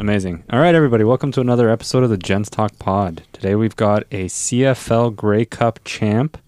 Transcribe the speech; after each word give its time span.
Amazing. 0.00 0.44
All 0.50 0.58
right, 0.58 0.74
everybody, 0.74 1.04
welcome 1.04 1.30
to 1.32 1.42
another 1.42 1.68
episode 1.68 2.02
of 2.04 2.08
the 2.08 2.16
Gents 2.16 2.48
Talk 2.48 2.78
Pod. 2.78 3.22
Today 3.34 3.54
we've 3.54 3.76
got 3.76 4.04
a 4.10 4.24
CFL 4.28 5.14
Grey 5.14 5.44
Cup 5.44 5.78
champ, 5.84 6.38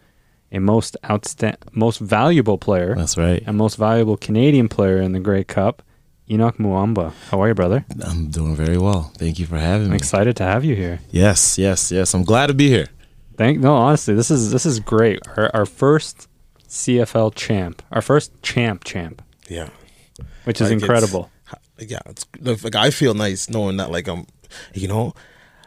a 0.50 0.58
most 0.58 0.96
outstand, 1.04 1.56
most 1.72 1.98
valuable 1.98 2.56
player, 2.56 2.94
That's 2.94 3.18
right. 3.18 3.42
A 3.46 3.52
most 3.52 3.76
valuable 3.76 4.16
Canadian 4.16 4.70
player 4.70 5.02
in 5.02 5.12
the 5.12 5.20
Grey 5.20 5.44
Cup, 5.44 5.82
Henoc 6.30 6.56
Muamba. 6.56 7.12
How 7.28 7.42
are 7.42 7.48
you, 7.48 7.54
brother? 7.54 7.84
I'm 8.02 8.28
doing 8.30 8.56
very 8.56 8.78
well. 8.78 9.12
Thank 9.18 9.38
you 9.38 9.44
for 9.44 9.58
having 9.58 9.88
I'm 9.88 9.90
me. 9.90 9.96
excited 9.96 10.34
to 10.38 10.44
have 10.44 10.64
you 10.64 10.74
here. 10.74 11.00
Yes, 11.10 11.58
yes, 11.58 11.92
yes. 11.92 12.14
I'm 12.14 12.24
glad 12.24 12.46
to 12.46 12.54
be 12.54 12.68
here. 12.68 12.88
Thank 13.36 13.60
no, 13.60 13.74
honestly, 13.74 14.14
this 14.14 14.30
is 14.30 14.50
this 14.50 14.64
is 14.64 14.80
great. 14.80 15.20
Our, 15.36 15.50
our 15.54 15.66
first 15.66 16.26
CFL 16.68 17.34
champ, 17.34 17.82
our 17.92 18.00
first 18.00 18.32
champ 18.42 18.84
champ, 18.84 19.20
Yeah, 19.46 19.68
which 20.44 20.60
is 20.62 20.70
Like, 20.70 20.80
incredible. 20.80 21.30
Yeah. 21.90 22.00
It's 22.06 22.26
like 22.64 22.74
I 22.74 22.90
feel 22.90 23.14
nice 23.14 23.48
knowing 23.50 23.76
that 23.78 23.90
like 23.90 24.08
I'm, 24.08 24.26
you 24.74 24.88
know, 24.88 25.14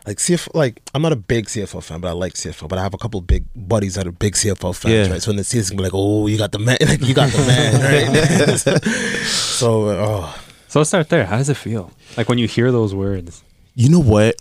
like 0.08 0.18
CFL. 0.18 0.54
Like 0.54 0.82
I'm 0.94 1.02
not 1.02 1.12
a 1.12 1.16
big 1.16 1.46
CFL 1.48 1.84
fan, 1.84 2.00
but 2.02 2.10
I 2.10 2.12
like 2.12 2.34
CFL. 2.34 2.68
But 2.70 2.80
I 2.80 2.84
have 2.84 2.94
a 2.94 2.98
couple 2.98 3.20
big 3.22 3.46
buddies 3.56 3.96
that 3.96 4.06
are 4.08 4.12
big 4.12 4.34
CFL 4.36 4.76
fans, 4.76 4.94
Yeah. 5.08 5.12
right? 5.14 5.22
So 5.22 5.30
when 5.32 5.38
they 5.38 5.44
see 5.44 5.58
this, 5.58 5.72
be 5.72 5.78
like, 5.78 5.92
oh, 5.94 6.28
you 6.28 6.38
got 6.38 6.52
the 6.52 6.60
man, 6.60 6.78
like 6.88 7.02
you 7.02 7.14
got 7.14 7.32
the 7.32 7.40
man, 7.40 7.82
right? 8.72 8.82
so, 9.26 9.90
oh, 9.90 10.36
So 10.68 10.80
let's 10.80 10.90
start 10.90 11.10
there. 11.10 11.26
How 11.26 11.38
does 11.38 11.50
it 11.50 11.58
feel? 11.58 11.92
Like 12.18 12.30
when 12.30 12.38
you 12.38 12.48
hear 12.48 12.72
those 12.72 12.94
words? 12.96 13.44
You 13.74 13.90
know 13.90 14.00
what? 14.02 14.36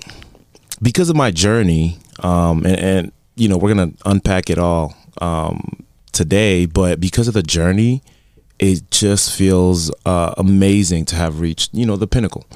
Because 0.83 1.09
of 1.09 1.17
my 1.17 1.31
journey, 1.31 1.99
um, 2.21 2.65
and, 2.67 2.77
and 2.79 3.13
you 3.37 3.49
know, 3.49 3.57
we're 3.57 3.75
gonna 3.75 3.93
unpack 4.05 4.51
it 4.51 4.59
all 4.59 4.95
um, 5.21 5.85
today. 6.13 6.67
But 6.67 7.01
because 7.01 7.27
of 7.27 7.35
the 7.35 7.43
journey, 7.43 8.03
it 8.59 8.91
just 8.91 9.35
feels 9.37 9.91
uh, 10.07 10.35
amazing 10.37 11.05
to 11.07 11.17
have 11.17 11.41
reached, 11.41 11.75
you 11.75 11.87
know, 11.87 11.97
the 11.97 12.07
pinnacle. 12.07 12.47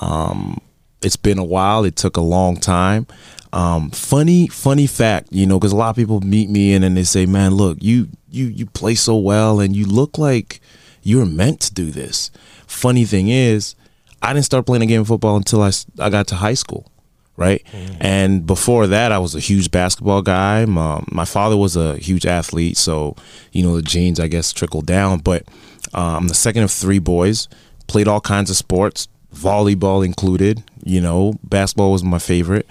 Um, 0.00 0.60
it's 1.02 1.16
been 1.16 1.38
a 1.38 1.44
while. 1.44 1.84
It 1.84 1.96
took 1.96 2.16
a 2.16 2.20
long 2.20 2.56
time. 2.56 3.06
Um, 3.52 3.90
funny, 3.90 4.48
funny 4.48 4.88
fact, 4.88 5.28
you 5.30 5.46
know, 5.46 5.58
because 5.60 5.72
a 5.72 5.76
lot 5.76 5.90
of 5.90 5.96
people 5.96 6.20
meet 6.20 6.50
me 6.50 6.74
and 6.74 6.82
then 6.82 6.94
they 6.94 7.04
say, 7.04 7.24
"Man, 7.24 7.54
look, 7.54 7.78
you 7.80 8.08
you 8.28 8.46
you 8.46 8.66
play 8.66 8.96
so 8.96 9.16
well, 9.16 9.60
and 9.60 9.76
you 9.76 9.86
look 9.86 10.18
like 10.18 10.60
you're 11.02 11.26
meant 11.26 11.60
to 11.60 11.74
do 11.74 11.92
this." 11.92 12.32
Funny 12.66 13.04
thing 13.04 13.28
is, 13.28 13.76
I 14.20 14.32
didn't 14.32 14.46
start 14.46 14.66
playing 14.66 14.82
a 14.82 14.86
game 14.86 15.02
of 15.02 15.06
football 15.06 15.36
until 15.36 15.62
I 15.62 15.70
I 16.00 16.10
got 16.10 16.26
to 16.28 16.34
high 16.34 16.54
school, 16.54 16.90
right? 17.36 17.62
And 18.00 18.46
before 18.46 18.86
that, 18.86 19.12
I 19.12 19.18
was 19.18 19.34
a 19.34 19.40
huge 19.40 19.70
basketball 19.70 20.22
guy. 20.22 20.64
My, 20.64 21.02
my 21.10 21.24
father 21.24 21.56
was 21.56 21.76
a 21.76 21.96
huge 21.96 22.26
athlete, 22.26 22.76
so 22.76 23.16
you 23.52 23.62
know 23.62 23.76
the 23.76 23.82
genes, 23.82 24.20
I 24.20 24.28
guess, 24.28 24.52
trickled 24.52 24.86
down. 24.86 25.18
But 25.20 25.44
uh, 25.92 26.16
I'm 26.16 26.28
the 26.28 26.34
second 26.34 26.62
of 26.62 26.70
three 26.70 26.98
boys. 26.98 27.48
Played 27.86 28.08
all 28.08 28.20
kinds 28.20 28.50
of 28.50 28.56
sports, 28.56 29.08
volleyball 29.34 30.04
included. 30.04 30.62
You 30.84 31.00
know, 31.00 31.38
basketball 31.42 31.92
was 31.92 32.04
my 32.04 32.18
favorite, 32.18 32.66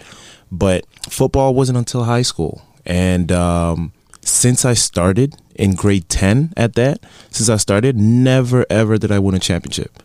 but 0.52 0.86
football 1.09 1.53
wasn't 1.53 1.78
until 1.78 2.03
high 2.03 2.22
school. 2.22 2.61
And 2.86 3.31
um, 3.31 3.91
since 4.22 4.66
I 4.66 4.73
started 4.73 5.36
in 5.56 5.75
grade 5.75 6.09
ten, 6.09 6.53
at 6.58 6.73
that, 6.75 7.00
since 7.30 7.50
I 7.50 7.58
started, 7.58 7.97
never 7.97 8.66
ever 8.69 8.97
did 8.97 9.11
I 9.11 9.19
win 9.19 9.36
a 9.36 9.39
championship 9.39 10.02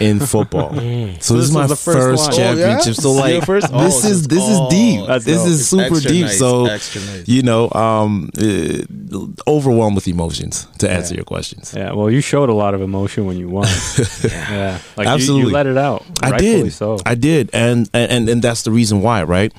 in 0.00 0.20
football. 0.20 0.70
so 0.74 0.80
this, 0.80 1.28
this 1.28 1.30
is 1.30 1.52
my 1.52 1.66
the 1.66 1.76
first 1.76 1.98
first, 1.98 2.22
one. 2.30 2.32
Oh, 2.32 2.36
yeah? 2.36 2.54
championship. 2.54 2.94
So 3.02 3.12
Your 3.12 3.20
like, 3.38 3.44
first? 3.44 3.66
Oh, 3.72 3.84
this 3.84 4.02
so 4.02 4.08
is 4.08 4.24
it's- 4.24 4.26
this 4.38 4.48
is 4.48 4.58
oh, 4.60 4.70
deep. 4.70 5.06
that's 5.06 5.24
this 5.24 5.38
dope. 5.38 5.48
is 5.48 5.68
super 5.68 6.00
deep. 6.00 6.24
nice, 6.26 6.38
So 6.38 6.64
nice. 6.66 7.28
you 7.28 7.42
know, 7.42 7.70
um, 7.72 8.30
uh, 8.38 9.50
overwhelmed 9.50 9.94
with 9.96 10.08
emotions 10.08 10.66
to 10.78 10.90
answer 10.90 11.14
your 11.14 11.24
questions. 11.24 11.72
Yeah, 11.76 11.92
well, 11.92 12.10
you 12.10 12.20
showed 12.20 12.48
a 12.48 12.54
lot 12.54 12.74
of 12.74 12.82
emotion 12.82 13.24
when 13.26 13.36
you 13.38 13.48
won. 13.48 13.66
yeah, 14.24 14.78
like 14.96 15.06
you- 15.06 15.10
You, 15.10 15.14
Absolutely. 15.14 15.52
let 15.52 15.66
it 15.66 15.76
out. 15.78 16.04
I 16.22 16.36
did. 16.38 16.72
So 16.72 16.98
I 17.06 17.14
did, 17.14 17.50
and 17.52 17.88
and 17.94 18.28
and 18.28 18.42
that's 18.42 18.62
the 18.62 18.70
reason 18.70 19.00
why, 19.02 19.22
right? 19.22 19.52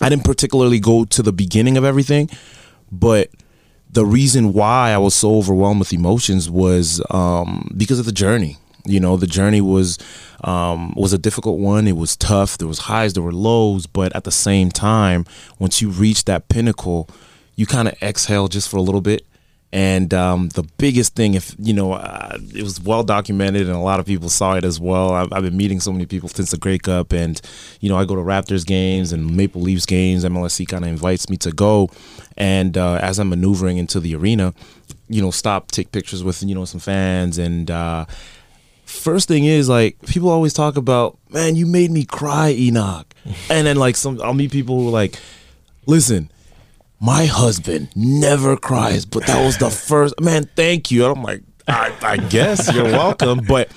I 0.00 0.08
didn't 0.08 0.24
particularly 0.24 0.80
go 0.80 1.04
to 1.04 1.22
the 1.22 1.32
beginning 1.32 1.76
of 1.78 1.84
everything, 1.84 2.28
but 2.90 3.30
the 3.90 4.04
reason 4.04 4.52
why 4.52 4.90
I 4.92 4.98
was 4.98 5.14
so 5.14 5.36
overwhelmed 5.36 5.78
with 5.80 5.92
emotions 5.92 6.48
was 6.50 7.00
um, 7.10 7.70
because 7.76 7.98
of 7.98 8.06
the 8.06 8.12
journey. 8.12 8.56
You 8.84 9.00
know, 9.00 9.16
the 9.16 9.26
journey 9.26 9.60
was 9.60 9.98
um, 10.44 10.92
was 10.96 11.12
a 11.12 11.18
difficult 11.18 11.58
one. 11.58 11.86
It 11.86 11.96
was 11.96 12.16
tough. 12.16 12.58
There 12.58 12.68
was 12.68 12.80
highs, 12.80 13.12
there 13.12 13.22
were 13.22 13.32
lows, 13.32 13.86
but 13.86 14.14
at 14.16 14.24
the 14.24 14.32
same 14.32 14.70
time, 14.70 15.24
once 15.58 15.80
you 15.80 15.90
reach 15.90 16.24
that 16.24 16.48
pinnacle, 16.48 17.08
you 17.54 17.66
kind 17.66 17.88
of 17.88 17.94
exhale 18.02 18.48
just 18.48 18.68
for 18.68 18.76
a 18.76 18.82
little 18.82 19.00
bit. 19.00 19.24
And 19.74 20.12
um, 20.12 20.50
the 20.50 20.64
biggest 20.76 21.14
thing, 21.14 21.32
if 21.32 21.56
you 21.58 21.72
know, 21.72 21.94
uh, 21.94 22.36
it 22.54 22.62
was 22.62 22.78
well 22.82 23.02
documented, 23.02 23.62
and 23.62 23.74
a 23.74 23.78
lot 23.78 24.00
of 24.00 24.06
people 24.06 24.28
saw 24.28 24.54
it 24.54 24.64
as 24.64 24.78
well. 24.78 25.12
I've, 25.12 25.32
I've 25.32 25.42
been 25.42 25.56
meeting 25.56 25.80
so 25.80 25.90
many 25.90 26.04
people 26.04 26.28
since 26.28 26.50
the 26.50 26.58
Grey 26.58 26.76
Cup, 26.76 27.12
and 27.12 27.40
you 27.80 27.88
know, 27.88 27.96
I 27.96 28.04
go 28.04 28.14
to 28.14 28.20
Raptors 28.20 28.66
games 28.66 29.12
and 29.12 29.34
Maple 29.34 29.62
Leafs 29.62 29.86
games. 29.86 30.26
MLSE 30.26 30.68
kind 30.68 30.84
of 30.84 30.90
invites 30.90 31.30
me 31.30 31.38
to 31.38 31.52
go, 31.52 31.88
and 32.36 32.76
uh, 32.76 32.96
as 32.96 33.18
I'm 33.18 33.30
maneuvering 33.30 33.78
into 33.78 33.98
the 33.98 34.14
arena, 34.14 34.52
you 35.08 35.22
know, 35.22 35.30
stop, 35.30 35.70
take 35.70 35.90
pictures 35.90 36.22
with 36.22 36.42
you 36.42 36.54
know 36.54 36.66
some 36.66 36.80
fans, 36.80 37.38
and 37.38 37.70
uh, 37.70 38.04
first 38.92 39.28
thing 39.28 39.44
is 39.44 39.68
like 39.68 40.00
people 40.06 40.28
always 40.28 40.52
talk 40.52 40.76
about, 40.76 41.18
man, 41.30 41.56
you 41.56 41.66
made 41.66 41.90
me 41.90 42.04
cry, 42.04 42.54
Henoc, 42.54 43.04
and 43.50 43.66
then 43.66 43.76
like 43.76 43.96
some, 43.96 44.20
I'll 44.22 44.34
meet 44.34 44.52
people 44.52 44.80
who 44.80 44.88
are 44.88 44.92
like, 44.92 45.18
listen 45.86 46.30
my 47.02 47.26
husband 47.26 47.88
never 47.96 48.56
cries, 48.56 49.04
but 49.04 49.26
that 49.26 49.44
was 49.44 49.58
the 49.58 49.70
first 49.88 50.14
man. 50.20 50.48
Thank 50.54 50.92
you. 50.92 51.04
And 51.04 51.16
I'm 51.18 51.22
like, 51.24 51.42
I, 51.66 51.92
I 52.00 52.16
guess 52.16 52.72
you're 52.72 52.84
welcome, 52.84 53.40
but 53.48 53.72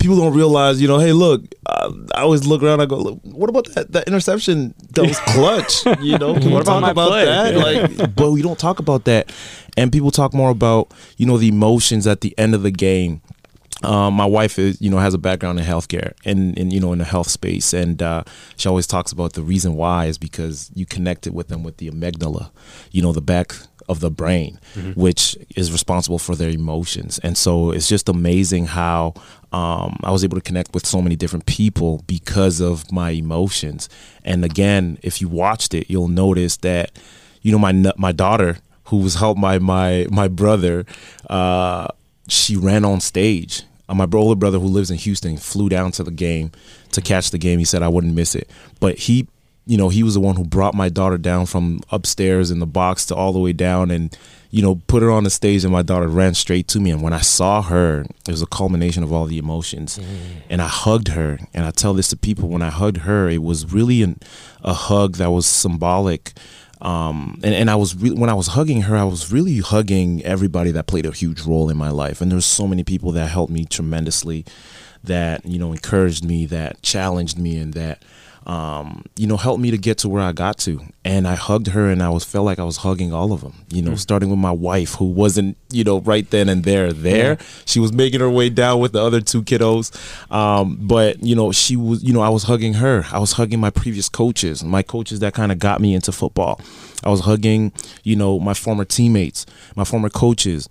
people 0.00 0.16
don't 0.16 0.34
realize, 0.34 0.82
you 0.82 0.88
know, 0.88 0.98
hey, 0.98 1.12
look, 1.12 1.44
uh, 1.64 1.92
I 2.12 2.22
always 2.22 2.44
look 2.44 2.64
around. 2.64 2.80
I 2.80 2.86
go, 2.86 2.96
look, 2.96 3.20
what 3.22 3.48
about 3.48 3.66
that, 3.74 3.92
that 3.92 4.08
interception 4.08 4.74
that 4.94 5.02
was 5.06 5.18
clutch? 5.20 5.86
You 6.00 6.18
know, 6.18 6.34
can 6.34 6.46
we 6.46 6.52
What 6.54 6.62
about 6.62 6.90
about 6.90 7.08
play? 7.08 7.24
that? 7.24 7.54
Like, 7.54 8.16
but 8.16 8.32
we 8.32 8.42
don't 8.42 8.58
talk 8.58 8.80
about 8.80 9.04
that, 9.04 9.32
and 9.76 9.92
people 9.92 10.10
talk 10.10 10.34
more 10.34 10.50
about, 10.50 10.92
you 11.18 11.26
know, 11.26 11.38
the 11.38 11.48
emotions 11.48 12.08
at 12.08 12.20
the 12.20 12.36
end 12.36 12.52
of 12.56 12.64
the 12.64 12.72
game 12.72 13.22
um, 13.82 14.14
my 14.14 14.24
wife 14.24 14.58
is, 14.58 14.80
you 14.80 14.90
know, 14.90 14.98
has 14.98 15.14
a 15.14 15.18
background 15.18 15.58
in 15.58 15.64
healthcare 15.64 16.12
and, 16.24 16.58
and 16.58 16.72
you 16.72 16.80
know, 16.80 16.92
in 16.92 16.98
the 16.98 17.04
health 17.04 17.28
space, 17.28 17.72
and 17.74 18.02
uh, 18.02 18.24
she 18.56 18.68
always 18.68 18.86
talks 18.86 19.12
about 19.12 19.34
the 19.34 19.42
reason 19.42 19.76
why 19.76 20.06
is 20.06 20.18
because 20.18 20.70
you 20.74 20.86
connected 20.86 21.34
with 21.34 21.48
them 21.48 21.62
with 21.62 21.76
the 21.76 21.90
amygdala, 21.90 22.50
you 22.90 23.02
know, 23.02 23.12
the 23.12 23.20
back 23.20 23.54
of 23.88 24.00
the 24.00 24.10
brain, 24.10 24.58
which 24.96 25.36
is 25.54 25.70
responsible 25.70 26.18
for 26.18 26.34
their 26.34 26.50
emotions, 26.50 27.18
and 27.20 27.36
so 27.36 27.70
it's 27.70 27.88
just 27.88 28.08
amazing 28.08 28.66
how 28.66 29.12
um, 29.52 29.98
I 30.02 30.10
was 30.10 30.24
able 30.24 30.36
to 30.36 30.40
connect 30.42 30.74
with 30.74 30.86
so 30.86 31.00
many 31.00 31.14
different 31.14 31.46
people 31.46 32.02
because 32.06 32.60
of 32.60 32.90
my 32.90 33.10
emotions. 33.10 33.88
And 34.24 34.44
again, 34.44 34.98
if 35.02 35.20
you 35.20 35.28
watched 35.28 35.72
it, 35.74 35.88
you'll 35.88 36.08
notice 36.08 36.56
that, 36.58 36.98
you 37.42 37.52
know, 37.52 37.58
my 37.58 37.72
my 37.96 38.12
daughter 38.12 38.58
who 38.86 38.98
was 38.98 39.14
helped 39.16 39.40
by 39.40 39.58
my 39.58 40.06
my 40.10 40.28
brother. 40.28 40.84
Uh, 41.30 41.88
she 42.28 42.56
ran 42.56 42.84
on 42.84 43.00
stage. 43.00 43.62
Uh, 43.88 43.94
my 43.94 44.08
older 44.12 44.38
brother, 44.38 44.58
who 44.58 44.66
lives 44.66 44.90
in 44.90 44.98
Houston, 44.98 45.36
flew 45.36 45.68
down 45.68 45.92
to 45.92 46.02
the 46.02 46.10
game 46.10 46.50
to 46.92 47.00
catch 47.00 47.30
the 47.30 47.38
game. 47.38 47.58
He 47.58 47.64
said 47.64 47.82
I 47.82 47.88
wouldn't 47.88 48.14
miss 48.14 48.34
it, 48.34 48.50
but 48.80 48.98
he, 48.98 49.28
you 49.66 49.76
know, 49.76 49.88
he 49.88 50.02
was 50.02 50.14
the 50.14 50.20
one 50.20 50.36
who 50.36 50.44
brought 50.44 50.74
my 50.74 50.88
daughter 50.88 51.18
down 51.18 51.46
from 51.46 51.80
upstairs 51.90 52.50
in 52.50 52.58
the 52.58 52.66
box 52.66 53.06
to 53.06 53.14
all 53.14 53.32
the 53.32 53.38
way 53.38 53.52
down, 53.52 53.90
and 53.90 54.16
you 54.50 54.62
know, 54.62 54.80
put 54.86 55.02
her 55.02 55.10
on 55.10 55.24
the 55.24 55.30
stage. 55.30 55.64
And 55.64 55.72
my 55.72 55.82
daughter 55.82 56.08
ran 56.08 56.32
straight 56.34 56.66
to 56.68 56.80
me. 56.80 56.90
And 56.90 57.02
when 57.02 57.12
I 57.12 57.20
saw 57.20 57.62
her, 57.62 58.06
it 58.26 58.30
was 58.30 58.42
a 58.42 58.46
culmination 58.46 59.02
of 59.02 59.12
all 59.12 59.26
the 59.26 59.38
emotions. 59.38 59.98
And 60.48 60.62
I 60.62 60.68
hugged 60.68 61.08
her. 61.08 61.38
And 61.52 61.66
I 61.66 61.72
tell 61.72 61.94
this 61.94 62.08
to 62.08 62.16
people: 62.16 62.48
when 62.48 62.62
I 62.62 62.70
hugged 62.70 62.98
her, 62.98 63.28
it 63.28 63.42
was 63.42 63.72
really 63.72 64.02
an, 64.02 64.18
a 64.62 64.72
hug 64.72 65.16
that 65.16 65.30
was 65.30 65.46
symbolic 65.46 66.32
um, 66.80 67.40
and, 67.42 67.54
and 67.54 67.70
I 67.70 67.76
was 67.76 67.96
re- 67.96 68.10
when 68.10 68.28
I 68.28 68.34
was 68.34 68.48
hugging 68.48 68.82
her, 68.82 68.96
I 68.96 69.04
was 69.04 69.32
really 69.32 69.58
hugging 69.58 70.22
everybody 70.24 70.70
that 70.72 70.86
played 70.86 71.06
a 71.06 71.12
huge 71.12 71.42
role 71.42 71.70
in 71.70 71.76
my 71.76 71.90
life, 71.90 72.20
and 72.20 72.30
there's 72.30 72.46
so 72.46 72.66
many 72.66 72.84
people 72.84 73.12
that 73.12 73.28
helped 73.28 73.52
me 73.52 73.64
tremendously, 73.64 74.44
that 75.02 75.44
you 75.46 75.58
know 75.58 75.72
encouraged 75.72 76.24
me, 76.24 76.46
that 76.46 76.82
challenged 76.82 77.38
me, 77.38 77.58
and 77.58 77.74
that 77.74 78.02
um, 78.46 79.04
you 79.16 79.26
know 79.26 79.36
helped 79.36 79.60
me 79.60 79.70
to 79.72 79.78
get 79.78 79.98
to 79.98 80.08
where 80.08 80.22
I 80.22 80.32
got 80.32 80.58
to. 80.58 80.80
And 81.04 81.26
I 81.26 81.34
hugged 81.34 81.68
her, 81.68 81.90
and 81.90 82.02
I 82.02 82.08
was 82.08 82.24
felt 82.24 82.46
like 82.46 82.58
I 82.58 82.64
was 82.64 82.78
hugging 82.78 83.12
all 83.12 83.32
of 83.32 83.40
them. 83.40 83.54
You 83.68 83.82
know, 83.82 83.96
starting 83.96 84.30
with 84.30 84.38
my 84.38 84.50
wife, 84.52 84.94
who 84.94 85.06
wasn't 85.06 85.56
you 85.70 85.84
know 85.84 86.00
right 86.00 86.28
then 86.30 86.48
and 86.48 86.64
there 86.64 86.92
there. 86.92 87.38
She 87.64 87.80
was 87.80 87.92
making 87.92 88.20
her 88.20 88.30
way 88.30 88.48
down 88.48 88.80
with 88.80 88.92
the 88.92 89.02
other 89.02 89.20
two 89.20 89.42
kiddos, 89.42 89.92
um, 90.32 90.78
but 90.80 91.22
you 91.22 91.34
know 91.34 91.52
she 91.52 91.76
was 91.76 92.02
you 92.02 92.12
know 92.12 92.20
I 92.20 92.28
was 92.28 92.44
hugging 92.44 92.74
her. 92.74 93.04
I 93.12 93.18
was 93.18 93.32
hugging 93.32 93.60
my 93.60 93.70
previous 93.70 94.08
coaches, 94.08 94.62
my 94.64 94.82
coaches 94.82 95.20
that 95.20 95.34
kind 95.34 95.50
of 95.50 95.58
got 95.58 95.80
me 95.80 95.94
into 95.94 96.12
football. 96.12 96.60
I 97.04 97.10
was 97.10 97.20
hugging, 97.20 97.72
you 98.02 98.16
know, 98.16 98.40
my 98.40 98.54
former 98.54 98.84
teammates, 98.84 99.46
my 99.76 99.84
former 99.84 100.08
coaches, 100.08 100.68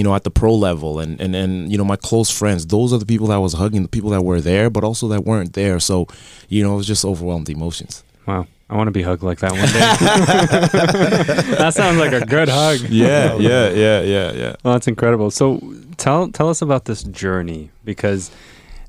you 0.00 0.04
know, 0.04 0.14
at 0.14 0.24
the 0.24 0.30
pro 0.30 0.54
level 0.54 0.98
and, 0.98 1.20
and, 1.20 1.36
and, 1.36 1.70
you 1.70 1.76
know, 1.76 1.84
my 1.84 1.94
close 1.94 2.30
friends. 2.30 2.66
Those 2.68 2.90
are 2.90 2.96
the 2.96 3.04
people 3.04 3.26
that 3.26 3.34
I 3.34 3.38
was 3.38 3.52
hugging, 3.52 3.82
the 3.82 3.88
people 3.88 4.08
that 4.08 4.22
were 4.22 4.40
there, 4.40 4.70
but 4.70 4.82
also 4.82 5.08
that 5.08 5.26
weren't 5.26 5.52
there. 5.52 5.78
So, 5.78 6.06
you 6.48 6.62
know, 6.62 6.72
it 6.72 6.76
was 6.78 6.86
just 6.86 7.04
overwhelmed 7.04 7.50
emotions. 7.50 8.02
Wow. 8.24 8.46
I 8.70 8.76
want 8.76 8.88
to 8.88 8.92
be 8.92 9.02
hugged 9.02 9.22
like 9.22 9.40
that 9.40 9.52
one 9.52 9.60
day. 9.60 11.56
that 11.58 11.74
sounds 11.74 11.98
like 11.98 12.14
a 12.14 12.24
good 12.24 12.48
hug. 12.48 12.80
Yeah, 12.88 13.36
yeah, 13.36 13.68
yeah, 13.68 14.00
yeah, 14.00 14.32
yeah. 14.32 14.56
Well, 14.64 14.72
that's 14.72 14.88
incredible. 14.88 15.30
So 15.30 15.60
tell 15.98 16.30
tell 16.30 16.48
us 16.48 16.62
about 16.62 16.86
this 16.86 17.02
journey 17.02 17.68
because 17.84 18.30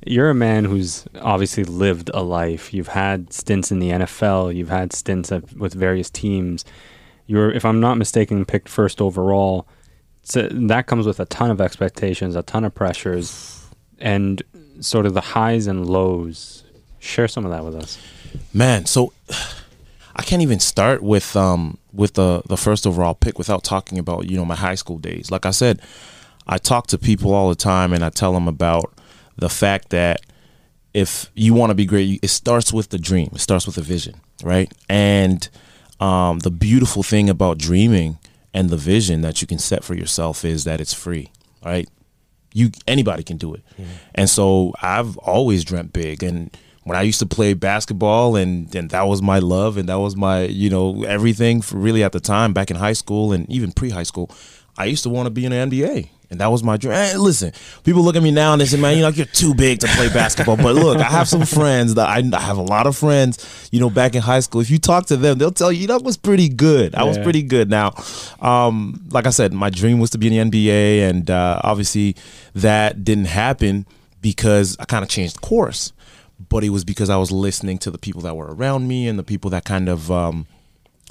you're 0.05 0.29
a 0.29 0.33
man 0.33 0.63
who's 0.63 1.03
obviously 1.19 1.65
lived 1.65 2.09
a 2.13 2.23
life. 2.23 2.73
You've 2.73 2.87
had 2.87 3.33
stints 3.33 3.69
in 3.69 3.79
the 3.79 3.89
NFL. 3.89 4.55
You've 4.55 4.69
had 4.69 4.93
stints 4.93 5.29
at, 5.29 5.51
with 5.57 5.73
various 5.73 6.09
teams. 6.09 6.63
You're, 7.27 7.51
if 7.51 7.65
I'm 7.65 7.81
not 7.81 7.97
mistaken, 7.97 8.45
picked 8.45 8.69
first 8.69 9.01
overall. 9.01 9.67
So 10.23 10.47
that 10.47 10.88
comes 10.88 11.06
with 11.06 11.19
a 11.19 11.25
ton 11.25 11.51
of 11.51 11.59
expectations, 11.59 12.35
a 12.35 12.44
ton 12.44 12.63
of 12.63 12.73
pressures, 12.75 13.65
and 14.00 14.41
sort 14.79 15.06
of 15.06 15.13
the 15.13 15.21
highs 15.21 15.68
and 15.68 15.88
lows. 15.88 16.63
Share 17.00 17.27
some 17.27 17.45
of 17.45 17.51
that 17.51 17.63
with 17.65 17.75
us. 17.75 17.97
Man, 18.53 18.85
so 18.85 19.13
I 20.15 20.21
can't 20.23 20.41
even 20.41 20.59
start 20.59 21.01
with 21.01 21.35
um 21.35 21.77
with 21.91 22.13
the 22.13 22.44
the 22.45 22.57
first 22.57 22.85
overall 22.85 23.15
pick 23.15 23.38
without 23.38 23.63
talking 23.63 23.97
about 23.97 24.29
you 24.29 24.38
know 24.38 24.45
my 24.45 24.56
high 24.56 24.75
school 24.75 24.97
days. 24.97 25.31
Like 25.31 25.45
I 25.45 25.51
said, 25.51 25.81
I 26.47 26.57
talk 26.57 26.88
to 26.88 26.97
people 26.97 27.33
all 27.33 27.50
the 27.50 27.56
time 27.56 27.94
and 27.94 28.03
I 28.03 28.09
tell 28.09 28.33
them 28.33 28.47
about 28.47 28.94
the 29.38 29.50
fact 29.50 29.89
that 29.89 30.21
if 30.94 31.31
you 31.33 31.53
want 31.53 31.69
to 31.69 31.75
be 31.75 31.85
great, 31.85 32.19
it 32.21 32.27
starts 32.27 32.73
with 32.73 32.89
the 32.89 33.00
dream. 33.00 33.29
It 33.33 33.39
starts 33.39 33.65
with 33.65 33.77
a 33.77 33.81
vision, 33.81 34.15
right? 34.44 34.71
And 34.89 35.47
um, 36.00 36.39
the 36.39 36.51
beautiful 36.51 37.01
thing 37.03 37.29
about 37.29 37.57
dreaming 37.57 38.18
and 38.53 38.69
the 38.69 38.77
vision 38.77 39.21
that 39.21 39.42
you 39.42 39.48
can 39.48 39.59
set 39.59 39.83
for 39.83 39.95
yourself 39.95 40.44
is 40.45 40.63
that 40.63 40.81
it's 40.81 40.94
free, 40.94 41.31
right? 41.65 41.89
You 42.53 42.71
anybody 42.88 43.24
can 43.24 43.38
do 43.38 43.53
it, 43.53 43.63
mm-hmm. 43.74 43.92
and 44.15 44.30
so 44.30 44.74
I've 44.81 45.18
always 45.18 45.63
dreamt 45.63 45.94
big 45.94 46.21
and 46.24 46.56
when 46.83 46.98
I 46.98 47.03
used 47.03 47.19
to 47.19 47.25
play 47.25 47.53
basketball 47.53 48.36
and, 48.36 48.74
and 48.75 48.89
that 48.89 49.03
was 49.03 49.21
my 49.21 49.39
love 49.39 49.77
and 49.77 49.88
that 49.88 50.00
was 50.00 50.15
my, 50.15 50.44
you 50.44 50.69
know, 50.69 51.03
everything 51.03 51.62
for 51.62 51.77
really 51.77 52.03
at 52.03 52.12
the 52.12 52.19
time 52.19 52.53
back 52.53 52.71
in 52.71 52.77
high 52.77 52.94
school 52.94 53.31
and 53.31 53.50
even 53.50 53.71
pre 53.71 53.92
high 53.92 54.03
school, 54.03 54.31
I 54.77 54.86
used 54.86 55.04
to 55.04 55.09
want 55.09 55.27
to 55.27 55.30
be 55.30 55.45
in 55.45 55.51
the 55.51 55.57
NBA. 55.57 56.09
And 56.31 56.39
that 56.39 56.48
was 56.48 56.63
my 56.63 56.78
dream. 56.78 56.94
Hey, 56.94 57.18
listen, 57.18 57.51
people 57.83 58.04
look 58.04 58.16
at 58.16 58.24
me 58.24 58.31
now 58.31 58.54
and 58.54 58.62
they 58.62 58.66
say, 58.66 58.80
man, 58.80 58.95
you 58.95 59.01
know, 59.01 59.10
you're 59.10 59.25
too 59.25 59.54
big 59.54 59.80
to 59.81 59.88
play 59.88 60.07
basketball. 60.07 60.56
But 60.56 60.75
look, 60.75 60.98
I 60.98 61.04
have 61.04 61.28
some 61.28 61.45
friends 61.45 61.95
that 61.95 62.07
I, 62.07 62.24
I, 62.33 62.39
have 62.39 62.57
a 62.57 62.63
lot 62.63 62.88
of 62.88 62.95
friends, 62.95 63.69
you 63.74 63.81
know, 63.81 63.89
back 63.89 64.16
in 64.16 64.22
high 64.22 64.39
school. 64.39 64.62
If 64.62 64.72
you 64.72 64.80
talk 64.80 65.07
to 65.07 65.18
them, 65.18 65.38
they'll 65.38 65.51
tell 65.51 65.74
you 65.74 65.88
that 65.88 66.04
was 66.04 66.16
pretty 66.16 66.48
good. 66.48 66.95
I 66.95 67.01
yeah. 67.01 67.07
was 67.10 67.18
pretty 67.18 67.44
good. 67.44 67.69
Now, 67.69 67.94
um, 68.39 69.04
like 69.12 69.28
I 69.28 69.30
said, 69.30 69.51
my 69.51 69.69
dream 69.69 70.00
was 70.00 70.10
to 70.12 70.18
be 70.18 70.36
in 70.36 70.50
the 70.50 70.66
NBA. 70.66 71.10
And 71.10 71.30
uh, 71.30 71.60
obviously 71.66 72.16
that 72.56 73.04
didn't 73.04 73.25
happen 73.25 73.86
because 74.22 74.78
I 74.80 74.86
kind 74.86 75.04
of 75.04 75.10
changed 75.10 75.42
course 75.42 75.92
but 76.50 76.63
it 76.63 76.69
was 76.69 76.83
because 76.83 77.12
I 77.12 77.18
was 77.18 77.31
listening 77.31 77.78
to 77.78 77.92
the 77.92 78.00
people 78.00 78.22
that 78.22 78.36
were 78.36 78.48
around 78.48 78.88
me 78.88 79.07
and 79.07 79.19
the 79.19 79.24
people 79.24 79.51
that 79.51 79.63
kind 79.63 79.88
of 79.88 80.12
um, 80.12 80.48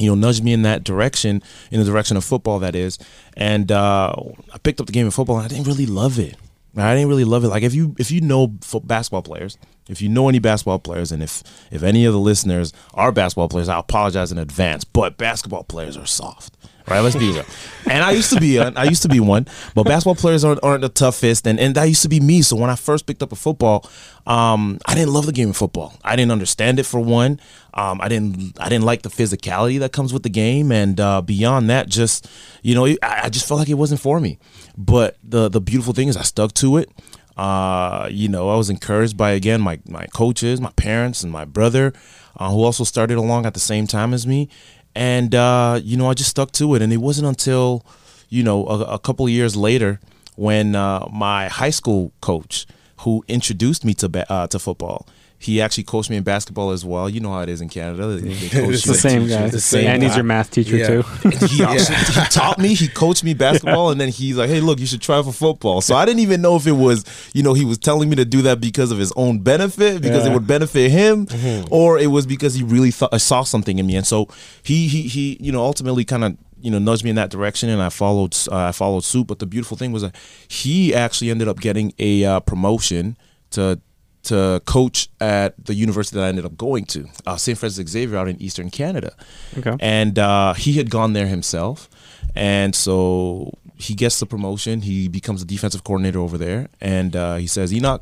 you 0.00 0.08
know 0.08 0.14
nudged 0.14 0.43
me 0.43 0.52
in 0.52 0.62
that 0.62 0.85
direction, 0.85 1.43
in 1.70 1.81
the 1.81 1.87
direction 1.87 2.17
of 2.17 2.25
football 2.25 2.58
that 2.61 2.75
is. 2.75 2.99
And 3.37 3.70
uh, 3.70 4.12
I 4.52 4.58
picked 4.58 4.81
up 4.81 4.87
the 4.87 4.93
game 4.93 5.06
of 5.06 5.14
football 5.14 5.37
and 5.37 5.44
I 5.44 5.49
didn't 5.49 5.67
really 5.67 5.87
love 5.87 6.19
it. 6.19 6.37
I 6.76 6.94
didn't 6.94 7.08
really 7.08 7.25
love 7.25 7.44
it. 7.44 7.49
Like 7.49 7.64
if 7.64 7.75
you 7.75 7.97
if 7.99 8.11
you 8.11 8.20
know 8.20 8.47
basketball 8.85 9.23
players, 9.23 9.58
if 9.88 10.00
you 10.00 10.08
know 10.08 10.29
any 10.29 10.38
basketball 10.38 10.79
players, 10.79 11.11
and 11.11 11.23
if 11.23 11.43
if 11.70 11.82
any 11.82 12.05
of 12.05 12.12
the 12.12 12.20
listeners 12.20 12.73
are 12.94 13.11
basketball 13.11 13.49
players, 13.49 13.69
I 13.69 13.79
apologize 13.79 14.31
in 14.31 14.38
advance. 14.38 14.85
But 14.85 15.19
basketball 15.19 15.64
players 15.64 15.97
are 15.97 16.06
soft 16.06 16.56
right? 16.88 17.00
Let's 17.00 17.17
be 17.17 17.32
real. 17.32 17.44
And 17.88 18.05
I 18.05 18.12
used 18.12 18.32
to 18.32 18.41
be, 18.41 18.59
I 18.61 18.85
used 18.85 19.03
to 19.03 19.09
be 19.09 19.21
one, 19.21 19.47
but 19.75 19.85
basketball 19.85 20.15
players 20.15 20.44
aren't, 20.44 20.62
aren't 20.62 20.82
the 20.82 20.88
toughest, 20.88 21.47
and 21.47 21.59
and 21.59 21.75
that 21.75 21.85
used 21.85 22.03
to 22.03 22.09
be 22.09 22.21
me. 22.21 22.43
So 22.43 22.56
when 22.56 22.71
I 22.71 22.77
first 22.77 23.06
picked 23.06 23.23
up 23.23 23.32
a 23.32 23.37
football, 23.37 23.88
um, 24.27 24.79
I 24.87 24.94
didn't 24.94 25.12
love 25.12 25.27
the 25.27 25.32
game 25.32 25.50
of 25.50 25.56
football. 25.56 25.94
I 26.05 26.17
didn't 26.17 26.32
understand 26.32 26.79
it 26.79 26.85
for 26.85 27.00
one. 27.00 27.41
Um, 27.75 28.00
I 28.00 28.09
didn't, 28.09 28.61
I 28.61 28.69
didn't 28.69 28.85
like 28.85 29.03
the 29.03 29.09
physicality 29.09 29.79
that 29.79 29.93
comes 29.93 30.12
with 30.12 30.23
the 30.23 30.29
game, 30.29 30.73
and 30.73 31.00
uh, 31.00 31.23
beyond 31.23 31.71
that, 31.71 31.88
just 31.88 32.29
you 32.62 32.75
know, 32.75 32.87
I, 32.87 32.97
I 33.25 33.29
just 33.29 33.47
felt 33.47 33.59
like 33.59 33.69
it 33.69 33.75
wasn't 33.75 34.00
for 34.00 34.21
me. 34.21 34.38
But 34.76 35.17
the 35.23 35.49
the 35.49 35.61
beautiful 35.61 35.93
thing 35.93 36.09
is, 36.09 36.17
I 36.17 36.23
stuck 36.23 36.53
to 36.55 36.76
it. 36.76 36.91
Uh, 37.37 38.09
you 38.11 38.29
know, 38.29 38.50
I 38.50 38.56
was 38.56 38.69
encouraged 38.69 39.17
by 39.17 39.31
again 39.31 39.61
my 39.61 39.81
my 39.88 40.06
coaches, 40.06 40.61
my 40.61 40.73
parents, 40.73 41.23
and 41.23 41.33
my 41.33 41.44
brother, 41.44 41.93
uh, 42.37 42.50
who 42.50 42.62
also 42.62 42.85
started 42.85 43.17
along 43.17 43.47
at 43.47 43.55
the 43.55 43.61
same 43.61 43.87
time 43.87 44.12
as 44.12 44.26
me 44.26 44.49
and 44.95 45.35
uh, 45.35 45.81
you 45.83 45.97
know 45.97 46.11
I 46.11 46.15
just 46.15 46.31
stuck 46.31 46.53
to 46.53 46.75
it. 46.75 46.83
And 46.83 46.93
it 46.93 46.99
wasn't 46.99 47.29
until 47.29 47.85
you 48.29 48.43
know 48.43 48.67
a, 48.67 48.95
a 48.95 48.99
couple 48.99 49.27
of 49.27 49.33
years 49.33 49.57
later 49.57 50.01
when 50.37 50.75
uh, 50.75 51.07
my 51.13 51.49
high 51.49 51.71
school 51.71 52.13
coach, 52.21 52.67
who 53.01 53.25
introduced 53.29 53.85
me 53.85 53.95
to 53.95 54.33
uh, 54.33 54.47
to 54.47 54.59
football, 54.59 55.07
he 55.43 55.59
actually 55.63 55.85
coached 55.85 56.11
me 56.11 56.17
in 56.17 56.23
basketball 56.23 56.71
as 56.71 56.85
well. 56.85 57.09
You 57.09 57.21
know 57.21 57.33
how 57.33 57.41
it 57.41 57.49
is 57.49 57.63
in 57.63 57.71
Canada. 57.71 58.09
They, 58.09 58.29
they 58.35 58.65
it's 58.67 58.85
the 58.85 58.93
same 58.93 59.27
guy. 59.27 59.49
The 59.49 59.59
same 59.59 59.87
and 59.87 60.03
guy. 60.03 60.09
he's 60.09 60.15
your 60.15 60.25
math 60.25 60.51
teacher 60.51 60.77
yeah. 60.77 60.87
too. 60.87 61.03
he, 61.47 61.65
also, 61.65 61.95
he 61.95 62.25
taught 62.29 62.59
me. 62.59 62.75
He 62.75 62.89
coached 62.89 63.25
me 63.25 63.33
basketball, 63.33 63.89
and 63.89 63.99
then 63.99 64.11
he's 64.11 64.37
like, 64.37 64.51
"Hey, 64.51 64.61
look, 64.61 64.79
you 64.79 64.85
should 64.85 65.01
try 65.01 65.23
for 65.23 65.33
football." 65.33 65.81
So 65.81 65.97
I 65.97 66.05
didn't 66.05 66.21
even 66.21 66.43
know 66.43 66.57
if 66.57 66.67
it 66.67 66.73
was, 66.73 67.07
you 67.33 67.43
know, 67.43 67.55
he 67.55 67.65
was 67.65 67.79
telling 67.79 68.11
me 68.11 68.17
to 68.17 68.27
do 68.27 68.43
that 68.43 68.61
because 68.61 68.93
of 68.93 68.99
his 68.99 69.13
own 69.17 69.39
benefit, 69.39 70.03
because 70.03 70.27
yeah. 70.27 70.31
it 70.31 70.35
would 70.35 70.47
benefit 70.47 70.91
him, 70.91 71.25
mm-hmm. 71.25 71.73
or 71.73 71.99
it 71.99 72.09
was 72.09 72.27
because 72.27 72.53
he 72.53 72.63
really 72.63 72.91
thought, 72.91 73.19
saw 73.19 73.43
something 73.43 73.79
in 73.79 73.87
me. 73.87 73.97
And 73.97 74.07
so 74.07 74.29
he 74.63 74.89
he 74.89 75.03
he, 75.03 75.39
you 75.41 75.53
know, 75.53 75.63
ultimately 75.63 76.05
kind 76.05 76.23
of 76.23 76.37
you 76.61 76.71
know 76.71 76.79
nudged 76.79 77.03
me 77.03 77.09
in 77.09 77.17
that 77.17 77.31
direction 77.31 77.71
and 77.71 77.81
I 77.81 77.89
followed 77.89 78.37
uh, 78.53 78.57
I 78.69 78.73
followed 78.73 79.03
suit 79.03 79.27
but 79.27 79.39
the 79.39 79.47
beautiful 79.47 79.79
thing 79.79 79.93
was 79.93 80.03
that 80.03 80.15
he 80.47 80.95
actually 80.95 81.31
ended 81.31 81.49
up 81.49 81.59
getting 81.59 81.95
a 81.99 82.23
uh, 82.27 82.41
promotion 82.41 83.17
to 83.53 83.81
to 84.23 84.61
coach 84.67 85.09
at 85.21 85.65
the 85.65 85.75
university 85.75 86.17
that 86.17 86.25
I 86.25 86.29
ended 86.29 86.45
up 86.45 86.57
going 86.57 86.85
to, 86.87 87.09
uh, 87.27 87.37
St. 87.37 87.57
Francis 87.57 87.89
Xavier 87.89 88.19
out 88.19 88.29
in 88.29 88.41
Eastern 88.41 88.71
Canada. 88.71 89.15
Okay. 89.57 89.77
And 89.81 90.19
uh, 90.19 90.55
he 90.55 90.75
had 90.75 90.91
gone 90.91 91.15
there 91.15 91.27
himself. 91.27 91.89
And 92.35 92.75
so 92.75 93.59
he 93.77 93.95
gets 93.95 94.21
the 94.21 94.27
promotion. 94.27 94.83
He 94.83 95.09
becomes 95.09 95.45
the 95.45 95.47
defensive 95.47 95.85
coordinator 95.85 96.21
over 96.21 96.37
there. 96.37 96.69
And 96.81 97.17
uh, 97.17 97.37
he 97.37 97.47
says, 97.47 97.73
Henoc, 97.73 98.01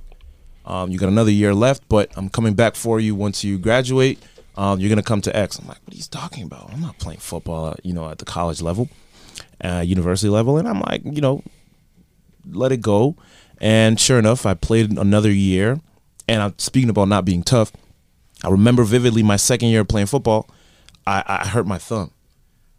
um, 0.64 0.90
you 0.90 0.98
got 0.98 1.08
another 1.08 1.30
year 1.30 1.54
left, 1.54 1.88
but 1.88 2.10
I'm 2.16 2.28
coming 2.28 2.54
back 2.54 2.74
for 2.74 3.00
you 3.00 3.14
once 3.14 3.44
you 3.44 3.58
graduate. 3.58 4.22
Um, 4.56 4.80
you're 4.80 4.88
going 4.88 4.96
to 4.96 5.04
come 5.04 5.20
to 5.22 5.34
X. 5.36 5.58
I'm 5.58 5.68
like, 5.68 5.78
what 5.84 5.94
are 5.94 5.96
you 5.96 6.02
talking 6.02 6.42
about? 6.42 6.72
I'm 6.72 6.80
not 6.80 6.98
playing 6.98 7.20
football, 7.20 7.76
you 7.84 7.94
know, 7.94 8.10
at 8.10 8.18
the 8.18 8.24
college 8.24 8.60
level, 8.60 8.88
uh, 9.62 9.82
university 9.86 10.28
level. 10.28 10.58
And 10.58 10.68
I'm 10.68 10.80
like, 10.80 11.02
you 11.04 11.20
know, 11.20 11.44
let 12.50 12.72
it 12.72 12.80
go. 12.80 13.16
And 13.60 13.98
sure 13.98 14.18
enough, 14.18 14.46
I 14.46 14.54
played 14.54 14.90
another 14.98 15.30
year 15.30 15.80
and 16.28 16.42
I'm 16.42 16.58
speaking 16.58 16.90
about 16.90 17.08
not 17.08 17.24
being 17.24 17.42
tough. 17.42 17.72
I 18.44 18.50
remember 18.50 18.84
vividly 18.84 19.22
my 19.22 19.36
second 19.36 19.68
year 19.68 19.84
playing 19.84 20.06
football. 20.06 20.48
I, 21.06 21.24
I 21.26 21.48
hurt 21.48 21.66
my 21.66 21.78
thumb. 21.78 22.12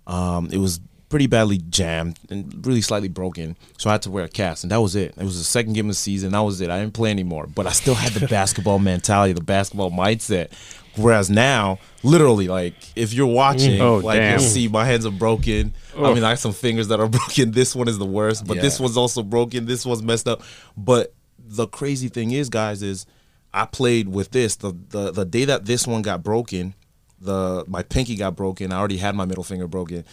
Um, 0.07 0.49
it 0.51 0.57
was 0.57 0.79
pretty 1.09 1.27
badly 1.27 1.57
jammed 1.57 2.19
and 2.29 2.65
really 2.65 2.81
slightly 2.81 3.07
broken, 3.07 3.57
so 3.77 3.89
I 3.89 3.93
had 3.93 4.03
to 4.03 4.11
wear 4.11 4.25
a 4.25 4.29
cast, 4.29 4.63
and 4.63 4.71
that 4.71 4.79
was 4.79 4.95
it. 4.95 5.15
It 5.17 5.23
was 5.23 5.37
the 5.37 5.43
second 5.43 5.73
game 5.73 5.85
of 5.85 5.91
the 5.91 5.95
season. 5.95 6.31
That 6.31 6.41
was 6.41 6.61
it. 6.61 6.69
I 6.69 6.79
didn't 6.79 6.93
play 6.93 7.09
anymore, 7.09 7.47
but 7.47 7.67
I 7.67 7.71
still 7.71 7.95
had 7.95 8.13
the 8.13 8.27
basketball 8.29 8.79
mentality, 8.79 9.33
the 9.33 9.41
basketball 9.41 9.91
mindset. 9.91 10.51
Whereas 10.95 11.29
now, 11.29 11.79
literally, 12.03 12.47
like 12.47 12.75
if 12.95 13.13
you're 13.13 13.27
watching, 13.27 13.81
oh, 13.81 13.97
like 13.97 14.19
damn. 14.19 14.39
you'll 14.39 14.47
see 14.47 14.67
my 14.67 14.85
hands 14.85 15.05
are 15.05 15.11
broken. 15.11 15.73
Oh. 15.95 16.11
I 16.11 16.13
mean, 16.13 16.23
I 16.23 16.29
have 16.29 16.39
some 16.39 16.53
fingers 16.53 16.89
that 16.89 16.99
are 16.99 17.07
broken. 17.09 17.51
This 17.51 17.75
one 17.75 17.87
is 17.87 17.97
the 17.97 18.05
worst, 18.05 18.45
but 18.45 18.57
yeah. 18.57 18.61
this 18.61 18.79
one's 18.79 18.97
also 18.97 19.23
broken. 19.23 19.65
This 19.65 19.85
one's 19.85 20.03
messed 20.03 20.27
up. 20.27 20.43
But 20.77 21.13
the 21.37 21.67
crazy 21.67 22.09
thing 22.09 22.31
is, 22.31 22.49
guys, 22.49 22.83
is 22.83 23.05
I 23.53 23.65
played 23.65 24.09
with 24.09 24.31
this. 24.31 24.55
The, 24.55 24.75
the 24.89 25.11
the 25.11 25.25
day 25.25 25.45
that 25.45 25.65
this 25.65 25.87
one 25.87 26.01
got 26.01 26.23
broken, 26.23 26.75
the 27.19 27.63
my 27.67 27.83
pinky 27.83 28.15
got 28.15 28.35
broken. 28.35 28.71
I 28.71 28.77
already 28.77 28.97
had 28.97 29.15
my 29.15 29.25
middle 29.25 29.43
finger 29.43 29.67
broken. 29.67 30.05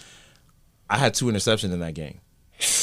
I 0.89 0.99
had 0.99 1.15
two 1.15 1.27
interceptions 1.27 1.73
in 1.73 1.81
that 1.81 1.95
game. 1.95 2.21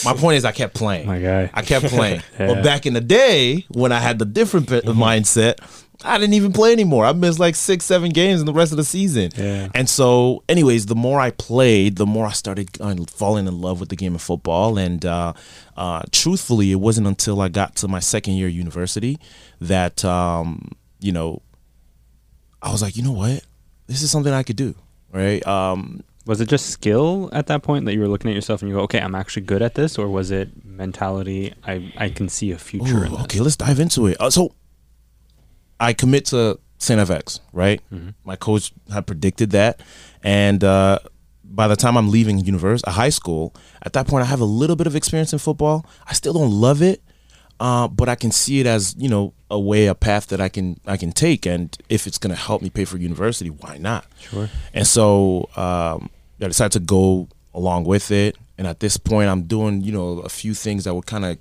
My 0.05 0.13
point 0.13 0.37
is, 0.37 0.45
I 0.45 0.51
kept 0.51 0.75
playing. 0.75 1.07
My 1.07 1.19
guy, 1.19 1.49
I 1.53 1.61
kept 1.63 1.85
playing. 1.85 2.21
yeah. 2.39 2.47
But 2.47 2.63
back 2.63 2.85
in 2.85 2.93
the 2.93 3.01
day, 3.01 3.65
when 3.69 3.91
I 3.91 3.99
had 3.99 4.19
the 4.19 4.25
different 4.25 4.67
mm-hmm. 4.67 5.01
mindset, 5.01 5.55
I 6.03 6.17
didn't 6.17 6.33
even 6.33 6.51
play 6.51 6.71
anymore. 6.71 7.05
I 7.05 7.13
missed 7.13 7.39
like 7.39 7.55
six, 7.55 7.85
seven 7.85 8.09
games 8.11 8.39
in 8.39 8.45
the 8.45 8.53
rest 8.53 8.71
of 8.71 8.77
the 8.77 8.83
season. 8.83 9.31
Yeah. 9.35 9.69
And 9.73 9.89
so, 9.89 10.43
anyways, 10.49 10.87
the 10.87 10.95
more 10.95 11.19
I 11.19 11.31
played, 11.31 11.95
the 11.95 12.05
more 12.05 12.25
I 12.25 12.31
started 12.31 12.69
uh, 12.79 12.95
falling 13.07 13.47
in 13.47 13.61
love 13.61 13.79
with 13.79 13.89
the 13.89 13.95
game 13.95 14.15
of 14.15 14.21
football. 14.21 14.77
And 14.77 15.05
uh, 15.05 15.33
uh, 15.77 16.03
truthfully, 16.11 16.71
it 16.71 16.79
wasn't 16.79 17.07
until 17.07 17.41
I 17.41 17.49
got 17.49 17.75
to 17.77 17.87
my 17.87 17.99
second 17.99 18.33
year 18.33 18.47
university 18.47 19.19
that 19.61 20.03
um, 20.03 20.71
you 20.99 21.11
know 21.11 21.41
I 22.61 22.71
was 22.71 22.81
like, 22.81 22.95
you 22.95 23.03
know 23.03 23.11
what, 23.11 23.43
this 23.87 24.01
is 24.01 24.11
something 24.11 24.33
I 24.33 24.43
could 24.43 24.55
do, 24.55 24.75
right? 25.11 25.45
Um, 25.45 26.03
was 26.25 26.39
it 26.39 26.47
just 26.47 26.67
skill 26.67 27.29
at 27.33 27.47
that 27.47 27.63
point 27.63 27.85
that 27.85 27.93
you 27.93 27.99
were 27.99 28.07
looking 28.07 28.31
at 28.31 28.35
yourself 28.35 28.61
and 28.61 28.69
you 28.69 28.77
go, 28.77 28.83
okay, 28.83 28.99
I'm 28.99 29.15
actually 29.15 29.43
good 29.43 29.61
at 29.61 29.75
this, 29.75 29.97
or 29.97 30.07
was 30.07 30.31
it 30.31 30.65
mentality? 30.65 31.53
I 31.65 31.91
I 31.97 32.09
can 32.09 32.29
see 32.29 32.51
a 32.51 32.57
future. 32.57 32.99
Ooh, 32.99 33.03
in 33.03 33.13
okay, 33.23 33.39
let's 33.39 33.57
dive 33.57 33.79
into 33.79 34.07
it. 34.07 34.17
Uh, 34.19 34.29
so 34.29 34.53
I 35.83 35.93
commit 35.93 36.25
to 36.27 36.59
Saint 36.77 36.99
FX, 37.01 37.39
right? 37.51 37.81
Mm-hmm. 37.93 38.09
My 38.23 38.35
coach 38.35 38.71
had 38.91 39.05
predicted 39.05 39.51
that, 39.51 39.81
and 40.23 40.63
uh, 40.63 40.99
by 41.43 41.67
the 41.67 41.75
time 41.75 41.97
I'm 41.97 42.09
leaving 42.09 42.39
university, 42.39 42.89
high 42.89 43.09
school, 43.09 43.53
at 43.81 43.93
that 43.93 44.07
point 44.07 44.23
I 44.23 44.27
have 44.27 44.39
a 44.39 44.45
little 44.45 44.75
bit 44.75 44.87
of 44.87 44.95
experience 44.95 45.33
in 45.33 45.39
football. 45.39 45.85
I 46.07 46.13
still 46.13 46.33
don't 46.33 46.51
love 46.51 46.81
it, 46.81 47.01
uh, 47.59 47.87
but 47.89 48.07
I 48.07 48.15
can 48.15 48.31
see 48.31 48.61
it 48.61 48.65
as 48.65 48.95
you 48.97 49.09
know 49.09 49.33
a 49.51 49.59
way, 49.59 49.87
a 49.87 49.95
path 49.95 50.27
that 50.27 50.39
I 50.39 50.49
can 50.49 50.79
I 50.85 50.95
can 50.95 51.11
take, 51.11 51.45
and 51.45 51.75
if 51.89 52.07
it's 52.07 52.17
going 52.17 52.33
to 52.33 52.41
help 52.41 52.61
me 52.61 52.69
pay 52.69 52.85
for 52.85 52.97
university, 52.97 53.49
why 53.49 53.77
not? 53.77 54.05
Sure. 54.19 54.49
And 54.73 54.87
so 54.87 55.49
um, 55.57 56.09
I 56.41 56.47
decided 56.47 56.71
to 56.73 56.79
go 56.79 57.27
along 57.53 57.83
with 57.83 58.09
it, 58.09 58.37
and 58.57 58.67
at 58.67 58.79
this 58.79 58.95
point, 58.95 59.29
I'm 59.29 59.43
doing 59.43 59.81
you 59.81 59.91
know 59.91 60.19
a 60.19 60.29
few 60.29 60.53
things 60.53 60.85
that 60.85 60.95
would 60.95 61.05
kind 61.05 61.25
of 61.25 61.37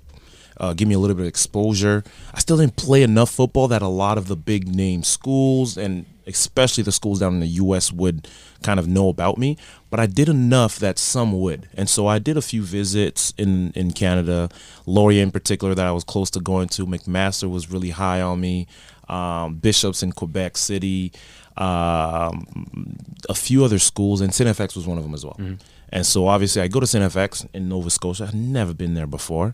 uh, 0.57 0.73
give 0.73 0.87
me 0.87 0.95
a 0.95 0.99
little 0.99 1.15
bit 1.15 1.23
of 1.23 1.27
exposure. 1.27 2.03
I 2.33 2.39
still 2.39 2.57
didn't 2.57 2.75
play 2.75 3.03
enough 3.03 3.31
football 3.31 3.67
that 3.69 3.81
a 3.81 3.87
lot 3.87 4.17
of 4.17 4.27
the 4.27 4.35
big 4.35 4.67
name 4.67 5.03
schools 5.03 5.77
and 5.77 6.05
especially 6.25 6.83
the 6.83 6.91
schools 6.91 7.19
down 7.19 7.33
in 7.33 7.39
the 7.39 7.47
U.S. 7.47 7.91
would 7.91 8.27
kind 8.61 8.79
of 8.79 8.87
know 8.87 9.09
about 9.09 9.37
me. 9.37 9.57
But 9.89 9.99
I 9.99 10.05
did 10.05 10.29
enough 10.29 10.77
that 10.77 10.97
some 10.97 11.39
would, 11.39 11.69
and 11.75 11.89
so 11.89 12.07
I 12.07 12.19
did 12.19 12.37
a 12.37 12.41
few 12.41 12.63
visits 12.63 13.33
in 13.37 13.71
in 13.71 13.91
Canada. 13.91 14.49
Laurier 14.85 15.21
in 15.21 15.31
particular 15.31 15.75
that 15.75 15.85
I 15.85 15.91
was 15.91 16.03
close 16.03 16.29
to 16.31 16.39
going 16.39 16.69
to. 16.69 16.85
McMaster 16.85 17.49
was 17.49 17.69
really 17.69 17.91
high 17.91 18.21
on 18.21 18.39
me. 18.39 18.67
Um, 19.09 19.55
Bishops 19.55 20.01
in 20.01 20.13
Quebec 20.13 20.57
City, 20.57 21.11
um, 21.57 22.97
a 23.29 23.35
few 23.35 23.63
other 23.63 23.77
schools, 23.77 24.21
and 24.21 24.33
St. 24.33 24.49
FX 24.49 24.75
was 24.75 24.87
one 24.87 24.97
of 24.97 25.03
them 25.03 25.13
as 25.13 25.25
well. 25.25 25.35
Mm-hmm. 25.37 25.55
And 25.89 26.05
so 26.05 26.27
obviously 26.27 26.61
I 26.61 26.67
go 26.67 26.79
to 26.79 26.87
St. 26.87 27.13
FX 27.13 27.47
in 27.53 27.69
Nova 27.69 27.89
Scotia. 27.89 28.23
I've 28.23 28.33
never 28.33 28.73
been 28.73 28.95
there 28.95 29.05
before. 29.05 29.53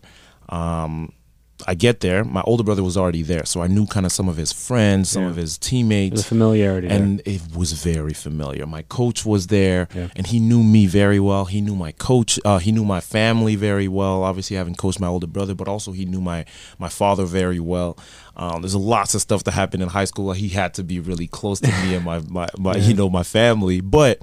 Um, 0.50 1.12
I 1.66 1.74
get 1.74 2.00
there. 2.00 2.24
My 2.24 2.40
older 2.46 2.64
brother 2.64 2.82
was 2.82 2.96
already 2.96 3.22
there, 3.22 3.44
so 3.44 3.60
I 3.60 3.66
knew 3.66 3.86
kind 3.86 4.06
of 4.06 4.12
some 4.12 4.30
of 4.30 4.38
his 4.38 4.50
friends, 4.50 5.10
some 5.10 5.24
Yeah. 5.24 5.28
of 5.28 5.36
his 5.36 5.58
teammates. 5.58 6.22
The 6.22 6.26
familiarity. 6.28 6.88
there. 6.88 6.96
and 6.96 7.20
it 7.26 7.42
was 7.54 7.72
very 7.72 8.14
familiar. 8.14 8.64
My 8.66 8.80
coach 8.80 9.26
was 9.26 9.48
there, 9.48 9.86
Yeah. 9.94 10.08
and 10.16 10.26
he 10.26 10.38
knew 10.40 10.62
me 10.62 10.86
very 10.86 11.20
well. 11.20 11.44
He 11.44 11.60
knew 11.60 11.76
my 11.76 11.92
coach. 11.92 12.40
Uh, 12.46 12.58
he 12.60 12.72
knew 12.72 12.84
my 12.86 13.00
family 13.00 13.56
very 13.56 13.88
well. 13.88 14.22
Obviously, 14.24 14.56
having 14.56 14.74
coached 14.74 15.00
my 15.00 15.06
older 15.06 15.26
brother, 15.26 15.54
but 15.54 15.68
also 15.68 15.92
he 15.92 16.06
knew 16.06 16.22
my 16.22 16.46
my 16.78 16.88
father 16.88 17.26
very 17.26 17.60
well. 17.60 17.98
Um, 18.36 18.62
there's 18.62 18.74
lots 18.74 19.14
of 19.14 19.20
stuff 19.20 19.44
that 19.44 19.52
happened 19.52 19.82
in 19.82 19.90
high 19.90 20.06
school. 20.06 20.32
He 20.32 20.48
had 20.48 20.72
to 20.74 20.82
be 20.82 20.98
really 20.98 21.26
close 21.26 21.60
to 21.60 21.68
me 21.84 21.94
and 21.94 22.06
my 22.06 22.20
my, 22.26 22.48
my 22.58 22.76
you 22.76 22.94
know 22.94 23.10
my 23.10 23.22
family, 23.22 23.82
but 23.82 24.22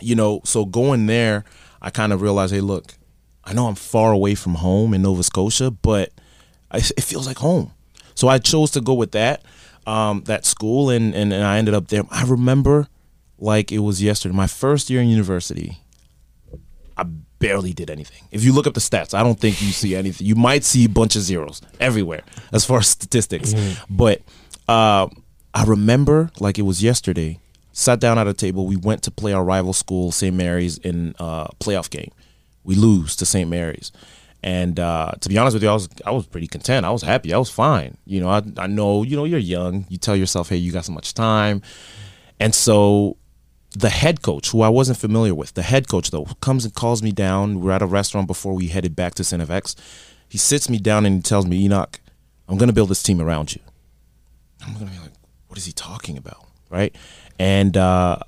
you 0.00 0.16
know, 0.16 0.40
so 0.44 0.64
going 0.64 1.06
there, 1.06 1.44
I 1.80 1.90
kind 1.90 2.12
of 2.12 2.22
realized, 2.22 2.52
hey, 2.52 2.60
look, 2.60 2.94
I 3.44 3.52
know 3.52 3.66
I'm 3.66 3.74
far 3.74 4.12
away 4.12 4.34
from 4.34 4.54
home 4.56 4.94
in 4.94 5.02
Nova 5.02 5.22
Scotia, 5.22 5.70
but 5.70 6.12
I, 6.70 6.78
it 6.78 7.02
feels 7.02 7.26
like 7.26 7.38
home. 7.38 7.72
So 8.14 8.28
I 8.28 8.38
chose 8.38 8.70
to 8.72 8.80
go 8.80 8.94
with 8.94 9.12
that, 9.12 9.42
um, 9.86 10.22
that 10.26 10.44
school, 10.44 10.90
and, 10.90 11.14
and 11.14 11.32
and 11.32 11.44
I 11.44 11.58
ended 11.58 11.74
up 11.74 11.88
there. 11.88 12.02
I 12.10 12.24
remember, 12.24 12.88
like 13.38 13.72
it 13.72 13.78
was 13.78 14.02
yesterday, 14.02 14.34
my 14.34 14.46
first 14.46 14.90
year 14.90 15.00
in 15.00 15.08
university. 15.08 15.78
I 16.96 17.04
barely 17.38 17.72
did 17.72 17.88
anything. 17.88 18.24
If 18.30 18.44
you 18.44 18.52
look 18.52 18.66
up 18.66 18.74
the 18.74 18.80
stats, 18.80 19.14
I 19.14 19.22
don't 19.22 19.40
think 19.40 19.62
you 19.62 19.68
see 19.68 19.96
anything. 19.96 20.26
You 20.26 20.34
might 20.34 20.64
see 20.64 20.84
a 20.84 20.88
bunch 20.88 21.16
of 21.16 21.22
zeros 21.22 21.62
everywhere 21.80 22.22
as 22.52 22.66
far 22.66 22.78
as 22.78 22.88
statistics, 22.88 23.54
but 23.88 24.20
uh, 24.68 25.08
I 25.54 25.64
remember 25.64 26.30
like 26.38 26.58
it 26.58 26.62
was 26.62 26.82
yesterday. 26.82 27.40
Sat 27.72 28.00
down 28.00 28.18
at 28.18 28.26
a 28.26 28.34
table. 28.34 28.66
We 28.66 28.76
went 28.76 29.02
to 29.04 29.10
play 29.10 29.32
our 29.32 29.44
rival 29.44 29.72
school, 29.72 30.10
St. 30.12 30.34
Mary's, 30.36 30.76
in 30.78 31.14
a 31.18 31.48
playoff 31.60 31.88
game. 31.88 32.10
We 32.70 32.76
lose 32.76 33.16
to 33.16 33.26
St. 33.26 33.50
Mary's, 33.50 33.90
and 34.44 34.78
uh, 34.78 35.12
to 35.20 35.28
be 35.28 35.36
honest 35.36 35.54
with 35.54 35.64
you, 35.64 35.68
I 35.68 35.74
was 35.74 35.88
I 36.06 36.12
was 36.12 36.26
pretty 36.26 36.46
content. 36.46 36.86
I 36.86 36.90
was 36.90 37.02
happy. 37.02 37.34
I 37.34 37.38
was 37.38 37.50
fine. 37.50 37.96
You 38.04 38.20
know, 38.20 38.30
I 38.30 38.42
I 38.56 38.66
know 38.68 39.02
you 39.02 39.16
know 39.16 39.24
you're 39.24 39.46
young. 39.56 39.86
You 39.88 39.98
tell 39.98 40.14
yourself, 40.14 40.50
hey, 40.50 40.56
you 40.56 40.70
got 40.70 40.84
so 40.84 40.92
much 40.92 41.12
time, 41.12 41.62
and 42.38 42.54
so 42.54 43.16
the 43.72 43.90
head 43.90 44.22
coach, 44.22 44.50
who 44.50 44.62
I 44.62 44.68
wasn't 44.68 44.98
familiar 44.98 45.34
with, 45.34 45.54
the 45.54 45.62
head 45.62 45.88
coach 45.88 46.10
though, 46.10 46.26
comes 46.40 46.64
and 46.64 46.74
calls 46.74 47.02
me 47.02 47.12
down. 47.12 47.60
We're 47.60 47.72
at 47.72 47.82
a 47.82 47.86
restaurant 47.86 48.26
before 48.26 48.54
we 48.54 48.68
headed 48.68 48.94
back 48.96 49.14
to 49.16 49.24
St. 49.24 49.42
FX. 49.42 49.74
He 50.28 50.38
sits 50.38 50.68
me 50.68 50.78
down 50.78 51.06
and 51.06 51.16
he 51.16 51.22
tells 51.22 51.46
me, 51.46 51.68
Henoc, 51.68 51.96
I'm 52.48 52.56
gonna 52.56 52.72
build 52.72 52.88
this 52.88 53.02
team 53.02 53.20
around 53.20 53.54
you. 53.54 53.60
I'm 54.64 54.74
gonna 54.74 54.90
be 54.90 54.98
like, 54.98 55.12
what 55.48 55.58
is 55.58 55.66
he 55.66 55.72
talking 55.72 56.16
about? 56.16 56.46
Right? 56.68 56.94
And 57.38 57.76
uh, 57.76 58.18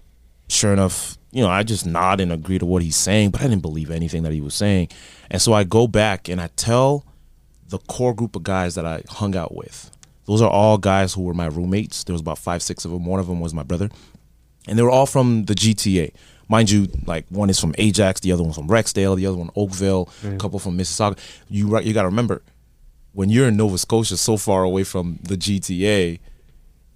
sure 0.48 0.72
enough, 0.72 1.16
you 1.32 1.42
know, 1.42 1.50
I 1.50 1.62
just 1.62 1.86
nod 1.86 2.20
and 2.20 2.32
agree 2.32 2.58
to 2.58 2.66
what 2.66 2.82
he's 2.82 2.96
saying, 2.96 3.30
but 3.30 3.40
I 3.40 3.44
didn't 3.44 3.62
believe 3.62 3.90
anything 3.90 4.22
that 4.22 4.32
he 4.32 4.40
was 4.40 4.54
saying. 4.54 4.88
And 5.30 5.40
so 5.40 5.52
I 5.52 5.64
go 5.64 5.86
back 5.88 6.28
and 6.28 6.40
I 6.40 6.48
tell 6.56 7.04
the 7.68 7.78
core 7.78 8.14
group 8.14 8.36
of 8.36 8.42
guys 8.42 8.74
that 8.74 8.84
I 8.86 9.02
hung 9.08 9.34
out 9.34 9.54
with. 9.54 9.90
Those 10.26 10.42
are 10.42 10.50
all 10.50 10.78
guys 10.78 11.14
who 11.14 11.22
were 11.22 11.34
my 11.34 11.46
roommates. 11.46 12.04
There 12.04 12.12
was 12.12 12.20
about 12.20 12.38
five, 12.38 12.62
six 12.62 12.84
of 12.84 12.92
them. 12.92 13.04
One 13.06 13.18
of 13.18 13.26
them 13.26 13.40
was 13.40 13.52
my 13.52 13.62
brother 13.62 13.90
and 14.68 14.78
they 14.78 14.82
were 14.82 14.90
all 14.90 15.06
from 15.06 15.44
the 15.44 15.54
GTA. 15.54 16.12
Mind 16.48 16.70
you, 16.70 16.88
like 17.06 17.26
one 17.28 17.50
is 17.50 17.58
from 17.58 17.74
Ajax, 17.78 18.20
the 18.20 18.32
other 18.32 18.42
one 18.42 18.52
from 18.52 18.68
Rexdale, 18.68 19.16
the 19.16 19.26
other 19.26 19.36
one 19.36 19.50
Oakville, 19.56 20.08
mm. 20.22 20.34
a 20.34 20.38
couple 20.38 20.58
from 20.58 20.76
Mississauga. 20.76 21.18
You 21.48 21.68
right- 21.68 21.84
you 21.84 21.94
got 21.94 22.02
to 22.02 22.08
remember, 22.08 22.42
when 23.12 23.30
you're 23.30 23.48
in 23.48 23.56
Nova 23.56 23.78
Scotia, 23.78 24.16
so 24.16 24.36
far 24.36 24.62
away 24.62 24.84
from 24.84 25.18
the 25.22 25.36
GTA, 25.36 26.18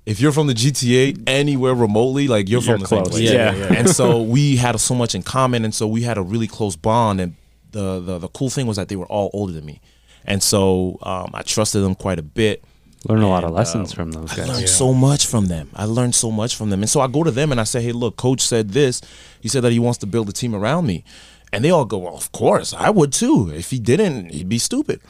if 0.06 0.20
you're 0.20 0.32
from 0.32 0.46
the 0.46 0.54
GTA 0.54 1.24
anywhere 1.26 1.74
remotely, 1.74 2.28
like 2.28 2.48
you're, 2.48 2.62
You're 2.62 2.78
from 2.78 2.80
the 2.80 2.86
same 2.86 3.04
place. 3.04 3.30
Yeah, 3.30 3.54
yeah, 3.54 3.72
and 3.74 3.90
so 3.90 4.22
we 4.22 4.56
had 4.56 4.78
so 4.80 4.94
much 4.94 5.14
in 5.14 5.22
common, 5.22 5.64
and 5.64 5.74
so 5.74 5.86
we 5.86 6.02
had 6.02 6.16
a 6.16 6.22
really 6.22 6.46
close 6.46 6.76
bond. 6.76 7.20
And 7.20 7.34
the 7.72 8.00
the, 8.00 8.18
the 8.18 8.28
cool 8.28 8.48
thing 8.48 8.66
was 8.66 8.76
that 8.76 8.88
they 8.88 8.96
were 8.96 9.06
all 9.06 9.30
older 9.32 9.52
than 9.52 9.66
me, 9.66 9.80
and 10.24 10.42
so 10.42 10.98
um, 11.02 11.30
I 11.34 11.42
trusted 11.42 11.82
them 11.82 11.96
quite 11.96 12.20
a 12.20 12.22
bit. 12.22 12.64
Learn 13.08 13.22
a 13.22 13.28
lot 13.28 13.44
of 13.44 13.50
lessons 13.50 13.92
um, 13.92 13.96
from 13.96 14.12
those 14.12 14.30
guys. 14.30 14.38
I 14.38 14.46
guys. 14.46 14.56
learned 14.56 14.68
so 14.68 14.92
much 14.94 15.26
from 15.26 15.46
them. 15.46 15.70
I 15.74 15.84
learned 15.84 16.14
so 16.14 16.30
much 16.30 16.56
from 16.56 16.70
them. 16.70 16.82
And 16.82 16.90
so 16.90 17.00
I 17.00 17.06
go 17.06 17.22
to 17.22 17.30
them 17.30 17.52
and 17.52 17.60
I 17.60 17.64
say, 17.64 17.80
hey, 17.80 17.92
look, 17.92 18.16
coach 18.16 18.40
said 18.40 18.70
this. 18.70 19.00
He 19.40 19.48
said 19.48 19.62
that 19.62 19.70
he 19.70 19.78
wants 19.78 19.98
to 19.98 20.06
build 20.06 20.28
a 20.28 20.32
team 20.32 20.56
around 20.56 20.86
me. 20.86 21.04
And 21.52 21.64
they 21.64 21.70
all 21.70 21.84
go, 21.84 21.98
well, 21.98 22.16
of 22.16 22.32
course, 22.32 22.74
I 22.74 22.90
would 22.90 23.12
too. 23.12 23.52
If 23.54 23.70
he 23.70 23.78
didn't, 23.78 24.32
he'd 24.32 24.48
be 24.48 24.58
stupid. 24.58 25.00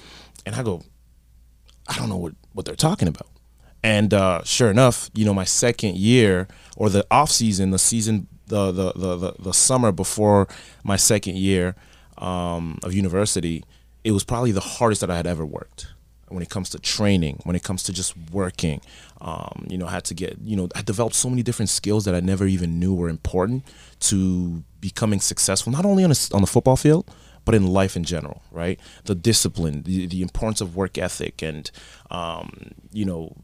And 0.45 0.55
I 0.55 0.63
go, 0.63 0.83
I 1.89 1.97
don't 1.97 2.11
know 2.11 2.19
what, 2.19 2.35
what 2.53 2.67
they're 2.67 2.75
talking 2.75 3.09
about. 3.09 3.29
And 3.87 4.13
uh, 4.13 4.43
sure 4.43 4.69
enough, 4.69 5.11
you 5.15 5.25
know, 5.25 5.33
my 5.33 5.45
second 5.45 5.97
year 5.97 6.49
or 6.77 6.91
the 6.91 7.07
off 7.09 7.31
season, 7.31 7.71
the 7.71 7.79
season, 7.79 8.27
the 8.49 8.73
the 8.73 8.93
the 8.97 9.17
the, 9.17 9.33
the 9.39 9.53
summer 9.53 9.93
before 9.93 10.49
my 10.83 10.97
second 10.97 11.37
year 11.37 11.77
um, 12.19 12.81
of 12.83 12.95
university, 12.95 13.63
it 14.03 14.11
was 14.11 14.25
probably 14.25 14.51
the 14.51 14.61
hardest 14.61 15.03
that 15.03 15.11
I 15.11 15.17
had 15.17 15.29
ever 15.29 15.47
worked. 15.47 15.87
When 16.27 16.43
it 16.43 16.51
comes 16.51 16.69
to 16.71 16.81
training, 16.81 17.39
when 17.45 17.55
it 17.55 17.63
comes 17.63 17.85
to 17.85 17.93
just 17.93 18.15
working, 18.33 18.81
um, 19.21 19.69
you 19.71 19.79
know, 19.79 19.87
I 19.87 19.93
had 19.93 20.05
to 20.07 20.15
get, 20.15 20.37
you 20.43 20.57
know, 20.57 20.69
I 20.75 20.83
developed 20.83 21.15
so 21.15 21.31
many 21.31 21.45
different 21.45 21.69
skills 21.69 22.05
that 22.07 22.15
I 22.17 22.19
never 22.19 22.45
even 22.47 22.81
knew 22.81 22.93
were 22.93 23.09
important 23.09 23.65
to 24.01 24.65
becoming 24.81 25.21
successful, 25.21 25.71
not 25.71 25.85
only 25.85 26.03
on 26.03 26.11
a, 26.11 26.17
on 26.35 26.41
the 26.41 26.49
football 26.49 26.75
field, 26.75 27.09
but 27.45 27.55
in 27.55 27.69
life 27.69 27.95
in 27.95 28.03
general, 28.03 28.43
right? 28.51 28.81
The 29.05 29.15
discipline, 29.15 29.85
the, 29.85 30.07
the 30.07 30.21
importance 30.21 30.61
of 30.61 30.75
work 30.75 30.99
ethic, 30.99 31.43
and 31.43 31.71
um, 32.11 32.73
you 32.91 33.05
know, 33.05 33.37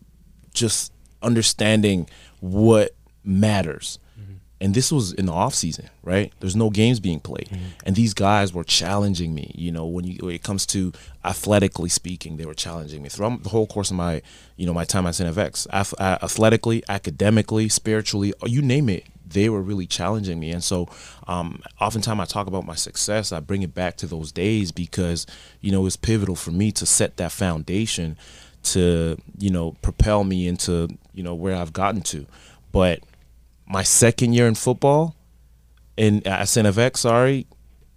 just 0.52 0.92
understanding 1.22 2.08
what 2.40 2.94
matters. 3.24 3.98
And 4.60 4.74
this 4.74 4.92
was 4.92 5.12
in 5.12 5.26
the 5.26 5.32
off 5.32 5.56
season, 5.56 5.90
right? 6.04 6.32
There's 6.38 6.54
no 6.54 6.70
games 6.70 7.00
being 7.00 7.18
played, 7.18 7.50
and 7.84 7.96
these 7.96 8.14
guys 8.14 8.52
were 8.52 8.62
challenging 8.62 9.34
me. 9.34 9.50
You 9.56 9.72
know, 9.72 9.86
when, 9.86 10.04
you, 10.04 10.18
when 10.20 10.36
it 10.36 10.44
comes 10.44 10.66
to 10.66 10.92
athletically 11.24 11.88
speaking, 11.88 12.36
they 12.36 12.46
were 12.46 12.54
challenging 12.54 13.02
me 13.02 13.08
throughout 13.08 13.42
the 13.42 13.48
whole 13.48 13.66
course 13.66 13.90
of 13.90 13.96
my, 13.96 14.22
you 14.56 14.64
know, 14.64 14.72
my 14.72 14.84
time 14.84 15.04
at. 15.04 15.18
Ath- 15.18 15.66
uh, 15.98 16.18
athletically, 16.22 16.84
academically, 16.88 17.68
spiritually, 17.68 18.34
you 18.46 18.62
name 18.62 18.88
it, 18.88 19.04
they 19.26 19.48
were 19.48 19.62
really 19.62 19.86
challenging 19.86 20.38
me. 20.38 20.52
And 20.52 20.62
so, 20.62 20.88
um, 21.26 21.60
oftentimes 21.80 22.20
I 22.20 22.24
talk 22.26 22.46
about 22.46 22.64
my 22.64 22.76
success, 22.76 23.32
I 23.32 23.40
bring 23.40 23.62
it 23.62 23.74
back 23.74 23.96
to 23.96 24.06
those 24.06 24.30
days 24.30 24.70
because, 24.70 25.26
you 25.60 25.72
know, 25.72 25.86
it's 25.86 25.96
pivotal 25.96 26.36
for 26.36 26.52
me 26.52 26.70
to 26.72 26.86
set 26.86 27.16
that 27.16 27.32
foundation 27.32 28.16
to, 28.64 29.16
you 29.38 29.50
know, 29.50 29.72
propel 29.82 30.24
me 30.24 30.46
into, 30.46 30.88
you 31.12 31.22
know, 31.22 31.34
where 31.34 31.56
I've 31.56 31.72
gotten 31.72 32.00
to. 32.02 32.26
But 32.70 33.00
my 33.66 33.82
second 33.82 34.34
year 34.34 34.46
in 34.46 34.54
football, 34.54 35.16
in 35.96 36.26
at 36.26 36.48
St. 36.48 36.66
FX, 36.66 36.98
sorry, 36.98 37.46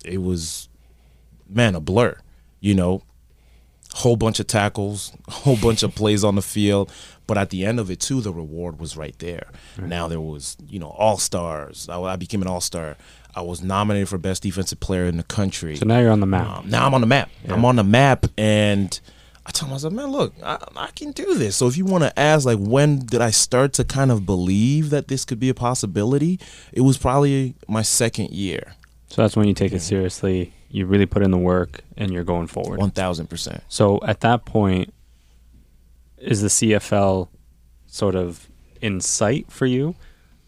it 0.03 0.21
was, 0.21 0.69
man, 1.49 1.75
a 1.75 1.79
blur. 1.79 2.17
You 2.59 2.73
know, 2.73 3.03
whole 3.93 4.17
bunch 4.17 4.39
of 4.39 4.47
tackles, 4.47 5.11
whole 5.29 5.57
bunch 5.57 5.83
of 5.83 5.95
plays 5.95 6.23
on 6.23 6.35
the 6.35 6.41
field. 6.41 6.91
But 7.27 7.37
at 7.37 7.49
the 7.49 7.65
end 7.65 7.79
of 7.79 7.89
it 7.89 7.99
too, 7.99 8.21
the 8.21 8.31
reward 8.31 8.79
was 8.79 8.95
right 8.95 9.17
there. 9.19 9.47
Now 9.79 10.07
there 10.07 10.21
was, 10.21 10.57
you 10.67 10.79
know, 10.79 10.89
all 10.89 11.17
stars. 11.17 11.89
I, 11.89 11.99
I 11.99 12.15
became 12.17 12.41
an 12.41 12.47
all 12.47 12.61
star. 12.61 12.97
I 13.35 13.41
was 13.41 13.63
nominated 13.63 14.07
for 14.07 14.17
best 14.17 14.43
defensive 14.43 14.79
player 14.79 15.05
in 15.05 15.17
the 15.17 15.23
country. 15.23 15.75
So 15.75 15.85
now 15.85 15.99
you're 15.99 16.11
on 16.11 16.19
the 16.19 16.25
map. 16.27 16.59
Um, 16.59 16.69
now 16.69 16.85
I'm 16.85 16.93
on 16.93 17.01
the 17.01 17.07
map. 17.07 17.29
I'm 17.49 17.65
on 17.65 17.75
the 17.75 17.83
map, 17.83 18.27
and 18.37 18.97
I 19.45 19.51
tell 19.51 19.67
myself, 19.67 19.93
man, 19.93 20.07
look, 20.07 20.33
I, 20.43 20.57
I 20.75 20.89
can 20.95 21.11
do 21.11 21.35
this. 21.35 21.55
So 21.55 21.67
if 21.67 21.77
you 21.77 21.85
want 21.85 22.03
to 22.03 22.19
ask, 22.19 22.45
like, 22.45 22.57
when 22.57 22.99
did 22.99 23.21
I 23.21 23.29
start 23.29 23.73
to 23.73 23.83
kind 23.83 24.11
of 24.11 24.25
believe 24.25 24.89
that 24.89 25.07
this 25.07 25.23
could 25.23 25.39
be 25.39 25.49
a 25.49 25.53
possibility? 25.53 26.39
It 26.73 26.81
was 26.81 26.97
probably 26.97 27.55
my 27.67 27.83
second 27.83 28.31
year. 28.31 28.73
So 29.07 29.21
that's 29.21 29.35
when 29.35 29.47
you 29.47 29.53
take 29.53 29.71
it 29.71 29.81
seriously. 29.81 30.51
You 30.69 30.87
really 30.87 31.05
put 31.05 31.21
in 31.21 31.31
the 31.31 31.37
work, 31.37 31.81
and 31.95 32.11
you're 32.11 32.23
going 32.23 32.47
forward. 32.47 32.79
One 32.79 32.91
thousand 32.91 33.27
percent. 33.27 33.63
So 33.69 33.99
at 34.03 34.21
that 34.21 34.45
point, 34.45 34.93
is 36.17 36.41
the 36.41 36.47
CFL 36.47 37.29
sort 37.85 38.15
of 38.15 38.49
in 38.81 38.99
sight 38.99 39.51
for 39.51 39.65
you? 39.65 39.95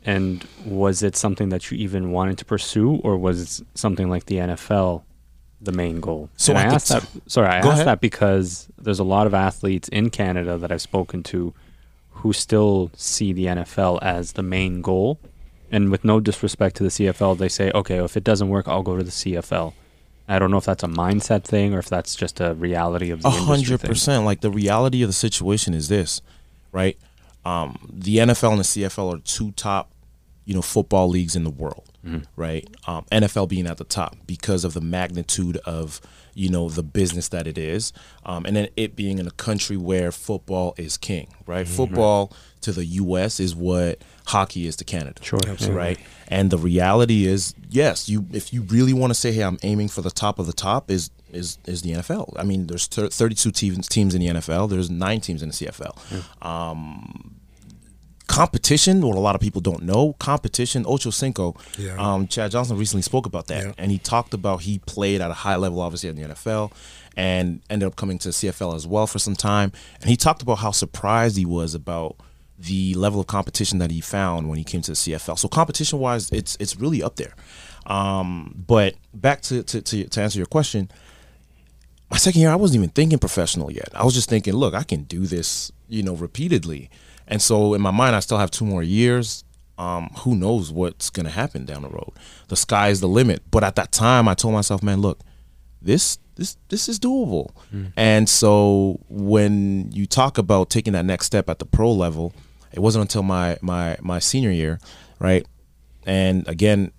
And 0.04 0.46
was 0.66 1.04
it 1.04 1.16
something 1.16 1.50
that 1.50 1.70
you 1.70 1.78
even 1.78 2.12
wanted 2.12 2.38
to 2.40 2.46
pursue, 2.46 2.96
or 3.04 3.16
was 3.18 3.62
it 3.62 3.68
something 3.76 4.10
like 4.10 4.26
the 4.26 4.36
NFL 4.38 5.04
the 5.62 5.72
main 5.72 6.00
goal? 6.00 6.30
So 6.38 6.54
and 6.54 6.60
I 6.60 6.70
the 6.70 6.76
asked 6.76 6.90
that. 6.90 7.08
Sorry, 7.28 7.48
I 7.48 7.58
asked 7.58 7.68
ahead. 7.68 7.88
that 7.88 8.02
because 8.02 8.68
there's 8.78 9.00
a 9.00 9.04
lot 9.04 9.28
of 9.28 9.34
athletes 9.34 9.88
in 9.90 10.10
Canada 10.10 10.58
that 10.58 10.72
I've 10.72 10.82
spoken 10.82 11.24
to 11.24 11.54
who 12.10 12.34
still 12.34 12.92
see 12.96 13.32
the 13.34 13.46
NFL 13.46 14.00
as 14.02 14.34
the 14.34 14.44
main 14.44 14.82
goal. 14.82 15.20
And 15.72 15.92
with 15.92 16.06
no 16.06 16.20
disrespect 16.20 16.78
to 16.78 16.84
the 16.84 16.90
CFL, 16.90 17.38
they 17.38 17.50
say, 17.50 17.72
okay, 17.76 18.04
if 18.04 18.16
it 18.16 18.24
doesn't 18.24 18.50
work, 18.50 18.68
I'll 18.68 18.84
go 18.84 18.98
to 18.98 19.04
the 19.04 19.12
CFL. 19.12 19.74
I 20.30 20.40
don't 20.40 20.52
know 20.52 20.58
if 20.58 20.66
that's 20.66 20.84
a 20.84 20.88
mindset 20.88 21.44
thing 21.44 21.74
or 21.74 21.80
if 21.80 21.90
that's 21.90 22.16
just 22.16 22.42
a 22.42 22.54
reality 22.54 23.12
of 23.12 23.22
the 23.22 23.30
A 23.30 23.32
hundred 23.32 23.82
percent. 23.82 24.26
Like 24.26 24.42
the 24.42 24.52
reality 24.52 25.02
of 25.02 25.10
the 25.10 25.14
situation 25.14 25.74
is 25.74 25.88
this, 25.88 26.22
right? 26.72 26.98
Um, 27.46 27.78
the 27.94 28.18
NFL 28.18 28.52
and 28.52 28.60
the 28.60 28.64
CFL 28.64 29.16
are 29.16 29.22
two 29.22 29.52
top, 29.52 29.92
you 30.44 30.54
know, 30.54 30.62
football 30.62 31.08
leagues 31.08 31.36
in 31.36 31.46
the 31.46 31.50
world, 31.50 31.94
right? 32.36 32.68
Um, 32.88 33.06
NFL 33.12 33.50
being 33.50 33.68
at 33.68 33.78
the 33.78 33.84
top 33.84 34.16
because 34.26 34.64
of 34.64 34.74
the 34.74 34.82
magnitude 34.82 35.58
of 35.66 36.02
you 36.34 36.50
know 36.50 36.70
the 36.70 36.84
business 36.84 37.30
that 37.30 37.48
it 37.48 37.58
is, 37.58 37.92
um, 38.26 38.46
and 38.46 38.56
then 38.56 38.68
it 38.76 38.96
being 38.96 39.18
in 39.18 39.26
a 39.28 39.32
country 39.32 39.76
where 39.76 40.12
football 40.12 40.76
is 40.78 40.96
king, 40.98 41.28
right? 41.48 41.68
Football 41.68 42.32
to 42.62 42.72
the 42.72 42.86
U.S. 42.86 43.40
is 43.40 43.56
what 43.56 44.02
hockey 44.28 44.68
is 44.68 44.76
to 44.76 44.84
Canada, 44.84 45.24
Sure, 45.24 45.40
Absolutely. 45.48 45.76
right? 45.78 46.00
And 46.28 46.52
the 46.52 46.58
reality 46.58 47.26
is, 47.26 47.56
yes, 47.70 48.08
you 48.10 48.28
if 48.34 48.54
you 48.54 48.62
really 48.64 48.94
want 48.94 49.10
to 49.12 49.16
say, 49.16 49.32
hey, 49.32 49.42
I'm 49.44 49.58
aiming 49.64 49.88
for 49.88 50.02
the 50.02 50.12
top 50.12 50.38
of 50.38 50.46
the 50.46 50.54
top, 50.54 50.92
is 50.92 51.10
is 51.32 51.58
is 51.66 51.82
the 51.82 51.92
NFL. 51.94 52.34
I 52.38 52.44
mean, 52.44 52.68
there's 52.68 52.86
thir- 52.88 53.10
32 53.10 53.52
teams 53.52 53.88
teams 53.88 54.14
in 54.14 54.22
the 54.22 54.28
NFL. 54.28 54.70
There's 54.70 54.90
nine 54.92 55.22
teams 55.22 55.42
in 55.42 55.50
the 55.50 55.56
CFL. 55.56 56.46
Um, 56.46 57.36
competition, 58.28 59.02
what 59.02 59.16
a 59.16 59.20
lot 59.20 59.36
of 59.36 59.42
people 59.42 59.62
don't 59.62 59.84
know, 59.84 60.14
competition. 60.20 60.86
Ocho 60.88 61.10
Cinco, 61.10 61.56
Yeah. 61.78 61.96
um, 61.98 62.28
Chad 62.28 62.52
Johnson 62.52 62.78
recently 62.78 63.02
spoke 63.02 63.26
about 63.26 63.48
that, 63.48 63.64
Yeah. 63.66 63.72
and 63.78 63.92
he 63.92 63.98
talked 63.98 64.34
about 64.34 64.62
he 64.62 64.80
played 64.80 65.22
at 65.22 65.32
a 65.32 65.34
high 65.34 65.56
level, 65.56 65.82
obviously 65.82 66.10
in 66.10 66.16
the 66.16 66.24
NFL, 66.24 66.72
and 67.16 67.62
ended 67.70 67.88
up 67.88 67.96
coming 67.96 68.20
to 68.20 68.30
CFL 68.32 68.76
as 68.76 68.86
well 68.86 69.08
for 69.08 69.20
some 69.20 69.36
time. 69.36 69.72
And 70.02 70.10
he 70.10 70.16
talked 70.18 70.42
about 70.42 70.60
how 70.60 70.72
surprised 70.72 71.36
he 71.38 71.46
was 71.46 71.74
about 71.74 72.16
the 72.60 72.94
level 72.96 73.20
of 73.20 73.28
competition 73.28 73.78
that 73.80 73.92
he 73.92 74.02
found 74.02 74.50
when 74.50 74.58
he 74.58 74.64
came 74.64 74.82
to 74.82 74.92
the 74.92 74.96
CFL. 74.96 75.36
So 75.38 75.48
competition 75.48 76.00
wise, 76.00 76.30
it's 76.32 76.58
it's 76.60 76.76
really 76.76 77.02
up 77.04 77.16
there. 77.16 77.34
Um, 77.86 78.54
but 78.68 78.96
back 79.14 79.42
to, 79.44 79.64
to, 79.64 79.82
to, 79.82 80.04
to 80.10 80.22
answer 80.22 80.38
your 80.40 80.46
question, 80.48 80.90
my 82.12 82.18
second 82.18 82.42
year, 82.42 82.50
I 82.52 82.56
wasn't 82.56 82.78
even 82.80 82.90
thinking 82.90 83.20
professional 83.20 83.72
yet. 83.72 83.90
I 83.94 84.04
was 84.04 84.14
just 84.14 84.28
thinking, 84.30 84.54
look, 84.54 84.74
I 84.74 84.84
can 84.84 85.04
do 85.04 85.26
this, 85.26 85.72
you 85.88 86.04
know, 86.04 86.16
repeatedly. 86.16 86.90
And 87.28 87.42
so 87.42 87.74
in 87.74 87.82
my 87.82 87.92
mind, 87.92 88.16
I 88.16 88.20
still 88.20 88.38
have 88.38 88.52
two 88.52 88.66
more 88.66 88.84
years. 88.84 89.44
Um, 89.78 90.10
who 90.20 90.36
knows 90.36 90.72
what's 90.72 91.10
going 91.10 91.26
to 91.26 91.32
happen 91.32 91.66
down 91.66 91.84
the 91.84 91.90
road? 91.90 92.12
The 92.48 92.56
sky's 92.56 93.00
the 93.00 93.08
limit. 93.08 93.44
But 93.52 93.64
at 93.64 93.76
that 93.76 93.92
time, 93.92 94.28
I 94.28 94.34
told 94.34 94.54
myself, 94.54 94.82
man, 94.82 95.02
look, 95.02 95.20
this 95.82 96.18
this 96.36 96.58
this 96.70 96.90
is 96.90 97.00
doable. 97.00 97.50
And 97.96 98.28
so 98.28 99.00
when 99.10 99.92
you 99.92 100.06
talk 100.06 100.38
about 100.38 100.70
taking 100.70 100.94
that 100.94 101.06
next 101.06 101.26
step 101.26 101.50
at 101.50 101.60
the 101.60 101.66
pro 101.66 101.92
level, 101.92 102.34
it 102.72 102.80
wasn't 102.80 103.04
until 103.04 103.24
my 103.24 103.58
my 103.62 103.98
my 104.02 104.20
senior 104.20 104.52
year, 104.52 104.80
right? 105.20 105.46
And 106.06 106.48
again, 106.48 106.92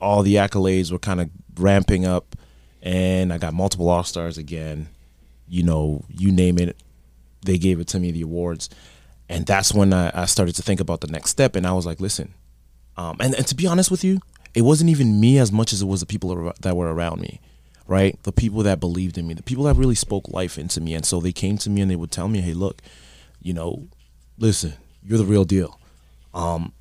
all 0.00 0.22
the 0.22 0.36
accolades 0.36 0.90
were 0.90 0.98
kind 0.98 1.20
of 1.20 1.30
ramping 1.56 2.06
up 2.06 2.36
and 2.82 3.32
I 3.32 3.38
got 3.38 3.54
multiple 3.54 3.88
All 3.88 4.04
Stars 4.04 4.38
again. 4.38 4.88
You 5.48 5.62
know, 5.62 6.04
you 6.08 6.32
name 6.32 6.58
it, 6.58 6.76
they 7.44 7.58
gave 7.58 7.80
it 7.80 7.88
to 7.88 8.00
me 8.00 8.10
the 8.10 8.22
awards, 8.22 8.70
and 9.30 9.46
that's 9.46 9.72
when 9.72 9.92
I, 9.94 10.10
I 10.12 10.24
started 10.26 10.56
to 10.56 10.62
think 10.62 10.80
about 10.80 11.00
the 11.00 11.06
next 11.06 11.30
step. 11.30 11.54
And 11.54 11.64
I 11.64 11.72
was 11.72 11.86
like, 11.86 12.00
listen, 12.00 12.34
um, 12.96 13.16
and 13.20 13.32
and 13.34 13.46
to 13.46 13.54
be 13.54 13.66
honest 13.66 13.90
with 13.90 14.02
you, 14.02 14.18
it 14.54 14.62
wasn't 14.62 14.90
even 14.90 15.20
me 15.20 15.38
as 15.38 15.52
much 15.52 15.72
as 15.72 15.80
it 15.80 15.86
was 15.86 16.00
the 16.00 16.06
people 16.06 16.52
that 16.60 16.76
were 16.76 16.92
around 16.92 17.20
me, 17.20 17.40
right? 17.86 18.20
The 18.24 18.32
people 18.32 18.64
that 18.64 18.80
believed 18.80 19.16
in 19.16 19.28
me, 19.28 19.34
the 19.34 19.44
people 19.44 19.64
that 19.64 19.76
really 19.76 19.94
spoke 19.94 20.28
life 20.28 20.58
into 20.58 20.80
me, 20.80 20.94
and 20.94 21.06
so 21.06 21.20
they 21.20 21.32
came 21.32 21.56
to 21.58 21.70
me 21.70 21.80
and 21.80 21.88
they 21.88 21.96
would 21.96 22.10
tell 22.10 22.26
me, 22.26 22.40
hey, 22.40 22.54
look, 22.54 22.82
you 23.40 23.54
know, 23.54 23.86
listen, 24.36 24.74
you're 25.02 25.16
the 25.16 25.24
real 25.24 25.44
deal. 25.44 25.78
Um, 26.34 26.72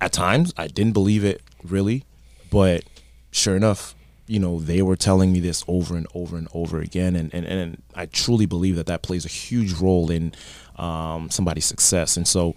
at 0.00 0.12
times 0.12 0.52
I 0.56 0.66
didn't 0.66 0.92
believe 0.92 1.24
it 1.24 1.40
really, 1.62 2.02
but 2.50 2.82
sure 3.30 3.54
enough, 3.54 3.94
you 4.26 4.40
know, 4.40 4.58
they 4.58 4.82
were 4.82 4.96
telling 4.96 5.32
me 5.32 5.38
this 5.38 5.64
over 5.68 5.96
and 5.96 6.06
over 6.12 6.36
and 6.36 6.48
over 6.52 6.80
again. 6.80 7.14
And, 7.14 7.32
and, 7.32 7.46
and 7.46 7.82
I 7.94 8.06
truly 8.06 8.46
believe 8.46 8.74
that 8.76 8.86
that 8.86 9.02
plays 9.02 9.24
a 9.24 9.28
huge 9.28 9.74
role 9.74 10.10
in 10.10 10.32
um, 10.76 11.30
somebody's 11.30 11.66
success. 11.66 12.16
And 12.16 12.26
so, 12.26 12.54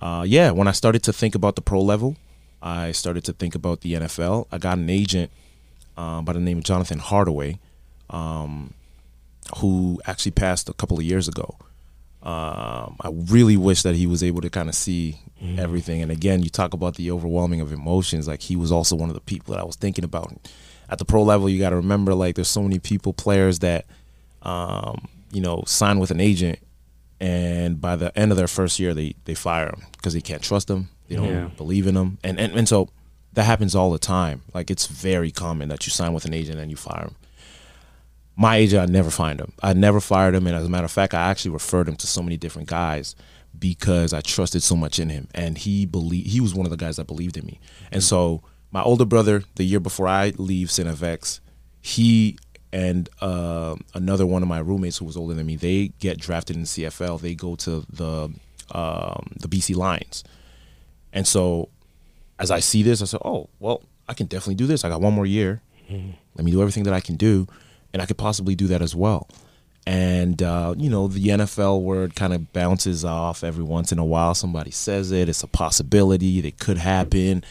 uh, 0.00 0.24
yeah, 0.26 0.50
when 0.50 0.68
I 0.68 0.72
started 0.72 1.02
to 1.04 1.12
think 1.12 1.34
about 1.34 1.56
the 1.56 1.62
pro 1.62 1.80
level, 1.80 2.16
I 2.62 2.92
started 2.92 3.24
to 3.24 3.32
think 3.32 3.54
about 3.54 3.80
the 3.80 3.94
NFL. 3.94 4.46
I 4.52 4.58
got 4.58 4.78
an 4.78 4.90
agent 4.90 5.30
uh, 5.96 6.20
by 6.22 6.32
the 6.32 6.40
name 6.40 6.58
of 6.58 6.64
Jonathan 6.64 6.98
Hardaway, 6.98 7.58
um, 8.10 8.74
who 9.58 10.00
actually 10.06 10.32
passed 10.32 10.68
a 10.68 10.74
couple 10.74 10.98
of 10.98 11.04
years 11.04 11.28
ago. 11.28 11.56
Um, 12.22 12.96
I 13.00 13.10
really 13.12 13.56
wish 13.56 13.82
that 13.82 13.94
he 13.94 14.06
was 14.06 14.22
able 14.22 14.42
to 14.42 14.50
kind 14.50 14.68
of 14.68 14.74
see 14.74 15.18
everything. 15.58 16.02
And 16.02 16.12
again, 16.12 16.42
you 16.42 16.50
talk 16.50 16.74
about 16.74 16.96
the 16.96 17.10
overwhelming 17.10 17.62
of 17.62 17.72
emotions. 17.72 18.28
Like 18.28 18.42
he 18.42 18.56
was 18.56 18.70
also 18.70 18.94
one 18.94 19.08
of 19.08 19.14
the 19.14 19.22
people 19.22 19.54
that 19.54 19.60
I 19.60 19.64
was 19.64 19.76
thinking 19.76 20.04
about. 20.04 20.34
At 20.90 20.98
the 20.98 21.04
pro 21.04 21.22
level, 21.22 21.48
you 21.48 21.58
got 21.58 21.70
to 21.70 21.76
remember 21.76 22.14
like 22.14 22.34
there's 22.34 22.48
so 22.48 22.62
many 22.62 22.78
people, 22.78 23.12
players 23.12 23.60
that, 23.60 23.86
um, 24.42 25.08
you 25.32 25.40
know, 25.40 25.62
sign 25.66 25.98
with 25.98 26.10
an 26.10 26.20
agent, 26.20 26.58
and 27.20 27.80
by 27.80 27.96
the 27.96 28.16
end 28.18 28.30
of 28.32 28.38
their 28.38 28.48
first 28.48 28.78
year, 28.78 28.94
they 28.94 29.14
they 29.24 29.34
fire 29.34 29.66
them 29.66 29.82
because 29.92 30.14
they 30.14 30.20
can't 30.20 30.42
trust 30.42 30.68
them. 30.68 30.88
They 31.08 31.16
don't 31.16 31.28
Yeah. 31.28 31.48
believe 31.56 31.86
in 31.86 31.94
them, 31.94 32.18
and, 32.24 32.38
and 32.40 32.52
and 32.54 32.68
so 32.68 32.88
that 33.34 33.44
happens 33.44 33.74
all 33.74 33.90
the 33.92 33.98
time. 33.98 34.42
Like 34.54 34.70
it's 34.70 34.86
very 34.86 35.30
common 35.30 35.68
that 35.68 35.86
you 35.86 35.90
sign 35.90 36.12
with 36.12 36.24
an 36.24 36.34
agent 36.34 36.58
and 36.58 36.70
you 36.70 36.76
fire 36.76 37.04
them 37.04 37.16
my 38.36 38.56
agent, 38.56 38.82
I 38.88 38.90
never 38.90 39.10
fired 39.10 39.38
him. 39.40 39.52
I 39.62 39.74
never 39.74 40.00
fired 40.00 40.34
him, 40.34 40.46
and 40.46 40.56
as 40.56 40.64
a 40.64 40.68
matter 40.70 40.86
of 40.86 40.90
fact, 40.90 41.12
I 41.12 41.28
actually 41.28 41.50
referred 41.50 41.86
him 41.88 41.96
to 41.96 42.06
so 42.06 42.22
many 42.22 42.38
different 42.38 42.68
guys 42.68 43.14
because 43.58 44.14
I 44.14 44.22
trusted 44.22 44.62
so 44.62 44.76
much 44.76 44.98
in 44.98 45.10
him, 45.10 45.28
and 45.34 45.58
he 45.58 45.84
believe 45.84 46.24
he 46.26 46.40
was 46.40 46.54
one 46.54 46.64
of 46.64 46.70
the 46.70 46.76
guys 46.78 46.96
that 46.96 47.06
believed 47.06 47.36
in 47.36 47.44
me. 47.44 47.60
And 47.92 48.02
so, 48.02 48.42
my 48.70 48.82
older 48.82 49.04
brother, 49.04 49.42
the 49.56 49.64
year 49.64 49.80
before 49.80 50.08
I 50.08 50.32
leave 50.38 50.70
St. 50.70 50.88
FX, 50.88 51.40
he 51.82 52.38
and 52.72 53.08
uh, 53.20 53.76
another 53.94 54.26
one 54.26 54.42
of 54.42 54.48
my 54.48 54.58
roommates 54.58 54.98
who 54.98 55.04
was 55.04 55.16
older 55.16 55.34
than 55.34 55.46
me, 55.46 55.56
they 55.56 55.88
get 55.98 56.18
drafted 56.18 56.56
in 56.56 56.62
CFL. 56.62 57.20
They 57.20 57.34
go 57.34 57.56
to 57.56 57.84
the 57.90 58.32
um, 58.72 59.32
the 59.40 59.48
BC 59.48 59.74
Lions, 59.76 60.22
and 61.12 61.26
so 61.26 61.68
as 62.38 62.50
I 62.50 62.60
see 62.60 62.82
this, 62.82 63.02
I 63.02 63.06
said, 63.06 63.20
"Oh, 63.24 63.48
well, 63.58 63.82
I 64.08 64.14
can 64.14 64.26
definitely 64.26 64.54
do 64.54 64.66
this. 64.66 64.84
I 64.84 64.88
got 64.88 65.00
one 65.00 65.14
more 65.14 65.26
year. 65.26 65.62
Let 66.36 66.44
me 66.44 66.52
do 66.52 66.60
everything 66.60 66.84
that 66.84 66.94
I 66.94 67.00
can 67.00 67.16
do, 67.16 67.48
and 67.92 68.00
I 68.00 68.06
could 68.06 68.18
possibly 68.18 68.54
do 68.54 68.68
that 68.68 68.82
as 68.82 68.94
well." 68.94 69.28
And 69.86 70.42
uh, 70.42 70.74
you 70.78 70.88
know, 70.88 71.08
the 71.08 71.26
NFL 71.28 71.82
word 71.82 72.14
kind 72.14 72.32
of 72.32 72.52
bounces 72.52 73.04
off 73.04 73.42
every 73.42 73.64
once 73.64 73.90
in 73.90 73.98
a 73.98 74.04
while. 74.04 74.34
Somebody 74.34 74.70
says 74.70 75.10
it; 75.10 75.28
it's 75.28 75.42
a 75.42 75.48
possibility. 75.48 76.38
It 76.38 76.58
could 76.58 76.78
happen. 76.78 77.44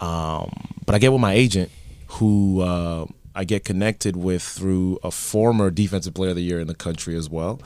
Um, 0.00 0.50
but 0.84 0.96
I 0.96 0.98
get 0.98 1.12
with 1.12 1.20
my 1.20 1.34
agent, 1.34 1.70
who 2.08 2.60
uh, 2.60 3.06
I 3.34 3.44
get 3.44 3.64
connected 3.64 4.16
with 4.16 4.42
through 4.42 4.98
a 5.02 5.10
former 5.10 5.70
defensive 5.70 6.14
player 6.14 6.30
of 6.30 6.36
the 6.36 6.42
year 6.42 6.60
in 6.60 6.66
the 6.66 6.74
country 6.74 7.16
as 7.16 7.28
well, 7.30 7.60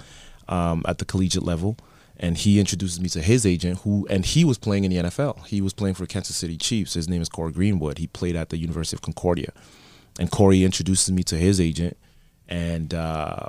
um, 0.48 0.84
at 0.86 0.98
the 0.98 1.04
collegiate 1.04 1.42
level. 1.42 1.76
And 2.18 2.38
he 2.38 2.58
introduces 2.58 2.98
me 2.98 3.10
to 3.10 3.20
his 3.20 3.44
agent, 3.44 3.80
who 3.80 4.06
and 4.08 4.24
he 4.24 4.42
was 4.44 4.56
playing 4.56 4.84
in 4.84 4.90
the 4.90 4.96
NFL. 5.10 5.46
He 5.46 5.60
was 5.60 5.74
playing 5.74 5.96
for 5.96 6.06
Kansas 6.06 6.34
City 6.34 6.56
Chiefs. 6.56 6.94
His 6.94 7.08
name 7.08 7.20
is 7.20 7.28
Cory 7.28 7.52
Greenwood. 7.52 7.98
He 7.98 8.06
played 8.06 8.36
at 8.36 8.48
the 8.48 8.56
University 8.56 8.96
of 8.96 9.02
Concordia, 9.02 9.52
and 10.18 10.30
Cory 10.30 10.64
introduces 10.64 11.12
me 11.12 11.22
to 11.24 11.36
his 11.36 11.60
agent. 11.60 11.98
And 12.48 12.94
uh, 12.94 13.48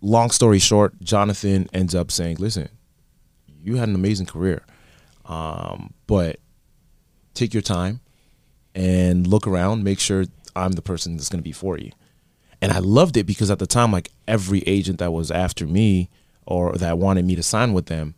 long 0.00 0.30
story 0.30 0.58
short, 0.58 0.98
Jonathan 1.02 1.68
ends 1.74 1.94
up 1.94 2.10
saying, 2.10 2.38
"Listen, 2.38 2.70
you 3.62 3.76
had 3.76 3.90
an 3.90 3.94
amazing 3.94 4.26
career, 4.26 4.64
um, 5.26 5.92
but 6.06 6.40
take 7.34 7.52
your 7.52 7.62
time 7.62 8.00
and 8.74 9.26
look 9.26 9.46
around, 9.46 9.84
make 9.84 9.98
sure 9.98 10.24
I'm 10.56 10.72
the 10.72 10.82
person 10.82 11.16
that's 11.16 11.28
going 11.28 11.40
to 11.40 11.44
be 11.44 11.52
for 11.52 11.78
you. 11.78 11.92
And 12.62 12.72
I 12.72 12.78
loved 12.78 13.16
it 13.16 13.24
because 13.24 13.50
at 13.50 13.58
the 13.58 13.66
time, 13.66 13.92
like 13.92 14.10
every 14.26 14.60
agent 14.60 14.98
that 14.98 15.12
was 15.12 15.30
after 15.30 15.66
me 15.66 16.08
or 16.46 16.72
that 16.76 16.98
wanted 16.98 17.24
me 17.24 17.36
to 17.36 17.42
sign 17.42 17.74
with 17.74 17.86
them, 17.86 18.14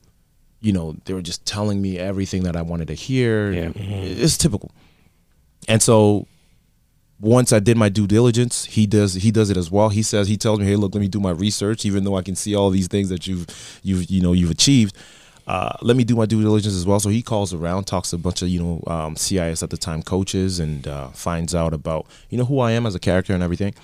you 0.60 0.72
know, 0.72 0.96
they 1.04 1.14
were 1.14 1.22
just 1.22 1.44
telling 1.44 1.82
me 1.82 1.98
everything 1.98 2.44
that 2.44 2.56
I 2.56 2.62
wanted 2.62 2.88
to 2.88 2.94
hear. 2.94 3.52
Yeah. 3.52 3.72
It's 3.74 4.36
mm-hmm. 4.36 4.42
typical. 4.42 4.70
And 5.66 5.82
so 5.82 6.26
once 7.20 7.52
I 7.52 7.58
did 7.58 7.76
my 7.76 7.88
due 7.88 8.06
diligence, 8.06 8.64
he 8.64 8.86
does 8.86 9.14
he 9.14 9.30
does 9.30 9.50
it 9.50 9.56
as 9.56 9.70
well. 9.70 9.88
He 9.88 10.02
says 10.02 10.28
he 10.28 10.36
tells 10.36 10.60
me, 10.60 10.66
"Hey, 10.66 10.76
look, 10.76 10.94
let 10.94 11.00
me 11.00 11.08
do 11.08 11.20
my 11.20 11.30
research, 11.30 11.84
even 11.84 12.04
though 12.04 12.16
I 12.16 12.22
can 12.22 12.36
see 12.36 12.54
all 12.54 12.70
these 12.70 12.88
things 12.88 13.08
that 13.08 13.26
you've 13.26 13.46
you've 13.82 14.08
you 14.10 14.20
know 14.20 14.32
you've 14.32 14.50
achieved. 14.50 14.96
Uh, 15.48 15.72
let 15.80 15.96
me 15.96 16.04
do 16.04 16.14
my 16.14 16.26
due 16.26 16.42
diligence 16.42 16.74
as 16.74 16.86
well." 16.86 17.00
So 17.00 17.08
he 17.08 17.22
calls 17.22 17.54
around, 17.54 17.84
talks 17.84 18.10
to 18.10 18.16
a 18.16 18.18
bunch 18.18 18.42
of 18.42 18.48
you 18.48 18.60
know 18.62 18.82
um, 18.86 19.16
CIS 19.16 19.62
at 19.62 19.70
the 19.70 19.76
time 19.76 20.02
coaches, 20.02 20.60
and 20.60 20.86
uh, 20.86 21.08
finds 21.08 21.54
out 21.54 21.72
about 21.72 22.06
you 22.30 22.38
know 22.38 22.44
who 22.44 22.60
I 22.60 22.72
am 22.72 22.86
as 22.86 22.94
a 22.94 23.00
character 23.00 23.32
and 23.34 23.42
everything. 23.42 23.74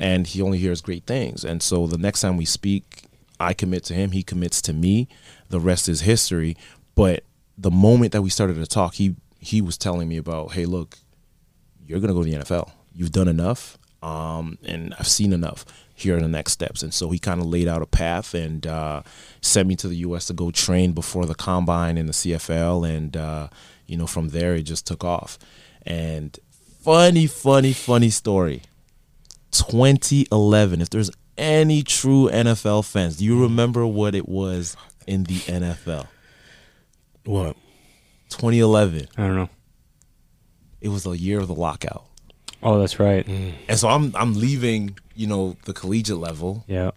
And 0.00 0.26
he 0.26 0.42
only 0.42 0.58
hears 0.58 0.80
great 0.80 1.04
things. 1.06 1.44
And 1.44 1.62
so 1.62 1.86
the 1.86 1.98
next 1.98 2.22
time 2.22 2.36
we 2.36 2.46
speak, 2.46 3.04
I 3.38 3.52
commit 3.54 3.84
to 3.84 3.94
him, 3.94 4.12
he 4.12 4.22
commits 4.22 4.62
to 4.62 4.72
me. 4.72 5.06
The 5.50 5.60
rest 5.60 5.88
is 5.88 6.00
history. 6.00 6.56
But 6.94 7.24
the 7.58 7.70
moment 7.70 8.12
that 8.12 8.22
we 8.22 8.30
started 8.30 8.54
to 8.54 8.66
talk, 8.66 8.94
he 8.94 9.14
he 9.38 9.60
was 9.60 9.78
telling 9.78 10.08
me 10.08 10.16
about, 10.16 10.52
"Hey, 10.52 10.66
look, 10.66 10.98
you're 11.86 12.00
gonna 12.00 12.14
go 12.14 12.22
to 12.22 12.30
the 12.30 12.36
NFL. 12.36 12.70
You've 12.94 13.12
done 13.12 13.28
enough, 13.28 13.78
um, 14.02 14.58
and 14.64 14.94
I've 14.98 15.08
seen 15.08 15.32
enough. 15.32 15.64
Here 15.94 16.16
are 16.16 16.20
the 16.20 16.28
next 16.28 16.52
steps." 16.52 16.82
And 16.82 16.92
so 16.92 17.10
he 17.10 17.18
kind 17.18 17.40
of 17.40 17.46
laid 17.46 17.68
out 17.68 17.82
a 17.82 17.86
path 17.86 18.34
and 18.34 18.66
uh, 18.66 19.02
sent 19.40 19.68
me 19.68 19.76
to 19.76 19.88
the 19.88 19.96
U.S. 19.96 20.26
to 20.26 20.32
go 20.32 20.50
train 20.50 20.92
before 20.92 21.26
the 21.26 21.34
combine 21.34 21.98
in 21.98 22.06
the 22.06 22.12
CFL, 22.12 22.88
and 22.88 23.16
uh, 23.16 23.48
you 23.86 23.96
know 23.96 24.06
from 24.06 24.28
there 24.30 24.54
it 24.54 24.62
just 24.62 24.86
took 24.86 25.04
off. 25.04 25.38
And 25.84 26.38
funny, 26.80 27.26
funny, 27.26 27.72
funny 27.72 28.10
story. 28.10 28.62
2011. 29.52 30.80
If 30.80 30.90
there's 30.90 31.10
any 31.36 31.82
true 31.82 32.28
NFL 32.30 32.84
fans, 32.90 33.18
do 33.18 33.24
you 33.24 33.40
remember 33.40 33.86
what 33.86 34.14
it 34.14 34.28
was 34.28 34.76
in 35.06 35.24
the 35.24 35.36
NFL? 35.36 36.08
What? 37.24 37.56
2011. 38.30 39.08
I 39.16 39.26
don't 39.26 39.36
know. 39.36 39.50
It 40.80 40.88
was 40.88 41.06
a 41.06 41.16
year 41.16 41.38
of 41.38 41.48
the 41.48 41.54
lockout. 41.54 42.04
Oh, 42.62 42.78
that's 42.78 42.98
right. 43.00 43.26
And 43.26 43.78
so 43.78 43.88
I'm 43.88 44.14
I'm 44.16 44.34
leaving, 44.34 44.96
you 45.14 45.26
know, 45.26 45.56
the 45.64 45.72
collegiate 45.72 46.18
level, 46.18 46.64
Yeah. 46.68 46.90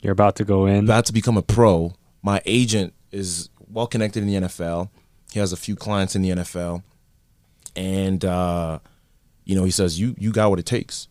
You're 0.00 0.12
about 0.12 0.36
to 0.36 0.44
go 0.44 0.66
in. 0.66 0.84
about 0.84 1.06
to 1.06 1.12
become 1.14 1.36
a 1.38 1.42
pro. 1.42 1.94
My 2.22 2.40
agent 2.44 2.92
is 3.10 3.48
well 3.70 3.86
connected 3.86 4.22
in 4.22 4.28
the 4.28 4.48
NFL. 4.48 4.90
He 5.32 5.38
has 5.40 5.52
a 5.52 5.56
few 5.56 5.76
clients 5.76 6.14
in 6.14 6.22
the 6.22 6.30
NFL. 6.30 6.82
And 7.74 8.24
uh, 8.24 8.78
you 9.44 9.54
know, 9.56 9.64
he 9.64 9.70
says, 9.70 9.98
You 10.00 10.14
you 10.18 10.30
got 10.32 10.50
what 10.50 10.58
it 10.58 10.66
takes. 10.66 11.08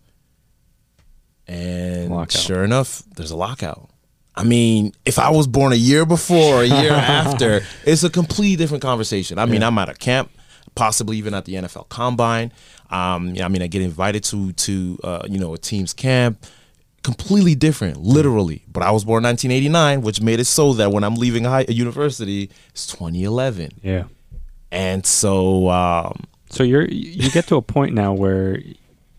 And 1.47 2.09
Lockout. 2.11 2.31
sure 2.31 2.63
enough, 2.63 3.03
there's 3.15 3.31
a 3.31 3.35
lockout. 3.35 3.89
I 4.35 4.43
mean, 4.43 4.93
if 5.05 5.19
I 5.19 5.29
was 5.29 5.45
born 5.45 5.73
a 5.73 5.77
year 5.77 6.05
before, 6.05 6.63
a 6.63 6.65
year 6.65 6.91
after, 6.93 7.61
it's 7.85 8.03
a 8.03 8.09
completely 8.09 8.55
different 8.55 8.81
conversation. 8.81 9.37
I 9.37 9.45
mean, 9.45 9.61
I'm 9.61 9.77
at 9.77 9.89
a 9.89 9.93
camp, 9.93 10.31
possibly 10.73 11.17
even 11.17 11.33
at 11.33 11.45
the 11.45 11.55
NFL 11.55 11.89
Combine. 11.89 12.51
Um, 12.93 13.33
yeah, 13.35 13.45
I 13.45 13.47
mean, 13.47 13.61
I 13.63 13.67
get 13.67 13.81
invited 13.81 14.23
to 14.25 14.51
to 14.53 14.99
uh, 15.03 15.23
you 15.27 15.39
know 15.39 15.53
a 15.53 15.57
team's 15.57 15.93
camp, 15.93 16.45
completely 17.01 17.55
different, 17.55 17.97
literally. 17.97 18.63
But 18.71 18.83
I 18.83 18.91
was 18.91 19.03
born 19.03 19.23
1989, 19.23 20.01
which 20.01 20.21
made 20.21 20.39
it 20.39 20.45
so 20.45 20.73
that 20.73 20.91
when 20.91 21.03
I'm 21.03 21.15
leaving 21.15 21.43
high 21.45 21.65
university, 21.67 22.49
it's 22.69 22.85
2011, 22.87 23.71
yeah. 23.81 24.03
and 24.71 25.05
so 25.05 25.69
um, 25.69 26.23
So 26.51 26.63
you're 26.63 26.85
you 26.85 27.31
get 27.31 27.47
to 27.47 27.55
a 27.55 27.61
point 27.61 27.93
now 27.95 28.13
where 28.13 28.59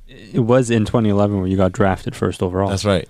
it 0.07 0.41
was 0.41 0.71
in 0.71 0.85
2011 0.85 1.39
where 1.39 1.47
you 1.49 1.57
got 1.57 1.73
drafted 1.73 2.15
first 2.15 2.43
overall. 2.43 2.69
that's 2.71 2.85
right. 2.85 3.09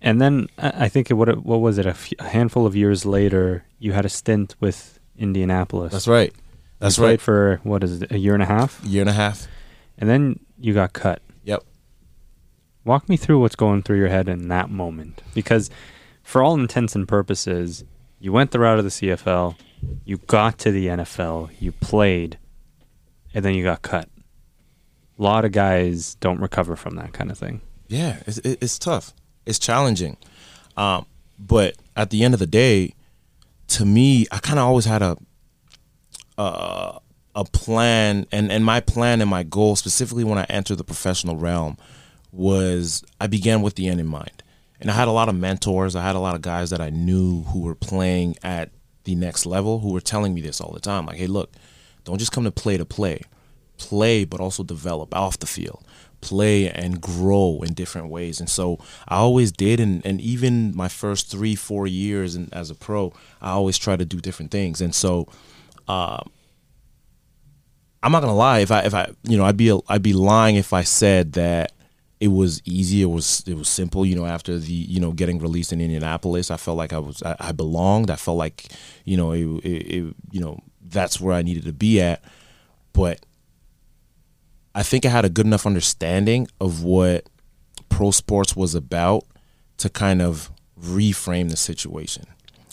And 0.00 0.20
then 0.20 0.48
I 0.58 0.88
think 0.88 1.10
it, 1.10 1.14
what 1.14 1.44
what 1.44 1.60
was 1.60 1.78
it 1.78 1.86
a, 1.86 1.90
f- 1.90 2.12
a 2.18 2.28
handful 2.28 2.66
of 2.66 2.76
years 2.76 3.04
later 3.06 3.64
you 3.78 3.92
had 3.92 4.04
a 4.04 4.08
stint 4.08 4.54
with 4.60 4.98
Indianapolis. 5.18 5.92
That's 5.92 6.06
right. 6.06 6.32
That's 6.78 6.98
right. 6.98 7.20
for 7.20 7.60
what 7.62 7.82
is 7.82 8.02
it 8.02 8.12
a 8.12 8.18
year 8.18 8.34
and 8.34 8.42
a 8.42 8.46
half, 8.46 8.82
Year 8.84 9.00
and 9.00 9.08
a 9.10 9.14
half. 9.14 9.46
And 9.98 10.08
then 10.08 10.40
you 10.58 10.74
got 10.74 10.92
cut. 10.92 11.22
Yep. 11.44 11.62
Walk 12.84 13.08
me 13.08 13.16
through 13.16 13.40
what's 13.40 13.56
going 13.56 13.82
through 13.82 13.98
your 13.98 14.08
head 14.08 14.28
in 14.28 14.48
that 14.48 14.70
moment, 14.70 15.22
because 15.34 15.70
for 16.22 16.42
all 16.42 16.54
intents 16.54 16.94
and 16.94 17.06
purposes, 17.08 17.84
you 18.18 18.32
went 18.32 18.50
the 18.50 18.58
route 18.58 18.78
of 18.78 18.84
the 18.84 18.90
CFL, 18.90 19.56
you 20.04 20.18
got 20.18 20.58
to 20.58 20.70
the 20.70 20.86
NFL, 20.86 21.50
you 21.60 21.72
played, 21.72 22.38
and 23.34 23.44
then 23.44 23.54
you 23.54 23.62
got 23.62 23.82
cut. 23.82 24.08
A 25.18 25.22
lot 25.22 25.44
of 25.44 25.52
guys 25.52 26.14
don't 26.16 26.40
recover 26.40 26.76
from 26.76 26.96
that 26.96 27.12
kind 27.12 27.30
of 27.30 27.38
thing. 27.38 27.60
Yeah, 27.88 28.22
it's, 28.26 28.38
it's 28.38 28.78
tough. 28.78 29.12
It's 29.46 29.58
challenging. 29.58 30.16
Um, 30.76 31.06
but 31.38 31.76
at 31.96 32.10
the 32.10 32.24
end 32.24 32.34
of 32.34 32.40
the 32.40 32.46
day, 32.46 32.94
to 33.68 33.84
me, 33.84 34.26
I 34.30 34.38
kind 34.38 34.58
of 34.58 34.66
always 34.66 34.84
had 34.84 35.02
a 35.02 35.16
uh, 36.36 36.98
a 37.34 37.44
plan, 37.44 38.26
and 38.30 38.50
and 38.52 38.64
my 38.64 38.80
plan 38.80 39.20
and 39.20 39.30
my 39.30 39.42
goal, 39.42 39.76
specifically 39.76 40.24
when 40.24 40.38
I 40.38 40.44
entered 40.44 40.78
the 40.78 40.84
professional 40.84 41.36
realm, 41.36 41.76
was 42.32 43.04
I 43.20 43.26
began 43.26 43.62
with 43.62 43.74
the 43.74 43.88
end 43.88 44.00
in 44.00 44.06
mind. 44.06 44.42
And 44.80 44.90
I 44.90 44.94
had 44.94 45.08
a 45.08 45.12
lot 45.12 45.28
of 45.28 45.34
mentors. 45.34 45.96
I 45.96 46.02
had 46.02 46.16
a 46.16 46.20
lot 46.20 46.34
of 46.34 46.42
guys 46.42 46.70
that 46.70 46.80
I 46.80 46.90
knew 46.90 47.42
who 47.44 47.60
were 47.60 47.74
playing 47.74 48.36
at 48.42 48.70
the 49.04 49.14
next 49.14 49.46
level 49.46 49.80
who 49.80 49.92
were 49.92 50.00
telling 50.00 50.34
me 50.34 50.40
this 50.40 50.60
all 50.60 50.72
the 50.72 50.80
time. 50.80 51.06
Like, 51.06 51.16
hey, 51.16 51.26
look, 51.26 51.52
don't 52.04 52.18
just 52.18 52.32
come 52.32 52.44
to 52.44 52.50
play 52.50 52.76
to 52.76 52.84
play. 52.84 53.22
Play, 53.78 54.24
but 54.24 54.40
also 54.40 54.62
develop 54.62 55.14
off 55.14 55.38
the 55.38 55.46
field. 55.46 55.84
Play 56.20 56.70
and 56.70 57.00
grow 57.00 57.60
in 57.64 57.74
different 57.74 58.08
ways. 58.08 58.40
And 58.40 58.48
so 58.48 58.78
I 59.08 59.16
always 59.16 59.52
did. 59.52 59.80
And, 59.80 60.04
and 60.04 60.20
even 60.20 60.74
my 60.76 60.88
first 60.88 61.30
three, 61.30 61.54
four 61.54 61.86
years 61.86 62.34
in, 62.34 62.48
as 62.52 62.70
a 62.70 62.74
pro, 62.74 63.12
I 63.40 63.50
always 63.50 63.78
try 63.78 63.96
to 63.96 64.04
do 64.04 64.20
different 64.20 64.50
things. 64.50 64.80
And 64.80 64.94
so 64.94 65.28
uh, 65.86 66.22
I'm 68.04 68.12
not 68.12 68.20
gonna 68.20 68.34
lie. 68.34 68.58
If 68.58 68.70
I 68.70 68.80
if 68.80 68.92
I 68.92 69.10
you 69.22 69.38
know 69.38 69.44
I'd 69.44 69.56
be 69.56 69.76
I'd 69.88 70.02
be 70.02 70.12
lying 70.12 70.56
if 70.56 70.74
I 70.74 70.82
said 70.82 71.32
that 71.32 71.72
it 72.20 72.28
was 72.28 72.60
easy. 72.66 73.00
It 73.00 73.06
was 73.06 73.42
it 73.46 73.54
was 73.54 73.66
simple. 73.66 74.04
You 74.04 74.14
know, 74.14 74.26
after 74.26 74.58
the 74.58 74.72
you 74.72 75.00
know 75.00 75.12
getting 75.12 75.38
released 75.38 75.72
in 75.72 75.80
Indianapolis, 75.80 76.50
I 76.50 76.58
felt 76.58 76.76
like 76.76 76.92
I 76.92 76.98
was 76.98 77.22
I, 77.22 77.34
I 77.40 77.52
belonged. 77.52 78.10
I 78.10 78.16
felt 78.16 78.36
like 78.36 78.66
you 79.06 79.16
know 79.16 79.32
it, 79.32 79.44
it, 79.64 79.68
it 79.68 80.14
you 80.30 80.40
know 80.40 80.60
that's 80.82 81.18
where 81.18 81.34
I 81.34 81.40
needed 81.40 81.64
to 81.64 81.72
be 81.72 81.98
at. 82.02 82.22
But 82.92 83.24
I 84.74 84.82
think 84.82 85.06
I 85.06 85.08
had 85.08 85.24
a 85.24 85.30
good 85.30 85.46
enough 85.46 85.64
understanding 85.64 86.46
of 86.60 86.84
what 86.84 87.26
pro 87.88 88.10
sports 88.10 88.54
was 88.54 88.74
about 88.74 89.24
to 89.78 89.88
kind 89.88 90.20
of 90.20 90.50
reframe 90.78 91.48
the 91.48 91.56
situation. 91.56 92.26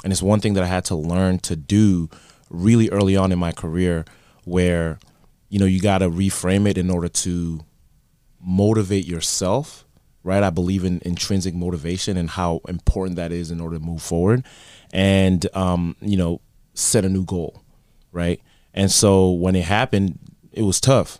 And 0.03 0.11
it's 0.11 0.21
one 0.21 0.41
thing 0.41 0.55
that 0.55 0.63
I 0.63 0.67
had 0.67 0.83
to 0.85 0.95
learn 0.95 1.39
to 1.39 1.55
do 1.55 2.09
really 2.49 2.89
early 2.89 3.15
on 3.15 3.31
in 3.31 3.39
my 3.39 3.53
career 3.53 4.03
where 4.43 4.99
you 5.51 5.59
know 5.59 5.65
you 5.65 5.79
got 5.79 5.99
to 5.99 6.09
reframe 6.09 6.67
it 6.67 6.79
in 6.79 6.89
order 6.89 7.07
to 7.07 7.59
motivate 8.39 9.05
yourself 9.05 9.85
right? 10.23 10.43
I 10.43 10.51
believe 10.51 10.85
in 10.85 11.01
intrinsic 11.03 11.55
motivation 11.55 12.15
and 12.15 12.29
how 12.29 12.61
important 12.67 13.15
that 13.15 13.31
is 13.31 13.49
in 13.49 13.59
order 13.59 13.79
to 13.79 13.83
move 13.83 14.03
forward 14.03 14.45
and 14.93 15.45
um, 15.55 15.95
you 16.01 16.17
know 16.17 16.41
set 16.73 17.05
a 17.05 17.09
new 17.09 17.25
goal 17.25 17.61
right? 18.11 18.41
And 18.73 18.91
so 18.91 19.31
when 19.31 19.55
it 19.55 19.65
happened 19.65 20.17
it 20.51 20.63
was 20.63 20.81
tough 20.81 21.19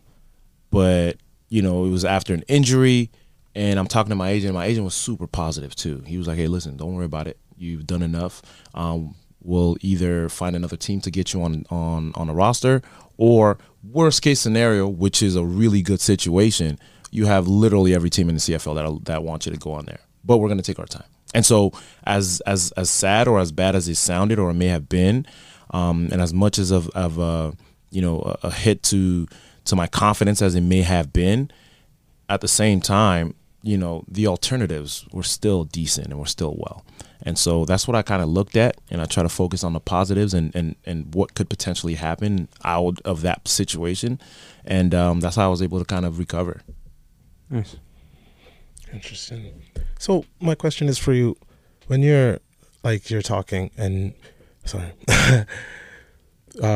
but 0.72 1.18
you 1.50 1.62
know 1.62 1.86
it 1.86 1.90
was 1.90 2.06
after 2.06 2.34
an 2.34 2.44
injury 2.48 3.10
and 3.56 3.78
i'm 3.80 3.88
talking 3.88 4.10
to 4.10 4.16
my 4.16 4.30
agent 4.30 4.54
my 4.54 4.66
agent 4.66 4.86
was 4.86 4.94
super 4.94 5.28
positive 5.28 5.76
too. 5.76 6.02
He 6.06 6.18
was 6.18 6.28
like 6.28 6.38
hey 6.38 6.48
listen 6.48 6.78
don't 6.78 6.96
worry 6.96 7.06
about 7.06 7.28
it. 7.28 7.38
You've 7.58 7.86
done 7.86 8.02
enough. 8.02 8.42
Um, 8.74 9.14
we'll 9.44 9.78
either 9.82 10.30
find 10.30 10.56
another 10.56 10.78
team 10.78 11.02
to 11.02 11.12
get 11.12 11.34
you 11.34 11.42
on 11.44 11.66
on 11.70 12.12
on 12.16 12.30
a 12.30 12.34
roster 12.34 12.82
or 13.18 13.58
worst 13.84 14.22
case 14.22 14.40
scenario 14.40 14.88
which 14.88 15.22
is 15.22 15.36
a 15.36 15.44
really 15.44 15.82
good 15.82 16.00
situation 16.00 16.78
you 17.12 17.26
have 17.26 17.48
literally 17.48 17.94
every 17.94 18.10
team 18.10 18.30
in 18.30 18.36
the 18.36 18.42
cfl 18.42 18.74
that 18.76 19.06
that 19.06 19.24
wants 19.24 19.46
you 19.46 19.52
to 19.52 19.60
go 19.60 19.72
on 19.74 19.86
there. 19.86 20.00
But 20.24 20.38
we're 20.38 20.48
going 20.48 20.60
to 20.60 20.64
take 20.64 20.80
our 20.80 20.86
time. 20.86 21.08
And 21.34 21.46
so 21.46 21.72
as 22.06 22.42
as 22.42 22.72
as 22.78 22.90
sad 22.90 23.28
or 23.28 23.40
as 23.40 23.52
bad 23.52 23.76
as 23.76 23.88
it 23.88 23.96
sounded 23.96 24.40
or 24.40 24.50
it 24.50 24.56
may 24.56 24.68
have 24.68 24.90
been 24.90 25.26
um, 25.72 26.10
and 26.12 26.22
as 26.22 26.34
much 26.34 26.58
as 26.60 26.72
of, 26.72 26.90
of 26.90 27.20
uh, 27.20 27.52
you 27.90 28.02
know 28.02 28.38
a, 28.44 28.48
a 28.48 28.52
hit 28.52 28.84
to 28.84 29.28
to 29.66 29.76
my 29.76 29.88
confidence 29.88 30.42
as 30.42 30.56
it 30.56 30.62
may 30.62 30.82
have 30.82 31.14
been 31.14 31.52
at 32.30 32.42
the 32.42 32.48
same 32.48 32.80
time, 32.82 33.36
you 33.64 33.78
know, 33.78 34.04
the 34.08 34.28
alternatives 34.28 35.06
were 35.12 35.24
still 35.24 35.64
decent 35.64 36.08
and 36.08 36.20
were 36.20 36.26
still 36.26 36.56
well. 36.58 36.86
And 37.24 37.38
so 37.38 37.66
that's 37.66 37.88
what 37.88 37.96
I 37.96 38.02
kind 38.02 38.22
of 38.22 38.30
looked 38.30 38.56
at 38.56 38.78
and 38.90 39.02
I 39.02 39.06
try 39.06 39.22
to 39.22 39.30
focus 39.30 39.64
on 39.64 39.74
the 39.74 39.80
positives 39.80 40.34
and, 40.34 40.56
and, 40.56 40.76
and 40.86 41.14
what 41.14 41.36
could 41.36 41.50
potentially 41.50 41.96
happen 41.96 42.48
out 42.64 43.00
of 43.02 43.22
that 43.22 43.48
situation. 43.48 44.20
And 44.66 44.96
um, 44.96 45.20
that's 45.20 45.36
how 45.36 45.46
I 45.46 45.50
was 45.50 45.62
able 45.62 45.80
to 45.80 45.86
kind 45.86 46.06
of 46.06 46.18
recover. 46.18 46.62
Nice. 47.50 47.76
Interesting. 48.94 49.62
So 50.00 50.26
my 50.40 50.56
question 50.56 50.88
is 50.90 50.98
for 50.98 51.14
you: 51.14 51.38
when 51.88 52.02
you're 52.02 52.40
like 52.84 53.10
you're 53.10 53.22
talking 53.22 53.72
and 53.78 54.14
sorry, 54.66 54.92
uh, 55.08 55.46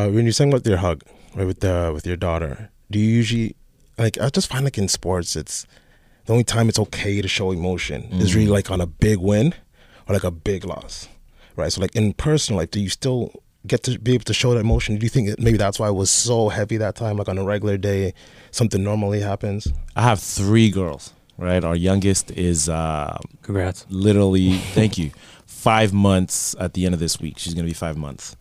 when 0.09 0.23
you're 0.23 0.31
saying 0.31 0.53
about 0.53 0.65
your 0.65 0.77
hug 0.77 1.03
right, 1.35 1.45
with 1.45 1.59
the 1.59 1.91
with 1.93 2.05
your 2.05 2.15
daughter, 2.15 2.69
do 2.89 2.99
you 2.99 3.07
usually 3.07 3.55
like? 3.97 4.19
I 4.19 4.29
just 4.29 4.49
find 4.49 4.63
like 4.63 4.77
in 4.77 4.87
sports, 4.87 5.35
it's 5.35 5.65
the 6.25 6.33
only 6.33 6.43
time 6.43 6.69
it's 6.69 6.79
okay 6.79 7.21
to 7.21 7.27
show 7.27 7.51
emotion 7.51 8.03
is 8.13 8.35
really 8.35 8.47
like 8.47 8.71
on 8.71 8.81
a 8.81 8.85
big 8.87 9.19
win 9.19 9.53
or 10.07 10.13
like 10.13 10.23
a 10.23 10.31
big 10.31 10.65
loss, 10.65 11.07
right? 11.55 11.71
So 11.71 11.81
like 11.81 11.95
in 11.95 12.13
personal 12.13 12.59
life, 12.59 12.71
do 12.71 12.79
you 12.79 12.89
still 12.89 13.31
get 13.67 13.83
to 13.83 13.97
be 13.99 14.13
able 14.13 14.23
to 14.25 14.33
show 14.33 14.53
that 14.53 14.59
emotion? 14.59 14.97
Do 14.97 15.05
you 15.05 15.09
think 15.09 15.39
maybe 15.39 15.57
that's 15.57 15.79
why 15.79 15.87
it 15.89 15.93
was 15.93 16.11
so 16.11 16.49
heavy 16.49 16.77
that 16.77 16.95
time? 16.95 17.17
Like 17.17 17.29
on 17.29 17.37
a 17.37 17.43
regular 17.43 17.77
day, 17.77 18.13
something 18.51 18.83
normally 18.83 19.21
happens. 19.21 19.67
I 19.95 20.01
have 20.03 20.19
three 20.19 20.69
girls, 20.69 21.13
right? 21.37 21.63
Our 21.63 21.75
youngest 21.75 22.31
is 22.31 22.69
uh, 22.69 23.17
Congrats. 23.41 23.85
literally, 23.89 24.57
thank 24.73 24.97
you, 24.97 25.11
five 25.45 25.93
months 25.93 26.55
at 26.59 26.73
the 26.73 26.85
end 26.85 26.93
of 26.93 26.99
this 26.99 27.19
week. 27.19 27.37
She's 27.39 27.53
going 27.53 27.65
to 27.65 27.69
be 27.69 27.73
five 27.73 27.97
months. 27.97 28.35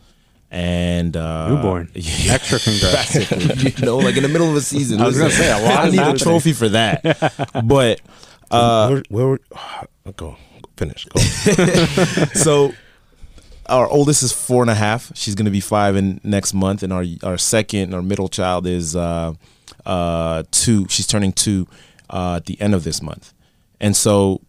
And 0.54 1.16
uh, 1.16 1.48
Newborn. 1.48 1.90
Yeah. 1.94 2.34
Extra 2.34 2.60
congrats. 2.60 3.14
You 3.80 3.84
know, 3.84 3.98
like 3.98 4.16
in 4.16 4.22
the 4.22 4.28
middle 4.28 4.48
of 4.48 4.54
a 4.54 4.60
season. 4.60 5.00
I 5.02 5.06
was 5.06 5.18
gonna 5.18 5.30
say, 5.30 5.50
a 5.50 5.58
lot 5.64 5.86
I 5.86 5.90
need 5.90 5.98
a 6.00 6.16
trophy 6.16 6.52
for 6.52 6.68
that. 6.68 7.02
But 7.64 8.00
uh, 8.52 8.88
where, 8.88 9.02
where 9.08 9.26
were- 9.26 9.40
go 10.16 10.36
finish 10.76 11.06
go 11.06 11.20
so 12.34 12.72
our 13.66 13.88
oldest 13.88 14.22
is 14.22 14.32
four 14.32 14.62
and 14.62 14.70
a 14.70 14.74
half. 14.74 15.10
She's 15.16 15.34
gonna 15.34 15.50
be 15.50 15.60
five 15.60 15.96
in 15.96 16.20
next 16.22 16.54
month, 16.54 16.82
and 16.84 16.92
our 16.92 17.04
our 17.24 17.38
second, 17.38 17.94
our 17.94 18.02
middle 18.02 18.28
child 18.28 18.66
is 18.66 18.94
uh, 18.94 19.32
uh, 19.86 20.42
two. 20.52 20.86
She's 20.88 21.06
turning 21.06 21.32
two 21.32 21.66
uh, 22.10 22.36
at 22.36 22.46
the 22.46 22.60
end 22.60 22.74
of 22.74 22.84
this 22.84 23.02
month, 23.02 23.32
and 23.80 23.96
so 23.96 24.40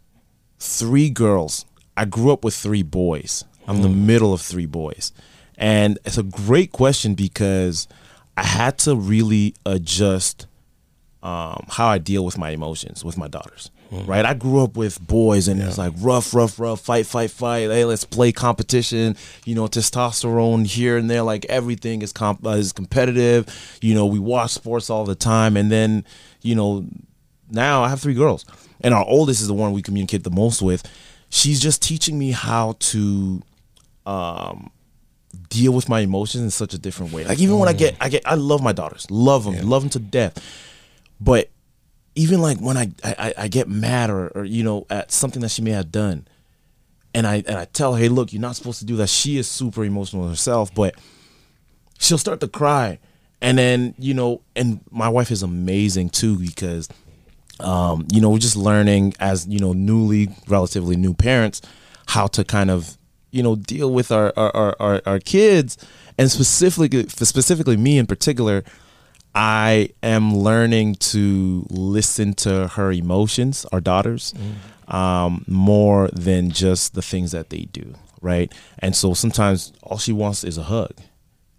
three 0.59 1.09
girls. 1.09 1.65
I 1.97 2.05
grew 2.05 2.31
up 2.31 2.43
with 2.43 2.53
three 2.55 2.83
boys. 2.83 3.45
I'm 3.67 3.81
the 3.81 3.89
middle 3.89 4.33
of 4.33 4.41
three 4.41 4.67
boys, 4.67 5.11
and 5.57 5.97
it's 6.05 6.17
a 6.17 6.23
great 6.23 6.71
question 6.71 7.13
because 7.15 7.87
I 8.37 8.43
had 8.43 8.77
to 8.79 8.95
really 8.95 9.55
adjust 9.65 10.47
um, 11.23 11.65
how 11.69 11.87
I 11.87 11.97
deal 11.97 12.23
with 12.23 12.37
my 12.37 12.51
emotions 12.51 13.03
with 13.03 13.17
my 13.17 13.27
daughters. 13.27 13.71
right? 13.91 14.25
I 14.25 14.33
grew 14.33 14.61
up 14.63 14.75
with 14.75 14.99
boys, 14.99 15.47
and 15.47 15.61
it's 15.61 15.77
like 15.77 15.93
rough, 15.97 16.33
rough, 16.33 16.59
rough, 16.59 16.81
fight, 16.81 17.05
fight, 17.05 17.31
fight. 17.31 17.69
Hey, 17.69 17.85
let's 17.85 18.03
play 18.03 18.31
competition. 18.31 19.15
You 19.45 19.55
know, 19.55 19.67
testosterone 19.67 20.65
here 20.65 20.97
and 20.97 21.09
there. 21.09 21.21
Like 21.23 21.45
everything 21.45 22.01
is 22.01 22.11
comp- 22.11 22.45
uh, 22.45 22.49
is 22.51 22.73
competitive. 22.73 23.47
You 23.81 23.95
know, 23.95 24.05
we 24.05 24.19
watch 24.19 24.51
sports 24.51 24.89
all 24.89 25.05
the 25.05 25.15
time, 25.15 25.55
and 25.57 25.71
then 25.71 26.03
you 26.41 26.55
know, 26.55 26.85
now 27.49 27.83
I 27.83 27.89
have 27.89 28.01
three 28.01 28.13
girls, 28.15 28.45
and 28.81 28.93
our 28.93 29.05
oldest 29.05 29.41
is 29.41 29.47
the 29.47 29.53
one 29.53 29.71
we 29.71 29.81
communicate 29.81 30.23
the 30.23 30.31
most 30.31 30.61
with. 30.61 30.83
She's 31.29 31.59
just 31.59 31.81
teaching 31.81 32.19
me 32.19 32.31
how 32.31 32.75
to 32.79 33.41
um 34.05 34.71
deal 35.49 35.73
with 35.73 35.89
my 35.89 36.01
emotions 36.01 36.43
in 36.43 36.49
such 36.49 36.73
a 36.73 36.77
different 36.77 37.13
way. 37.13 37.23
Like 37.25 37.39
even 37.39 37.59
when 37.59 37.69
I 37.69 37.73
get, 37.73 37.95
I 37.99 38.09
get, 38.09 38.23
I 38.25 38.35
love 38.35 38.61
my 38.61 38.71
daughters, 38.73 39.09
love 39.09 39.43
them, 39.43 39.69
love 39.69 39.83
them 39.83 39.89
to 39.91 39.99
death. 39.99 40.43
But 41.19 41.49
even 42.15 42.41
like 42.41 42.59
when 42.59 42.77
I, 42.77 42.91
I, 43.03 43.33
I 43.37 43.47
get 43.47 43.67
mad 43.67 44.09
or, 44.09 44.29
or 44.29 44.45
you 44.45 44.63
know 44.63 44.85
at 44.89 45.11
something 45.11 45.41
that 45.41 45.49
she 45.49 45.61
may 45.61 45.71
have 45.71 45.91
done, 45.91 46.27
and 47.13 47.27
I 47.27 47.43
and 47.47 47.57
I 47.57 47.65
tell 47.65 47.93
her, 47.93 47.99
hey, 47.99 48.09
look, 48.09 48.33
you're 48.33 48.41
not 48.41 48.55
supposed 48.55 48.79
to 48.79 48.85
do 48.85 48.95
that. 48.97 49.09
She 49.09 49.37
is 49.37 49.47
super 49.47 49.83
emotional 49.83 50.27
herself, 50.27 50.73
but 50.73 50.95
she'll 51.99 52.17
start 52.17 52.39
to 52.41 52.47
cry, 52.47 52.99
and 53.41 53.57
then 53.57 53.95
you 53.97 54.13
know, 54.13 54.41
and 54.55 54.81
my 54.91 55.09
wife 55.09 55.31
is 55.31 55.43
amazing 55.43 56.09
too 56.09 56.37
because. 56.37 56.89
Um, 57.57 58.05
you 58.11 58.19
know, 58.19 58.31
we're 58.31 58.39
just 58.39 58.57
learning 58.57 59.13
as 59.17 59.47
you 59.47 59.59
know, 59.59 59.71
newly, 59.71 60.27
relatively 60.49 60.97
new 60.97 61.13
parents, 61.13 61.61
how 62.05 62.27
to 62.27 62.43
kind 62.43 62.69
of 62.69 62.97
you 63.35 63.43
know 63.43 63.55
deal 63.55 63.91
with 63.91 64.11
our 64.11 64.33
our, 64.37 64.75
our, 64.79 65.01
our 65.05 65.19
kids. 65.19 65.77
And 66.17 66.31
specifically 66.31 67.07
specifically 67.09 67.75
me 67.75 67.97
in 67.97 68.07
particular 68.07 68.63
i 69.37 69.89
am 70.01 70.33
learning 70.33 70.95
to 70.95 71.67
listen 71.69 72.33
to 72.33 72.69
her 72.69 72.89
emotions 72.89 73.65
our 73.73 73.81
daughters 73.81 74.33
mm. 74.33 74.93
um, 74.93 75.43
more 75.45 76.07
than 76.13 76.49
just 76.49 76.93
the 76.93 77.01
things 77.01 77.33
that 77.33 77.49
they 77.49 77.65
do 77.73 77.95
right? 78.25 78.51
And 78.79 78.95
so 78.95 79.13
sometimes 79.13 79.71
all 79.83 79.99
she 79.99 80.11
wants 80.11 80.43
is 80.43 80.57
a 80.57 80.63
hug. 80.63 80.95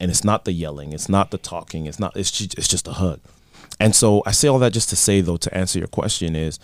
And 0.00 0.10
it's 0.10 0.24
not 0.24 0.44
the 0.44 0.52
yelling 0.52 0.92
it's 0.92 1.08
not 1.08 1.30
the 1.30 1.38
talking 1.38 1.86
it's 1.86 1.98
not 1.98 2.14
it's 2.16 2.30
just, 2.30 2.58
it's 2.58 2.68
just 2.68 2.86
a 2.86 2.92
hug. 2.92 3.20
And 3.80 3.96
so 3.96 4.22
i 4.26 4.30
say 4.30 4.46
all 4.48 4.58
that 4.58 4.74
just 4.74 4.90
to 4.90 4.96
say 4.96 5.22
though 5.22 5.38
to 5.38 5.56
answer 5.56 5.78
your 5.78 5.88
question 5.88 6.36
is 6.36 6.58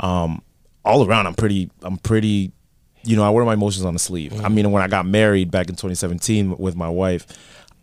um, 0.00 0.40
all 0.86 1.06
around 1.06 1.26
i'm 1.26 1.34
pretty 1.34 1.70
i'm 1.82 1.98
pretty 1.98 2.52
you 3.04 3.16
know, 3.16 3.24
I 3.24 3.30
wear 3.30 3.44
my 3.44 3.54
emotions 3.54 3.84
on 3.84 3.92
the 3.92 3.98
sleeve. 3.98 4.32
Mm-hmm. 4.32 4.46
I 4.46 4.48
mean, 4.48 4.70
when 4.70 4.82
I 4.82 4.88
got 4.88 5.06
married 5.06 5.50
back 5.50 5.68
in 5.68 5.74
2017 5.74 6.58
with 6.58 6.76
my 6.76 6.88
wife, 6.88 7.26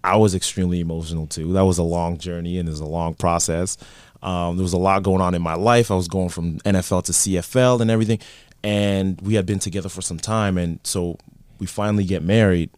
I 0.04 0.18
was 0.18 0.36
extremely 0.36 0.80
emotional 0.80 1.26
too. 1.28 1.54
That 1.54 1.64
was 1.66 1.78
a 1.78 1.84
long 1.84 2.18
journey 2.18 2.60
and 2.60 2.68
it 2.68 2.72
was 2.72 2.80
a 2.80 2.86
long 2.86 3.16
process. 3.16 3.78
Um, 4.22 4.58
there 4.58 4.64
was 4.64 4.74
a 4.74 4.78
lot 4.78 5.04
going 5.04 5.22
on 5.22 5.36
in 5.36 5.42
my 5.42 5.56
life. 5.56 5.92
I 5.92 5.96
was 5.96 6.08
going 6.08 6.30
from 6.30 6.60
NFL 6.60 7.04
to 7.06 7.12
CFL 7.12 7.82
and 7.82 7.92
everything, 7.92 8.20
and 8.64 9.20
we 9.22 9.36
had 9.36 9.46
been 9.46 9.60
together 9.60 9.90
for 9.90 10.02
some 10.02 10.18
time. 10.18 10.58
And 10.58 10.80
so 10.84 11.18
we 11.60 11.68
finally 11.68 12.06
get 12.06 12.24
married. 12.24 12.72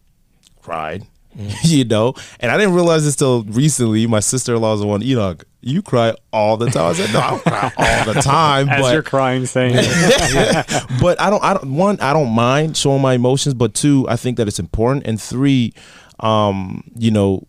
Cried, 0.60 1.04
mm. 1.36 1.54
you 1.62 1.84
know. 1.84 2.14
And 2.40 2.50
I 2.50 2.58
didn't 2.58 2.74
realize 2.74 3.04
this 3.04 3.16
till 3.16 3.44
recently. 3.44 4.06
My 4.06 4.20
sister 4.20 4.54
in 4.54 4.60
law 4.60 4.72
was 4.72 4.80
the 4.80 4.86
one, 4.86 5.00
Henoc, 5.00 5.44
you 5.60 5.82
cry 5.82 6.14
all 6.32 6.56
the 6.56 6.70
time. 6.70 6.90
I 6.90 6.92
said, 6.92 7.12
no, 7.12 7.20
I 7.20 7.30
don't 7.30 7.42
cry 7.42 7.72
all 7.76 8.14
the 8.14 8.20
time. 8.20 8.68
As 8.68 8.80
but, 8.80 8.92
you're 8.92 9.02
crying, 9.02 9.46
saying. 9.46 9.74
But 11.00 11.20
I 11.20 11.30
don't, 11.30 11.42
I 11.42 11.54
don't, 11.54 11.74
one, 11.74 12.00
I 12.00 12.12
don't 12.12 12.30
mind 12.30 12.76
showing 12.76 13.02
my 13.02 13.14
emotions, 13.14 13.54
but 13.54 13.74
two, 13.74 14.06
I 14.08 14.16
think 14.16 14.36
that 14.36 14.46
it's 14.48 14.58
important. 14.58 15.06
And 15.06 15.20
three, 15.20 15.74
um, 16.20 16.84
you 16.96 17.10
know, 17.10 17.46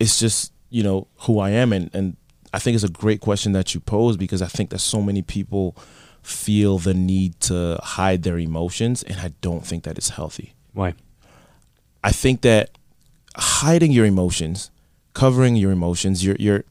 it's 0.00 0.18
just, 0.18 0.52
you 0.70 0.82
know, 0.82 1.08
who 1.20 1.38
I 1.38 1.50
am. 1.50 1.72
And, 1.72 1.90
and 1.94 2.16
I 2.52 2.58
think 2.58 2.74
it's 2.76 2.84
a 2.84 2.88
great 2.88 3.20
question 3.20 3.52
that 3.52 3.74
you 3.74 3.80
pose 3.80 4.16
because 4.16 4.42
I 4.42 4.46
think 4.46 4.70
that 4.70 4.78
so 4.78 5.02
many 5.02 5.22
people 5.22 5.76
feel 6.22 6.78
the 6.78 6.94
need 6.94 7.38
to 7.40 7.78
hide 7.82 8.22
their 8.22 8.38
emotions. 8.38 9.02
And 9.02 9.20
I 9.20 9.32
don't 9.40 9.66
think 9.66 9.84
that 9.84 9.98
it's 9.98 10.10
healthy. 10.10 10.54
Why? 10.72 10.94
I 12.02 12.12
think 12.12 12.42
that 12.42 12.70
hiding 13.36 13.92
your 13.92 14.06
emotions, 14.06 14.70
covering 15.12 15.56
your 15.56 15.72
emotions, 15.72 16.24
you're 16.24 16.36
you're 16.38 16.64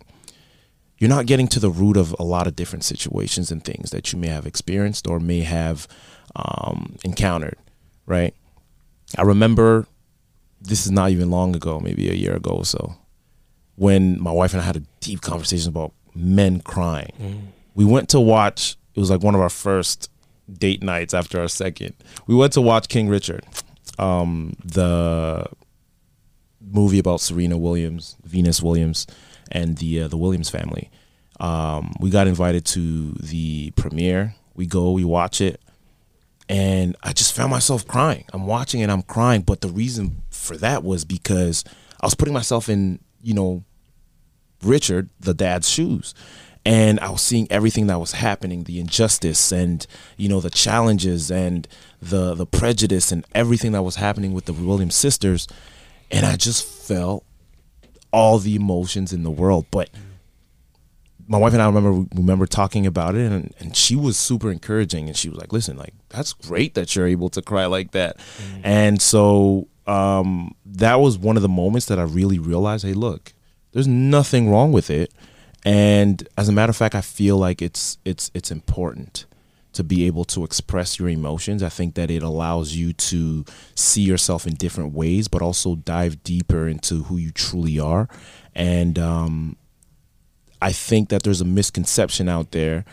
you're 1.04 1.10
not 1.10 1.26
getting 1.26 1.50
to 1.50 1.60
the 1.60 1.70
root 1.70 1.98
of 1.98 2.16
a 2.18 2.24
lot 2.24 2.48
of 2.48 2.56
different 2.56 2.86
situations 2.86 3.52
and 3.52 3.62
things 3.62 3.90
that 3.90 4.14
you 4.14 4.18
may 4.18 4.30
have 4.30 4.46
experienced 4.46 5.06
or 5.06 5.20
may 5.20 5.42
have 5.42 5.86
um, 6.34 6.96
encountered, 7.04 7.58
right? 8.06 8.34
I 9.18 9.24
remember 9.24 9.86
this 10.62 10.86
is 10.86 10.92
not 10.92 11.10
even 11.10 11.30
long 11.30 11.58
ago, 11.58 11.82
maybe 11.82 12.10
a 12.10 12.14
year 12.14 12.34
ago 12.34 12.52
or 12.52 12.64
so, 12.64 12.96
when 13.76 14.18
my 14.22 14.32
wife 14.32 14.54
and 14.54 14.62
I 14.62 14.66
had 14.66 14.78
a 14.78 14.84
deep 15.02 15.20
conversation 15.20 15.68
about 15.68 15.92
men 16.16 16.62
crying. 16.62 17.12
Mm. 17.20 17.42
We 17.76 17.84
went 17.84 18.08
to 18.12 18.22
watch. 18.22 18.78
It 18.96 19.02
was 19.02 19.12
like 19.12 19.22
one 19.22 19.36
of 19.36 19.42
our 19.42 19.50
first 19.50 20.10
date 20.50 20.82
nights 20.82 21.14
after 21.14 21.38
our 21.42 21.50
second. 21.50 21.96
We 22.28 22.36
went 22.36 22.54
to 22.54 22.62
watch 22.62 22.88
King 22.88 23.10
Richard 23.10 23.44
um, 24.00 24.56
the 24.64 25.48
movie 26.62 27.00
about 27.00 27.20
Serena 27.20 27.58
Williams, 27.58 28.16
Venus 28.24 28.62
Williams, 28.62 29.06
and 29.52 29.78
the 29.78 30.02
uh, 30.04 30.08
the 30.08 30.18
Williams 30.18 30.50
family. 30.50 30.90
Um, 31.40 31.94
we 32.00 32.10
got 32.10 32.28
invited 32.28 32.66
to 32.68 33.12
the 33.14 33.72
premiere. 33.72 34.36
We 34.56 34.66
go, 34.68 34.92
we 34.92 35.04
watch 35.04 35.42
it, 35.42 35.60
and 36.48 36.96
I 37.04 37.14
just 37.14 37.36
found 37.36 37.52
myself 37.52 37.88
crying. 37.88 38.26
I'm 38.34 38.46
watching 38.46 38.82
and 38.82 38.92
I'm 38.92 39.02
crying. 39.02 39.42
But 39.42 39.62
the 39.62 39.70
reason 39.70 40.22
for 40.30 40.58
that 40.58 40.84
was 40.84 41.06
because 41.06 41.64
I 42.02 42.06
was 42.06 42.16
putting 42.16 42.34
myself 42.34 42.70
in, 42.70 43.00
you 43.22 43.34
know, 43.34 43.64
Richard, 44.62 45.10
the 45.20 45.34
dad's 45.34 45.70
shoes 45.70 46.14
and 46.66 47.00
I 47.00 47.10
was 47.10 47.22
seeing 47.22 47.48
everything 47.50 47.88
that 47.88 48.00
was 48.00 48.14
happening, 48.14 48.64
the 48.64 48.80
injustice 48.80 49.52
and 49.52 49.86
you 50.18 50.30
know 50.30 50.40
the 50.40 50.50
challenges 50.50 51.30
and 51.30 51.68
the 52.02 52.36
the 52.36 52.46
prejudice 52.46 53.12
and 53.12 53.26
everything 53.36 53.74
that 53.74 53.84
was 53.84 53.98
happening 53.98 54.34
with 54.34 54.46
the 54.46 54.54
Williams 54.54 54.96
sisters, 54.96 55.48
and 56.10 56.26
I 56.26 56.36
just 56.36 56.66
felt 56.66 57.26
all 58.14 58.40
the 58.40 58.56
emotions 58.56 59.12
in 59.12 59.24
the 59.24 59.32
world. 59.32 59.66
But 59.72 59.90
my 61.28 61.38
wife 61.38 61.52
and 61.52 61.62
I 61.62 61.66
remember 61.66 62.06
remember 62.16 62.46
talking 62.46 62.86
about 62.86 63.16
it, 63.16 63.30
and, 63.30 63.54
and 63.60 63.76
she 63.76 63.98
was 63.98 64.16
super 64.16 64.50
encouraging, 64.50 65.10
and 65.10 65.18
she 65.18 65.28
was 65.28 65.38
like, 65.38 65.52
"Listen, 65.52 65.76
like 65.76 65.94
that's 66.08 66.32
great 66.32 66.76
that 66.76 66.96
you're 66.96 67.08
able 67.08 67.30
to 67.32 67.42
cry 67.42 67.66
like 67.66 67.92
that," 67.92 68.18
mm-hmm. 68.18 68.62
and 68.64 69.02
so 69.02 69.68
um, 69.88 70.56
that 70.66 71.02
was 71.02 71.18
one 71.18 71.36
of 71.36 71.42
the 71.42 71.50
moments 71.50 71.88
that 71.88 72.00
I 72.00 72.04
really 72.04 72.40
realized, 72.40 72.86
hey, 72.86 72.94
look, 72.94 73.34
there's 73.74 73.88
nothing 73.88 74.50
wrong 74.50 74.72
with 74.72 74.90
it 74.90 75.12
and 75.66 76.28
as 76.38 76.50
a 76.50 76.52
matter 76.52 76.70
of 76.70 76.76
fact, 76.76 76.96
I 76.96 77.02
feel 77.02 77.38
like 77.38 77.62
it's 77.62 77.98
it's 78.04 78.30
it's 78.34 78.52
important 78.52 79.26
to 79.74 79.84
be 79.84 80.06
able 80.06 80.24
to 80.26 80.44
express 80.44 81.00
your 81.00 81.10
emotions. 81.10 81.64
I 81.64 81.70
think 81.70 81.96
that 81.96 82.10
it 82.10 82.24
allows 82.24 82.76
you 82.76 82.94
to 82.94 83.44
see 83.76 84.02
yourself 84.02 84.48
in 84.48 84.54
different 84.54 84.94
ways, 84.94 85.28
but 85.28 85.42
also 85.42 85.76
dive 85.76 86.24
deeper 86.24 86.68
into 86.68 87.04
who 87.04 87.18
you 87.18 87.32
truly 87.32 87.80
are. 87.80 88.08
And 88.56 89.00
um, 89.00 89.58
I 90.62 90.72
think 90.72 91.10
that 91.10 91.24
there's 91.24 91.42
a 91.42 91.46
misconception 91.46 92.30
out 92.30 92.52
there 92.52 92.86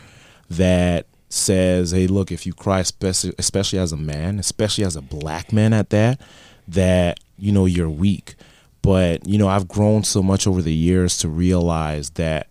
that 0.49 1.05
says, 1.29 1.91
"Hey, 1.91 2.07
look, 2.07 2.31
if 2.31 2.45
you 2.45 2.53
cry, 2.53 2.79
especially, 2.79 3.33
especially 3.37 3.79
as 3.79 3.91
a 3.91 3.97
man, 3.97 4.39
especially 4.39 4.83
as 4.83 4.95
a 4.95 5.01
black 5.01 5.53
man, 5.53 5.71
at 5.73 5.91
that, 5.91 6.19
that 6.67 7.19
you 7.37 7.51
know 7.51 7.65
you're 7.65 7.89
weak." 7.89 8.35
But 8.81 9.27
you 9.27 9.37
know, 9.37 9.47
I've 9.47 9.67
grown 9.67 10.03
so 10.03 10.23
much 10.23 10.47
over 10.47 10.61
the 10.61 10.73
years 10.73 11.17
to 11.19 11.29
realize 11.29 12.09
that 12.11 12.47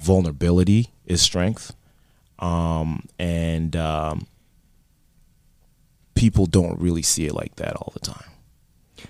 vulnerability 0.00 0.90
is 1.04 1.20
strength. 1.20 1.75
Um, 2.38 3.06
and 3.18 3.74
um, 3.76 4.26
people 6.14 6.46
don't 6.46 6.78
really 6.78 7.02
see 7.02 7.26
it 7.26 7.34
like 7.34 7.56
that 7.56 7.76
all 7.76 7.92
the 7.92 8.00
time. 8.00 8.30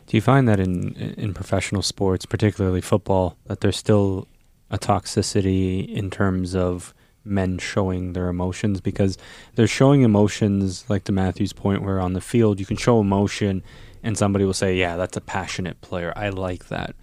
Do 0.06 0.16
you 0.16 0.20
find 0.20 0.48
that 0.48 0.60
in 0.60 0.94
in 1.16 1.32
professional 1.34 1.82
sports, 1.82 2.26
particularly 2.26 2.80
football, 2.80 3.36
that 3.46 3.60
there's 3.60 3.76
still 3.76 4.28
a 4.70 4.78
toxicity 4.78 5.88
in 5.88 6.10
terms 6.10 6.54
of 6.54 6.92
men 7.24 7.58
showing 7.58 8.12
their 8.12 8.28
emotions 8.28 8.80
because 8.80 9.18
they're 9.54 9.66
showing 9.66 10.02
emotions 10.02 10.84
like 10.88 11.04
to 11.04 11.12
Matthew's 11.12 11.52
point 11.52 11.82
where 11.82 12.00
on 12.00 12.12
the 12.12 12.20
field 12.20 12.60
you 12.60 12.66
can 12.66 12.76
show 12.76 13.00
emotion 13.00 13.62
and 14.02 14.16
somebody 14.16 14.44
will 14.44 14.54
say, 14.54 14.76
"Yeah, 14.76 14.96
that's 14.96 15.16
a 15.16 15.20
passionate 15.20 15.80
player. 15.80 16.12
I 16.16 16.28
like 16.28 16.68
that." 16.68 16.94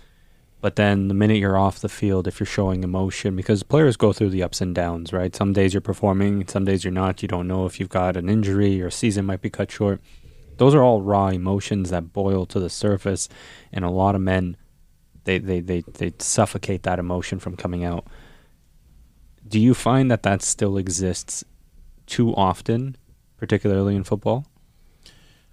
But 0.64 0.78
then 0.78 1.10
the 1.10 1.14
minute 1.14 1.40
you're 1.40 1.58
off 1.58 1.82
the 1.82 1.90
field, 1.90 2.26
if 2.26 2.40
you're 2.40 2.48
showing 2.48 2.86
emotion, 2.86 3.36
because 3.36 3.64
players 3.64 3.98
go 3.98 4.14
through 4.14 4.30
the 4.30 4.44
ups 4.44 4.62
and 4.62 4.74
downs, 4.74 5.12
right? 5.12 5.36
Some 5.36 5.52
days 5.52 5.74
you're 5.74 5.82
performing, 5.82 6.48
some 6.48 6.64
days 6.64 6.86
you're 6.86 6.94
not. 6.94 7.22
You 7.22 7.28
don't 7.28 7.50
know 7.50 7.66
if 7.66 7.82
you've 7.82 7.90
got 7.90 8.16
an 8.16 8.30
injury, 8.30 8.70
your 8.70 8.90
season 8.90 9.26
might 9.26 9.42
be 9.42 9.50
cut 9.50 9.70
short. 9.70 10.00
Those 10.60 10.74
are 10.74 10.82
all 10.82 11.02
raw 11.02 11.28
emotions 11.28 11.90
that 11.90 12.14
boil 12.14 12.46
to 12.46 12.62
the 12.62 12.70
surface, 12.70 13.28
and 13.74 13.84
a 13.84 13.90
lot 13.90 14.16
of 14.16 14.22
men, 14.22 14.56
they 15.26 15.38
they 15.38 15.60
they, 15.60 15.82
they 15.82 16.14
suffocate 16.20 16.84
that 16.84 16.98
emotion 16.98 17.40
from 17.40 17.58
coming 17.58 17.84
out. 17.84 18.08
Do 19.46 19.60
you 19.60 19.74
find 19.74 20.10
that 20.12 20.24
that 20.24 20.42
still 20.42 20.78
exists 20.78 21.44
too 22.06 22.34
often, 22.36 22.96
particularly 23.36 23.98
in 23.98 24.06
football? 24.06 24.46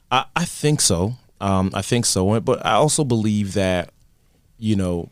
I, 0.09 0.27
I 0.37 0.45
think 0.45 0.81
so. 0.81 1.15
Um, 1.41 1.73
I 1.75 1.83
think 1.83 2.07
so. 2.07 2.39
But 2.39 2.65
I 2.65 2.75
also 2.75 3.03
believe 3.03 3.55
that 3.55 3.91
you 4.61 4.77
know, 4.77 5.11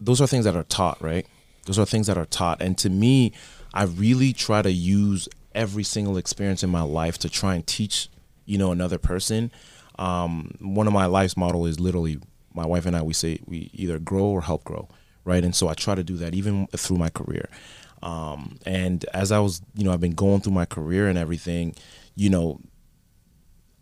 those 0.00 0.20
are 0.20 0.26
things 0.26 0.44
that 0.44 0.54
are 0.54 0.64
taught, 0.64 1.02
right? 1.02 1.26
Those 1.66 1.78
are 1.78 1.86
things 1.86 2.06
that 2.06 2.16
are 2.18 2.26
taught. 2.26 2.62
And 2.62 2.78
to 2.78 2.90
me, 2.90 3.32
I 3.74 3.84
really 3.84 4.32
try 4.32 4.62
to 4.62 4.70
use 4.70 5.28
every 5.54 5.82
single 5.82 6.16
experience 6.16 6.62
in 6.62 6.70
my 6.70 6.82
life 6.82 7.18
to 7.18 7.28
try 7.28 7.54
and 7.54 7.66
teach, 7.66 8.08
you 8.44 8.58
know, 8.58 8.70
another 8.70 8.98
person. 8.98 9.50
Um, 9.98 10.56
one 10.60 10.86
of 10.86 10.92
my 10.92 11.06
life's 11.06 11.36
model 11.36 11.66
is 11.66 11.80
literally 11.80 12.18
my 12.54 12.66
wife 12.66 12.86
and 12.86 12.96
I. 12.96 13.02
We 13.02 13.14
say 13.14 13.40
we 13.46 13.70
either 13.72 13.98
grow 13.98 14.24
or 14.24 14.42
help 14.42 14.64
grow, 14.64 14.88
right? 15.24 15.42
And 15.42 15.54
so 15.54 15.68
I 15.68 15.74
try 15.74 15.94
to 15.94 16.04
do 16.04 16.16
that 16.18 16.34
even 16.34 16.66
through 16.68 16.98
my 16.98 17.08
career. 17.10 17.48
Um, 18.02 18.58
and 18.64 19.04
as 19.12 19.30
I 19.32 19.38
was, 19.40 19.60
you 19.74 19.84
know, 19.84 19.92
I've 19.92 20.00
been 20.00 20.12
going 20.12 20.40
through 20.40 20.54
my 20.54 20.64
career 20.64 21.08
and 21.08 21.18
everything, 21.18 21.74
you 22.14 22.30
know, 22.30 22.60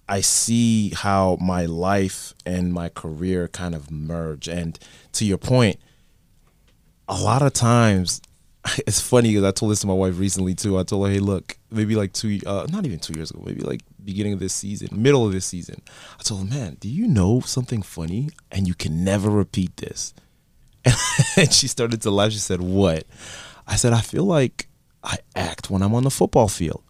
I 0.09 0.21
see 0.23 0.91
how 0.91 1.37
my 1.41 1.67
life 1.67 2.33
and 2.47 2.73
my 2.73 2.89
career 2.89 3.49
kind 3.49 3.75
of 3.75 3.91
merge. 3.91 4.49
And 4.49 4.79
to 5.13 5.25
your 5.25 5.39
point, 5.39 5.79
a 7.09 7.21
lot 7.21 7.43
of 7.43 7.53
times 7.53 8.21
it's 8.87 9.01
funny 9.01 9.31
because 9.31 9.45
I 9.45 9.51
told 9.51 9.73
this 9.73 9.81
to 9.81 9.87
my 9.87 9.95
wife 9.95 10.19
recently 10.19 10.55
too. 10.55 10.79
I 10.79 10.83
told 10.83 11.07
her, 11.07 11.13
"Hey, 11.13 11.21
look, 11.21 11.59
maybe 11.71 11.95
like 11.95 12.13
two, 12.13 12.41
uh, 12.47 12.67
not 12.71 12.87
even 12.87 12.99
two 12.99 13.15
years 13.15 13.31
ago, 13.31 13.43
maybe 13.45 13.61
like 13.61 13.83
beginning 14.05 14.33
of 14.33 14.41
this 14.41 14.53
season, 14.53 14.89
middle 14.93 15.27
of 15.27 15.33
this 15.33 15.47
season." 15.47 15.83
I 16.19 16.23
told 16.23 16.41
her, 16.41 16.59
"Man, 16.59 16.77
do 16.81 16.89
you 16.89 17.07
know 17.07 17.41
something 17.41 17.83
funny? 17.83 18.31
And 18.51 18.67
you 18.67 18.75
can 18.75 19.05
never 19.05 19.31
repeat 19.31 19.77
this." 19.77 20.15
And 21.37 21.53
she 21.53 21.69
started 21.69 22.03
to 22.03 22.11
laugh. 22.11 22.33
She 22.33 22.39
said, 22.39 22.61
"What?" 22.61 23.05
I 23.67 23.77
said, 23.77 23.93
"I 23.93 24.01
feel 24.01 24.25
like 24.25 24.69
I 25.05 25.19
act 25.37 25.71
when 25.71 25.83
I'm 25.83 25.95
on 25.95 26.05
the 26.05 26.11
football 26.11 26.49
field." 26.49 26.83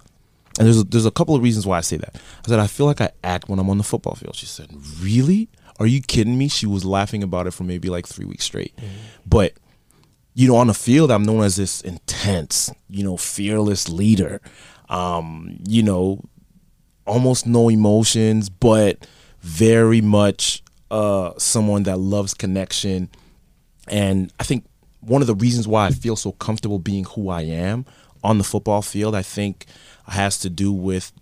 And 0.59 0.67
there's 0.67 0.81
a, 0.81 0.85
there's 0.85 1.07
a 1.07 1.11
couple 1.11 1.35
of 1.35 1.43
reasons 1.43 1.67
why 1.67 1.79
I 1.79 1.83
say 1.83 1.97
that. 1.99 2.17
I 2.45 2.49
said, 2.49 2.59
"I 2.59 2.67
feel 2.67 2.87
like 2.87 3.01
I 3.01 3.11
act 3.23 3.49
when 3.49 3.59
I'm 3.59 3.71
on 3.71 3.79
the 3.79 3.85
football 3.85 4.15
field." 4.15 4.35
She 4.35 4.47
said, 4.47 4.71
"Really? 5.01 5.49
Are 5.79 5.87
you 5.87 6.03
kidding 6.03 6.37
me?" 6.37 6.49
She 6.49 6.67
was 6.67 6.85
laughing 6.85 7.23
about 7.23 7.47
it 7.47 7.53
for 7.53 7.65
maybe 7.65 7.89
like 7.89 8.07
three 8.07 8.25
weeks 8.25 8.45
straight, 8.45 8.77
mm-hmm. 8.77 8.89
but 9.27 9.55
you 10.35 10.47
know, 10.47 10.57
on 10.57 10.69
the 10.69 10.75
field, 10.75 11.11
I'm 11.11 11.25
known 11.25 11.43
as 11.43 11.57
this 11.57 11.81
intense, 11.81 12.71
you 12.89 13.03
know, 13.03 13.17
fearless 13.17 13.89
leader. 13.89 14.41
Um, 14.89 15.59
you 15.69 15.83
know, 15.83 16.23
almost 17.07 17.47
no 17.47 17.69
emotions, 17.69 18.49
but 18.49 19.07
very 19.41 20.01
much 20.01 20.63
uh, 20.91 21.33
someone 21.39 21.83
that 21.85 21.99
loves 21.99 22.35
connection. 22.35 23.11
And 23.89 24.33
I 24.39 24.45
think 24.45 24.65
one 25.01 25.23
of 25.23 25.27
the 25.27 25.35
reasons 25.35 25.67
why 25.67 25.87
I 25.87 25.91
feel 25.91 26.17
so 26.17 26.33
comfortable 26.33 26.79
being 26.79 27.05
who 27.05 27.31
I 27.31 27.43
am 27.43 27.85
on 28.23 28.39
the 28.39 28.45
football 28.45 28.83
field, 28.83 29.15
I 29.15 29.23
think 29.23 29.67
has 30.09 30.39
to 30.41 30.51
do 30.51 30.73
with 30.73 31.13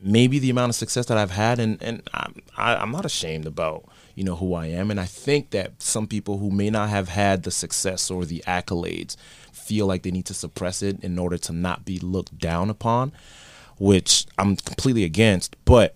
maybe 0.00 0.38
the 0.38 0.50
amount 0.50 0.70
of 0.70 0.76
success 0.76 1.06
that 1.06 1.18
I've 1.18 1.30
had, 1.30 1.58
and 1.58 1.82
and 1.82 2.02
I'm 2.12 2.42
I, 2.56 2.72
am 2.74 2.78
i 2.78 2.82
am 2.82 2.90
not 2.92 3.04
ashamed 3.04 3.46
about 3.46 3.84
you 4.14 4.24
know 4.24 4.36
who 4.36 4.54
I 4.54 4.66
am. 4.66 4.90
And 4.90 5.00
I 5.00 5.04
think 5.04 5.50
that 5.50 5.82
some 5.82 6.06
people 6.06 6.38
who 6.38 6.50
may 6.50 6.70
not 6.70 6.88
have 6.88 7.08
had 7.08 7.42
the 7.42 7.50
success 7.50 8.10
or 8.10 8.24
the 8.24 8.42
accolades 8.46 9.16
feel 9.52 9.86
like 9.86 10.02
they 10.02 10.10
need 10.10 10.26
to 10.26 10.34
suppress 10.34 10.82
it 10.82 11.02
in 11.02 11.18
order 11.18 11.38
to 11.38 11.52
not 11.52 11.84
be 11.84 11.98
looked 11.98 12.38
down 12.38 12.70
upon, 12.70 13.12
which 13.78 14.26
I'm 14.38 14.56
completely 14.56 15.04
against. 15.04 15.56
But 15.64 15.94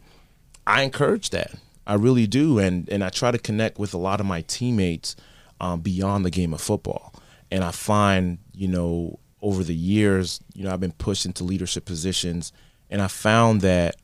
I 0.66 0.82
encourage 0.82 1.30
that. 1.30 1.54
I 1.86 1.94
really 1.94 2.26
do, 2.26 2.58
and 2.58 2.88
and 2.88 3.02
I 3.02 3.08
try 3.08 3.30
to 3.30 3.38
connect 3.38 3.78
with 3.78 3.94
a 3.94 3.98
lot 3.98 4.20
of 4.20 4.26
my 4.26 4.42
teammates 4.42 5.16
um, 5.60 5.80
beyond 5.80 6.24
the 6.24 6.30
game 6.30 6.52
of 6.52 6.60
football. 6.60 7.14
And 7.50 7.64
I 7.64 7.72
find, 7.72 8.38
you 8.52 8.68
know, 8.68 9.18
over 9.42 9.64
the 9.64 9.74
years, 9.74 10.40
you 10.55 10.64
know, 10.64 10.72
I've 10.72 10.81
been 10.81 10.92
pushed 10.92 11.26
into 11.26 11.44
leadership 11.44 11.85
positions, 11.85 12.53
and 12.90 13.00
I 13.00 13.09
found 13.09 13.61
that, 13.62 13.96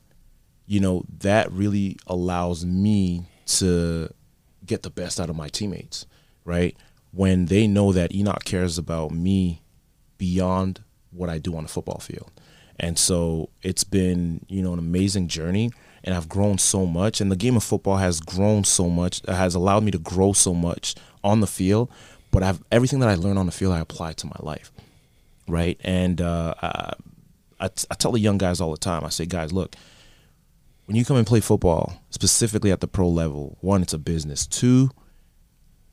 you 0.65 0.79
know, 0.79 1.03
that 1.19 1.51
really 1.51 1.97
allows 2.07 2.65
me 2.65 3.25
to 3.45 4.09
get 4.65 4.83
the 4.83 4.89
best 4.89 5.19
out 5.19 5.29
of 5.29 5.35
my 5.35 5.47
teammates, 5.47 6.05
right? 6.43 6.75
When 7.11 7.45
they 7.45 7.67
know 7.67 7.93
that 7.93 8.11
Henoc 8.11 8.43
cares 8.43 8.77
about 8.77 9.11
me 9.11 9.61
beyond 10.17 10.83
what 11.11 11.29
I 11.29 11.37
do 11.37 11.55
on 11.55 11.63
the 11.63 11.69
football 11.69 11.99
field. 11.99 12.31
And 12.79 12.97
so 12.97 13.49
it's 13.63 13.83
been, 13.83 14.45
you 14.47 14.61
know, 14.61 14.73
an 14.73 14.79
amazing 14.79 15.27
journey 15.27 15.71
and 16.03 16.13
I've 16.13 16.29
grown 16.29 16.57
so 16.57 16.85
much 16.85 17.19
and 17.19 17.31
the 17.31 17.35
game 17.35 17.55
of 17.55 17.63
football 17.63 17.97
has 17.97 18.19
grown 18.19 18.63
so 18.63 18.89
much, 18.89 19.21
uh, 19.27 19.33
has 19.33 19.55
allowed 19.55 19.83
me 19.83 19.91
to 19.91 19.97
grow 19.97 20.33
so 20.33 20.53
much 20.53 20.95
on 21.23 21.41
the 21.41 21.47
field, 21.47 21.89
but 22.31 22.43
I've 22.43 22.63
everything 22.71 22.99
that 22.99 23.09
I 23.09 23.15
learned 23.15 23.39
on 23.39 23.47
the 23.47 23.51
field 23.51 23.73
I 23.73 23.79
apply 23.79 24.13
to 24.13 24.27
my 24.27 24.37
life. 24.39 24.71
Right? 25.47 25.79
And 25.83 26.21
uh, 26.21 26.53
I, 26.61 26.93
I, 27.59 27.65
I 27.65 27.95
tell 27.95 28.11
the 28.11 28.19
young 28.19 28.37
guys 28.37 28.59
all 28.61 28.71
the 28.71 28.77
time. 28.77 29.03
I 29.03 29.09
say, 29.09 29.25
guys, 29.25 29.53
look, 29.53 29.75
when 30.85 30.95
you 30.95 31.05
come 31.05 31.17
and 31.17 31.27
play 31.27 31.39
football, 31.39 32.01
specifically 32.09 32.71
at 32.71 32.79
the 32.81 32.87
pro 32.87 33.07
level, 33.09 33.57
one, 33.61 33.81
it's 33.81 33.93
a 33.93 33.97
business. 33.97 34.47
Two, 34.47 34.89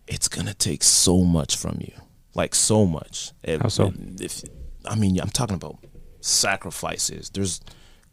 it's 0.06 0.28
gonna 0.28 0.54
take 0.54 0.82
so 0.82 1.24
much 1.24 1.56
from 1.56 1.78
you, 1.80 1.92
like 2.34 2.54
so 2.54 2.86
much. 2.86 3.32
How 3.46 3.68
so? 3.68 3.92
If, 4.20 4.44
I 4.84 4.94
mean, 4.94 5.18
I'm 5.20 5.30
talking 5.30 5.56
about 5.56 5.78
sacrifices. 6.20 7.30
There's 7.30 7.60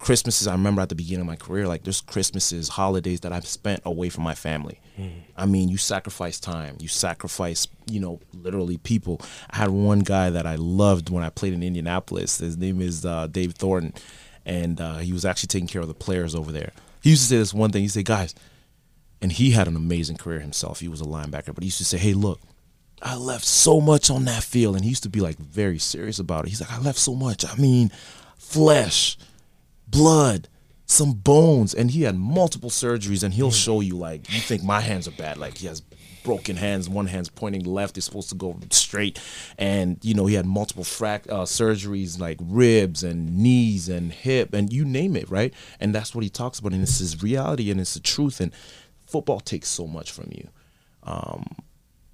Christmases 0.01 0.47
I 0.47 0.53
remember 0.53 0.81
at 0.81 0.89
the 0.89 0.95
beginning 0.95 1.21
of 1.21 1.27
my 1.27 1.35
career, 1.35 1.67
like 1.67 1.83
there's 1.83 2.01
Christmases, 2.01 2.69
holidays 2.69 3.21
that 3.21 3.31
I've 3.31 3.47
spent 3.47 3.81
away 3.85 4.09
from 4.09 4.23
my 4.23 4.35
family. 4.35 4.79
Mm. 4.99 5.11
I 5.37 5.45
mean, 5.45 5.69
you 5.69 5.77
sacrifice 5.77 6.39
time, 6.39 6.75
you 6.79 6.87
sacrifice, 6.87 7.67
you 7.89 7.99
know, 7.99 8.19
literally 8.33 8.77
people. 8.77 9.21
I 9.49 9.57
had 9.57 9.69
one 9.69 9.99
guy 9.99 10.29
that 10.29 10.45
I 10.45 10.55
loved 10.55 11.09
when 11.09 11.23
I 11.23 11.29
played 11.29 11.53
in 11.53 11.63
Indianapolis. 11.63 12.39
His 12.39 12.57
name 12.57 12.81
is 12.81 13.05
uh, 13.05 13.27
Dave 13.27 13.53
Thornton 13.53 13.93
and 14.45 14.81
uh, 14.81 14.97
he 14.97 15.13
was 15.13 15.25
actually 15.25 15.47
taking 15.47 15.67
care 15.67 15.81
of 15.81 15.87
the 15.87 15.93
players 15.93 16.35
over 16.35 16.51
there. 16.51 16.71
He 17.01 17.11
used 17.11 17.23
to 17.23 17.27
say 17.29 17.37
this 17.37 17.53
one 17.53 17.71
thing. 17.71 17.81
He 17.81 17.87
said, 17.87 18.05
"Guys," 18.05 18.35
and 19.21 19.31
he 19.31 19.51
had 19.51 19.67
an 19.67 19.75
amazing 19.75 20.17
career 20.17 20.39
himself. 20.39 20.79
He 20.79 20.87
was 20.87 21.01
a 21.01 21.05
linebacker, 21.05 21.53
but 21.53 21.63
he 21.63 21.67
used 21.67 21.77
to 21.79 21.85
say, 21.85 21.97
"Hey, 21.97 22.13
look." 22.13 22.39
I 23.03 23.15
left 23.15 23.45
so 23.45 23.81
much 23.81 24.11
on 24.11 24.25
that 24.25 24.43
field, 24.43 24.75
and 24.75 24.83
he 24.83 24.89
used 24.89 25.01
to 25.03 25.09
be 25.09 25.21
like 25.21 25.37
very 25.37 25.79
serious 25.79 26.19
about 26.19 26.45
it. 26.45 26.49
He's 26.49 26.61
like, 26.61 26.71
I 26.71 26.79
left 26.79 26.99
so 26.99 27.15
much. 27.15 27.43
I 27.43 27.55
mean, 27.55 27.89
flesh, 28.37 29.17
blood, 29.91 30.47
some 30.86 31.13
bones, 31.13 31.73
and 31.73 31.91
he 31.91 32.04
had 32.04 32.17
multiple 32.17 32.69
surgeries. 32.69 33.23
And 33.23 33.34
he'll 33.34 33.51
mm. 33.51 33.65
show 33.65 33.82
you 33.82 33.97
like, 33.97 34.32
you 34.32 34.39
think 34.39 34.63
my 34.63 34.82
hands 34.82 35.08
are 35.08 35.12
bad, 35.12 35.38
like 35.38 35.58
he 35.58 35.67
has 35.67 35.82
broken 36.23 36.56
hands. 36.56 36.89
One 36.89 37.08
hand's 37.08 37.30
pointing 37.30 37.63
left. 37.63 37.97
It's 37.97 38.06
supposed 38.06 38.30
to 38.30 38.36
go 38.36 38.58
straight. 38.69 39.19
And, 39.58 39.97
you 40.01 40.13
know, 40.13 40.25
he 40.25 40.36
had 40.36 40.45
multiple 40.45 40.84
frac- 40.84 41.30
uh, 41.30 41.43
surgeries 41.43 42.19
like 42.19 42.38
ribs 42.41 43.04
and 43.04 43.38
knees 43.38 43.89
and 43.89 44.12
hip 44.12 44.54
and 44.54 44.71
you 44.71 44.86
name 44.86 45.15
it, 45.15 45.30
right? 45.30 45.54
And 45.80 45.93
that's 45.93 46.13
what 46.15 46.23
he 46.23 46.30
talks 46.30 46.60
about. 46.60 46.73
And 46.73 46.84
it's 46.84 46.99
his 46.99 47.21
reality 47.21 47.71
and 47.71 47.80
it's 47.80 47.93
the 47.93 47.99
truth. 47.99 48.39
And 48.39 48.51
football 49.06 49.39
takes 49.39 49.67
so 49.67 49.88
much 49.88 50.12
from 50.12 50.32
you 50.32 50.47
um, 51.04 51.45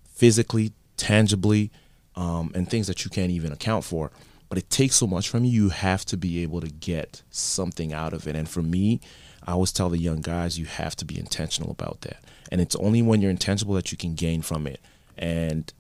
physically, 0.06 0.74
tangibly, 0.96 1.72
um, 2.16 2.52
and 2.56 2.70
things 2.70 2.88
that 2.88 3.06
you 3.06 3.12
can't 3.12 3.32
even 3.32 3.52
account 3.52 3.84
for. 3.84 4.12
But 4.50 4.58
it 4.58 4.70
takes 4.70 4.96
so 4.96 5.08
much 5.08 5.28
from 5.28 5.44
you. 5.44 5.64
You 5.64 5.70
have 5.70 6.06
to 6.06 6.18
be 6.18 6.42
able 6.44 6.62
to 6.62 6.70
get 6.70 7.22
something 7.30 7.94
out 7.94 8.14
of 8.14 8.28
it. 8.28 8.36
And 8.36 8.48
for 8.48 8.62
me, 8.62 9.02
I 9.46 9.52
always 9.52 9.72
tell 9.72 9.90
the 9.90 9.98
young 9.98 10.22
guys, 10.22 10.58
you 10.58 10.66
have 10.66 10.96
to 10.98 11.06
be 11.06 11.20
intentional 11.20 11.72
about 11.72 12.02
that 12.02 12.24
and 12.52 12.62
it's 12.62 12.76
only 12.76 13.02
when 13.02 13.22
you're 13.22 13.32
intentional 13.32 13.74
that 13.76 13.92
you 13.92 13.98
can 13.98 14.16
gain 14.16 14.42
from 14.42 14.68
it. 14.68 14.80
And 15.18 15.72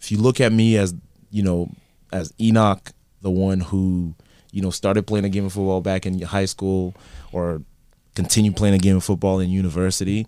if 0.00 0.10
you 0.10 0.18
look 0.18 0.40
at 0.40 0.52
me 0.52 0.76
as 0.76 0.94
you 1.30 1.42
know, 1.42 1.70
as 2.12 2.32
Henoc, 2.32 2.92
the 3.22 3.30
one 3.30 3.60
who 3.60 4.14
you 4.52 4.62
know 4.62 4.70
started 4.70 5.06
playing 5.06 5.24
a 5.24 5.28
game 5.28 5.46
of 5.46 5.52
football 5.52 5.80
back 5.80 6.06
in 6.06 6.20
high 6.22 6.44
school 6.44 6.94
or 7.32 7.62
continued 8.14 8.56
playing 8.56 8.74
a 8.74 8.78
game 8.78 8.96
of 8.96 9.04
football 9.04 9.38
in 9.38 9.50
university 9.50 10.26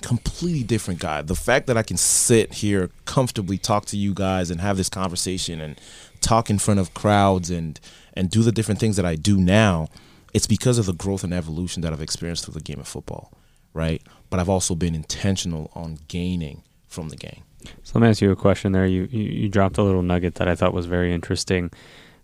completely 0.00 0.62
different 0.62 1.00
guy 1.00 1.20
the 1.20 1.34
fact 1.34 1.66
that 1.66 1.76
i 1.76 1.82
can 1.82 1.96
sit 1.96 2.54
here 2.54 2.88
comfortably 3.04 3.58
talk 3.58 3.84
to 3.84 3.96
you 3.96 4.14
guys 4.14 4.50
and 4.50 4.60
have 4.60 4.76
this 4.76 4.88
conversation 4.88 5.60
and 5.60 5.80
talk 6.22 6.48
in 6.48 6.58
front 6.58 6.80
of 6.80 6.94
crowds 6.94 7.50
and 7.50 7.80
and 8.14 8.30
do 8.30 8.42
the 8.42 8.52
different 8.52 8.80
things 8.80 8.96
that 8.96 9.04
i 9.04 9.14
do 9.14 9.36
now 9.36 9.88
it's 10.32 10.46
because 10.46 10.78
of 10.78 10.86
the 10.86 10.94
growth 10.94 11.24
and 11.24 11.32
evolution 11.32 11.82
that 11.82 11.92
i've 11.92 12.00
experienced 12.00 12.44
through 12.44 12.54
the 12.54 12.60
game 12.60 12.80
of 12.80 12.88
football 12.88 13.32
right? 13.74 14.02
But 14.30 14.40
I've 14.40 14.48
also 14.48 14.74
been 14.74 14.94
intentional 14.94 15.70
on 15.74 15.98
gaining 16.08 16.62
from 16.86 17.08
the 17.08 17.16
game. 17.16 17.42
So 17.82 17.92
let 17.94 18.02
me 18.02 18.08
ask 18.08 18.20
you 18.20 18.30
a 18.30 18.36
question 18.36 18.72
there. 18.72 18.86
You, 18.86 19.08
you, 19.10 19.22
you 19.22 19.48
dropped 19.48 19.78
a 19.78 19.82
little 19.82 20.02
nugget 20.02 20.36
that 20.36 20.48
I 20.48 20.54
thought 20.54 20.74
was 20.74 20.86
very 20.86 21.12
interesting. 21.12 21.70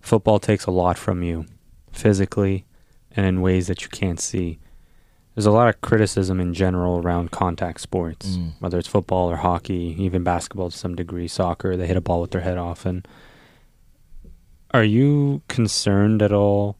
Football 0.00 0.38
takes 0.38 0.66
a 0.66 0.70
lot 0.70 0.98
from 0.98 1.22
you, 1.22 1.46
physically, 1.92 2.64
and 3.12 3.24
in 3.24 3.40
ways 3.40 3.68
that 3.68 3.82
you 3.82 3.88
can't 3.88 4.20
see. 4.20 4.58
There's 5.34 5.46
a 5.46 5.52
lot 5.52 5.68
of 5.68 5.80
criticism 5.80 6.40
in 6.40 6.52
general 6.52 6.98
around 6.98 7.30
contact 7.30 7.80
sports, 7.80 8.36
mm. 8.36 8.54
whether 8.58 8.78
it's 8.78 8.88
football 8.88 9.30
or 9.30 9.36
hockey, 9.36 9.94
even 9.98 10.24
basketball 10.24 10.70
to 10.70 10.76
some 10.76 10.96
degree, 10.96 11.28
soccer. 11.28 11.76
They 11.76 11.86
hit 11.86 11.96
a 11.96 12.00
ball 12.00 12.20
with 12.20 12.32
their 12.32 12.40
head 12.40 12.58
off. 12.58 12.84
Are 14.72 14.84
you 14.84 15.42
concerned 15.48 16.20
at 16.20 16.32
all 16.32 16.76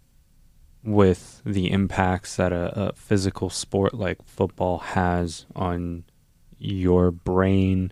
with 0.84 1.40
the 1.44 1.70
impacts 1.70 2.36
that 2.36 2.52
a, 2.52 2.88
a, 2.88 2.92
physical 2.92 3.50
sport 3.50 3.94
like 3.94 4.22
football 4.24 4.78
has 4.78 5.46
on 5.56 6.04
your 6.58 7.10
brain 7.10 7.90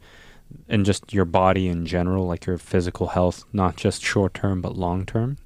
and 0.69 0.85
just 0.85 1.13
your 1.13 1.25
body 1.25 1.69
in 1.69 1.87
general, 1.87 2.27
like 2.27 2.47
your 2.47 2.59
physical 2.59 3.09
health, 3.09 3.45
not 3.53 3.77
just 3.77 4.03
short 4.03 4.35
term 4.35 4.61
but 4.61 4.77
long 4.77 5.07
term? 5.07 5.39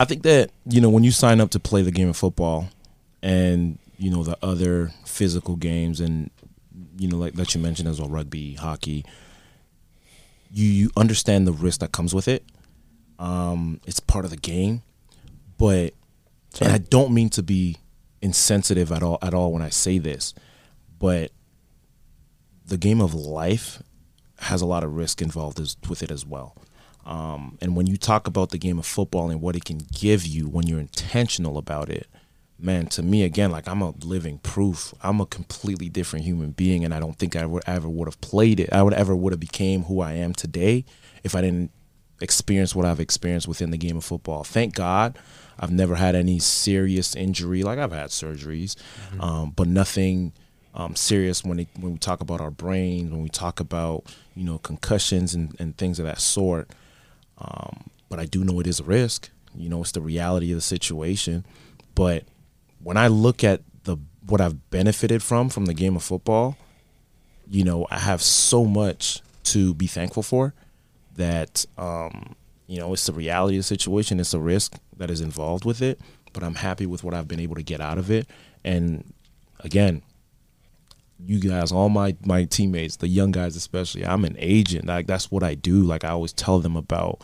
I 0.00 0.04
think 0.04 0.22
that, 0.22 0.50
you 0.66 0.80
know, 0.80 0.90
when 0.90 1.04
you 1.04 1.10
sign 1.10 1.40
up 1.40 1.50
to 1.50 1.60
play 1.60 1.82
the 1.82 1.90
game 1.90 2.08
of 2.08 2.16
football 2.16 2.68
and, 3.22 3.78
you 3.98 4.10
know, 4.10 4.24
the 4.24 4.38
other 4.42 4.92
physical 5.04 5.56
games 5.56 6.00
and, 6.00 6.30
you 6.98 7.06
know, 7.06 7.18
like 7.18 7.34
that 7.34 7.54
you 7.54 7.60
mentioned 7.60 7.88
as 7.88 8.00
well, 8.00 8.08
rugby, 8.08 8.54
hockey, 8.54 9.04
you, 10.52 10.66
you 10.66 10.90
understand 10.96 11.46
the 11.46 11.52
risk 11.52 11.80
that 11.80 11.92
comes 11.92 12.14
with 12.14 12.28
it. 12.28 12.44
Um, 13.20 13.80
it's 13.86 14.00
part 14.00 14.24
of 14.24 14.30
the 14.30 14.38
game, 14.38 14.82
but 15.58 15.92
and 16.60 16.72
I 16.72 16.78
don't 16.78 17.12
mean 17.12 17.28
to 17.30 17.42
be 17.42 17.76
insensitive 18.22 18.90
at 18.90 19.02
all 19.02 19.18
at 19.20 19.34
all 19.34 19.52
when 19.52 19.62
I 19.62 19.68
say 19.68 19.98
this, 19.98 20.34
but 20.98 21.30
the 22.66 22.78
game 22.78 23.00
of 23.00 23.12
life 23.14 23.82
has 24.38 24.62
a 24.62 24.66
lot 24.66 24.82
of 24.82 24.94
risk 24.94 25.20
involved 25.20 25.60
as, 25.60 25.76
with 25.86 26.02
it 26.02 26.10
as 26.10 26.24
well. 26.24 26.56
Um, 27.04 27.58
and 27.60 27.76
when 27.76 27.86
you 27.86 27.98
talk 27.98 28.26
about 28.26 28.50
the 28.50 28.58
game 28.58 28.78
of 28.78 28.86
football 28.86 29.28
and 29.28 29.42
what 29.42 29.54
it 29.54 29.66
can 29.66 29.80
give 29.92 30.26
you 30.26 30.48
when 30.48 30.66
you're 30.66 30.80
intentional 30.80 31.58
about 31.58 31.90
it, 31.90 32.06
man, 32.58 32.86
to 32.86 33.02
me 33.02 33.22
again, 33.24 33.50
like 33.50 33.68
I'm 33.68 33.82
a 33.82 33.90
living 34.02 34.38
proof. 34.38 34.94
I'm 35.02 35.20
a 35.20 35.26
completely 35.26 35.90
different 35.90 36.24
human 36.24 36.52
being, 36.52 36.86
and 36.86 36.94
I 36.94 37.00
don't 37.00 37.18
think 37.18 37.36
I 37.36 37.44
would 37.44 37.64
ever 37.66 37.88
would 37.88 38.08
have 38.08 38.20
played 38.22 38.60
it. 38.60 38.72
I 38.72 38.82
would 38.82 38.94
ever 38.94 39.14
would 39.14 39.34
have 39.34 39.40
became 39.40 39.84
who 39.84 40.00
I 40.00 40.12
am 40.14 40.32
today 40.32 40.86
if 41.22 41.34
I 41.34 41.42
didn't 41.42 41.70
experience 42.20 42.74
what 42.74 42.86
I've 42.86 43.00
experienced 43.00 43.48
within 43.48 43.70
the 43.70 43.78
game 43.78 43.96
of 43.96 44.04
football. 44.04 44.44
Thank 44.44 44.74
God, 44.74 45.18
I've 45.58 45.70
never 45.70 45.96
had 45.96 46.14
any 46.14 46.38
serious 46.38 47.14
injury. 47.14 47.62
Like 47.62 47.78
I've 47.78 47.92
had 47.92 48.10
surgeries, 48.10 48.76
mm-hmm. 48.76 49.20
um, 49.20 49.50
but 49.50 49.68
nothing. 49.68 50.32
Um, 50.72 50.94
serious 50.94 51.42
when 51.42 51.58
it, 51.58 51.68
when 51.80 51.94
we 51.94 51.98
talk 51.98 52.20
about 52.20 52.40
our 52.40 52.52
brains, 52.52 53.10
when 53.10 53.24
we 53.24 53.28
talk 53.28 53.58
about 53.58 54.04
you 54.36 54.44
know 54.44 54.58
concussions 54.58 55.34
and, 55.34 55.56
and 55.58 55.76
things 55.76 55.98
of 55.98 56.04
that 56.04 56.20
sort. 56.20 56.70
Um, 57.38 57.90
but 58.08 58.20
I 58.20 58.24
do 58.24 58.44
know 58.44 58.60
it 58.60 58.68
is 58.68 58.78
a 58.78 58.84
risk. 58.84 59.30
You 59.52 59.68
know, 59.68 59.80
it's 59.80 59.90
the 59.90 60.00
reality 60.00 60.52
of 60.52 60.58
the 60.58 60.62
situation. 60.62 61.44
But 61.96 62.24
when 62.82 62.96
I 62.96 63.08
look 63.08 63.42
at 63.42 63.62
the 63.82 63.96
what 64.26 64.40
I've 64.40 64.70
benefited 64.70 65.24
from 65.24 65.48
from 65.48 65.66
the 65.66 65.74
game 65.74 65.96
of 65.96 66.04
football, 66.04 66.56
you 67.48 67.64
know, 67.64 67.88
I 67.90 67.98
have 67.98 68.22
so 68.22 68.64
much 68.64 69.22
to 69.44 69.74
be 69.74 69.88
thankful 69.88 70.22
for 70.22 70.54
that 71.20 71.66
um, 71.76 72.34
you 72.66 72.78
know, 72.78 72.92
it's 72.92 73.06
the 73.06 73.12
reality 73.12 73.56
of 73.56 73.60
the 73.60 73.64
situation, 73.64 74.20
it's 74.20 74.32
a 74.32 74.38
risk 74.38 74.78
that 74.96 75.10
is 75.10 75.20
involved 75.20 75.64
with 75.64 75.82
it, 75.82 76.00
but 76.32 76.44
I'm 76.44 76.54
happy 76.54 76.86
with 76.86 77.02
what 77.02 77.14
I've 77.14 77.26
been 77.26 77.40
able 77.40 77.56
to 77.56 77.64
get 77.64 77.80
out 77.80 77.98
of 77.98 78.10
it. 78.10 78.28
And 78.64 79.12
again, 79.58 80.02
you 81.18 81.40
guys, 81.40 81.72
all 81.72 81.88
my 81.88 82.16
my 82.24 82.44
teammates, 82.44 82.96
the 82.96 83.08
young 83.08 83.32
guys 83.32 83.56
especially, 83.56 84.06
I'm 84.06 84.24
an 84.24 84.36
agent. 84.38 84.86
Like 84.86 85.08
that's 85.08 85.30
what 85.30 85.42
I 85.42 85.54
do. 85.54 85.82
Like 85.82 86.04
I 86.04 86.10
always 86.10 86.32
tell 86.32 86.60
them 86.60 86.76
about 86.76 87.22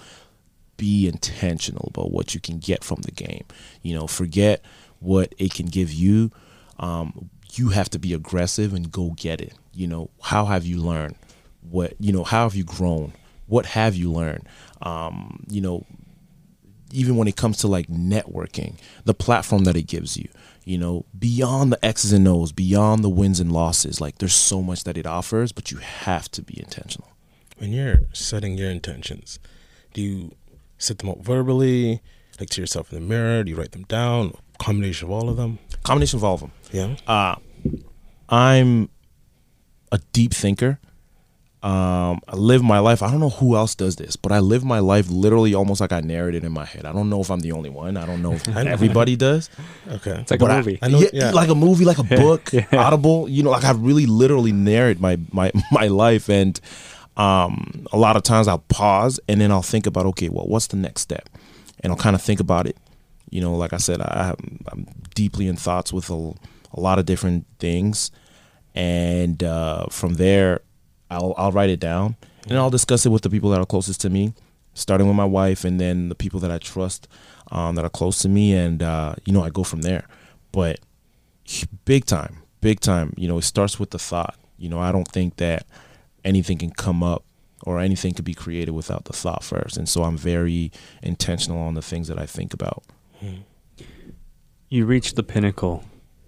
be 0.77 1.07
intentional 1.07 1.91
about 1.95 2.11
what 2.11 2.35
you 2.35 2.41
can 2.41 2.59
get 2.59 2.85
from 2.85 3.03
the 3.03 3.13
game. 3.13 3.45
You 3.83 3.95
know, 3.95 4.07
forget 4.07 4.63
what 4.99 5.33
it 5.39 5.55
can 5.55 5.67
give 5.67 5.93
you. 5.93 6.31
Um, 6.79 7.31
you 7.55 7.69
have 7.69 7.89
to 7.91 7.99
be 7.99 8.13
aggressive 8.13 8.75
and 8.75 8.91
go 8.91 9.13
get 9.17 9.41
it. 9.41 9.55
You 9.73 9.87
know, 9.87 10.11
how 10.21 10.47
have 10.47 10.67
you 10.67 10.79
learned? 10.79 11.15
What 11.71 11.95
you 12.01 12.13
know, 12.13 12.25
how 12.25 12.43
have 12.43 12.57
you 12.57 12.65
grown? 12.65 13.13
What 13.47 13.67
have 13.67 13.95
you 13.95 14.11
learned? 14.13 14.49
Um, 14.83 15.45
you 15.49 15.61
know, 15.61 15.87
even 16.93 17.17
when 17.17 17.29
it 17.29 17.37
comes 17.37 17.59
to 17.59 17.69
like 17.69 17.89
networking, 17.89 18.77
the 19.05 19.15
platform 19.15 19.65
that 19.65 19.77
it 19.77 19.87
gives 19.87 20.17
you, 20.17 20.29
you 20.65 20.79
know, 20.79 21.05
beyond 21.19 21.73
the 21.73 21.85
X's 21.85 22.13
and 22.13 22.27
O's, 22.27 22.53
beyond 22.53 23.03
the 23.05 23.09
wins 23.09 23.41
and 23.41 23.53
losses, 23.53 24.01
like 24.01 24.19
there's 24.19 24.35
so 24.35 24.63
much 24.63 24.85
that 24.85 24.97
it 24.97 25.07
offers, 25.07 25.53
but 25.53 25.71
you 25.71 25.79
have 25.79 26.31
to 26.33 26.43
be 26.43 26.59
intentional. 26.59 27.11
When 27.59 27.73
you're 27.73 28.01
setting 28.13 28.59
your 28.59 28.71
intentions, 28.71 29.39
do 29.95 30.03
you 30.03 30.33
set 30.79 30.99
them 30.99 31.09
up 31.09 31.21
verbally, 31.21 32.03
like 32.39 32.51
to 32.51 32.61
yourself 32.61 32.93
in 32.93 33.01
the 33.01 33.07
mirror? 33.07 33.43
Do 33.45 33.51
you 33.51 33.57
write 33.57 33.73
them 33.73 33.85
down? 33.85 34.35
combination 34.59 35.07
of 35.07 35.13
all 35.13 35.29
of 35.29 35.37
them? 35.37 35.59
Combination 35.83 36.19
of 36.19 36.25
all 36.25 36.35
of 36.35 36.41
them. 36.41 36.53
Yeah. 36.73 36.97
Uh, 37.07 37.37
I'm 38.29 38.89
a 39.93 39.99
deep 40.13 40.33
thinker. 40.35 40.79
Um, 41.67 42.21
I 42.29 42.37
live 42.37 42.63
my 42.63 42.79
life. 42.79 43.03
I 43.03 43.11
don't 43.11 43.19
know 43.19 43.31
who 43.31 43.57
else 43.57 43.75
does 43.75 43.97
this, 43.97 44.15
but 44.15 44.31
I 44.31 44.39
live 44.39 44.65
my 44.65 44.79
life 44.79 45.11
literally 45.11 45.53
almost 45.53 45.81
like 45.81 45.91
I 45.91 46.01
narrated 46.01 46.45
in 46.45 46.53
my 46.53 46.65
head. 46.65 46.87
I 46.87 46.93
don't 46.93 47.11
know 47.11 47.21
if 47.21 47.29
I'm 47.29 47.41
the 47.41 47.51
only 47.51 47.71
one. 47.71 47.97
I 47.97 48.07
don't 48.07 48.23
know 48.23 48.35
if 48.35 48.47
everybody 48.57 49.17
does. 49.17 49.51
Okay, 49.89 50.13
it's 50.13 50.31
like 50.31 50.39
but 50.39 50.53
a 50.53 50.59
movie. 50.59 50.79
I, 50.81 50.87
I 50.87 50.89
know, 50.91 51.01
yeah, 51.01 51.09
yeah, 51.13 51.31
like 51.33 51.49
a 51.49 51.57
movie, 51.57 51.85
like 51.85 51.99
a 51.99 52.05
book, 52.23 52.53
yeah. 52.53 52.67
Audible. 52.73 53.29
You 53.29 53.43
know, 53.43 53.51
like 53.51 53.65
I 53.65 53.73
really 53.73 54.07
literally 54.07 54.53
narrate 54.53 55.01
my 55.01 55.19
my 55.33 55.51
my 55.73 55.89
life, 55.89 56.29
and 56.29 56.61
um, 57.17 57.85
a 57.91 57.99
lot 57.99 58.15
of 58.15 58.23
times 58.23 58.47
I'll 58.47 58.59
pause 58.69 59.19
and 59.29 59.41
then 59.41 59.51
I'll 59.51 59.63
think 59.63 59.89
about, 59.89 60.07
okay, 60.07 60.29
well, 60.29 60.47
what's 60.47 60.69
the 60.69 60.77
next 60.77 61.01
step, 61.01 61.29
and 61.81 61.93
I'll 61.93 61.99
kind 61.99 62.15
of 62.15 62.23
think 62.23 62.39
about 62.39 62.69
it 62.69 62.77
you 63.29 63.41
know, 63.41 63.57
like 63.57 63.73
I 63.73 63.79
said, 63.79 64.01
I, 64.01 64.35
am 64.71 64.87
deeply 65.15 65.49
in 65.49 65.57
thoughts 65.57 65.93
with 65.93 66.11
a, 66.11 66.33
a, 66.73 66.81
lot 66.81 67.01
of 67.01 67.07
different 67.07 67.45
things, 67.59 68.13
and 68.75 69.43
uh, 69.43 69.87
from 69.87 70.15
there, 70.15 70.61
I'll 71.11 71.35
I'll 71.37 71.53
write 71.53 71.71
it 71.71 71.81
down 71.81 72.17
and 72.49 72.59
I'll 72.59 72.71
discuss 72.71 73.07
it 73.07 73.11
with 73.11 73.23
the 73.23 73.31
people 73.31 73.51
that 73.51 73.61
are 73.61 73.67
closest 73.67 74.01
to 74.03 74.11
me, 74.11 74.35
starting 74.75 75.07
with 75.07 75.17
my 75.17 75.25
wife, 75.25 75.65
and 75.65 75.81
then 75.81 76.09
the 76.09 76.15
people 76.15 76.41
that 76.41 76.51
I 76.51 76.59
trust 76.59 77.09
um, 77.51 77.75
that 77.77 77.85
are 77.85 77.91
close 77.91 78.21
to 78.23 78.29
me, 78.29 78.55
and 78.55 78.83
uh, 78.83 79.15
you 79.25 79.33
know, 79.33 79.43
I 79.43 79.51
go 79.51 79.65
from 79.65 79.83
there. 79.83 80.07
But 80.53 80.81
big 81.85 82.05
time, 82.05 82.43
big 82.61 82.81
time. 82.81 83.13
You 83.17 83.29
know, 83.29 83.39
it 83.39 83.43
starts 83.43 83.79
with 83.79 83.91
the 83.91 83.99
thought. 83.99 84.37
You 84.59 84.69
know, 84.69 84.79
I 84.79 84.93
don't 84.93 85.09
think 85.09 85.37
that 85.37 85.67
anything 86.25 86.59
can 86.59 86.71
come 86.71 87.03
up 87.03 87.25
or 87.65 87.79
anything 87.81 88.15
could 88.15 88.25
be 88.25 88.35
created 88.35 88.73
without 88.73 89.05
the 89.05 89.13
thought 89.13 89.43
first. 89.43 89.77
And 89.77 89.89
so 89.89 90.05
I'm 90.05 90.17
very 90.17 90.71
intentional 91.03 91.59
on 91.61 91.75
the 91.75 91.83
things 91.83 92.09
that 92.09 92.19
I 92.19 92.27
think 92.27 92.55
about. 92.55 92.85
You 94.69 94.87
reached 94.87 95.17
the 95.17 95.23
pinnacle 95.23 95.85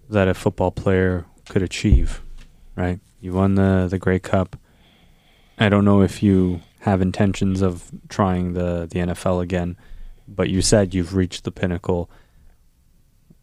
that 0.09 0.27
a 0.27 0.33
football 0.33 0.71
player 0.71 1.25
could 1.47 1.61
achieve, 1.61 2.21
right? 2.75 2.99
You 3.21 3.33
won 3.33 3.55
the 3.55 3.87
the 3.89 3.97
Grey 3.97 4.19
Cup. 4.19 4.57
I 5.59 5.69
don't 5.69 5.85
know 5.85 6.01
if 6.01 6.23
you 6.23 6.61
have 6.81 7.01
intentions 7.01 7.61
of 7.61 7.91
trying 8.07 8.53
the 8.53 8.87
the 8.89 8.99
NFL 8.99 9.41
again, 9.41 9.77
but 10.27 10.49
you 10.49 10.61
said 10.61 10.93
you've 10.93 11.15
reached 11.15 11.43
the 11.43 11.51
pinnacle. 11.51 12.09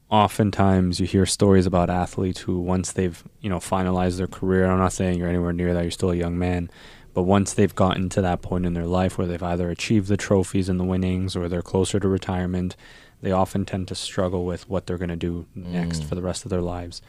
Oftentimes, 0.09 1.01
you 1.01 1.07
hear 1.07 1.27
stories 1.27 1.67
about 1.67 1.91
athletes 1.91 2.41
who, 2.41 2.61
once 2.61 2.93
they've 2.93 3.23
you 3.41 3.51
know 3.51 3.59
finalized 3.59 4.17
their 4.17 4.27
career, 4.27 4.67
I'm 4.67 4.79
not 4.79 4.93
saying 4.93 5.19
you're 5.19 5.29
anywhere 5.29 5.53
near 5.53 5.75
that. 5.75 5.83
You're 5.83 5.91
still 5.91 6.11
a 6.11 6.17
young 6.17 6.39
man, 6.39 6.71
but 7.13 7.25
once 7.25 7.53
they've 7.53 7.75
gotten 7.75 8.09
to 8.11 8.23
that 8.23 8.41
point 8.41 8.65
in 8.65 8.73
their 8.73 8.87
life 8.87 9.19
where 9.19 9.27
they've 9.27 9.43
either 9.43 9.69
achieved 9.69 10.09
the 10.09 10.17
trophies 10.17 10.69
and 10.69 10.81
the 10.81 10.85
winnings, 10.85 11.37
or 11.37 11.49
they're 11.49 11.61
closer 11.61 12.01
to 12.01 12.09
retirement, 12.09 12.77
they 13.21 13.33
often 13.33 13.67
tend 13.67 13.89
to 13.89 13.95
struggle 13.95 14.45
with 14.45 14.69
what 14.71 14.87
they're 14.87 14.99
going 14.99 15.11
to 15.11 15.17
do 15.17 15.47
next 15.55 16.03
mm. 16.03 16.09
for 16.09 16.15
the 16.15 16.23
rest 16.23 16.45
of 16.45 16.51
their 16.51 16.63
lives. 16.63 17.03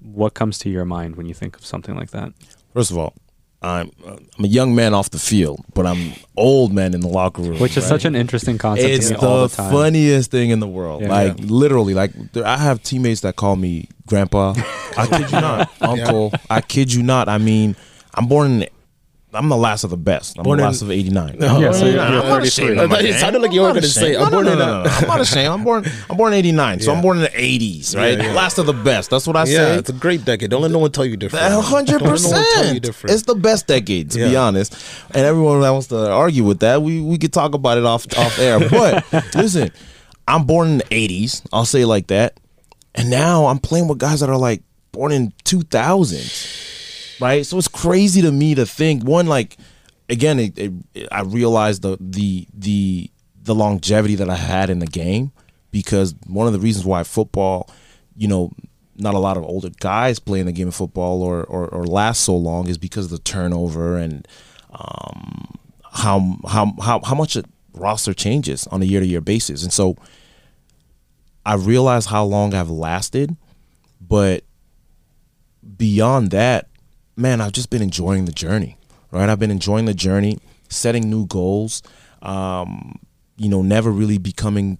What 0.00 0.34
comes 0.34 0.58
to 0.60 0.70
your 0.70 0.84
mind 0.84 1.16
when 1.16 1.26
you 1.26 1.34
think 1.34 1.56
of 1.56 1.66
something 1.66 1.96
like 1.96 2.10
that? 2.10 2.32
First 2.72 2.90
of 2.90 2.98
all, 2.98 3.14
I'm 3.62 3.90
uh, 4.04 4.16
I'm 4.38 4.44
a 4.44 4.48
young 4.48 4.74
man 4.74 4.92
off 4.92 5.10
the 5.10 5.18
field, 5.18 5.64
but 5.74 5.86
I'm 5.86 6.14
old 6.36 6.72
man 6.72 6.94
in 6.94 7.00
the 7.00 7.08
locker 7.08 7.42
room, 7.42 7.58
which 7.60 7.76
is 7.76 7.84
right? 7.84 7.88
such 7.88 8.04
an 8.04 8.16
interesting 8.16 8.58
concept. 8.58 8.88
It's 8.88 9.08
the, 9.08 9.16
the 9.16 9.48
funniest 9.48 10.30
thing 10.30 10.50
in 10.50 10.60
the 10.60 10.66
world. 10.66 11.02
Yeah, 11.02 11.08
like 11.08 11.38
yeah. 11.38 11.44
literally, 11.46 11.94
like 11.94 12.12
I 12.36 12.56
have 12.56 12.82
teammates 12.82 13.20
that 13.20 13.36
call 13.36 13.56
me 13.56 13.88
grandpa. 14.06 14.54
I 14.96 15.06
kid 15.06 15.30
you 15.30 15.40
not, 15.40 15.70
uncle. 15.80 16.30
Yeah. 16.32 16.38
I 16.50 16.60
kid 16.60 16.92
you 16.92 17.02
not. 17.02 17.28
I 17.28 17.38
mean, 17.38 17.76
I'm 18.14 18.26
born 18.26 18.62
in 18.62 18.68
I'm 19.34 19.48
the 19.48 19.56
last 19.56 19.84
of 19.84 19.90
the 19.90 19.96
best. 19.96 20.38
I'm 20.38 20.44
born 20.44 20.58
the 20.58 20.64
last 20.64 20.82
in, 20.82 20.88
of 20.88 20.92
'89. 20.92 21.36
No, 21.38 21.58
yeah, 21.58 21.72
so 21.72 21.86
you're, 21.86 21.94
you're 21.94 22.02
I'm 22.02 22.28
not 22.28 22.42
ashamed. 22.42 22.78
It 22.78 23.18
sounded 23.18 23.40
like 23.40 23.52
you 23.52 23.62
were 23.62 23.70
going 23.70 23.82
to 23.82 23.88
say. 23.88 24.14
I'm 24.14 24.30
born 24.30 24.44
no, 24.44 24.54
no, 24.54 24.82
no, 24.82 24.90
I'm 24.90 25.08
not 25.08 25.20
ashamed. 25.20 25.48
I'm 25.48 25.64
born. 25.64 25.84
I'm 26.10 26.16
born 26.16 26.32
in 26.32 26.38
'89, 26.38 26.80
so 26.80 26.92
I'm 26.92 27.00
born 27.00 27.16
in 27.16 27.22
the 27.22 27.30
'80s, 27.30 27.96
right? 27.96 28.18
Yeah, 28.18 28.24
yeah. 28.24 28.32
Last 28.34 28.58
of 28.58 28.66
the 28.66 28.72
best. 28.72 29.10
That's 29.10 29.26
what 29.26 29.36
I 29.36 29.44
say. 29.44 29.52
Yeah, 29.52 29.78
it's 29.78 29.90
a 29.90 29.94
great 29.94 30.24
decade. 30.24 30.50
Don't 30.50 30.62
let 30.62 30.70
no 30.70 30.78
one 30.78 30.92
tell 30.92 31.06
you 31.06 31.16
different. 31.16 31.44
hundred 31.64 32.00
percent. 32.00 32.84
It's 32.84 33.22
the 33.22 33.34
best 33.34 33.66
decade, 33.66 34.10
to 34.12 34.18
be 34.18 34.36
honest. 34.36 34.74
And 35.14 35.24
everyone 35.24 35.60
that 35.60 35.70
wants 35.70 35.88
to 35.88 36.10
argue 36.10 36.44
with 36.44 36.60
that, 36.60 36.82
we 36.82 37.00
we 37.00 37.18
could 37.18 37.32
talk 37.32 37.54
about 37.54 37.78
it 37.78 37.84
off 37.84 38.06
off 38.18 38.38
air. 38.38 38.60
But 38.70 39.04
listen, 39.34 39.70
I'm 40.28 40.44
born 40.44 40.68
in 40.68 40.78
the 40.78 40.84
'80s. 40.84 41.42
I'll 41.52 41.64
say 41.64 41.82
it 41.82 41.86
like 41.86 42.08
that. 42.08 42.38
And 42.94 43.10
now 43.10 43.46
I'm 43.46 43.58
playing 43.58 43.88
with 43.88 43.98
guys 43.98 44.20
that 44.20 44.28
are 44.28 44.36
like 44.36 44.62
born 44.92 45.12
in 45.12 45.32
2000s, 45.44 46.71
right? 47.20 47.44
So 47.44 47.58
it's 47.58 47.68
crazy 47.68 48.22
to 48.22 48.32
me 48.32 48.54
to 48.54 48.66
think 48.66 49.04
one 49.04 49.26
like 49.26 49.56
again, 50.08 50.38
it, 50.38 50.58
it, 50.58 51.08
I 51.10 51.22
realized 51.22 51.82
the 51.82 51.96
the 52.00 52.46
the 52.54 53.10
the 53.42 53.54
longevity 53.54 54.14
that 54.16 54.30
I 54.30 54.36
had 54.36 54.70
in 54.70 54.78
the 54.78 54.86
game 54.86 55.32
because 55.70 56.14
one 56.26 56.46
of 56.46 56.52
the 56.52 56.60
reasons 56.60 56.86
why 56.86 57.02
football, 57.02 57.68
you 58.16 58.28
know, 58.28 58.52
not 58.96 59.14
a 59.14 59.18
lot 59.18 59.36
of 59.36 59.44
older 59.44 59.70
guys 59.80 60.18
playing 60.18 60.46
the 60.46 60.52
game 60.52 60.68
of 60.68 60.74
football 60.74 61.22
or, 61.22 61.42
or, 61.44 61.66
or 61.68 61.86
last 61.86 62.22
so 62.22 62.36
long 62.36 62.68
is 62.68 62.78
because 62.78 63.06
of 63.06 63.10
the 63.10 63.18
turnover 63.18 63.96
and 63.96 64.28
um, 64.70 65.58
how 65.90 66.36
how 66.48 66.72
how 66.80 67.00
how 67.00 67.14
much 67.14 67.36
a 67.36 67.44
roster 67.74 68.14
changes 68.14 68.66
on 68.68 68.82
a 68.82 68.84
year 68.84 69.00
to 69.00 69.06
year 69.06 69.20
basis, 69.20 69.62
and 69.62 69.72
so 69.72 69.96
I 71.44 71.54
realized 71.54 72.08
how 72.08 72.24
long 72.24 72.54
I've 72.54 72.70
lasted, 72.70 73.36
but 74.00 74.44
beyond 75.76 76.30
that, 76.30 76.68
man, 77.16 77.40
I've 77.40 77.52
just 77.52 77.70
been 77.70 77.82
enjoying 77.82 78.24
the 78.24 78.32
journey 78.32 78.76
right? 79.12 79.28
I've 79.28 79.38
been 79.38 79.52
enjoying 79.52 79.84
the 79.84 79.94
journey, 79.94 80.38
setting 80.68 81.08
new 81.08 81.26
goals, 81.26 81.82
um, 82.22 82.98
you 83.36 83.48
know, 83.48 83.62
never 83.62 83.92
really 83.92 84.18
becoming 84.18 84.78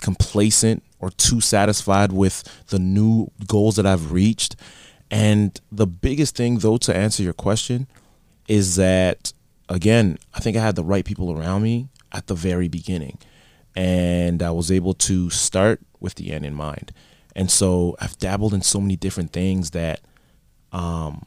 complacent 0.00 0.82
or 0.98 1.10
too 1.10 1.40
satisfied 1.40 2.12
with 2.12 2.44
the 2.68 2.78
new 2.78 3.28
goals 3.46 3.76
that 3.76 3.86
I've 3.86 4.12
reached. 4.12 4.56
And 5.10 5.58
the 5.72 5.86
biggest 5.86 6.36
thing, 6.36 6.58
though, 6.58 6.76
to 6.78 6.94
answer 6.94 7.22
your 7.22 7.32
question, 7.32 7.86
is 8.48 8.76
that 8.76 9.32
again, 9.68 10.18
I 10.34 10.40
think 10.40 10.56
I 10.56 10.60
had 10.60 10.76
the 10.76 10.84
right 10.84 11.04
people 11.04 11.32
around 11.32 11.62
me 11.62 11.88
at 12.12 12.26
the 12.26 12.34
very 12.34 12.68
beginning. 12.68 13.18
And 13.76 14.42
I 14.42 14.50
was 14.50 14.72
able 14.72 14.94
to 14.94 15.30
start 15.30 15.80
with 16.00 16.16
the 16.16 16.32
end 16.32 16.44
in 16.44 16.54
mind. 16.54 16.92
And 17.36 17.50
so 17.50 17.96
I've 18.00 18.18
dabbled 18.18 18.52
in 18.52 18.62
so 18.62 18.80
many 18.80 18.96
different 18.96 19.32
things 19.32 19.70
that 19.70 20.00
um 20.72 21.24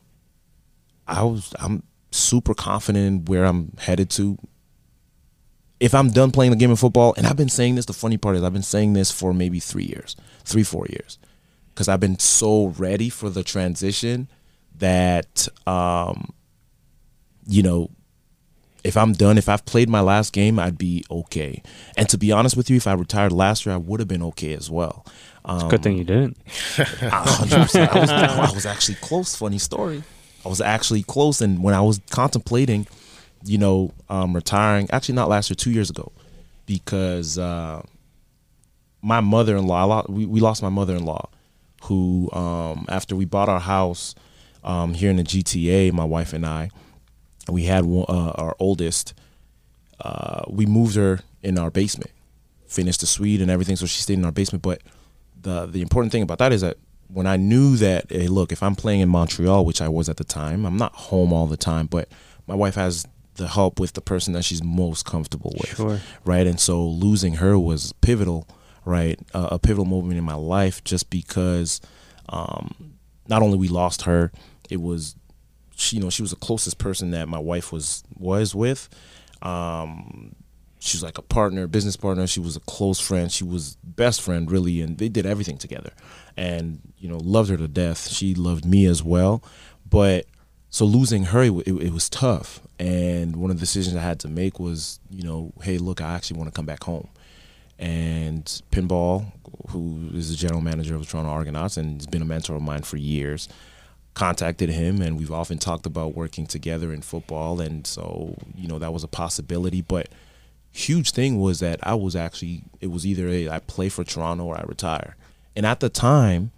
I 1.08 1.24
was 1.24 1.54
I'm 1.60 1.84
super 2.12 2.54
confident 2.54 3.06
in 3.06 3.26
where 3.26 3.45
I'm 3.45 3.74
headed 3.78 4.10
to. 4.12 4.38
If 5.80 5.95
I'm 5.95 6.10
done 6.10 6.32
playing 6.32 6.52
the 6.52 6.58
game 6.58 6.70
of 6.70 6.80
football, 6.80 7.14
and 7.18 7.26
I've 7.26 7.38
been 7.38 7.49
saying 7.49 7.76
this, 7.76 7.86
the 7.86 7.93
funny 7.93 8.18
part 8.18 8.36
is 8.36 8.43
I've 8.43 8.54
been 8.54 8.62
saying 8.62 8.93
this 8.93 9.12
for 9.12 9.34
maybe 9.34 9.60
three 9.60 9.86
years, 9.86 10.16
three, 10.43 10.64
four 10.64 10.86
years. 10.88 11.18
Because 11.74 11.88
I've 11.88 11.99
been 11.99 12.20
so 12.20 12.68
ready 12.78 13.10
for 13.10 13.30
the 13.30 13.43
transition 13.43 14.28
that 14.78 15.47
um, 15.66 16.34
you 17.47 17.64
know, 17.64 17.89
if 18.84 18.97
I'm 18.97 19.14
done, 19.14 19.38
if 19.38 19.47
I've 19.49 19.66
played 19.66 19.89
my 19.89 20.02
last 20.02 20.34
game, 20.34 20.60
I'd 20.60 20.78
be 20.78 21.04
okay. 21.10 21.62
And 21.97 22.10
to 22.10 22.18
be 22.18 22.32
honest 22.32 22.58
with 22.58 22.70
you, 22.70 22.78
if 22.78 22.88
I 22.88 22.93
retired 22.93 23.32
last 23.32 23.66
year, 23.66 23.74
I 23.76 23.78
would 23.78 23.99
have 23.99 24.08
been 24.08 24.24
okay 24.24 24.54
as 24.54 24.70
well. 24.70 25.06
Um, 25.45 25.70
Good 25.70 25.84
thing 25.84 25.97
you 25.97 26.04
didn't. 26.04 26.43
100%. 26.45 27.10
I 27.12 27.99
was, 27.99 28.10
I 28.10 28.52
was 28.54 28.66
actually 28.66 28.95
close. 28.95 29.36
Funny 29.36 29.58
story. 29.58 30.04
I 30.46 30.50
was 30.50 30.62
actually 30.62 31.04
close, 31.04 31.42
and 31.42 31.64
when 31.64 31.74
I 31.74 31.82
was 31.82 32.02
contemplating, 32.10 32.88
you 33.44 33.58
know, 33.58 33.92
um, 34.10 34.34
retiring, 34.34 34.89
actually 34.92 35.16
not 35.16 35.30
last 35.30 35.50
year, 35.50 35.56
two 35.56 35.72
years 35.72 35.89
ago, 35.89 36.12
because 36.66 37.38
uh, 37.38 37.82
my 39.02 39.20
mother-in-law, 39.20 40.06
we, 40.10 40.26
we 40.26 40.39
lost 40.39 40.62
my 40.62 40.70
mother-in-law, 40.70 41.30
who 41.84 42.30
um, 42.32 42.86
after 42.89 43.16
we 43.16 43.26
bought 43.26 43.50
our 43.50 43.60
house 43.60 44.16
um, 44.64 44.94
here 44.94 45.10
in 45.10 45.18
the 45.18 45.24
GTA, 45.24 45.92
my 45.92 46.06
wife 46.06 46.34
and 46.34 46.46
I, 46.46 46.70
we 47.50 47.64
had 47.64 47.86
uh, 47.86 48.04
our 48.36 48.56
oldest. 48.60 49.14
Uh, 50.00 50.44
we 50.48 50.66
moved 50.66 50.96
her 50.96 51.20
in 51.44 51.58
our 51.58 51.70
basement, 51.70 52.12
finished 52.68 53.02
the 53.02 53.08
suite 53.08 53.42
and 53.42 53.52
everything, 53.52 53.76
so 53.76 53.86
she 53.86 54.02
stayed 54.02 54.18
in 54.18 54.26
our 54.26 54.32
basement. 54.32 54.62
But 54.62 54.82
the 55.39 55.66
the 55.66 55.82
important 55.82 56.12
thing 56.12 56.24
about 56.24 56.38
that 56.39 56.54
is 56.54 56.62
that 56.62 56.78
when 57.14 57.28
I 57.28 57.36
knew 57.38 57.76
that, 57.78 58.05
hey, 58.09 58.28
look, 58.28 58.51
if 58.51 58.64
I'm 58.64 58.76
playing 58.76 59.01
in 59.01 59.09
Montreal, 59.09 59.66
which 59.66 59.82
I 59.82 59.89
was 59.89 60.07
at 60.09 60.18
the 60.18 60.24
time, 60.24 60.66
I'm 60.66 60.78
not 60.78 60.93
home 60.93 61.34
all 61.34 61.47
the 61.47 61.57
time, 61.57 61.88
but 61.88 62.09
my 62.47 62.55
wife 62.55 62.76
has 62.76 63.05
the 63.36 63.47
help 63.47 63.80
with 63.80 63.93
the 63.93 64.01
person 64.01 64.34
that 64.34 64.43
she's 64.43 64.64
most 64.64 65.05
comfortable 65.05 65.53
with, 65.59 65.76
Sure. 65.76 65.99
right? 66.26 66.45
And 66.47 66.59
so 66.59 66.86
losing 66.86 67.36
her 67.36 67.57
was 67.57 67.93
pivotal, 68.01 68.47
right? 68.86 69.20
Uh, 69.34 69.49
a 69.51 69.59
pivotal 69.59 69.86
moment 69.86 70.18
in 70.18 70.24
my 70.24 70.36
life, 70.36 70.84
just 70.84 71.09
because 71.09 71.82
um, 72.30 72.93
not 73.28 73.41
only 73.41 73.57
we 73.57 73.68
lost 73.68 74.03
her, 74.03 74.32
it 74.70 74.82
was 74.82 75.16
she, 75.76 75.95
you 75.97 76.01
know, 76.03 76.09
she 76.09 76.22
was 76.22 76.32
the 76.32 76.38
closest 76.38 76.78
person 76.78 77.12
that 77.12 77.28
my 77.28 77.39
wife 77.39 77.72
was 77.72 78.03
was 78.18 78.53
with. 78.53 78.88
Um, 79.41 80.36
she 80.82 80.97
was 80.97 81.03
like 81.03 81.19
a 81.19 81.21
partner, 81.21 81.67
business 81.67 81.95
partner. 81.95 82.25
She 82.25 82.39
was 82.39 82.55
a 82.55 82.59
close 82.61 82.99
friend. 82.99 83.32
She 83.32 83.43
was 83.43 83.77
best 83.84 84.19
friend, 84.19 84.49
really, 84.49 84.82
and 84.82 84.97
they 84.97 85.09
did 85.09 85.27
everything 85.27 85.57
together. 85.57 85.91
And 86.36 86.82
you 86.97 87.07
know, 87.07 87.17
loved 87.17 87.51
her 87.51 87.57
to 87.57 87.67
death. 87.67 88.09
She 88.09 88.34
loved 88.34 88.65
me 88.65 88.88
as 88.88 89.03
well. 89.03 89.43
But 89.88 90.25
so 90.71 90.86
losing 90.86 91.25
her, 91.25 91.43
it, 91.43 91.67
it, 91.67 91.93
was 91.93 92.09
tough. 92.09 92.61
And 92.79 93.36
one 93.36 93.51
of 93.51 93.57
the 93.57 93.61
decisions 93.61 93.95
I 93.95 94.01
had 94.01 94.19
to 94.21 94.27
make 94.27 94.59
was, 94.59 94.99
you 95.11 95.21
know, 95.21 95.53
hey, 95.61 95.77
look, 95.77 96.01
I 96.01 96.15
actually 96.15 96.39
want 96.39 96.51
to 96.51 96.57
come 96.57 96.65
back 96.65 96.84
home. 96.84 97.09
And 97.77 98.45
Pinball, 98.71 99.32
who 99.69 100.09
is 100.13 100.32
the 100.32 100.36
general 100.36 100.61
manager 100.61 100.95
of 100.95 101.01
the 101.01 101.07
Toronto 101.07 101.29
Argonauts 101.29 101.77
and 101.77 101.99
has 101.99 102.07
been 102.07 102.23
a 102.23 102.25
mentor 102.25 102.55
of 102.55 102.63
mine 102.63 102.82
for 102.82 102.97
years, 102.97 103.47
contacted 104.13 104.69
him 104.69 105.01
and 105.01 105.17
we've 105.17 105.32
often 105.32 105.57
talked 105.57 105.86
about 105.86 106.15
working 106.15 106.45
together 106.45 106.91
in 106.91 107.01
football 107.01 107.61
and 107.61 107.88
so 107.88 108.36
you 108.57 108.67
know 108.67 108.77
that 108.77 108.91
was 108.91 109.05
a 109.05 109.07
possibility 109.07 109.82
but 109.82 110.09
huge 110.72 111.11
thing 111.11 111.39
was 111.39 111.59
that 111.59 111.80
I 111.84 111.95
was 111.95 112.15
actually 112.15 112.63
it 112.80 112.88
was 112.91 113.05
either 113.05 113.28
a, 113.28 113.49
I 113.49 113.59
play 113.59 113.89
for 113.89 114.03
Toronto 114.03 114.45
or 114.45 114.57
I 114.57 114.63
retire 114.67 115.15
and 115.55 115.65
at 115.65 115.80
the 115.82 115.89
time 115.89 116.51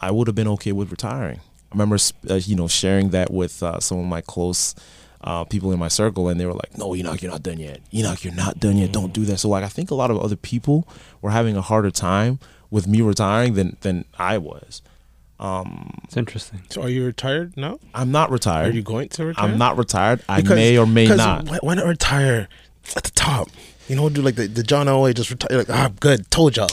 I 0.00 0.10
would 0.10 0.26
have 0.28 0.36
been 0.36 0.48
okay 0.48 0.72
with 0.72 0.90
retiring 0.90 1.40
I 1.40 1.74
remember 1.74 1.96
uh, 2.30 2.34
you 2.34 2.54
know 2.54 2.68
sharing 2.68 3.10
that 3.10 3.32
with 3.32 3.62
uh, 3.62 3.80
some 3.80 3.98
of 3.98 4.06
my 4.06 4.20
close 4.20 4.74
uh, 5.24 5.44
people 5.44 5.72
in 5.72 5.78
my 5.78 5.88
circle 5.88 6.28
and 6.28 6.38
they 6.38 6.46
were 6.46 6.52
like 6.52 6.76
no 6.78 6.90
Henoc 6.90 7.20
you're 7.22 7.32
not 7.32 7.42
done 7.42 7.58
yet 7.58 7.80
Henoc 7.92 8.22
you're 8.24 8.34
not 8.34 8.60
done 8.60 8.76
yet 8.78 8.92
don't 8.92 9.12
do 9.12 9.24
that 9.24 9.38
so 9.38 9.48
like 9.48 9.64
I 9.64 9.68
think 9.68 9.90
a 9.90 9.94
lot 9.96 10.10
of 10.10 10.18
other 10.18 10.36
people 10.36 10.86
were 11.20 11.30
having 11.30 11.56
a 11.56 11.62
harder 11.62 11.90
time 11.90 12.38
with 12.70 12.86
me 12.86 13.00
retiring 13.00 13.54
than 13.54 13.76
than 13.80 14.04
I 14.18 14.38
was 14.38 14.82
um, 15.40 15.98
It's 16.04 16.16
interesting. 16.16 16.62
So 16.70 16.82
are 16.82 16.88
you 16.88 17.04
retired 17.04 17.56
now? 17.56 17.80
I'm 17.94 18.12
not 18.12 18.30
retired. 18.30 18.68
Are 18.68 18.76
you 18.76 18.82
going 18.82 19.08
to 19.08 19.26
retire? 19.26 19.44
I'm 19.44 19.58
not 19.58 19.76
retired. 19.76 20.22
I 20.28 20.40
Because- 20.40 20.54
may 20.54 20.78
or 20.78 20.86
may 20.86 21.08
not. 21.08 21.48
Why, 21.48 21.58
why 21.62 21.74
not 21.74 21.86
retire 21.86 22.48
at 22.96 23.04
the 23.04 23.10
top? 23.10 23.48
You 23.88 23.96
know, 23.96 24.08
do 24.08 24.22
like 24.22 24.36
the, 24.36 24.46
the 24.46 24.62
John 24.62 24.86
Elway 24.86 25.14
just 25.14 25.30
retire. 25.30 25.58
Like, 25.58 25.70
ah, 25.70 25.90
good, 26.00 26.30
told 26.30 26.56
y'all. 26.56 26.68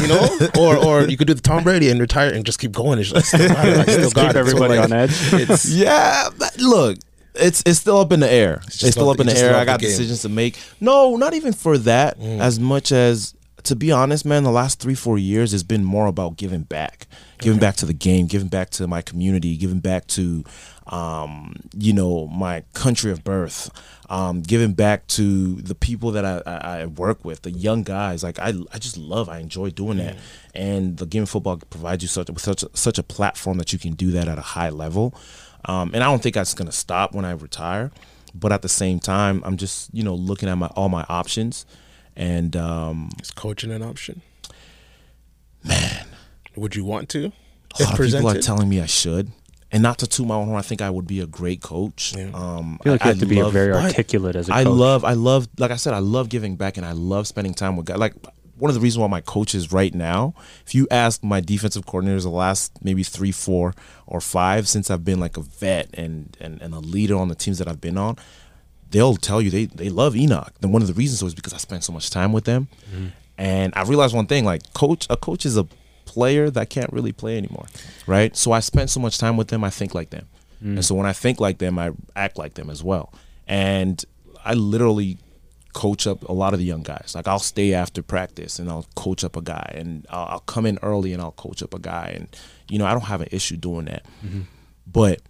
you 0.00 0.08
know, 0.08 0.28
or 0.58 0.76
or 0.76 1.08
you 1.08 1.16
could 1.16 1.26
do 1.26 1.34
the 1.34 1.40
Tom 1.40 1.62
Brady 1.62 1.88
and 1.88 2.00
retire 2.00 2.32
and 2.32 2.44
just 2.44 2.58
keep 2.58 2.72
going. 2.72 2.98
It's 2.98 3.12
like, 3.12 3.24
still 3.24 3.48
got 3.48 3.68
it. 3.68 3.78
I 3.78 3.82
still 3.84 3.98
Just 4.00 4.14
got 4.14 4.22
keep 4.22 4.30
it. 4.30 4.34
So, 4.34 4.40
everybody 4.40 4.74
like, 4.78 4.84
on 4.84 4.92
edge. 4.92 5.10
It's 5.32 5.68
Yeah, 5.74 6.28
but 6.36 6.58
look, 6.58 6.98
it's 7.34 7.62
it's 7.64 7.78
still 7.78 7.98
up 7.98 8.12
in 8.12 8.20
the 8.20 8.30
air. 8.30 8.60
It's, 8.66 8.78
just 8.78 8.92
still 8.94 9.08
up 9.08 9.20
in 9.20 9.26
the- 9.26 9.32
just 9.32 9.44
air. 9.44 9.56
I 9.56 9.64
got 9.64 9.80
decisions 9.80 10.22
to 10.22 10.28
make. 10.28 10.58
No, 10.80 11.16
not 11.16 11.32
even 11.34 11.52
for 11.52 11.78
that. 11.78 12.20
As 12.20 12.58
much 12.58 12.92
as 12.92 13.34
to 13.64 13.76
be 13.76 13.92
honest, 13.92 14.24
man, 14.24 14.42
the 14.42 14.50
last 14.50 14.80
three 14.80 14.94
four 14.96 15.18
years 15.18 15.52
has 15.52 15.62
been 15.62 15.84
more 15.84 16.06
about 16.06 16.36
giving 16.36 16.62
back, 16.62 17.06
giving 17.42 17.58
back 17.58 17.76
to 17.76 17.86
the 17.86 17.92
game, 17.92 18.26
giving 18.26 18.48
back 18.48 18.70
to 18.70 18.86
my 18.86 19.02
community, 19.02 19.56
giving 19.56 19.80
back 19.80 20.06
to, 20.08 20.44
um, 20.86 21.56
you 21.76 21.92
know, 21.92 22.26
my 22.28 22.62
country 22.72 23.10
of 23.10 23.24
birth, 23.24 23.70
um, 24.08 24.42
giving 24.42 24.72
back 24.72 25.06
to 25.08 25.56
the 25.56 25.74
people 25.74 26.10
that 26.12 26.24
I, 26.24 26.42
I, 26.46 26.80
I 26.80 26.86
work 26.86 27.24
with, 27.24 27.42
the 27.42 27.50
young 27.50 27.82
guys. 27.82 28.22
Like 28.22 28.38
I, 28.38 28.54
I 28.72 28.78
just 28.78 28.96
love, 28.96 29.28
I 29.28 29.38
enjoy 29.38 29.70
doing 29.70 29.98
that, 29.98 30.16
and 30.54 30.96
the 30.96 31.06
game 31.06 31.24
of 31.24 31.30
football 31.30 31.56
provides 31.56 32.02
you 32.02 32.08
such 32.08 32.28
with 32.28 32.42
such 32.42 32.62
a, 32.62 32.70
such 32.74 32.98
a 32.98 33.02
platform 33.02 33.58
that 33.58 33.72
you 33.72 33.78
can 33.78 33.94
do 33.94 34.10
that 34.12 34.28
at 34.28 34.38
a 34.38 34.42
high 34.42 34.70
level. 34.70 35.14
Um, 35.64 35.92
and 35.94 36.02
I 36.02 36.06
don't 36.06 36.22
think 36.22 36.34
that's 36.34 36.54
gonna 36.54 36.72
stop 36.72 37.14
when 37.14 37.24
I 37.24 37.32
retire, 37.32 37.90
but 38.34 38.52
at 38.52 38.62
the 38.62 38.68
same 38.68 39.00
time, 39.00 39.42
I'm 39.44 39.56
just 39.56 39.92
you 39.92 40.02
know 40.02 40.14
looking 40.14 40.48
at 40.48 40.56
my 40.56 40.68
all 40.68 40.88
my 40.88 41.04
options, 41.08 41.66
and 42.16 42.56
um, 42.56 43.10
is 43.20 43.30
coaching 43.30 43.70
an 43.70 43.82
option? 43.82 44.22
man, 45.64 46.06
Would 46.56 46.76
you 46.76 46.84
want 46.84 47.08
to? 47.10 47.32
a 47.80 47.82
lot 47.84 47.98
of 47.98 48.06
people 48.06 48.28
are 48.28 48.40
telling 48.40 48.68
me 48.68 48.80
I 48.80 48.86
should. 48.86 49.30
And 49.70 49.82
not 49.82 49.98
to 50.00 50.06
toot 50.06 50.26
my 50.26 50.34
own 50.34 50.48
horn, 50.48 50.58
I 50.58 50.62
think 50.62 50.82
I 50.82 50.90
would 50.90 51.06
be 51.06 51.20
a 51.20 51.26
great 51.26 51.62
coach. 51.62 52.14
Yeah. 52.14 52.30
Um, 52.34 52.76
I 52.80 52.84
feel 52.84 52.92
like 52.92 53.04
you 53.04 53.08
have 53.08 53.18
to 53.20 53.26
be 53.26 53.42
love- 53.42 53.54
very 53.54 53.72
articulate 53.72 54.36
as 54.36 54.50
a 54.50 54.54
I 54.54 54.64
coach. 54.64 54.76
love, 54.76 55.04
I 55.04 55.14
love, 55.14 55.48
like 55.58 55.70
I 55.70 55.76
said, 55.76 55.94
I 55.94 55.98
love 56.00 56.28
giving 56.28 56.56
back, 56.56 56.76
and 56.76 56.84
I 56.84 56.92
love 56.92 57.26
spending 57.26 57.54
time 57.54 57.76
with 57.76 57.86
guys. 57.86 57.96
Like 57.96 58.14
one 58.58 58.68
of 58.68 58.74
the 58.74 58.80
reasons 58.82 59.00
why 59.00 59.06
my 59.08 59.22
coaches 59.22 59.72
right 59.72 59.94
now, 59.94 60.34
if 60.66 60.74
you 60.74 60.86
ask 60.90 61.24
my 61.24 61.40
defensive 61.40 61.86
coordinators 61.86 62.24
the 62.24 62.28
last 62.28 62.84
maybe 62.84 63.02
three, 63.02 63.32
four, 63.32 63.72
or 64.06 64.20
five 64.20 64.68
since 64.68 64.90
I've 64.90 65.06
been 65.06 65.18
like 65.18 65.38
a 65.38 65.42
vet 65.42 65.88
and 65.94 66.36
and, 66.38 66.60
and 66.60 66.74
a 66.74 66.78
leader 66.78 67.16
on 67.16 67.28
the 67.28 67.34
teams 67.34 67.56
that 67.56 67.66
I've 67.66 67.80
been 67.80 67.96
on, 67.96 68.16
they'll 68.90 69.16
tell 69.16 69.40
you 69.40 69.48
they 69.50 69.64
they 69.64 69.88
love 69.88 70.12
Henoc. 70.12 70.50
And 70.60 70.70
one 70.70 70.82
of 70.82 70.88
the 70.88 70.94
reasons 70.94 71.24
was 71.24 71.34
because 71.34 71.54
I 71.54 71.56
spent 71.56 71.82
so 71.82 71.94
much 71.94 72.10
time 72.10 72.30
with 72.30 72.44
them, 72.44 72.68
and 73.38 73.72
I 73.74 73.84
realized 73.84 74.14
one 74.14 74.26
thing: 74.26 74.44
like 74.44 74.74
coach, 74.74 75.06
a 75.08 75.16
coach 75.16 75.46
is 75.46 75.56
a 75.56 75.66
player 76.12 76.50
that 76.50 76.68
can't 76.68 76.92
really 76.92 77.12
play 77.12 77.38
anymore, 77.38 77.66
right? 78.06 78.36
So 78.36 78.52
I 78.52 78.60
spent 78.60 78.90
so 78.90 79.00
much 79.00 79.16
time 79.18 79.38
with 79.38 79.48
them, 79.48 79.64
I 79.64 79.70
think 79.70 79.94
like 79.94 80.10
them. 80.10 80.28
Mm. 80.62 80.74
And 80.74 80.84
so 80.84 80.94
when 80.94 81.06
I 81.06 81.14
think 81.14 81.40
like 81.40 81.58
them, 81.58 81.78
I 81.78 81.92
act 82.14 82.36
like 82.36 82.54
them 82.54 82.68
as 82.68 82.82
well. 82.84 83.12
And 83.48 84.04
I 84.44 84.52
literally 84.54 85.18
coach 85.72 86.06
up 86.06 86.28
a 86.28 86.32
lot 86.32 86.52
of 86.52 86.58
the 86.58 86.66
young 86.66 86.82
guys. 86.82 87.12
Like 87.14 87.26
I'll 87.26 87.38
stay 87.38 87.72
after 87.72 88.02
practice 88.02 88.58
and 88.58 88.68
I'll 88.68 88.86
coach 88.94 89.24
up 89.24 89.36
a 89.36 89.42
guy, 89.42 89.72
and 89.74 90.06
I'll, 90.10 90.26
I'll 90.32 90.40
come 90.40 90.66
in 90.66 90.78
early 90.82 91.12
and 91.14 91.22
I'll 91.22 91.32
coach 91.32 91.62
up 91.62 91.72
a 91.74 91.78
guy. 91.78 92.12
And 92.14 92.28
you 92.68 92.78
know 92.78 92.86
I 92.86 92.92
don't 92.92 93.06
have 93.06 93.22
an 93.22 93.28
issue 93.32 93.56
doing 93.56 93.86
that. 93.86 94.04
Mm-hmm. 94.24 94.42
But 94.86 95.22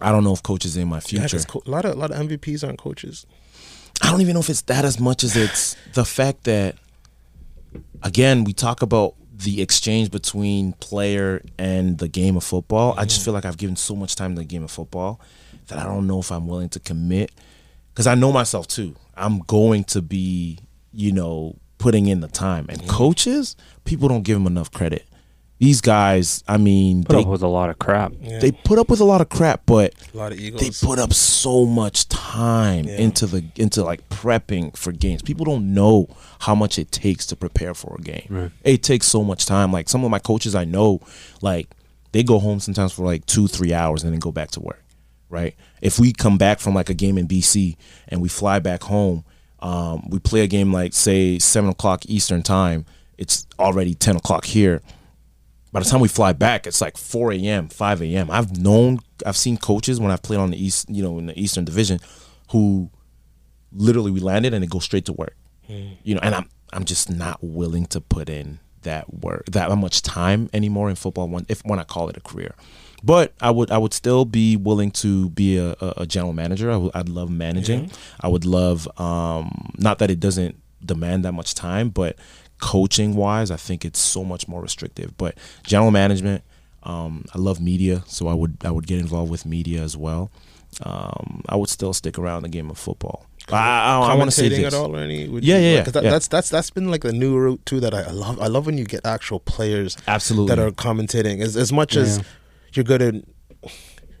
I 0.00 0.10
don't 0.10 0.24
know 0.24 0.32
if 0.32 0.42
coaches 0.42 0.76
in 0.76 0.88
my 0.88 1.00
Yeah, 1.08 1.26
co- 1.46 1.62
a 1.64 1.70
lot 1.70 1.84
of 1.84 1.92
a 1.92 1.98
lot 1.98 2.10
of 2.10 2.28
MVPs 2.28 2.66
aren't 2.66 2.78
coaches. 2.78 3.26
I 4.02 4.10
don't 4.10 4.20
even 4.20 4.34
know 4.34 4.40
if 4.40 4.50
it's 4.50 4.62
that 4.62 4.84
as 4.84 5.00
much 5.00 5.24
as 5.24 5.36
it's 5.36 5.76
the 5.94 6.04
fact 6.04 6.44
that 6.44 6.76
again 8.02 8.44
we 8.44 8.52
talk 8.52 8.82
about 8.82 9.14
the 9.38 9.62
exchange 9.62 10.10
between 10.10 10.72
player 10.74 11.42
and 11.58 11.98
the 11.98 12.08
game 12.08 12.36
of 12.36 12.44
football. 12.44 12.94
I 12.98 13.04
just 13.04 13.24
feel 13.24 13.32
like 13.32 13.44
I've 13.44 13.56
given 13.56 13.76
so 13.76 13.94
much 13.94 14.16
time 14.16 14.34
to 14.34 14.40
the 14.40 14.44
game 14.44 14.64
of 14.64 14.70
football 14.70 15.20
that 15.68 15.78
I 15.78 15.84
don't 15.84 16.06
know 16.06 16.18
if 16.18 16.32
I'm 16.32 16.46
willing 16.48 16.68
to 16.70 16.80
commit 16.80 17.30
because 17.92 18.06
I 18.06 18.14
know 18.14 18.32
myself 18.32 18.66
too. 18.66 18.96
I'm 19.16 19.40
going 19.40 19.84
to 19.84 20.02
be, 20.02 20.58
you 20.92 21.12
know, 21.12 21.56
putting 21.78 22.06
in 22.06 22.20
the 22.20 22.28
time. 22.28 22.66
And 22.68 22.86
coaches, 22.88 23.56
people 23.84 24.08
don't 24.08 24.22
give 24.22 24.36
them 24.36 24.46
enough 24.46 24.72
credit. 24.72 25.07
These 25.60 25.80
guys, 25.80 26.44
I 26.46 26.56
mean, 26.56 27.02
Put 27.02 27.14
they, 27.16 27.22
up 27.22 27.26
with 27.28 27.42
a 27.42 27.48
lot 27.48 27.68
of 27.68 27.80
crap. 27.80 28.12
Yeah. 28.20 28.38
they 28.38 28.52
put 28.52 28.78
up 28.78 28.88
with 28.88 29.00
a 29.00 29.04
lot 29.04 29.20
of 29.20 29.28
crap, 29.28 29.62
but 29.66 29.92
a 30.14 30.16
lot 30.16 30.30
of 30.30 30.38
they 30.38 30.70
put 30.82 31.00
up 31.00 31.12
so 31.12 31.64
much 31.66 32.08
time 32.08 32.84
Yeah. 32.84 32.98
into 32.98 33.26
the 33.26 33.44
into 33.56 33.82
like 33.82 34.08
prepping 34.08 34.76
for 34.76 34.92
games. 34.92 35.20
People 35.22 35.44
don't 35.44 35.74
know 35.74 36.08
how 36.40 36.54
much 36.54 36.78
it 36.78 36.92
takes 36.92 37.26
to 37.26 37.36
prepare 37.36 37.74
for 37.74 37.96
a 37.98 38.02
game. 38.02 38.26
Right. 38.30 38.50
It 38.62 38.82
takes 38.84 39.08
so 39.08 39.24
much 39.24 39.46
time. 39.46 39.72
Like 39.72 39.88
some 39.88 40.04
of 40.04 40.10
my 40.12 40.20
coaches 40.20 40.54
I 40.54 40.64
know, 40.64 41.00
like 41.42 41.68
they 42.12 42.22
go 42.22 42.38
home 42.38 42.60
sometimes 42.60 42.92
for 42.92 43.04
like 43.04 43.26
two, 43.26 43.48
three 43.48 43.72
hours 43.74 44.04
and 44.04 44.12
then 44.12 44.20
go 44.20 44.30
back 44.30 44.52
to 44.52 44.60
work. 44.60 44.82
right? 45.28 45.54
If 45.82 45.98
we 45.98 46.12
come 46.12 46.38
back 46.38 46.60
from 46.60 46.72
like 46.74 46.88
a 46.88 46.94
game 46.94 47.18
in 47.18 47.26
BC 47.26 47.76
and 48.08 48.22
we 48.22 48.28
fly 48.28 48.60
back 48.60 48.84
home, 48.84 49.24
um, 49.60 50.08
we 50.08 50.20
play 50.20 50.40
a 50.42 50.46
game 50.46 50.72
like 50.72 50.94
say 50.94 51.38
seven 51.40 51.68
o'clock 51.68 52.04
Eastern 52.06 52.42
time. 52.44 52.86
It's 53.18 53.44
already 53.58 53.94
ten 53.94 54.14
o'clock 54.14 54.44
here. 54.44 54.80
By 55.72 55.80
the 55.80 55.86
time 55.86 56.00
we 56.00 56.08
fly 56.08 56.32
back, 56.32 56.66
it's 56.66 56.80
like 56.80 56.96
four 56.96 57.32
a.m., 57.32 57.68
five 57.68 58.00
a.m. 58.02 58.30
I've 58.30 58.56
known, 58.58 59.00
I've 59.26 59.36
seen 59.36 59.56
coaches 59.56 60.00
when 60.00 60.10
I've 60.10 60.22
played 60.22 60.40
on 60.40 60.50
the 60.50 60.62
east, 60.62 60.88
you 60.88 61.02
know, 61.02 61.18
in 61.18 61.26
the 61.26 61.38
Eastern 61.38 61.64
Division, 61.64 62.00
who 62.52 62.90
literally 63.72 64.10
we 64.10 64.20
landed 64.20 64.54
and 64.54 64.62
they 64.62 64.66
go 64.66 64.78
straight 64.78 65.04
to 65.06 65.12
work. 65.12 65.36
You 66.02 66.14
know, 66.14 66.20
and 66.22 66.34
I'm 66.34 66.48
I'm 66.72 66.84
just 66.84 67.10
not 67.10 67.38
willing 67.42 67.84
to 67.86 68.00
put 68.00 68.30
in 68.30 68.60
that 68.82 69.12
work 69.22 69.44
that 69.46 69.70
much 69.76 70.00
time 70.02 70.48
anymore 70.54 70.88
in 70.88 70.96
football 70.96 71.28
when 71.28 71.44
if 71.48 71.60
when 71.64 71.78
I 71.78 71.84
call 71.84 72.08
it 72.08 72.16
a 72.16 72.20
career. 72.20 72.54
But 73.02 73.34
I 73.40 73.50
would 73.50 73.70
I 73.70 73.76
would 73.76 73.92
still 73.92 74.24
be 74.24 74.56
willing 74.56 74.90
to 74.92 75.28
be 75.30 75.58
a, 75.58 75.72
a, 75.80 75.92
a 75.98 76.06
general 76.06 76.32
manager. 76.32 76.70
I 76.70 76.76
would, 76.78 76.92
I'd 76.94 77.08
love 77.10 77.30
managing. 77.30 77.90
I 78.20 78.28
would 78.28 78.46
love 78.46 78.88
um, 78.98 79.72
not 79.76 79.98
that 79.98 80.10
it 80.10 80.20
doesn't 80.20 80.56
demand 80.84 81.24
that 81.26 81.32
much 81.32 81.54
time, 81.54 81.90
but 81.90 82.16
coaching 82.58 83.14
wise, 83.14 83.50
I 83.50 83.56
think 83.56 83.84
it's 83.84 83.98
so 83.98 84.24
much 84.24 84.48
more 84.48 84.60
restrictive. 84.62 85.16
But 85.16 85.36
general 85.64 85.90
management, 85.90 86.42
um, 86.82 87.24
I 87.34 87.38
love 87.38 87.60
media, 87.60 88.02
so 88.06 88.28
I 88.28 88.34
would 88.34 88.56
I 88.64 88.70
would 88.70 88.86
get 88.86 88.98
involved 89.00 89.30
with 89.30 89.44
media 89.46 89.82
as 89.82 89.96
well. 89.96 90.30
Um, 90.82 91.42
I 91.48 91.56
would 91.56 91.68
still 91.70 91.92
stick 91.92 92.18
around 92.18 92.42
the 92.42 92.48
game 92.48 92.70
of 92.70 92.78
football. 92.78 93.26
I, 93.50 93.54
I, 93.56 94.08
I 94.12 94.14
want 94.14 94.30
to 94.30 94.36
say 94.36 94.48
Commentating 94.50 94.56
this. 94.64 94.74
at 94.74 94.74
all 94.74 94.94
or 94.94 94.98
any? 94.98 95.26
would 95.26 95.42
Yeah, 95.42 95.56
you- 95.58 95.64
yeah, 95.68 95.74
like, 95.76 95.84
'cause 95.86 95.92
that, 95.94 96.04
yeah. 96.04 96.10
That's 96.10 96.28
that's 96.28 96.50
that's 96.50 96.70
been 96.70 96.90
like 96.90 97.00
the 97.02 97.12
new 97.12 97.36
route 97.38 97.64
too 97.64 97.80
that 97.80 97.94
I, 97.94 98.02
I 98.02 98.10
love. 98.10 98.38
I 98.40 98.46
love 98.48 98.66
when 98.66 98.76
you 98.76 98.84
get 98.84 99.00
actual 99.06 99.40
players 99.40 99.96
Absolutely. 100.06 100.54
that 100.54 100.58
are 100.62 100.70
commentating. 100.70 101.40
As 101.40 101.56
as 101.56 101.72
much 101.72 101.96
as 101.96 102.20
you're 102.74 102.84
good 102.84 103.00
at. 103.02 103.14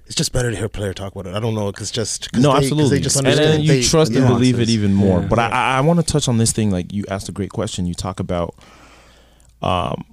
It's 0.08 0.14
just 0.16 0.32
better 0.32 0.50
to 0.50 0.56
hear 0.56 0.66
a 0.66 0.70
player 0.70 0.92
talk 0.94 1.12
about 1.14 1.26
it. 1.26 1.34
I 1.36 1.40
don't 1.40 1.54
know 1.54 1.70
because 1.70 1.90
just 1.90 2.32
'cause 2.32 2.42
no, 2.42 2.48
they, 2.48 2.54
'cause 2.54 2.64
absolutely. 2.64 2.96
They 2.98 3.02
just 3.02 3.16
and 3.18 3.26
understand. 3.26 3.52
then 3.52 3.60
you 3.60 3.68
they- 3.68 3.82
trust 3.82 4.10
and 4.12 4.22
yeah. 4.22 4.28
believe 4.28 4.58
it 4.58 4.68
even 4.70 4.94
more. 4.94 5.20
Yeah. 5.20 5.28
But 5.28 5.38
I, 5.38 5.48
I, 5.50 5.76
I 5.76 5.80
want 5.82 6.00
to 6.00 6.06
touch 6.12 6.28
on 6.28 6.38
this 6.38 6.50
thing. 6.50 6.70
Like 6.70 6.92
you 6.92 7.04
asked 7.10 7.28
a 7.28 7.32
great 7.32 7.50
question. 7.50 7.84
You 7.86 7.94
talk 7.94 8.18
about, 8.18 8.54
um, 9.62 10.04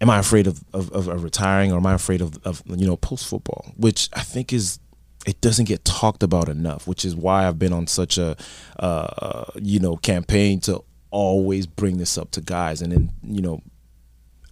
am 0.00 0.08
I 0.08 0.18
afraid 0.18 0.46
of, 0.46 0.62
of, 0.72 0.90
of, 0.92 1.08
of 1.08 1.24
retiring 1.24 1.72
or 1.72 1.78
am 1.78 1.86
I 1.86 1.94
afraid 1.94 2.20
of, 2.20 2.38
of 2.44 2.62
you 2.66 2.86
know 2.86 2.96
post 2.96 3.26
football, 3.26 3.72
which 3.76 4.08
I 4.12 4.20
think 4.20 4.52
is 4.52 4.78
it 5.26 5.40
doesn't 5.40 5.66
get 5.66 5.84
talked 5.84 6.22
about 6.22 6.48
enough, 6.48 6.86
which 6.86 7.04
is 7.04 7.14
why 7.14 7.46
I've 7.46 7.58
been 7.58 7.72
on 7.72 7.86
such 7.86 8.18
a 8.18 8.36
uh, 8.78 9.44
you 9.60 9.80
know 9.80 9.96
campaign 9.96 10.60
to 10.60 10.82
always 11.10 11.66
bring 11.66 11.98
this 11.98 12.16
up 12.16 12.30
to 12.32 12.40
guys, 12.40 12.80
and 12.82 12.92
then 12.92 13.10
you 13.22 13.42
know 13.42 13.62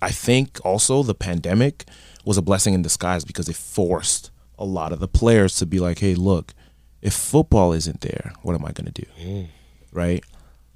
I 0.03 0.11
think 0.11 0.59
also 0.65 1.03
the 1.05 1.15
pandemic 1.15 1.85
was 2.25 2.37
a 2.37 2.43
blessing 2.43 2.75
in 2.75 2.83
disguise 2.83 3.25
because 3.25 3.49
it 3.49 3.57
forced 3.57 4.31
a 4.61 4.65
lot 4.65 4.93
of 4.93 5.01
the 5.01 5.09
players 5.09 5.57
to 5.57 5.67
be 5.67 5.81
like, 5.81 5.99
hey, 5.99 6.15
look, 6.15 6.55
if 7.03 7.15
football 7.15 7.73
isn't 7.73 8.03
there, 8.03 8.33
what 8.43 8.55
am 8.55 8.65
I 8.65 8.73
going 8.73 8.93
to 8.93 9.03
do? 9.03 9.11
Right? 9.93 10.23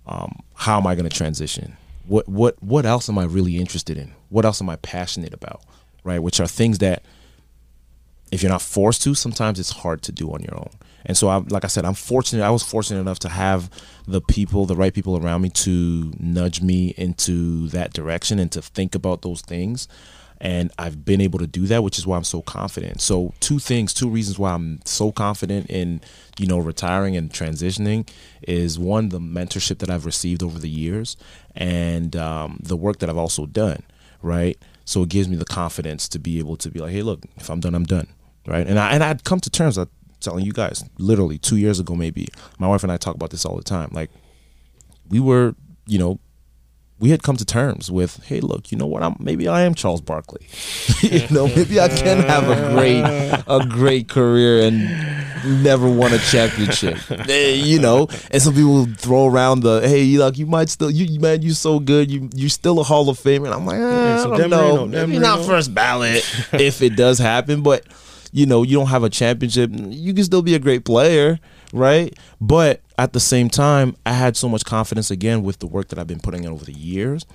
Um, 0.07 0.41
how 0.55 0.79
am 0.79 0.87
I 0.87 0.95
going 0.95 1.09
to 1.09 1.17
transition? 1.17 1.77
What 2.07 2.29
what 2.29 2.63
what 2.63 2.85
else 2.85 3.09
am 3.09 3.19
I 3.19 3.25
really 3.25 3.57
interested 3.59 3.97
in? 3.97 4.13
What 4.29 4.45
else 4.45 4.61
am 4.61 4.69
I 4.69 4.77
passionate 4.77 5.33
about? 5.33 5.63
Right? 6.03 6.19
Which 6.19 6.41
are 6.41 6.47
things 6.47 6.79
that 6.79 7.03
if 8.31 8.43
you're 8.43 8.53
not 8.53 8.63
forced 8.63 9.03
to, 9.03 9.15
sometimes 9.15 9.61
it's 9.61 9.71
hard 9.71 10.03
to 10.03 10.13
do 10.13 10.33
on 10.33 10.43
your 10.43 10.57
own. 10.57 10.71
And 11.07 11.17
so, 11.17 11.29
I'm 11.29 11.45
like 11.47 11.65
I 11.65 11.69
said, 11.69 11.85
I'm 11.85 11.95
fortunate. 11.95 12.43
I 12.43 12.51
was 12.51 12.63
fortunate 12.63 13.01
enough 13.01 13.19
to 13.21 13.29
have 13.29 13.71
the 14.07 14.21
people, 14.21 14.67
the 14.67 14.77
right 14.77 14.93
people 14.93 15.17
around 15.17 15.43
me, 15.43 15.51
to 15.51 16.13
nudge 16.19 16.61
me 16.61 16.95
into 16.97 17.69
that 17.69 17.93
direction 17.93 18.39
and 18.39 18.51
to 18.53 18.63
think 18.63 18.95
about 18.95 19.23
those 19.23 19.41
things. 19.43 19.87
And 20.45 20.71
I've 20.79 21.05
been 21.05 21.21
able 21.21 21.41
to 21.41 21.47
do 21.47 21.67
that, 21.67 21.83
which 21.83 21.99
is 21.99 22.07
why 22.07 22.17
I'm 22.17 22.25
so 22.25 22.43
confident. 22.43 23.01
So, 23.01 23.33
two 23.41 23.59
things, 23.59 23.93
two 23.93 24.09
reasons 24.09 24.39
why 24.39 24.53
I'm 24.53 24.81
so 24.85 25.11
confident 25.11 25.71
in, 25.71 26.03
you 26.39 26.47
know, 26.47 26.59
retiring 26.59 27.17
and 27.17 27.31
transitioning 27.31 28.09
is 28.43 28.79
one, 28.79 29.09
the 29.09 29.19
mentorship 29.19 29.79
that 29.79 29.91
I've 29.91 30.05
received 30.05 30.43
over 30.43 30.59
the 30.59 30.69
years, 30.69 31.17
and 31.57 32.15
um, 32.15 32.61
the 32.63 32.77
work 32.77 32.99
that 32.99 33.09
I've 33.09 33.17
also 33.17 33.47
done. 33.47 33.83
Right. 34.21 34.59
So 34.85 35.03
it 35.03 35.09
gives 35.09 35.29
me 35.29 35.37
the 35.37 35.47
confidence 35.47 36.09
to 36.11 36.19
be 36.19 36.39
able 36.39 36.57
to 36.59 36.71
be 36.71 36.79
like, 36.79 36.93
hey, 36.93 37.03
look, 37.03 37.21
if 37.37 37.49
I'm 37.49 37.61
done, 37.61 37.75
I'm 37.75 37.85
done 37.85 38.07
right? 38.47 38.67
And 38.67 38.79
I 38.79 38.93
and 38.93 39.03
I'd 39.03 39.25
come 39.25 39.41
to 39.41 39.51
terms. 39.51 39.79
I'm 39.79 39.89
telling 40.21 40.45
you 40.45 40.53
guys, 40.53 40.85
literally 40.99 41.39
two 41.39 41.57
years 41.57 41.81
ago, 41.81 41.95
maybe 41.95 42.29
my 42.59 42.69
wife 42.69 42.83
and 42.83 42.93
I 42.93 42.97
talk 42.97 43.15
about 43.15 43.31
this 43.31 43.45
all 43.45 43.57
the 43.57 43.63
time. 43.63 43.91
Like 43.93 44.11
we 45.09 45.21
were, 45.21 45.55
you 45.87 45.99
know, 45.99 46.19
we 46.99 47.11
had 47.11 47.23
come 47.23 47.37
to 47.37 47.45
terms 47.45 47.91
with, 47.91 48.25
hey, 48.25 48.41
look, 48.41 48.71
you 48.71 48.79
know 48.79 48.87
what? 48.87 49.03
I'm 49.03 49.17
maybe 49.19 49.49
I 49.49 49.63
am 49.63 49.75
Charles 49.75 50.01
Barkley. 50.01 50.47
you 51.03 51.27
know, 51.31 51.47
maybe 51.57 51.81
I 51.81 51.89
can 51.89 52.19
have 52.19 52.49
a 52.49 52.71
great 52.75 53.03
a 53.47 53.67
great 53.67 54.09
career 54.09 54.67
and 54.67 55.63
never 55.63 55.89
won 55.89 56.13
a 56.13 56.19
championship. 56.19 56.99
Eh, 57.27 57.55
you 57.55 57.79
know, 57.79 58.07
and 58.31 58.43
some 58.43 58.55
people 58.55 58.87
throw 58.87 59.27
around 59.27 59.61
the, 59.61 59.81
hey, 59.81 60.05
like 60.19 60.37
you 60.37 60.47
might 60.47 60.69
still, 60.69 60.91
you 60.91 61.19
man, 61.21 61.43
you're 61.43 61.55
so 61.55 61.79
good, 61.79 62.11
you 62.11 62.29
you're 62.35 62.49
still 62.51 62.79
a 62.81 62.83
Hall 62.83 63.09
of 63.09 63.19
Famer. 63.19 63.47
And 63.47 63.55
I'm 63.55 63.67
like, 63.67 63.79
eh, 63.79 64.15
I 64.15 64.23
so 64.23 64.31
don't 64.31 64.41
Dan 64.41 64.51
know, 64.51 64.87
Dan 64.87 65.09
maybe 65.11 65.19
not 65.19 65.45
first 65.45 65.75
ballot 65.75 66.25
if 66.53 66.83
it 66.83 66.97
does 66.97 67.19
happen, 67.19 67.63
but 67.63 67.85
you 68.31 68.47
know, 68.47 68.63
you 68.63 68.77
don't 68.77 68.89
have 68.89 69.05
a 69.05 69.11
championship, 69.11 69.71
you 69.73 70.13
can 70.13 70.25
still 70.25 70.43
be 70.43 70.55
a 70.55 70.59
great 70.59 70.85
player, 70.85 71.39
right? 71.73 72.17
But 72.41 72.81
at 72.99 73.13
the 73.13 73.21
same 73.21 73.49
time, 73.49 73.97
I 74.07 74.13
had 74.13 74.37
so 74.37 74.49
much 74.49 74.65
confidence 74.65 75.11
again 75.11 75.43
with 75.43 75.59
the 75.59 75.67
work 75.67 75.89
that 75.89 75.99
I've 75.99 76.07
been 76.07 76.21
putting 76.21 76.45
in 76.45 76.51
over 76.51 76.65
the 76.65 76.73
years. 76.73 77.27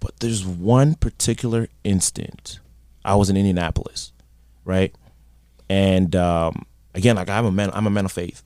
But 0.00 0.18
there's 0.20 0.44
one 0.44 0.94
particular 0.94 1.68
instant. 1.82 2.58
I 3.04 3.14
was 3.14 3.30
in 3.30 3.36
Indianapolis, 3.36 4.12
right? 4.64 4.94
And 5.68 6.14
um, 6.14 6.66
again, 6.94 7.16
like 7.16 7.30
I'm 7.30 7.46
a 7.46 7.52
man, 7.52 7.70
I'm 7.72 7.86
a 7.86 7.90
man 7.90 8.04
of 8.04 8.12
faith. 8.12 8.42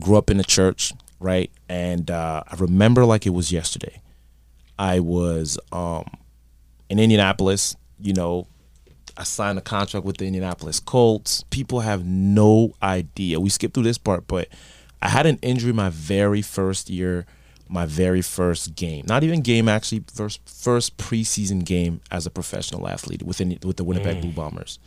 Grew 0.00 0.16
up 0.16 0.30
in 0.30 0.38
the 0.38 0.44
church, 0.44 0.92
right? 1.20 1.50
And 1.68 2.10
uh, 2.10 2.42
I 2.46 2.56
remember 2.56 3.04
like 3.04 3.26
it 3.26 3.30
was 3.30 3.52
yesterday. 3.52 4.00
I 4.78 5.00
was 5.00 5.58
um, 5.70 6.10
in 6.88 6.98
Indianapolis, 6.98 7.76
you 8.00 8.12
know, 8.12 8.48
I 9.16 9.22
signed 9.22 9.58
a 9.58 9.62
contract 9.62 10.04
with 10.04 10.16
the 10.16 10.26
Indianapolis 10.26 10.80
Colts. 10.80 11.44
People 11.50 11.80
have 11.80 12.04
no 12.04 12.74
idea. 12.82 13.38
We 13.40 13.48
skipped 13.48 13.74
through 13.74 13.84
this 13.84 13.98
part, 13.98 14.26
but 14.26 14.48
I 15.00 15.08
had 15.08 15.26
an 15.26 15.38
injury 15.42 15.72
my 15.72 15.90
very 15.90 16.42
first 16.42 16.90
year, 16.90 17.26
my 17.68 17.86
very 17.86 18.22
first 18.22 18.74
game. 18.74 19.04
Not 19.06 19.22
even 19.22 19.40
game 19.40 19.68
actually, 19.68 20.04
first 20.12 20.40
first 20.48 20.96
preseason 20.96 21.64
game 21.64 22.00
as 22.10 22.26
a 22.26 22.30
professional 22.30 22.88
athlete 22.88 23.22
within 23.22 23.56
with 23.62 23.76
the 23.76 23.84
Winnipeg 23.84 24.20
Blue 24.20 24.32
mm. 24.32 24.34
Bombers. 24.34 24.78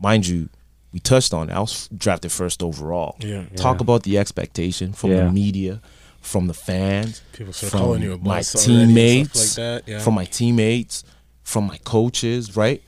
Mind 0.00 0.26
you, 0.26 0.48
we 0.92 1.00
touched 1.00 1.34
on 1.34 1.50
it. 1.50 1.52
I 1.52 1.60
was 1.60 1.88
drafted 1.88 2.32
first 2.32 2.62
overall. 2.62 3.16
Yeah. 3.20 3.44
Talk 3.56 3.80
about 3.80 4.04
the 4.04 4.16
expectation 4.18 4.92
from 4.92 5.10
Yeah. 5.10 5.26
the 5.26 5.32
media, 5.32 5.82
from 6.20 6.46
the 6.46 6.54
fans, 6.54 7.22
People 7.32 7.52
start 7.52 7.70
from 7.72 7.80
calling 7.80 8.02
you 8.02 8.14
a 8.14 8.18
my 8.18 8.38
boss 8.38 8.54
already 8.66 8.86
teammates, 8.86 9.58
like 9.58 9.84
that. 9.84 9.90
Yeah. 9.90 9.98
from 10.00 10.14
my 10.14 10.24
teammates, 10.24 11.04
from 11.42 11.66
my 11.66 11.78
coaches, 11.84 12.56
right? 12.56 12.82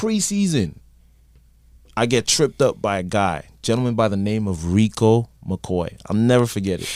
Preseason, 0.00 0.76
I 1.94 2.06
get 2.06 2.26
tripped 2.26 2.62
up 2.62 2.80
by 2.80 3.00
a 3.00 3.02
guy, 3.02 3.48
gentleman 3.60 3.96
by 3.96 4.08
the 4.08 4.16
name 4.16 4.48
of 4.48 4.72
Rico 4.72 5.28
McCoy. 5.46 5.94
I'll 6.06 6.16
never 6.16 6.46
forget 6.46 6.80
it. 6.80 6.88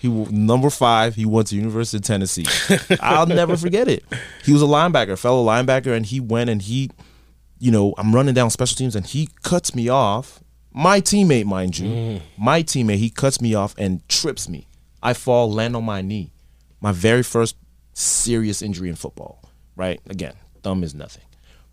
He 0.00 0.06
number 0.06 0.70
five. 0.70 1.16
He 1.16 1.26
went 1.26 1.48
to 1.48 1.56
University 1.56 1.96
of 1.96 2.04
Tennessee. 2.04 2.46
I'll 3.00 3.26
never 3.26 3.56
forget 3.56 3.88
it. 3.88 4.04
He 4.44 4.52
was 4.52 4.62
a 4.62 4.66
linebacker, 4.66 5.18
fellow 5.18 5.44
linebacker, 5.44 5.96
and 5.96 6.06
he 6.06 6.20
went 6.20 6.48
and 6.48 6.62
he, 6.62 6.92
you 7.58 7.72
know, 7.72 7.92
I'm 7.98 8.14
running 8.14 8.34
down 8.34 8.50
special 8.50 8.76
teams, 8.76 8.94
and 8.94 9.04
he 9.04 9.30
cuts 9.42 9.74
me 9.74 9.88
off. 9.88 10.38
My 10.72 11.00
teammate, 11.00 11.46
mind 11.46 11.76
you, 11.76 11.88
mm. 11.88 12.22
my 12.38 12.62
teammate, 12.62 12.98
he 12.98 13.10
cuts 13.10 13.40
me 13.40 13.56
off 13.56 13.74
and 13.78 14.08
trips 14.08 14.48
me. 14.48 14.68
I 15.02 15.12
fall, 15.12 15.52
land 15.52 15.74
on 15.74 15.82
my 15.82 16.02
knee. 16.02 16.30
My 16.80 16.92
very 16.92 17.24
first 17.24 17.56
serious 17.94 18.62
injury 18.62 18.90
in 18.90 18.94
football. 18.94 19.42
Right? 19.74 20.00
Again, 20.08 20.34
thumb 20.62 20.84
is 20.84 20.94
nothing. 20.94 21.24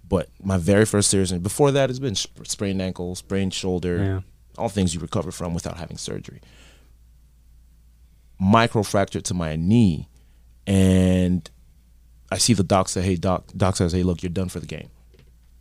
But 0.08 0.30
my 0.44 0.58
very 0.58 0.86
first 0.86 1.10
serious 1.10 1.32
injury. 1.32 1.42
Before 1.44 1.72
that, 1.72 1.90
it's 1.90 2.00
been 2.00 2.16
sp- 2.16 2.46
sprained 2.46 2.82
ankle, 2.82 3.16
sprained 3.16 3.54
shoulder, 3.54 3.98
Yeah. 3.98 4.20
all 4.58 4.70
things 4.70 4.94
you 4.94 5.00
recover 5.00 5.32
from 5.32 5.54
without 5.54 5.78
having 5.78 5.98
surgery. 5.98 6.42
Microfracture 8.42 9.22
to 9.24 9.34
my 9.34 9.56
knee, 9.56 10.10
and 10.68 11.50
I 12.32 12.38
see 12.38 12.54
the 12.54 12.64
doc 12.64 12.90
say, 12.90 13.02
"Hey, 13.02 13.16
doc." 13.16 13.46
Doc 13.56 13.78
says, 13.78 13.94
"Hey, 13.94 14.04
look, 14.04 14.22
you're 14.22 14.30
done 14.30 14.50
for 14.50 14.60
the 14.60 14.66
game." 14.66 14.90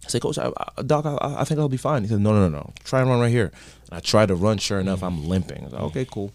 I 0.05 0.09
say, 0.09 0.19
"Coach, 0.19 0.39
I, 0.39 0.51
I, 0.77 0.83
doc, 0.83 1.07
I, 1.07 1.17
I 1.23 1.45
think 1.45 1.61
I'll 1.61 1.69
be 1.69 1.77
fine." 1.77 2.03
He 2.03 2.09
said, 2.09 2.21
"No, 2.21 2.33
no, 2.33 2.49
no, 2.49 2.59
no. 2.59 2.73
Try 2.83 3.01
and 3.01 3.09
run 3.09 3.21
right 3.21 3.31
here." 3.31 3.53
And 3.89 3.93
I 3.97 4.01
try 4.01 4.27
to 4.27 4.35
run. 4.35 4.59
Sure 4.59 4.81
enough, 4.81 5.03
I'm 5.05 5.27
limping. 5.29 5.71
Like, 5.71 5.81
"Okay, 5.83 6.05
cool." 6.05 6.33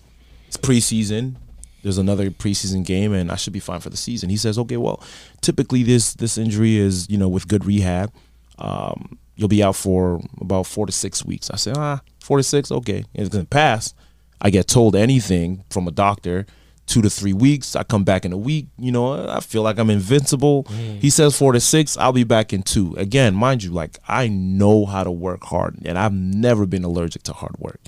It's 0.47 0.55
preseason. 0.57 1.35
There's 1.83 1.97
another 1.97 2.29
preseason 2.29 2.85
game, 2.85 3.13
and 3.13 3.31
I 3.31 3.35
should 3.35 3.53
be 3.53 3.59
fine 3.59 3.79
for 3.79 3.89
the 3.89 3.97
season. 3.97 4.29
He 4.29 4.37
says, 4.37 4.57
"Okay, 4.59 4.77
well, 4.77 5.01
typically 5.41 5.83
this 5.83 6.13
this 6.13 6.37
injury 6.37 6.77
is 6.77 7.09
you 7.09 7.17
know 7.17 7.29
with 7.29 7.47
good 7.47 7.65
rehab, 7.65 8.11
um, 8.57 9.17
you'll 9.35 9.47
be 9.47 9.63
out 9.63 9.75
for 9.75 10.21
about 10.39 10.67
four 10.67 10.85
to 10.85 10.91
six 10.91 11.23
weeks." 11.25 11.49
I 11.49 11.55
said, 11.55 11.77
"Ah, 11.77 12.01
four 12.19 12.37
to 12.37 12.43
six, 12.43 12.71
okay, 12.71 13.05
it's 13.13 13.29
gonna 13.29 13.45
pass." 13.45 13.93
I 14.41 14.49
get 14.49 14.67
told 14.67 14.95
anything 14.95 15.65
from 15.69 15.87
a 15.87 15.91
doctor 15.91 16.45
two 16.89 17.01
to 17.03 17.09
three 17.09 17.33
weeks. 17.33 17.75
I 17.75 17.83
come 17.83 18.03
back 18.03 18.25
in 18.25 18.33
a 18.33 18.37
week. 18.37 18.67
You 18.77 18.91
know, 18.91 19.29
I 19.29 19.39
feel 19.39 19.61
like 19.61 19.77
I'm 19.77 19.89
invincible. 19.89 20.63
Mm. 20.65 20.99
He 20.99 21.09
says 21.09 21.37
four 21.37 21.53
to 21.53 21.59
six. 21.59 21.95
I'll 21.97 22.11
be 22.11 22.23
back 22.23 22.51
in 22.51 22.63
two. 22.63 22.95
Again, 22.97 23.35
mind 23.35 23.63
you, 23.63 23.71
like 23.71 23.97
I 24.07 24.27
know 24.27 24.85
how 24.85 25.03
to 25.03 25.11
work 25.11 25.43
hard, 25.45 25.77
and 25.85 25.97
I've 25.97 26.13
never 26.13 26.65
been 26.65 26.83
allergic 26.83 27.23
to 27.23 27.33
hard 27.33 27.57
work. 27.59 27.79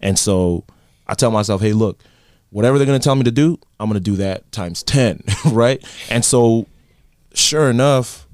And 0.00 0.18
so 0.18 0.64
I 1.06 1.14
tell 1.14 1.30
myself, 1.30 1.62
hey, 1.62 1.72
look, 1.72 2.02
whatever 2.52 2.78
they're 2.78 2.86
gonna 2.86 2.98
tell 3.00 3.16
me 3.16 3.24
to 3.24 3.32
do, 3.32 3.58
I'm 3.80 3.88
gonna 3.88 3.98
do 4.00 4.16
that 4.16 4.50
times 4.52 4.82
ten, 4.84 5.22
right? 5.50 5.82
And 6.08 6.24
so, 6.24 6.66
sure 7.34 7.68
enough, 7.68 8.26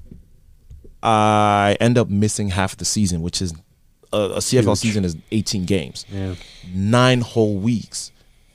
I 1.03 1.77
end 1.81 1.97
up 1.99 2.09
missing 2.09 2.49
half 2.51 2.77
the 2.77 2.85
season, 2.85 3.23
which 3.23 3.41
is 3.41 3.53
a, 4.13 4.17
a 4.19 4.39
CFL 4.39 4.65
Huge. 4.65 4.79
season 4.79 5.05
is 5.05 5.17
18 5.31 5.65
games, 5.65 6.05
Yeah. 6.13 6.35
nine 6.75 7.21
whole 7.21 7.57
weeks. 7.59 8.11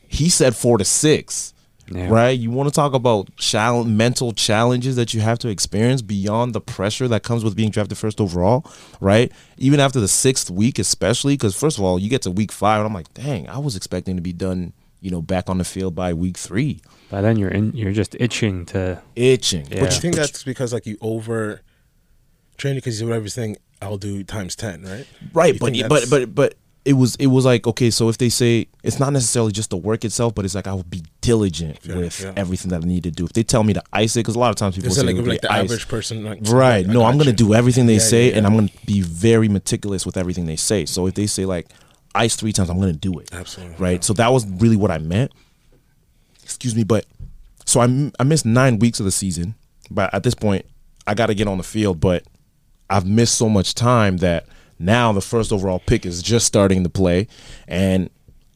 He 0.07 0.29
said 0.29 0.55
four 0.55 0.77
to 0.77 0.83
six, 0.85 1.53
Yeah. 1.89 2.09
right? 2.09 2.37
You 2.37 2.51
want 2.51 2.67
to 2.69 2.75
talk 2.75 2.93
about 2.93 3.33
challenge, 3.37 3.87
mental 3.89 4.33
challenges 4.33 4.95
that 4.97 5.13
you 5.13 5.21
have 5.21 5.39
to 5.39 5.47
experience 5.47 6.01
beyond 6.01 6.53
the 6.53 6.61
pressure 6.61 7.07
that 7.07 7.23
comes 7.23 7.43
with 7.43 7.55
being 7.55 7.69
drafted 7.69 7.97
first 7.97 8.19
overall, 8.19 8.65
right? 8.99 9.31
Even 9.57 9.79
after 9.79 9.99
the 9.99 10.07
sixth 10.07 10.49
week, 10.51 10.79
especially 10.79 11.35
because 11.35 11.55
first 11.55 11.77
of 11.77 11.83
all, 11.83 11.97
you 11.97 12.09
get 12.09 12.21
to 12.23 12.31
week 12.31 12.51
five, 12.51 12.79
and 12.79 12.87
I'm 12.87 12.93
like, 12.93 13.13
dang, 13.13 13.47
I 13.47 13.57
was 13.59 13.75
expecting 13.75 14.15
to 14.17 14.21
be 14.21 14.33
done, 14.33 14.73
you 15.03 15.11
know, 15.11 15.21
back 15.21 15.49
on 15.49 15.57
the 15.59 15.63
field 15.65 15.93
by 15.93 16.13
week 16.13 16.37
three, 16.37 16.81
By 17.11 17.21
then 17.21 17.37
you're 17.37 17.51
in. 17.51 17.73
You're 17.75 17.91
just 17.91 18.15
itching 18.19 18.65
to. 18.67 19.01
itching. 19.15 19.67
Yeah. 19.69 19.81
But 19.81 19.93
you 19.93 19.99
think 20.01 20.15
that's 20.15 20.43
because 20.43 20.73
like 20.73 20.85
you 20.87 20.97
over 21.01 21.61
train 22.57 22.75
because 22.75 22.99
you 22.99 23.07
do 23.07 23.13
everything 23.13 23.57
I'll 23.81 23.97
do 23.97 24.23
times 24.23 24.55
ten, 24.55 24.81
right? 24.83 25.05
right 25.33 25.53
You 25.53 25.59
but 25.59 25.73
think 25.73 25.89
but 25.89 26.09
but 26.09 26.33
but 26.33 26.53
it 26.85 26.93
was 26.93 27.15
it 27.15 27.27
was 27.27 27.45
like 27.45 27.65
okay 27.67 27.89
so 27.89 28.09
if 28.09 28.17
they 28.17 28.27
say 28.29 28.67
it's 28.83 28.99
not 28.99 29.13
necessarily 29.13 29.51
just 29.53 29.69
the 29.69 29.77
work 29.77 30.03
itself 30.03 30.35
but 30.35 30.43
it's 30.43 30.53
like 30.53 30.67
i 30.67 30.73
will 30.73 30.83
be 30.83 31.01
diligent 31.21 31.79
Yeah, 31.85 31.95
with 31.95 32.19
yeah. 32.21 32.33
everything 32.35 32.71
that 32.71 32.83
i 32.83 32.85
need 32.85 33.03
to 33.03 33.11
do 33.11 33.23
if 33.23 33.31
they 33.31 33.41
tell 33.43 33.63
me 33.63 33.71
to 33.71 33.81
ice 33.93 34.17
it 34.17 34.19
because 34.19 34.35
a 34.35 34.39
lot 34.39 34.49
of 34.49 34.57
times 34.57 34.75
people 34.75 34.91
say 34.91 35.01
like, 35.03 35.15
like 35.25 35.39
the 35.39 35.49
ice. 35.49 35.63
average 35.63 35.87
person? 35.87 36.25
Like, 36.25 36.39
right 36.49 36.85
I 36.85 36.91
no 36.91 37.05
i'm 37.05 37.17
gonna 37.17 37.29
you. 37.29 37.35
do 37.37 37.53
everything 37.53 37.85
they 37.85 37.93
Yeah, 37.93 37.99
say 38.13 38.31
yeah, 38.31 38.35
and 38.37 38.45
i'm 38.45 38.53
gonna 38.55 38.67
be 38.85 38.99
very 38.99 39.47
meticulous 39.47 40.05
with 40.05 40.17
everything 40.17 40.45
they 40.45 40.57
say 40.57 40.85
so 40.85 41.07
if 41.07 41.13
they 41.13 41.25
say 41.25 41.45
like 41.45 41.67
ice 42.15 42.35
three 42.35 42.51
times 42.53 42.69
i'm 42.69 42.79
gonna 42.79 42.93
do 42.93 43.17
it 43.19 43.29
Absolutely. 43.33 43.75
right 43.77 44.03
so 44.03 44.13
that 44.13 44.31
was 44.31 44.45
really 44.45 44.75
what 44.75 44.91
i 44.91 44.97
meant 44.97 45.31
excuse 46.43 46.75
me 46.75 46.83
but 46.83 47.05
so 47.65 47.79
I 47.79 48.11
I 48.19 48.23
missed 48.23 48.45
nine 48.45 48.79
weeks 48.79 48.99
of 48.99 49.05
the 49.05 49.11
season 49.11 49.55
but 49.89 50.13
at 50.13 50.23
this 50.23 50.33
point 50.33 50.65
i 51.07 51.13
gotta 51.13 51.33
get 51.33 51.47
on 51.47 51.57
the 51.57 51.63
field 51.63 51.99
but 51.99 52.23
I've 52.89 53.07
missed 53.07 53.35
so 53.35 53.49
much 53.49 53.73
time 53.73 54.17
that 54.17 54.45
now 54.77 55.11
the 55.13 55.21
first 55.21 55.51
overall 55.51 55.79
pick 55.79 56.05
is 56.05 56.21
just 56.21 56.45
starting 56.45 56.83
to 56.83 56.89
play, 56.89 57.27
and 57.67 58.09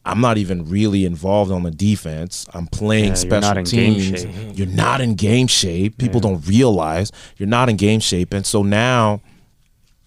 I'm 0.04 0.20
not 0.20 0.38
even 0.38 0.68
really 0.68 1.04
involved 1.06 1.50
on 1.50 1.64
the 1.64 1.70
defense. 1.72 2.46
I'm 2.54 2.66
playing 2.68 3.04
Yeah, 3.04 3.08
you're 3.08 3.16
special 3.16 3.48
not 3.48 3.58
in 3.58 3.64
game 3.64 3.94
teams. 3.94 4.58
You're 4.58 4.68
not 4.68 5.00
in 5.00 5.14
game 5.14 5.48
shape. 5.48 5.98
People 5.98 6.20
don't 6.20 6.46
realize 6.46 7.10
you're 7.38 7.48
not 7.48 7.68
in 7.68 7.76
game 7.76 7.98
shape, 7.98 8.32
and 8.32 8.46
so 8.46 8.62
now 8.62 9.22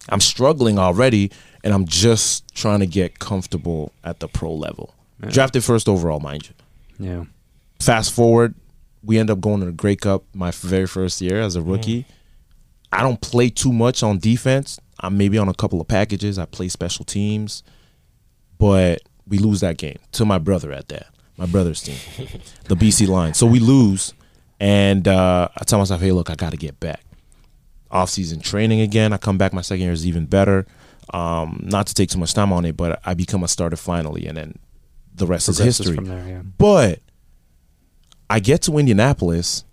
I'm 0.08 0.20
struggling 0.20 0.78
already, 0.78 1.30
and 1.64 1.72
I'm 1.72 1.86
just 1.86 2.52
trying 2.54 2.80
to 2.80 2.86
get 2.86 3.18
comfortable 3.18 3.92
at 4.04 4.20
the 4.20 4.28
pro 4.28 4.52
level. 4.52 4.94
Drafted 5.28 5.62
first 5.62 5.88
overall, 5.88 6.18
mind 6.20 6.48
you 6.98 7.06
Yeah. 7.08 7.24
fast 7.80 8.12
forward, 8.12 8.54
we 9.04 9.18
end 9.18 9.30
up 9.30 9.40
going 9.40 9.60
to 9.60 9.66
the 9.66 9.72
Grey 9.72 9.96
Cup 9.96 10.24
my 10.34 10.50
very 10.50 10.86
first 10.86 11.20
year 11.20 11.40
as 11.40 11.54
a 11.56 11.62
rookie. 11.62 12.06
I 12.90 13.02
don't 13.02 13.20
play 13.20 13.48
too 13.48 13.72
much 13.72 14.02
on 14.02 14.18
defense. 14.18 14.78
I'm 15.00 15.16
maybe 15.16 15.38
on 15.38 15.48
a 15.48 15.54
couple 15.54 15.80
of 15.80 15.88
packages. 15.88 16.38
I 16.38 16.44
play 16.44 16.68
special 16.68 17.04
teams, 17.04 17.62
but 18.58 19.00
we 19.26 19.38
lose 19.38 19.60
that 19.60 19.78
game 19.78 19.98
to 20.12 20.24
my 20.24 20.38
brother 20.38 20.72
at 20.72 20.88
that. 20.88 21.06
My 21.36 21.46
brother's 21.46 21.82
team, 21.82 21.96
the 22.64 22.76
BC 22.76 23.06
Lions. 23.08 23.38
So 23.38 23.46
we 23.46 23.58
lose, 23.58 24.12
and 24.60 25.08
uh, 25.08 25.48
I 25.56 25.64
tell 25.64 25.78
myself, 25.78 26.00
"Hey, 26.00 26.12
look, 26.12 26.30
I 26.30 26.34
got 26.34 26.50
to 26.50 26.56
get 26.56 26.78
back." 26.78 27.00
Off-season 27.90 28.40
training 28.40 28.80
again. 28.80 29.12
I 29.12 29.16
come 29.18 29.38
back. 29.38 29.52
My 29.52 29.60
second 29.62 29.82
year 29.84 29.92
is 29.92 30.06
even 30.06 30.26
better. 30.26 30.66
Um, 31.12 31.60
not 31.62 31.86
to 31.88 31.94
take 31.94 32.10
too 32.10 32.18
much 32.18 32.34
time 32.34 32.52
on 32.52 32.64
it, 32.64 32.76
but 32.76 33.00
I 33.04 33.14
become 33.14 33.42
a 33.42 33.48
starter 33.48 33.76
finally, 33.76 34.26
and 34.26 34.36
then 34.36 34.58
the 35.14 35.26
rest 35.26 35.48
is 35.48 35.58
history. 35.58 35.96
there. 35.96 36.28
Yeah. 36.28 36.42
But 36.42 37.00
I 38.30 38.40
get 38.40 38.62
to 38.62 38.78
Indianapolis 38.78 39.64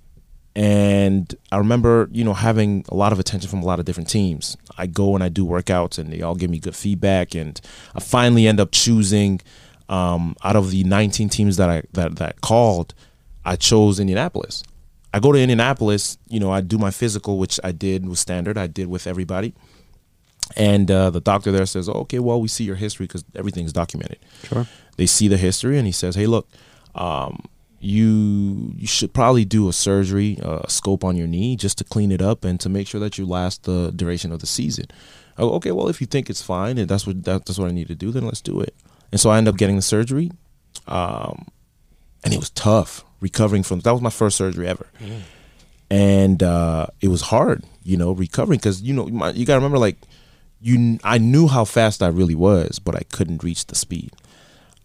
and 0.56 1.34
I 1.52 1.58
remember, 1.58 2.10
you 2.12 2.24
know, 2.24 2.34
having 2.34 2.84
a 2.90 2.96
lot 2.96 3.14
of 3.14 3.20
attention 3.20 3.50
from 3.50 3.62
a 3.62 3.66
lot 3.66 3.80
of 3.80 3.86
different 3.86 4.10
teams. 4.10 4.58
I 4.78 4.88
go 4.88 5.16
and 5.16 5.24
I 5.24 5.30
do 5.30 5.46
workouts 5.46 5.98
and 5.98 6.12
they 6.12 6.22
all 6.22 6.36
give 6.36 6.50
me 6.50 6.60
good 6.60 6.76
feedback 6.76 7.36
and 7.36 7.60
I 7.96 8.00
finally 8.00 8.48
end 8.48 8.60
up 8.60 8.70
choosing 8.72 9.40
um, 9.88 10.36
out 10.44 10.56
of 10.56 10.72
the 10.72 10.84
19 10.84 11.30
teams 11.30 11.58
that 11.58 11.70
I 11.70 11.84
that 11.94 12.18
that 12.18 12.42
called, 12.42 12.94
I 13.46 13.56
chose 13.56 14.00
Indianapolis. 14.00 14.64
I 15.14 15.20
go 15.20 15.32
to 15.32 15.40
Indianapolis, 15.40 16.18
you 16.28 16.40
know, 16.40 16.52
I 16.52 16.62
do 16.62 16.78
my 16.78 16.92
physical, 16.92 17.40
which 17.40 17.60
I 17.64 17.72
did 17.72 18.08
was 18.08 18.20
standard, 18.20 18.58
I 18.58 18.68
did 18.68 18.88
with 18.88 19.08
everybody. 19.08 19.56
And 20.56 20.90
uh, 20.90 21.10
the 21.12 21.22
doctor 21.22 21.52
there 21.52 21.66
says, 21.66 21.88
oh, 21.88 21.94
okay, 21.94 22.20
well, 22.20 22.42
we 22.42 22.48
see 22.48 22.64
your 22.64 22.76
history 22.76 23.06
because 23.06 23.24
everything's 23.36 23.72
documented. 23.72 24.18
Sure. 24.44 24.66
they 24.98 25.06
see 25.06 25.28
the 25.28 25.38
history 25.38 25.78
and 25.78 25.86
he 25.86 25.94
says 25.94 26.16
hey 26.16 26.28
look 26.28 26.48
um, 26.96 27.46
you 27.80 28.74
you 28.76 28.88
should 28.88 29.14
probably 29.14 29.46
do 29.46 29.70
a 29.70 29.74
surgery 29.74 30.38
uh, 30.44 30.60
a 30.64 30.70
scope 30.70 31.04
on 31.04 31.16
your 31.16 31.28
knee 31.28 31.56
just 31.56 31.78
to 31.78 31.84
clean 31.86 32.12
it 32.12 32.22
up 32.22 32.44
and 32.44 32.60
to 32.60 32.68
make 32.68 32.88
sure 32.88 33.00
that 33.00 33.18
you 33.18 33.26
last 33.26 33.64
the 33.64 33.92
duration 33.96 34.32
of 34.34 34.40
the 34.40 34.48
season. 34.48 34.86
I 35.38 35.42
go, 35.44 35.52
okay 35.54 35.72
well 35.72 35.88
if 35.88 36.02
you 36.02 36.08
think 36.08 36.30
it's 36.30 36.42
fine 36.42 36.78
and 36.78 36.90
that's 36.90 37.06
what 37.08 37.24
that, 37.24 37.46
that's 37.46 37.58
what 37.60 37.70
i 37.70 37.72
need 37.72 37.88
to 37.88 37.96
do 37.96 38.12
then 38.12 38.26
let's 38.26 38.42
do 38.42 38.60
it. 38.60 38.74
And 39.12 39.22
so 39.22 39.30
i 39.30 39.38
end 39.38 39.48
up 39.48 39.56
getting 39.58 39.78
the 39.78 39.82
surgery 39.82 40.32
um, 40.88 41.48
and 42.24 42.34
it 42.34 42.40
was 42.40 42.50
tough 42.50 43.06
recovering 43.22 43.64
from 43.64 43.80
that 43.82 43.92
was 43.94 44.02
my 44.02 44.10
first 44.10 44.36
surgery 44.38 44.68
ever. 44.68 44.88
And 45.92 46.44
uh, 46.44 46.88
it 47.02 47.08
was 47.08 47.22
hard 47.22 47.64
you 47.84 47.96
know 47.98 48.12
recovering 48.12 48.60
because 48.60 48.82
you 48.82 48.94
know 48.94 49.08
you 49.30 49.46
gotta 49.46 49.60
remember 49.60 49.78
like 49.78 49.98
you 50.62 51.00
i 51.04 51.18
knew 51.18 51.48
how 51.48 51.64
fast 51.64 52.02
i 52.02 52.08
really 52.08 52.36
was 52.36 52.80
but 52.80 52.96
i 52.96 53.02
couldn't 53.12 53.44
reach 53.44 53.66
the 53.68 53.76
speed 53.76 54.12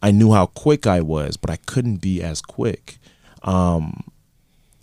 I 0.04 0.10
knew 0.10 0.32
how 0.32 0.44
quick 0.44 0.86
I 0.86 1.00
was, 1.00 1.38
but 1.38 1.48
I 1.48 1.56
couldn't 1.56 2.02
be 2.02 2.22
as 2.22 2.42
quick. 2.42 2.98
Um, 3.42 4.04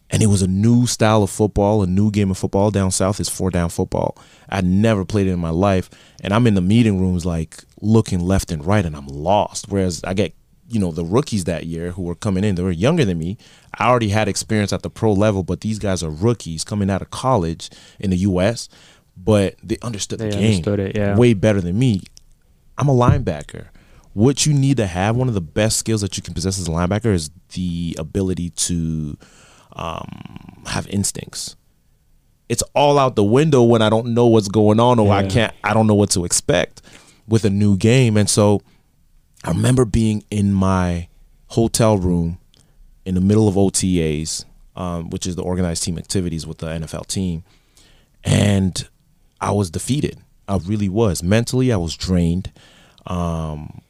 and 0.09 0.23
it 0.23 0.25
was 0.25 0.41
a 0.41 0.47
new 0.47 0.87
style 0.87 1.21
of 1.21 1.29
football, 1.29 1.83
a 1.83 1.87
new 1.87 2.09
game 2.09 2.31
of 2.31 2.39
football. 2.39 2.71
Down 2.71 2.89
south 2.89 3.19
is 3.19 3.29
four 3.29 3.51
down 3.51 3.69
football. 3.69 4.17
I'd 4.49 4.65
never 4.65 5.05
played 5.05 5.27
it 5.27 5.31
in 5.31 5.39
my 5.39 5.51
life, 5.51 5.91
and 6.23 6.33
I'm 6.33 6.47
in 6.47 6.55
the 6.55 6.61
meeting 6.61 6.99
rooms 6.99 7.23
like 7.23 7.63
looking 7.81 8.19
left 8.19 8.51
and 8.51 8.65
right, 8.65 8.83
and 8.83 8.95
I'm 8.95 9.05
lost. 9.05 9.67
Whereas 9.69 10.03
I 10.03 10.15
get, 10.15 10.33
you 10.67 10.79
know, 10.79 10.91
the 10.91 11.05
rookies 11.05 11.43
that 11.43 11.67
year 11.67 11.91
who 11.91 12.01
were 12.01 12.15
coming 12.15 12.43
in, 12.43 12.55
they 12.55 12.63
were 12.63 12.71
younger 12.71 13.05
than 13.05 13.19
me. 13.19 13.37
I 13.77 13.87
already 13.87 14.09
had 14.09 14.27
experience 14.27 14.73
at 14.73 14.81
the 14.81 14.89
pro 14.89 15.13
level, 15.13 15.43
but 15.43 15.61
these 15.61 15.77
guys 15.77 16.01
are 16.01 16.09
rookies 16.09 16.63
coming 16.63 16.89
out 16.89 17.03
of 17.03 17.11
college 17.11 17.69
in 17.99 18.09
the 18.09 18.17
U.S. 18.17 18.69
But 19.23 19.55
they 19.63 19.77
understood 19.81 20.19
They 20.19 20.29
the 20.29 20.37
game 20.37 20.45
understood 20.45 20.79
it, 20.79 20.97
yeah. 20.97 21.15
way 21.15 21.33
better 21.33 21.61
than 21.61 21.77
me. 21.77 22.01
I'm 22.77 22.89
a 22.89 22.93
linebacker. 22.93 23.67
What 24.13 24.45
you 24.45 24.53
need 24.53 24.77
to 24.77 24.87
have, 24.87 25.15
one 25.15 25.27
of 25.27 25.33
the 25.33 25.41
best 25.41 25.77
skills 25.77 26.01
that 26.01 26.17
you 26.17 26.23
can 26.23 26.33
possess 26.33 26.59
as 26.59 26.67
a 26.67 26.71
linebacker, 26.71 27.13
is 27.13 27.29
the 27.53 27.95
ability 27.99 28.49
to 28.49 29.17
um, 29.73 30.63
have 30.65 30.87
instincts. 30.87 31.55
It's 32.49 32.63
all 32.75 32.99
out 32.99 33.15
the 33.15 33.23
window 33.23 33.63
when 33.63 33.81
I 33.81 33.89
don't 33.89 34.13
know 34.13 34.27
what's 34.27 34.49
going 34.49 34.79
on 34.79 34.99
or 34.99 35.13
I 35.13 35.25
can't, 35.27 35.53
I 35.63 35.73
don't 35.73 35.87
know 35.87 35.93
what 35.95 36.09
to 36.11 36.25
expect 36.25 36.81
with 37.27 37.45
a 37.45 37.49
new 37.49 37.77
game. 37.77 38.17
And 38.17 38.29
so 38.29 38.61
I 39.43 39.51
remember 39.51 39.85
being 39.85 40.23
in 40.29 40.53
my 40.53 41.07
hotel 41.47 41.97
room 41.97 42.39
in 43.05 43.15
the 43.15 43.21
middle 43.21 43.47
of 43.47 43.55
OTAs, 43.55 44.43
um, 44.75 45.09
which 45.09 45.25
is 45.25 45.35
the 45.35 45.43
organized 45.43 45.83
team 45.83 45.97
activities 45.97 46.45
with 46.45 46.57
the 46.57 46.67
NFL 46.67 47.07
team, 47.07 47.43
and 48.23 48.87
I 49.41 49.51
was 49.51 49.69
defeated. 49.69 50.17
I 50.47 50.57
really 50.57 50.89
was. 50.89 51.23
Mentally, 51.23 51.73
I 51.73 51.77
was 51.77 51.95
drained. 51.95 52.51
Um, 53.07 53.81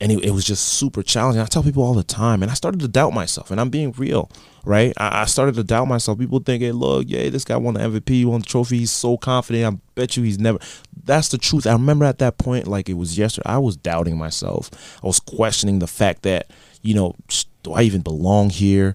and 0.00 0.10
it, 0.10 0.24
it 0.24 0.30
was 0.32 0.44
just 0.44 0.64
super 0.64 1.02
challenging. 1.02 1.40
I 1.40 1.46
tell 1.46 1.62
people 1.62 1.82
all 1.82 1.94
the 1.94 2.02
time, 2.02 2.42
and 2.42 2.50
I 2.50 2.54
started 2.54 2.80
to 2.80 2.88
doubt 2.88 3.12
myself, 3.12 3.50
and 3.50 3.60
I'm 3.60 3.70
being 3.70 3.92
real, 3.92 4.30
right? 4.64 4.92
I, 4.96 5.22
I 5.22 5.24
started 5.26 5.54
to 5.54 5.64
doubt 5.64 5.86
myself. 5.86 6.18
People 6.18 6.40
think, 6.40 6.62
hey, 6.62 6.72
look, 6.72 7.04
yeah, 7.08 7.28
this 7.30 7.44
guy 7.44 7.56
won 7.56 7.74
the 7.74 7.80
MVP, 7.80 8.24
won 8.24 8.40
the 8.40 8.46
trophy, 8.46 8.78
he's 8.78 8.90
so 8.90 9.16
confident. 9.16 9.74
I 9.74 9.78
bet 9.94 10.16
you 10.16 10.22
he's 10.22 10.38
never. 10.38 10.58
That's 11.04 11.28
the 11.28 11.38
truth. 11.38 11.66
I 11.66 11.72
remember 11.72 12.04
at 12.04 12.18
that 12.18 12.38
point, 12.38 12.66
like 12.66 12.88
it 12.88 12.94
was 12.94 13.16
yesterday, 13.16 13.48
I 13.48 13.58
was 13.58 13.76
doubting 13.76 14.18
myself. 14.18 14.70
I 15.02 15.06
was 15.06 15.20
questioning 15.20 15.78
the 15.78 15.86
fact 15.86 16.22
that, 16.22 16.50
you 16.82 16.94
know, 16.94 17.14
do 17.62 17.72
I 17.72 17.82
even 17.82 18.00
belong 18.00 18.50
here? 18.50 18.94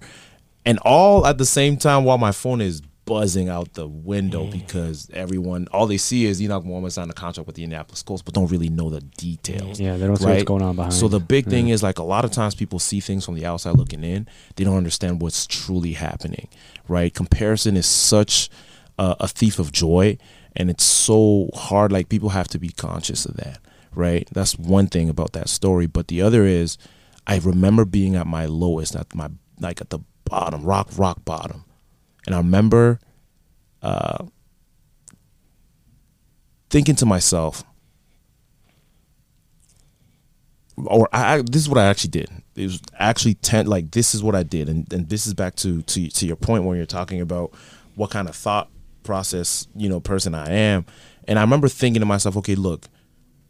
And 0.66 0.80
all 0.80 1.26
at 1.26 1.38
the 1.38 1.45
same 1.45 1.78
time 1.78 2.03
while 2.03 2.18
my 2.18 2.32
phone 2.32 2.62
is 2.62 2.82
buzzing 3.10 3.49
out 3.49 3.74
the 3.74 3.88
window 3.88 4.45
because 4.45 5.10
everyone, 5.16 5.68
all 5.72 5.88
they 5.88 5.97
see 5.97 6.28
is 6.28 6.39
Henoc 6.39 6.64
Muamba 6.64 6.91
signed 6.91 7.10
a 7.10 7.14
contract 7.16 7.47
with 7.47 7.55
the 7.55 7.64
Indianapolis 7.64 8.03
Colts, 8.03 8.22
but 8.22 8.36
don't 8.36 8.51
really 8.51 8.70
know 8.70 8.91
the 8.91 9.01
details. 9.01 9.80
Yeah, 9.80 9.97
they 9.97 10.05
don't 10.05 10.16
see 10.16 10.26
what's 10.26 10.43
going 10.43 10.62
on 10.62 10.76
behind. 10.76 10.93
So 10.93 11.07
the 11.07 11.20
big 11.20 11.47
thing 11.47 11.70
is 11.70 11.82
like 11.82 11.97
a 11.97 12.03
lot 12.03 12.24
of 12.24 12.30
times 12.32 12.53
people 12.53 12.78
see 12.78 12.99
things 12.99 13.26
from 13.26 13.34
the 13.34 13.47
outside 13.47 13.76
looking 13.76 14.03
in. 14.03 14.28
They 14.55 14.64
don't 14.64 14.78
understand 14.78 15.24
what's 15.24 15.47
truly 15.47 15.93
happening, 15.93 16.47
right? 16.88 17.12
Comparison 17.12 17.76
is 17.76 17.88
such 17.88 18.47
a, 18.99 19.16
a 19.22 19.28
thief 19.28 19.57
of 19.57 19.72
joy, 19.72 20.20
and 20.55 20.70
it's 20.70 20.84
so 20.84 21.49
hard. 21.55 21.91
Like 21.91 22.10
people 22.10 22.30
have 22.30 22.47
to 22.49 22.60
be 22.60 22.70
conscious 22.70 23.26
of 23.26 23.38
that, 23.38 23.60
right? 23.95 24.30
That's 24.32 24.55
one 24.55 24.86
thing 24.86 25.10
about 25.10 25.34
that 25.34 25.49
story. 25.49 25.88
But 25.88 26.10
the 26.10 26.22
other 26.22 26.45
is, 26.45 26.78
I 27.26 27.39
remember 27.39 27.86
being 27.86 28.16
at 28.16 28.28
my 28.28 28.45
lowest, 28.45 28.95
at 28.95 29.16
my 29.16 29.30
like 29.60 29.82
at 29.82 29.89
the 29.89 29.99
bottom, 30.26 30.64
rock, 30.64 30.89
rock 30.95 31.26
bottom. 31.26 31.66
And 32.30 32.36
I 32.36 32.38
remember 32.38 32.99
uh, 33.82 34.25
thinking 36.69 36.93
to 36.97 37.05
myself, 37.07 37.63
or 40.77 41.09
I, 41.11 41.41
this 41.41 41.63
is 41.63 41.67
what 41.67 41.80
I 41.80 41.88
actually 41.88 42.11
did. 42.11 42.30
It 42.55 42.65
was 42.65 42.82
actually 42.99 43.34
ten. 43.34 43.65
Like 43.65 43.89
this 43.89 44.13
is 44.13 44.21
what 44.21 44.36
I 44.36 44.43
did, 44.43 44.69
and, 44.69 44.93
and 44.93 45.09
this 45.09 45.25
is 45.25 45.34
back 45.34 45.55
to 45.55 45.82
to 45.82 46.07
to 46.07 46.27
your 46.27 46.36
point 46.36 46.65
when 46.65 46.77
you're 46.77 46.86
talking 46.86 47.19
about 47.19 47.51
what 47.95 48.11
kind 48.11 48.30
of 48.30 48.36
thought 48.36 48.69
process 49.01 49.67
you 49.75 49.89
know 49.89 49.99
person 49.99 50.36
I 50.36 50.51
am. 50.51 50.86
And 51.27 51.39
I 51.39 51.41
remember 51.41 51.67
thinking 51.67 52.01
to 52.01 52.05
myself, 52.05 52.38
okay, 52.38 52.53
look, 52.53 52.86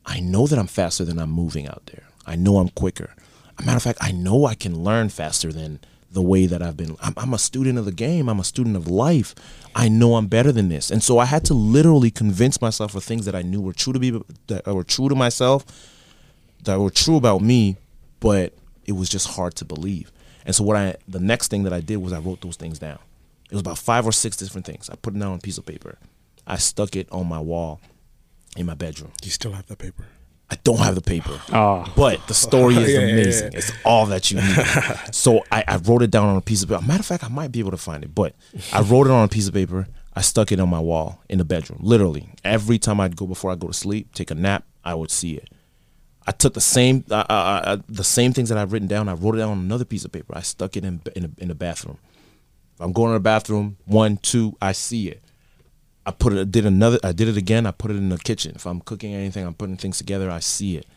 I 0.06 0.22
know 0.22 0.48
that 0.48 0.58
I'm 0.58 0.68
faster 0.68 1.04
than 1.04 1.20
I'm 1.20 1.32
moving 1.32 1.68
out 1.68 1.84
there. 1.88 2.04
I 2.26 2.38
know 2.38 2.60
I'm 2.60 2.70
quicker. 2.70 3.14
a 3.58 3.62
matter 3.64 3.76
of 3.76 3.84
fact, 3.84 4.00
I 4.00 4.14
know 4.14 4.46
I 4.46 4.56
can 4.56 4.86
learn 4.86 5.10
faster 5.10 5.52
than 5.52 5.82
the 6.12 6.22
way 6.22 6.46
that 6.46 6.62
I've 6.62 6.78
been. 6.78 6.96
I'm, 7.02 7.14
I'm, 7.18 7.34
a 7.34 7.38
student 7.38 7.78
of 7.78 7.86
the 7.86 7.92
game. 7.92 8.30
I'm 8.30 8.40
a 8.40 8.44
student 8.44 8.76
of 8.76 8.88
life. 8.88 9.36
I 9.76 9.90
know 9.90 10.16
I'm 10.16 10.28
better 10.28 10.52
than 10.52 10.70
this, 10.70 10.90
and 10.90 11.04
so 11.04 11.20
I 11.20 11.26
had 11.26 11.46
to 11.46 11.54
literally 11.54 12.10
convince 12.10 12.62
myself 12.62 12.96
of 12.96 13.04
things 13.04 13.26
that 13.26 13.36
I 13.36 13.42
knew 13.42 13.62
were 13.62 13.74
true 13.74 13.94
to 13.94 14.00
be 14.00 14.20
that 14.48 14.66
were 14.66 14.84
true 14.84 15.10
to 15.10 15.16
myself, 15.16 15.66
that 16.64 16.80
were 16.80 16.90
true 16.90 17.16
about 17.16 17.42
me, 17.42 17.78
but 18.20 18.54
it 18.86 18.94
was 18.94 19.10
just 19.10 19.28
hard 19.28 19.56
to 19.56 19.66
believe. 19.66 20.12
And 20.46 20.56
so 20.56 20.64
what 20.64 20.78
I, 20.78 20.96
the 21.08 21.20
next 21.20 21.50
thing 21.50 21.64
that 21.64 21.74
I 21.74 21.82
did 21.82 21.98
was 21.98 22.12
I 22.12 22.20
wrote 22.20 22.42
those 22.42 22.56
things 22.56 22.80
down. 22.80 23.00
It 23.52 23.54
was 23.54 23.62
about 23.62 23.78
five 23.78 24.06
or 24.06 24.12
six 24.12 24.38
different 24.38 24.66
things. 24.66 24.90
I 24.90 24.96
put 24.96 25.16
it 25.16 25.20
down 25.20 25.32
on 25.32 25.38
a 25.38 25.42
piece 25.42 25.58
of 25.58 25.66
paper. 25.66 25.98
I 26.48 26.58
stuck 26.58 26.96
it 26.96 27.08
on 27.12 27.28
my 27.28 27.40
wall 27.40 27.82
in 28.58 28.66
my 28.66 28.74
bedroom. 28.74 29.12
Do 29.22 29.28
you 29.28 29.32
still 29.32 29.52
have 29.52 29.68
that 29.68 29.78
paper? 29.78 30.06
I 30.52 30.58
don't 30.64 30.80
have 30.80 30.96
the 30.96 31.02
paper. 31.02 31.40
Oh. 31.54 31.86
But 31.96 32.26
the 32.28 32.34
story 32.34 32.76
is 32.76 32.92
Yeah, 32.92 33.00
yeah, 33.00 33.06
yeah. 33.06 33.14
amazing. 33.14 33.52
It's 33.54 33.72
all 33.86 34.06
that 34.08 34.32
you 34.32 34.42
need. 34.42 34.56
so 35.16 35.44
I, 35.52 35.64
I 35.68 35.78
wrote 35.78 36.02
it 36.02 36.12
down 36.12 36.28
on 36.28 36.38
a 36.38 36.42
piece 36.42 36.64
of 36.64 36.70
paper. 36.70 36.82
Matter 36.86 37.02
of 37.02 37.06
fact, 37.06 37.24
I 37.24 37.28
might 37.28 37.52
be 37.52 37.60
able 37.60 37.72
to 37.72 37.78
find 37.78 38.04
it. 38.04 38.16
But 38.16 38.36
I 38.74 38.82
wrote 38.82 39.08
it 39.08 39.12
on 39.12 39.24
a 39.24 39.28
piece 39.28 39.48
of 39.48 39.54
paper. 39.54 39.88
I 40.16 40.22
stuck 40.22 40.52
it 40.52 40.60
on 40.60 40.70
my 40.70 40.80
wall 40.80 41.22
in 41.30 41.38
the 41.38 41.46
bedroom. 41.46 41.80
Literally. 41.84 42.30
Every 42.44 42.80
time 42.80 43.00
I'd 43.00 43.16
go 43.16 43.28
before 43.28 43.52
I 43.52 43.56
go 43.56 43.68
to 43.68 43.74
sleep, 43.74 44.14
take 44.14 44.32
a 44.32 44.36
nap, 44.36 44.66
I 44.84 44.96
would 44.96 45.12
see 45.12 45.36
it. 45.36 45.50
I 46.26 46.32
took 46.32 46.54
the 46.54 46.62
same 46.62 47.06
uh, 47.10 47.26
uh, 47.30 47.62
uh, 47.64 47.78
the 47.88 48.04
same 48.04 48.34
things 48.34 48.50
that 48.50 48.58
I've 48.58 48.72
written 48.72 48.88
down. 48.88 49.08
I 49.10 49.14
wrote 49.14 49.36
it 49.36 49.40
down 49.40 49.50
on 49.52 49.60
another 49.60 49.86
piece 49.86 50.06
of 50.06 50.12
paper. 50.12 50.34
I 50.36 50.42
stuck 50.42 50.76
it 50.78 50.84
in 50.84 51.02
in, 51.16 51.26
a, 51.26 51.30
in 51.42 51.48
the 51.48 51.56
bathroom. 51.56 51.98
I'm 52.80 52.92
going 52.94 53.10
to 53.10 53.14
the 53.14 53.20
bathroom, 53.20 53.78
one, 53.86 54.18
two, 54.18 54.56
I 54.62 54.72
see 54.72 55.10
it. 55.10 55.22
I 56.06 56.12
put 56.12 56.34
it, 56.34 56.52
did 56.52 56.66
another, 56.66 57.00
I 57.04 57.12
did 57.12 57.28
it 57.28 57.38
again. 57.38 57.66
I 57.66 57.72
put 57.72 57.92
it 57.92 57.98
in 57.98 58.10
the 58.10 58.18
kitchen. 58.18 58.54
If 58.56 58.66
I'm 58.66 58.82
cooking 58.82 59.14
anything, 59.14 59.46
I'm 59.46 59.54
putting 59.54 59.78
things 59.78 59.98
together. 59.98 60.30
I 60.32 60.40
see 60.40 60.78
it. 60.78 60.88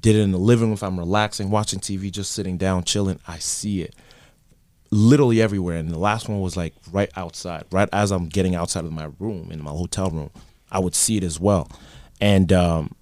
Did 0.00 0.16
it 0.16 0.20
in 0.20 0.32
the 0.32 0.38
living 0.38 0.66
room. 0.66 0.74
If 0.74 0.82
I'm 0.82 0.98
relaxing, 0.98 1.50
watching 1.50 1.80
TV, 1.80 2.10
just 2.10 2.32
sitting 2.32 2.56
down, 2.56 2.84
chilling, 2.84 3.20
I 3.26 3.38
see 3.38 3.82
it. 3.82 3.94
Literally 4.90 5.40
everywhere. 5.40 5.78
And 5.78 5.90
the 5.90 5.98
last 5.98 6.28
one 6.28 6.40
was 6.40 6.56
like 6.56 6.74
right 6.90 7.10
outside, 7.16 7.64
right 7.70 7.88
as 7.92 8.10
I'm 8.10 8.28
getting 8.28 8.54
outside 8.54 8.84
of 8.84 8.92
my 8.92 9.10
room 9.18 9.50
in 9.50 9.62
my 9.62 9.70
hotel 9.70 10.10
room. 10.10 10.30
I 10.70 10.78
would 10.78 10.94
see 10.94 11.16
it 11.16 11.24
as 11.24 11.40
well. 11.40 11.70
And 12.20 12.52
um, 12.52 12.94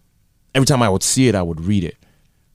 every 0.55 0.67
time 0.67 0.83
I 0.83 0.89
would 0.89 1.03
see 1.03 1.29
it, 1.29 1.35
I 1.35 1.43
would 1.43 1.61
read 1.61 1.85
it 1.85 1.97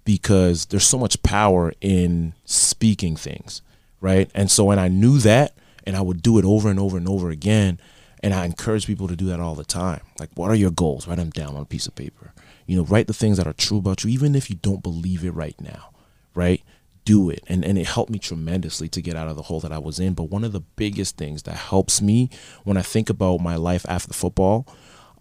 because 0.04 0.68
there's 0.68 0.86
so 0.86 0.98
much 0.98 1.22
power 1.24 1.74
in 1.82 2.34
speaking 2.46 3.16
things, 3.16 3.62
right? 4.02 4.30
And 4.34 4.50
so, 4.50 4.72
and 4.72 4.80
I 4.80 4.88
knew 4.88 5.18
that, 5.20 5.56
and 5.86 5.96
I 5.96 6.02
would 6.02 6.22
do 6.22 6.38
it 6.38 6.46
over 6.46 6.70
and 6.70 6.80
over 6.80 6.98
and 6.98 7.08
over 7.08 7.30
again. 7.30 7.80
And 8.26 8.34
I 8.34 8.46
encourage 8.46 8.88
people 8.88 9.08
to 9.08 9.16
do 9.16 9.28
that 9.28 9.40
all 9.40 9.54
the 9.54 9.64
time. 9.64 10.02
Like, 10.20 10.32
what 10.34 10.50
are 10.50 10.56
your 10.56 10.72
goals? 10.72 11.08
Write 11.08 11.20
them 11.20 11.30
down 11.30 11.56
on 11.56 11.62
a 11.62 11.66
piece 11.66 11.86
of 11.86 11.94
paper. 11.94 12.34
You 12.66 12.76
know, 12.76 12.84
write 12.84 13.06
the 13.06 13.14
things 13.14 13.38
that 13.38 13.46
are 13.46 13.54
true 13.54 13.78
about 13.78 14.04
you, 14.04 14.10
even 14.10 14.34
if 14.34 14.50
you 14.50 14.56
don't 14.56 14.82
believe 14.82 15.24
it 15.24 15.30
right 15.30 15.54
now, 15.62 15.92
right? 16.34 16.64
Do 17.04 17.30
it. 17.30 17.44
And, 17.46 17.64
and 17.64 17.78
it 17.78 17.86
helped 17.86 18.10
me 18.10 18.18
tremendously 18.18 18.90
to 18.90 19.00
get 19.00 19.16
out 19.16 19.28
of 19.28 19.36
the 19.36 19.44
hole 19.44 19.60
that 19.60 19.72
I 19.72 19.78
was 19.78 20.00
in. 20.00 20.16
But 20.16 20.32
one 20.32 20.44
of 20.44 20.54
the 20.54 20.62
biggest 20.62 21.18
things 21.18 21.44
that 21.44 21.56
helps 21.56 22.02
me 22.02 22.32
when 22.64 22.78
I 22.78 22.82
think 22.82 23.12
about 23.12 23.42
my 23.42 23.58
life 23.58 23.86
after 23.88 24.12
football, 24.12 24.66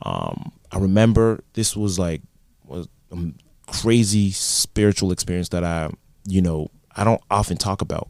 um, 0.00 0.52
I 0.72 0.78
remember 0.78 1.44
this 1.52 1.76
was 1.76 1.98
like 1.98 2.22
was 2.64 2.88
a 3.12 3.18
crazy 3.66 4.30
spiritual 4.30 5.12
experience 5.12 5.50
that 5.50 5.62
I, 5.62 5.90
you 6.24 6.40
know, 6.40 6.70
I 6.96 7.04
don't 7.04 7.20
often 7.30 7.58
talk 7.58 7.82
about, 7.82 8.08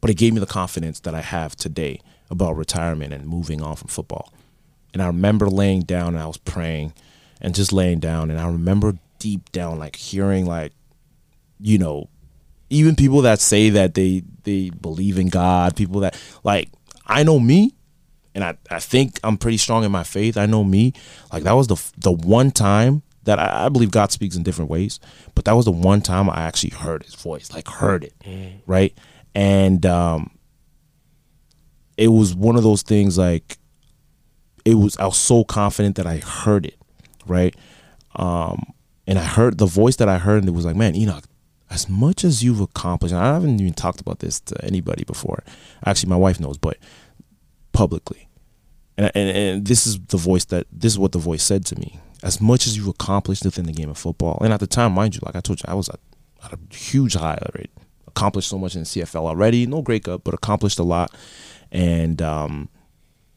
but 0.00 0.08
it 0.08 0.14
gave 0.14 0.32
me 0.32 0.40
the 0.40 0.46
confidence 0.46 1.00
that 1.00 1.14
I 1.14 1.20
have 1.20 1.54
today 1.54 2.00
about 2.30 2.56
retirement 2.56 3.12
and 3.12 3.26
moving 3.26 3.62
on 3.62 3.76
from 3.76 3.88
football. 3.88 4.32
And 4.92 5.02
I 5.02 5.06
remember 5.06 5.48
laying 5.48 5.82
down 5.82 6.14
and 6.14 6.22
I 6.22 6.26
was 6.26 6.36
praying 6.38 6.94
and 7.40 7.54
just 7.54 7.72
laying 7.72 8.00
down. 8.00 8.30
And 8.30 8.40
I 8.40 8.46
remember 8.46 8.94
deep 9.18 9.52
down, 9.52 9.78
like 9.78 9.96
hearing, 9.96 10.46
like, 10.46 10.72
you 11.60 11.78
know, 11.78 12.08
even 12.70 12.94
people 12.94 13.22
that 13.22 13.40
say 13.40 13.70
that 13.70 13.94
they 13.94 14.22
they 14.44 14.70
believe 14.70 15.18
in 15.18 15.28
God, 15.28 15.76
people 15.76 16.00
that 16.00 16.20
like 16.44 16.70
I 17.06 17.24
know 17.24 17.40
me, 17.40 17.74
and 18.34 18.44
I, 18.44 18.56
I 18.70 18.78
think 18.78 19.18
I'm 19.24 19.36
pretty 19.36 19.56
strong 19.56 19.84
in 19.84 19.90
my 19.90 20.04
faith. 20.04 20.36
I 20.36 20.46
know 20.46 20.62
me. 20.62 20.92
Like 21.32 21.42
that 21.42 21.52
was 21.52 21.66
the 21.66 21.76
the 21.98 22.12
one 22.12 22.50
time 22.52 23.02
that 23.24 23.38
I, 23.38 23.66
I 23.66 23.68
believe 23.68 23.90
God 23.90 24.12
speaks 24.12 24.36
in 24.36 24.44
different 24.44 24.70
ways, 24.70 25.00
but 25.34 25.44
that 25.44 25.52
was 25.52 25.64
the 25.64 25.72
one 25.72 26.00
time 26.00 26.30
I 26.30 26.42
actually 26.42 26.70
heard 26.70 27.02
His 27.02 27.14
voice, 27.16 27.52
like 27.52 27.68
heard 27.68 28.04
it, 28.04 28.14
right? 28.66 28.96
And 29.34 29.84
um, 29.84 30.30
it 32.00 32.08
was 32.08 32.34
one 32.34 32.56
of 32.56 32.62
those 32.62 32.80
things 32.80 33.18
like 33.18 33.58
it 34.64 34.74
was 34.74 34.96
I 34.96 35.04
was 35.04 35.18
so 35.18 35.44
confident 35.44 35.96
that 35.96 36.06
I 36.06 36.16
heard 36.16 36.64
it, 36.64 36.78
right? 37.26 37.54
Um, 38.16 38.72
and 39.06 39.18
I 39.18 39.24
heard 39.24 39.58
the 39.58 39.66
voice 39.66 39.96
that 39.96 40.08
I 40.08 40.16
heard, 40.16 40.38
and 40.38 40.48
it 40.48 40.52
was 40.52 40.64
like, 40.64 40.76
man, 40.76 40.94
Henoc, 40.94 41.24
as 41.68 41.90
much 41.90 42.24
as 42.24 42.42
you've 42.42 42.60
accomplished, 42.60 43.14
I 43.14 43.34
haven't 43.34 43.60
even 43.60 43.74
talked 43.74 44.00
about 44.00 44.20
this 44.20 44.40
to 44.40 44.64
anybody 44.64 45.04
before. 45.04 45.44
Actually, 45.84 46.08
my 46.08 46.16
wife 46.16 46.40
knows, 46.40 46.56
but 46.56 46.78
publicly. 47.72 48.28
And, 48.96 49.10
and, 49.14 49.36
and 49.36 49.66
this 49.66 49.86
is 49.86 50.00
the 50.00 50.16
voice 50.16 50.46
that 50.46 50.66
this 50.72 50.92
is 50.92 50.98
what 50.98 51.12
the 51.12 51.18
voice 51.18 51.42
said 51.42 51.66
to 51.66 51.78
me. 51.78 52.00
As 52.22 52.40
much 52.40 52.66
as 52.66 52.76
you've 52.76 52.88
accomplished 52.88 53.44
within 53.44 53.66
the 53.66 53.72
game 53.72 53.90
of 53.90 53.98
football, 53.98 54.38
and 54.42 54.54
at 54.54 54.60
the 54.60 54.66
time, 54.66 54.92
mind 54.92 55.16
you, 55.16 55.20
like 55.24 55.36
I 55.36 55.40
told 55.40 55.60
you, 55.60 55.64
I 55.68 55.74
was 55.74 55.90
at, 55.90 56.00
at 56.44 56.54
a 56.54 56.74
huge 56.74 57.14
high 57.14 57.38
rate, 57.54 57.70
accomplished 58.06 58.48
so 58.48 58.58
much 58.58 58.74
in 58.74 58.82
the 58.82 58.86
CFL 58.86 59.26
already. 59.26 59.66
No 59.66 59.82
Grey 59.82 60.00
Cup, 60.00 60.24
but 60.24 60.32
accomplished 60.32 60.78
a 60.78 60.82
lot. 60.82 61.14
And 61.72 62.20
um, 62.22 62.68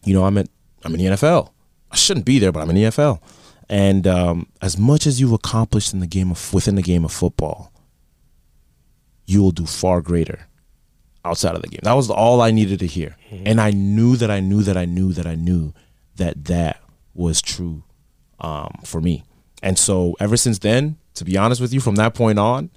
you 0.03 0.13
know, 0.13 0.25
I'm 0.25 0.37
at 0.37 0.49
I'm 0.83 0.93
in 0.93 0.99
the 0.99 1.05
NFL. 1.15 1.51
I 1.91 1.95
shouldn't 1.95 2.25
be 2.25 2.39
there, 2.39 2.51
but 2.51 2.61
I'm 2.61 2.69
in 2.69 2.75
the 2.75 2.83
NFL. 2.83 3.21
And 3.69 4.05
um, 4.07 4.47
as 4.61 4.77
much 4.77 5.07
as 5.07 5.21
you've 5.21 5.31
accomplished 5.31 5.93
in 5.93 5.99
the 5.99 6.07
game 6.07 6.31
of 6.31 6.53
within 6.53 6.75
the 6.75 6.81
game 6.81 7.05
of 7.05 7.11
football, 7.11 7.71
you 9.25 9.41
will 9.41 9.51
do 9.51 9.65
far 9.65 10.01
greater 10.01 10.47
outside 11.25 11.55
of 11.55 11.61
the 11.61 11.69
game. 11.69 11.79
That 11.83 11.93
was 11.93 12.09
all 12.09 12.41
I 12.41 12.51
needed 12.51 12.79
to 12.79 12.87
hear. 12.87 13.15
And 13.45 13.61
I 13.61 13.71
knew 13.71 14.15
that 14.17 14.29
I 14.29 14.39
knew 14.41 14.63
that 14.63 14.75
I 14.75 14.85
knew 14.85 15.13
that 15.13 15.25
I 15.25 15.35
knew 15.35 15.73
that 16.17 16.45
that 16.45 16.81
was 17.13 17.41
true 17.41 17.83
um, 18.39 18.79
for 18.83 18.99
me. 18.99 19.23
And 19.61 19.79
so 19.79 20.15
ever 20.19 20.35
since 20.35 20.59
then, 20.59 20.97
to 21.15 21.23
be 21.23 21.37
honest 21.37 21.61
with 21.61 21.73
you, 21.73 21.79
from 21.79 21.95
that 21.95 22.13
point 22.13 22.39
on, 22.39 22.69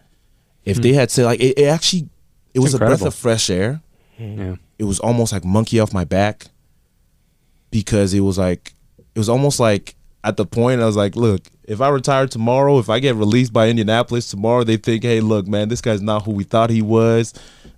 if 0.65 0.81
they 0.81 0.93
had 0.93 1.11
said 1.11 1.25
like 1.25 1.41
it, 1.41 1.59
it 1.59 1.65
actually 1.67 2.09
it 2.55 2.61
was 2.61 2.75
a 2.75 2.79
breath 2.79 3.03
of 3.03 3.15
fresh 3.15 3.51
air. 3.51 3.81
Yeah. 4.19 4.57
It 4.79 4.85
was 4.85 5.01
almost 5.01 5.33
like 5.33 5.45
monkey 5.45 5.81
off 5.81 5.93
my 5.93 6.05
back 6.05 6.47
because 7.71 8.15
it 8.15 8.21
was 8.21 8.39
like 8.39 8.75
it 9.15 9.19
was 9.19 9.29
almost 9.29 9.59
like 9.59 9.95
at 10.25 10.37
the 10.37 10.47
point 10.47 10.81
I 10.81 10.87
was 10.87 10.97
like, 10.97 11.15
look, 11.15 11.43
if 11.65 11.81
I 11.81 11.89
retire 11.89 12.27
tomorrow, 12.27 12.79
if 12.79 12.91
I 12.91 12.99
get 12.99 13.15
released 13.15 13.53
by 13.53 13.69
Indianapolis 13.69 14.29
tomorrow, 14.29 14.65
they 14.65 14.77
think, 14.77 15.05
hey, 15.05 15.21
look, 15.21 15.47
man, 15.47 15.69
this 15.69 15.81
guy's 15.81 16.03
not 16.03 16.25
who 16.25 16.33
we 16.33 16.45
thought 16.45 16.69
he 16.69 16.83
was. 16.83 17.33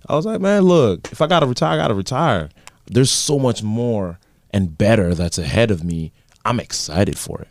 I 0.07 0.15
was 0.15 0.25
like, 0.25 0.41
man, 0.41 0.63
look, 0.63 1.11
if 1.11 1.21
I 1.21 1.27
gotta 1.27 1.45
retire, 1.45 1.73
I 1.73 1.77
gotta 1.77 1.93
retire. 1.93 2.49
There's 2.87 3.11
so 3.11 3.37
much 3.37 3.61
more 3.61 4.19
and 4.51 4.75
better 4.77 5.13
that's 5.13 5.37
ahead 5.37 5.69
of 5.69 5.83
me. 5.83 6.11
I'm 6.43 6.59
excited 6.59 7.17
for 7.17 7.41
it. 7.41 7.47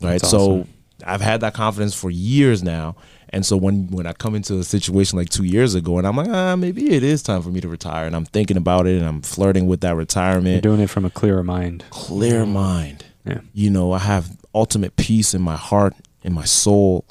Right. 0.00 0.20
That's 0.20 0.30
so. 0.30 0.66
I've 1.04 1.20
had 1.20 1.40
that 1.40 1.54
confidence 1.54 1.94
for 1.94 2.10
years 2.10 2.62
now. 2.62 2.96
And 3.30 3.44
so 3.44 3.56
when 3.56 3.88
when 3.88 4.06
I 4.06 4.12
come 4.12 4.34
into 4.34 4.58
a 4.58 4.64
situation 4.64 5.18
like 5.18 5.28
two 5.28 5.44
years 5.44 5.74
ago 5.74 5.98
and 5.98 6.06
I'm 6.06 6.16
like, 6.16 6.28
ah, 6.30 6.56
maybe 6.56 6.90
it 6.94 7.02
is 7.02 7.22
time 7.22 7.42
for 7.42 7.50
me 7.50 7.60
to 7.60 7.68
retire 7.68 8.06
and 8.06 8.16
I'm 8.16 8.24
thinking 8.24 8.56
about 8.56 8.86
it 8.86 8.96
and 8.98 9.06
I'm 9.06 9.20
flirting 9.22 9.66
with 9.66 9.80
that 9.82 9.88
You're 9.90 9.96
retirement. 9.96 10.62
doing 10.62 10.80
it 10.80 10.88
from 10.90 11.04
a 11.04 11.10
clearer 11.10 11.42
mind. 11.42 11.84
Clear 11.90 12.46
mind 12.46 13.04
Yeah. 13.26 13.40
you 13.52 13.68
know 13.70 13.92
i 13.92 13.98
have 13.98 14.36
ultimate 14.54 14.96
peace 14.96 15.34
in 15.34 15.42
my 15.42 15.56
heart 15.56 15.94
in 16.22 16.32
my 16.32 16.44
soul 16.46 17.04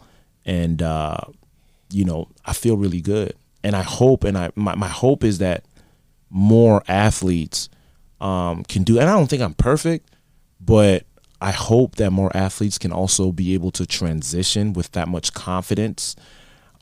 and 0.45 0.81
uh 0.81 1.17
you 1.91 2.03
know 2.03 2.27
i 2.45 2.53
feel 2.53 2.75
really 2.77 3.01
good 3.01 3.33
and 3.63 3.75
i 3.75 3.83
hope 3.83 4.23
and 4.23 4.35
i 4.37 4.49
my, 4.55 4.73
my 4.75 4.87
hope 4.87 5.23
is 5.23 5.37
that 5.37 5.63
more 6.29 6.81
athletes 6.87 7.69
um 8.19 8.63
can 8.63 8.83
do 8.83 8.99
and 8.99 9.07
i 9.09 9.13
don't 9.13 9.29
think 9.29 9.41
i'm 9.43 9.53
perfect 9.53 10.09
but 10.59 11.05
i 11.41 11.51
hope 11.51 11.95
that 11.95 12.11
more 12.11 12.35
athletes 12.35 12.77
can 12.77 12.91
also 12.91 13.31
be 13.31 13.53
able 13.53 13.71
to 13.71 13.85
transition 13.85 14.73
with 14.73 14.91
that 14.91 15.07
much 15.07 15.33
confidence 15.33 16.15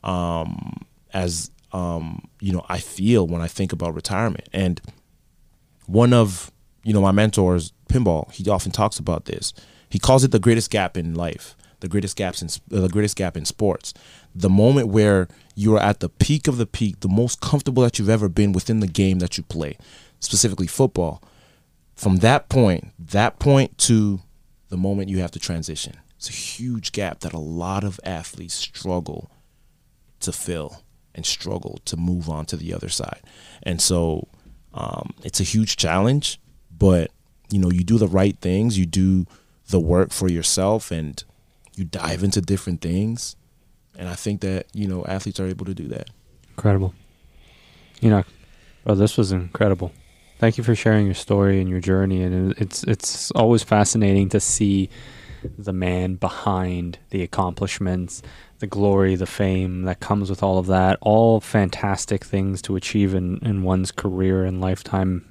um 0.04 0.84
as 1.12 1.50
um 1.72 2.26
you 2.40 2.52
know 2.52 2.64
i 2.68 2.78
feel 2.78 3.26
when 3.26 3.40
i 3.40 3.48
think 3.48 3.72
about 3.72 3.94
retirement. 3.94 4.48
And 4.52 4.80
one 5.86 6.12
of 6.12 6.50
you 6.82 6.92
know 6.92 7.00
my 7.00 7.12
mentors 7.12 7.72
pinball 7.88 8.32
he 8.32 8.48
often 8.50 8.72
talks 8.72 8.98
about 8.98 9.26
this. 9.26 9.52
He 9.88 9.98
calls 9.98 10.24
it 10.24 10.32
the 10.32 10.40
greatest 10.40 10.70
gap 10.70 10.96
in 10.96 11.14
life 11.14 11.56
the 11.80 11.88
greatest 11.88 12.16
gaps 12.16 12.42
in 12.42 12.48
uh, 12.76 12.82
the 12.82 12.88
greatest 12.88 13.16
gap 13.16 13.36
in 13.36 13.44
sports. 13.44 13.92
The 14.34 14.50
moment 14.50 14.88
where 14.88 15.28
you 15.54 15.74
are 15.76 15.82
at 15.82 16.00
the 16.00 16.08
peak 16.08 16.48
of 16.48 16.58
the 16.58 16.66
peak, 16.66 17.00
the 17.00 17.08
most 17.08 17.40
comfortable 17.40 17.82
that 17.82 17.98
you've 17.98 18.08
ever 18.08 18.28
been 18.28 18.52
within 18.52 18.80
the 18.80 18.86
game 18.86 19.18
that 19.20 19.36
you 19.36 19.44
play, 19.44 19.76
specifically 20.20 20.66
football. 20.66 21.22
From 21.94 22.16
that 22.18 22.48
point, 22.48 22.92
that 22.98 23.38
point 23.38 23.78
to 23.78 24.20
the 24.68 24.76
moment 24.76 25.08
you 25.08 25.18
have 25.18 25.30
to 25.32 25.38
transition, 25.38 25.96
it's 26.16 26.28
a 26.28 26.32
huge 26.32 26.92
gap 26.92 27.20
that 27.20 27.32
a 27.32 27.38
lot 27.38 27.84
of 27.84 28.00
athletes 28.04 28.54
struggle 28.54 29.30
to 30.20 30.32
fill 30.32 30.82
and 31.14 31.24
struggle 31.24 31.78
to 31.84 31.96
move 31.96 32.28
on 32.28 32.46
to 32.46 32.56
the 32.56 32.72
other 32.74 32.88
side. 32.88 33.20
And 33.62 33.80
so 33.80 34.28
um, 34.74 35.14
it's 35.22 35.40
a 35.40 35.44
huge 35.44 35.76
challenge, 35.76 36.38
but 36.76 37.10
you 37.50 37.58
know, 37.58 37.70
you 37.70 37.84
do 37.84 37.98
the 37.98 38.08
right 38.08 38.36
things, 38.40 38.78
you 38.78 38.86
do 38.86 39.26
the 39.68 39.80
work 39.80 40.12
for 40.12 40.28
yourself, 40.28 40.90
and 40.90 41.22
you 41.74 41.84
dive 41.84 42.22
into 42.22 42.40
different 42.40 42.80
things. 42.80 43.36
And 43.98 44.08
I 44.08 44.14
think 44.14 44.40
that 44.42 44.66
you 44.74 44.86
know 44.86 45.04
athletes 45.06 45.40
are 45.40 45.46
able 45.46 45.64
to 45.64 45.74
do 45.74 45.88
that. 45.88 46.10
Incredible. 46.50 46.94
You 48.00 48.10
know, 48.10 48.24
well, 48.84 48.96
this 48.96 49.16
was 49.16 49.32
incredible. 49.32 49.92
Thank 50.38 50.58
you 50.58 50.64
for 50.64 50.74
sharing 50.74 51.06
your 51.06 51.14
story 51.14 51.60
and 51.60 51.68
your 51.68 51.80
journey. 51.80 52.22
And 52.22 52.52
it's 52.58 52.82
it's 52.84 53.30
always 53.32 53.62
fascinating 53.62 54.28
to 54.30 54.40
see 54.40 54.90
the 55.58 55.72
man 55.72 56.16
behind 56.16 56.98
the 57.10 57.22
accomplishments, 57.22 58.22
the 58.58 58.66
glory, 58.66 59.14
the 59.14 59.26
fame 59.26 59.82
that 59.82 60.00
comes 60.00 60.28
with 60.28 60.42
all 60.42 60.58
of 60.58 60.66
that. 60.66 60.98
All 61.00 61.40
fantastic 61.40 62.24
things 62.24 62.60
to 62.62 62.76
achieve 62.76 63.14
in, 63.14 63.38
in 63.42 63.62
one's 63.62 63.92
career 63.92 64.44
and 64.44 64.60
lifetime. 64.60 65.26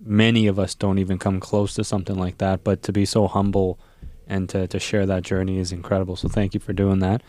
Many 0.00 0.46
of 0.46 0.58
us 0.58 0.74
don't 0.74 0.98
even 0.98 1.18
come 1.18 1.40
close 1.40 1.74
to 1.74 1.84
something 1.84 2.16
like 2.16 2.38
that, 2.38 2.64
but 2.64 2.82
to 2.84 2.92
be 2.92 3.04
so 3.04 3.26
humble 3.26 3.78
and 4.26 4.48
to, 4.48 4.66
to 4.68 4.78
share 4.78 5.06
that 5.06 5.24
journey 5.24 5.58
is 5.58 5.72
incredible. 5.72 6.16
So 6.16 6.28
thank 6.28 6.54
you 6.54 6.60
for 6.60 6.72
doing 6.72 7.00
that. 7.00 7.22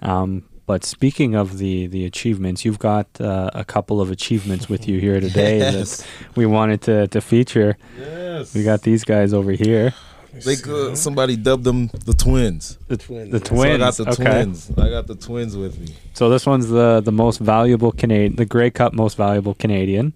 Um, 0.00 0.44
but 0.66 0.84
speaking 0.84 1.34
of 1.34 1.58
the 1.58 1.86
the 1.86 2.04
achievements, 2.04 2.64
you've 2.64 2.78
got 2.78 3.06
uh, 3.20 3.50
a 3.54 3.64
couple 3.64 4.00
of 4.00 4.10
achievements 4.10 4.68
with 4.68 4.88
you 4.88 5.00
here 5.00 5.20
today 5.20 5.58
yes. 5.72 5.98
that 5.98 6.06
we 6.36 6.46
wanted 6.46 6.82
to, 6.82 7.08
to 7.08 7.20
feature. 7.20 7.76
Yes. 7.98 8.54
We 8.54 8.62
got 8.62 8.82
these 8.82 9.04
guys 9.04 9.32
over 9.32 9.52
here. 9.52 9.94
They 10.32 10.56
could, 10.56 10.96
somebody 10.96 11.36
dubbed 11.36 11.64
them 11.64 11.88
the 11.88 12.14
twins. 12.14 12.78
The 12.88 12.96
twins. 12.96 13.30
The 13.32 13.40
twins. 13.40 13.60
So 13.60 13.74
I 13.74 13.76
got 13.76 13.96
the 13.96 14.10
okay. 14.10 14.32
twins. 14.32 14.70
I 14.78 14.88
got 14.88 15.06
the 15.06 15.14
twins 15.14 15.56
with 15.56 15.78
me. 15.78 15.94
So 16.14 16.30
this 16.30 16.46
one's 16.46 16.68
the 16.68 17.00
the 17.00 17.12
most 17.12 17.38
valuable 17.38 17.92
Canadian, 17.92 18.36
the 18.36 18.46
Grey 18.46 18.70
Cup 18.70 18.94
most 18.94 19.16
valuable 19.16 19.54
Canadian, 19.54 20.14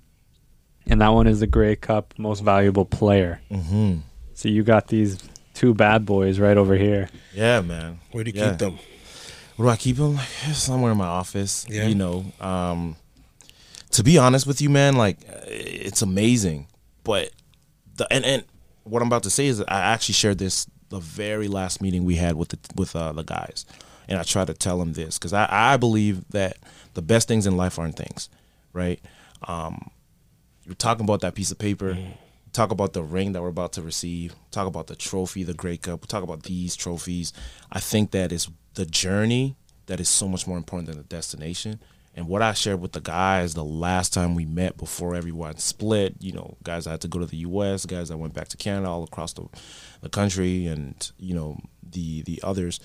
and 0.86 1.01
that 1.03 1.09
one 1.09 1.26
is 1.26 1.40
the 1.40 1.47
Grey 1.47 1.76
Cup 1.76 2.14
most 2.16 2.40
valuable 2.40 2.86
player. 2.86 3.40
Mm-hmm. 3.51 3.99
So 4.32 4.49
you 4.49 4.62
got 4.62 4.88
these 4.88 5.18
two 5.53 5.74
bad 5.74 6.07
boys 6.07 6.38
right 6.38 6.57
over 6.57 6.76
here. 6.76 7.09
Yeah, 7.34 7.61
man. 7.61 8.01
Where 8.12 8.24
do 8.24 8.30
you 8.30 8.40
yeah. 8.40 8.51
keep 8.51 8.59
them? 8.59 8.78
Where 9.57 9.66
do 9.66 9.70
I 9.70 9.76
keep 9.76 9.96
them? 9.96 10.16
Like 10.16 10.26
somewhere 10.54 10.92
in 10.92 10.98
my 10.98 11.07
office. 11.07 11.66
Yeah. 11.68 11.86
You 11.86 11.94
know, 11.94 12.24
um, 12.40 12.96
to 13.92 14.04
be 14.04 14.18
honest 14.18 14.46
with 14.46 14.61
you, 14.61 14.68
man, 14.68 14.96
like 14.96 15.18
it's 15.46 16.02
amazing, 16.02 16.68
but 17.04 17.30
the 17.96 18.07
and 18.12 18.24
and 18.24 18.44
what 18.84 19.02
I'm 19.02 19.09
about 19.09 19.22
to 19.24 19.30
say 19.30 19.46
is 19.46 19.61
I 19.62 19.80
actually 19.80 20.14
shared 20.14 20.38
this 20.38 20.66
the 20.90 20.98
very 21.00 21.48
last 21.48 21.80
meeting 21.80 22.04
we 22.04 22.16
had 22.16 22.36
with 22.36 22.50
the 22.50 22.59
with 22.76 22.94
uh, 22.94 23.12
the 23.12 23.22
guys, 23.22 23.64
and 24.09 24.18
I 24.18 24.22
try 24.22 24.44
to 24.44 24.54
tell 24.54 24.78
them 24.78 24.92
this 24.92 25.18
because 25.18 25.32
I, 25.32 25.48
I 25.50 25.76
believe 25.76 26.28
that 26.30 26.59
the 26.94 27.02
best 27.02 27.26
things 27.26 27.46
in 27.46 27.57
life 27.57 27.78
aren't 27.78 27.96
things, 27.96 28.28
right? 28.72 29.00
Um, 29.48 29.90
you're 30.64 30.74
talking 30.74 31.04
about 31.04 31.20
that 31.22 31.34
piece 31.34 31.50
of 31.50 31.59
paper. 31.59 31.94
Mm-hmm. 31.94 32.12
Talk 32.52 32.70
about 32.70 32.94
the 32.94 33.02
ring 33.02 33.32
that 33.32 33.42
we're 33.42 33.48
about 33.48 33.74
to 33.74 33.82
receive. 33.82 34.34
Talk 34.50 34.66
about 34.66 34.86
the 34.86 34.96
trophy, 34.96 35.42
the 35.42 35.52
Grey 35.52 35.76
Cup. 35.76 36.07
Talk 36.07 36.22
about 36.22 36.44
these 36.44 36.74
trophies. 36.74 37.32
I 37.70 37.80
think 37.80 38.12
that 38.12 38.32
is 38.32 38.48
the 38.77 38.87
journey 38.87 39.57
that 39.87 40.01
is 40.01 40.09
so 40.09 40.29
much 40.29 40.47
more 40.47 40.57
important 40.57 40.89
than 40.89 40.99
the 40.99 41.05
destination. 41.05 41.81
And 42.14 42.29
what 42.29 42.41
I 42.41 42.53
shared 42.55 42.81
with 42.81 42.93
the 42.93 43.01
guys 43.01 43.55
the 43.55 43.64
last 43.64 44.12
time 44.12 44.35
we 44.35 44.47
met 44.47 44.79
before 44.79 45.14
everyone 45.14 45.59
split, 45.59 46.14
you 46.20 46.33
know, 46.33 46.57
guys 46.62 46.85
that 46.85 46.91
had 46.91 47.01
to 47.03 47.09
go 47.09 47.18
to 47.18 47.27
the 47.27 47.39
US, 47.39 47.85
guys 47.85 48.09
that 48.09 48.16
went 48.16 48.33
back 48.33 48.49
to 48.49 48.57
Canada, 48.57 48.89
all 48.89 49.05
across 49.05 49.35
the, 49.35 49.47
the 50.01 50.09
country, 50.09 50.66
and, 50.66 51.11
you 51.18 51.35
know, 51.35 51.59
the 51.83 52.22
the 52.22 52.41
others, 52.43 52.81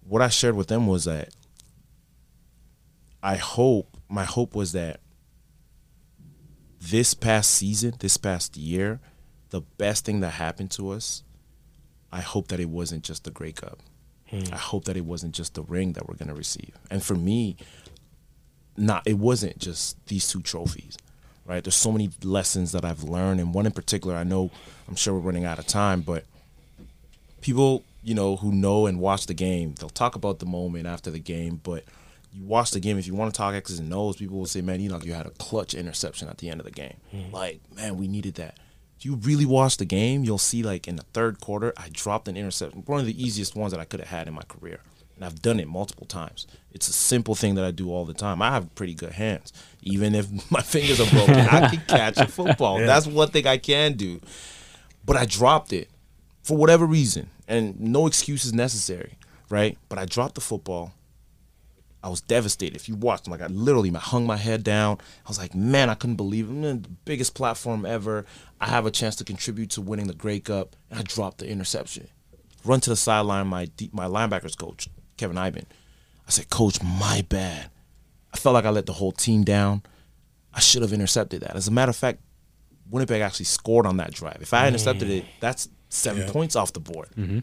what 0.00 0.22
I 0.22 0.28
shared 0.28 0.56
with 0.56 0.68
them 0.68 0.86
was 0.86 1.04
that 1.04 1.34
I 3.22 3.36
hope, 3.36 3.96
my 4.08 4.24
hope 4.24 4.54
was 4.54 4.72
that 4.72 5.00
this 6.80 7.14
past 7.14 7.50
season, 7.50 7.94
this 7.98 8.16
past 8.16 8.56
year, 8.56 9.00
the 9.50 9.60
best 9.60 10.04
thing 10.04 10.20
that 10.20 10.30
happened 10.30 10.70
to 10.72 10.90
us, 10.90 11.22
I 12.12 12.20
hope 12.20 12.48
that 12.48 12.60
it 12.60 12.68
wasn't 12.68 13.04
just 13.04 13.24
the 13.24 13.30
Grey 13.30 13.52
Cup. 13.52 13.80
Hmm. 14.30 14.42
I 14.52 14.56
hope 14.56 14.84
that 14.86 14.96
it 14.96 15.04
wasn't 15.04 15.34
just 15.34 15.54
the 15.54 15.62
ring 15.62 15.92
that 15.92 16.08
we're 16.08 16.16
going 16.16 16.28
to 16.28 16.34
receive. 16.34 16.72
And 16.90 17.02
for 17.02 17.14
me, 17.14 17.56
not 18.76 19.06
it 19.06 19.14
wasn't 19.14 19.58
just 19.58 20.04
these 20.06 20.28
two 20.28 20.42
trophies 20.42 20.98
right 21.46 21.64
there's 21.64 21.74
so 21.74 21.92
many 21.92 22.10
lessons 22.22 22.72
that 22.72 22.84
i've 22.84 23.02
learned 23.02 23.40
and 23.40 23.54
one 23.54 23.66
in 23.66 23.72
particular 23.72 24.16
i 24.16 24.24
know 24.24 24.50
i'm 24.88 24.94
sure 24.94 25.14
we're 25.14 25.20
running 25.20 25.44
out 25.44 25.58
of 25.58 25.66
time 25.66 26.00
but 26.00 26.24
people 27.40 27.84
you 28.02 28.14
know 28.14 28.36
who 28.36 28.52
know 28.52 28.86
and 28.86 29.00
watch 29.00 29.26
the 29.26 29.34
game 29.34 29.74
they'll 29.78 29.88
talk 29.88 30.14
about 30.14 30.38
the 30.38 30.46
moment 30.46 30.86
after 30.86 31.10
the 31.10 31.18
game 31.18 31.60
but 31.62 31.84
you 32.32 32.44
watch 32.44 32.70
the 32.72 32.80
game 32.80 32.98
if 32.98 33.06
you 33.06 33.14
want 33.14 33.32
to 33.32 33.36
talk 33.36 33.54
x's 33.54 33.78
and 33.78 33.92
o's 33.94 34.16
people 34.16 34.38
will 34.38 34.46
say 34.46 34.60
man 34.60 34.80
you 34.80 34.88
know 34.88 35.00
you 35.00 35.12
had 35.12 35.26
a 35.26 35.30
clutch 35.30 35.74
interception 35.74 36.28
at 36.28 36.38
the 36.38 36.48
end 36.48 36.60
of 36.60 36.66
the 36.66 36.72
game 36.72 36.96
mm-hmm. 37.14 37.34
like 37.34 37.60
man 37.74 37.96
we 37.96 38.06
needed 38.06 38.34
that 38.34 38.58
if 38.96 39.04
you 39.04 39.16
really 39.16 39.44
watch 39.44 39.76
the 39.76 39.84
game 39.84 40.24
you'll 40.24 40.38
see 40.38 40.62
like 40.62 40.88
in 40.88 40.96
the 40.96 41.04
third 41.12 41.40
quarter 41.40 41.72
i 41.76 41.88
dropped 41.92 42.28
an 42.28 42.36
interception 42.36 42.82
one 42.86 43.00
of 43.00 43.06
the 43.06 43.22
easiest 43.22 43.54
ones 43.54 43.72
that 43.72 43.80
i 43.80 43.84
could 43.84 44.00
have 44.00 44.08
had 44.08 44.28
in 44.28 44.34
my 44.34 44.42
career 44.42 44.80
and 45.16 45.24
I've 45.24 45.40
done 45.42 45.58
it 45.58 45.66
multiple 45.66 46.06
times. 46.06 46.46
It's 46.72 46.88
a 46.88 46.92
simple 46.92 47.34
thing 47.34 47.54
that 47.54 47.64
I 47.64 47.70
do 47.70 47.90
all 47.90 48.04
the 48.04 48.14
time. 48.14 48.42
I 48.42 48.50
have 48.50 48.72
pretty 48.74 48.94
good 48.94 49.12
hands. 49.12 49.52
Even 49.82 50.14
if 50.14 50.28
my 50.50 50.60
fingers 50.60 51.00
are 51.00 51.10
broken, 51.10 51.34
I 51.34 51.68
can 51.68 51.82
catch 51.88 52.18
a 52.18 52.26
football. 52.26 52.78
Yeah. 52.80 52.86
That's 52.86 53.06
one 53.06 53.28
thing 53.28 53.46
I 53.46 53.56
can 53.56 53.94
do. 53.94 54.20
But 55.04 55.16
I 55.16 55.24
dropped 55.24 55.72
it 55.72 55.88
for 56.42 56.56
whatever 56.56 56.84
reason, 56.84 57.30
and 57.48 57.80
no 57.80 58.06
excuse 58.06 58.44
is 58.44 58.52
necessary, 58.52 59.14
right? 59.48 59.78
But 59.88 59.98
I 59.98 60.04
dropped 60.04 60.34
the 60.34 60.40
football. 60.40 60.92
I 62.06 62.08
was 62.08 62.20
devastated. 62.20 62.76
If 62.76 62.88
you 62.88 62.94
watched, 62.94 63.26
like 63.26 63.42
I 63.42 63.48
literally 63.48 63.90
hung 63.90 64.28
my 64.28 64.36
head 64.36 64.62
down. 64.62 64.98
I 65.24 65.28
was 65.28 65.38
like, 65.38 65.56
man, 65.56 65.90
I 65.90 65.94
couldn't 65.94 66.14
believe 66.14 66.48
it. 66.48 66.62
the 66.62 66.88
biggest 67.04 67.34
platform 67.34 67.84
ever. 67.84 68.24
I 68.60 68.68
have 68.68 68.86
a 68.86 68.92
chance 68.92 69.16
to 69.16 69.24
contribute 69.24 69.70
to 69.70 69.80
winning 69.80 70.06
the 70.06 70.14
Grey 70.14 70.38
Cup, 70.38 70.76
and 70.88 71.00
I 71.00 71.02
dropped 71.02 71.38
the 71.38 71.48
interception. 71.48 72.06
Run 72.64 72.80
to 72.82 72.90
the 72.90 72.96
sideline. 72.96 73.48
My 73.48 73.68
my 73.90 74.06
linebackers 74.06 74.56
coach 74.56 74.88
Kevin 75.16 75.36
Eiben. 75.36 75.66
I 76.28 76.30
said, 76.30 76.48
Coach, 76.48 76.80
my 76.80 77.24
bad. 77.28 77.70
I 78.32 78.36
felt 78.36 78.54
like 78.54 78.66
I 78.66 78.70
let 78.70 78.86
the 78.86 78.92
whole 78.92 79.10
team 79.12 79.42
down. 79.42 79.82
I 80.54 80.60
should 80.60 80.82
have 80.82 80.92
intercepted 80.92 81.40
that. 81.40 81.56
As 81.56 81.66
a 81.66 81.72
matter 81.72 81.90
of 81.90 81.96
fact, 81.96 82.20
Winnipeg 82.88 83.20
actually 83.20 83.46
scored 83.46 83.84
on 83.84 83.96
that 83.96 84.12
drive. 84.12 84.38
If 84.42 84.54
I 84.54 84.68
intercepted 84.68 85.10
it, 85.10 85.24
that's 85.40 85.68
seven 85.88 86.30
points 86.30 86.54
off 86.54 86.72
the 86.72 86.78
board. 86.78 87.08
Mm-hmm. 87.18 87.40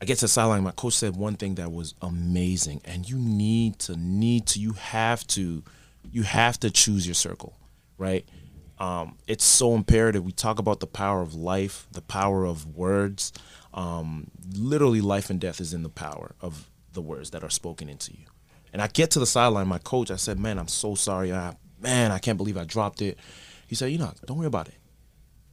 I 0.00 0.04
get 0.04 0.16
to 0.16 0.24
the 0.24 0.28
sideline. 0.28 0.62
My 0.62 0.70
coach 0.70 0.94
said 0.94 1.16
one 1.16 1.34
thing 1.34 1.56
that 1.56 1.72
was 1.72 1.94
amazing, 2.00 2.82
and 2.84 3.08
you 3.08 3.18
need 3.18 3.78
to 3.80 3.96
need 3.96 4.46
to 4.48 4.60
you 4.60 4.72
have 4.74 5.26
to 5.28 5.62
you 6.10 6.22
have 6.22 6.58
to 6.60 6.70
choose 6.70 7.06
your 7.06 7.14
circle, 7.14 7.56
right? 7.96 8.24
Um, 8.78 9.16
it's 9.26 9.44
so 9.44 9.74
imperative. 9.74 10.24
We 10.24 10.32
talk 10.32 10.58
about 10.60 10.80
the 10.80 10.86
power 10.86 11.20
of 11.20 11.34
life, 11.34 11.88
the 11.90 12.00
power 12.00 12.44
of 12.44 12.76
words. 12.76 13.32
Um, 13.74 14.30
literally, 14.56 15.00
life 15.00 15.30
and 15.30 15.40
death 15.40 15.60
is 15.60 15.74
in 15.74 15.82
the 15.82 15.88
power 15.88 16.34
of 16.40 16.70
the 16.92 17.02
words 17.02 17.30
that 17.30 17.42
are 17.42 17.50
spoken 17.50 17.88
into 17.88 18.12
you. 18.12 18.26
And 18.72 18.80
I 18.80 18.86
get 18.86 19.10
to 19.12 19.18
the 19.18 19.26
sideline, 19.26 19.66
my 19.66 19.78
coach, 19.78 20.10
I 20.10 20.16
said, 20.16 20.38
Man, 20.38 20.58
I'm 20.58 20.68
so 20.68 20.94
sorry. 20.94 21.32
I, 21.32 21.56
man, 21.80 22.12
I 22.12 22.18
can't 22.18 22.36
believe 22.36 22.56
I 22.56 22.64
dropped 22.64 23.02
it. 23.02 23.18
He 23.66 23.74
said, 23.74 23.90
You 23.90 23.98
know, 23.98 24.12
don't 24.26 24.38
worry 24.38 24.46
about 24.46 24.68
it. 24.68 24.74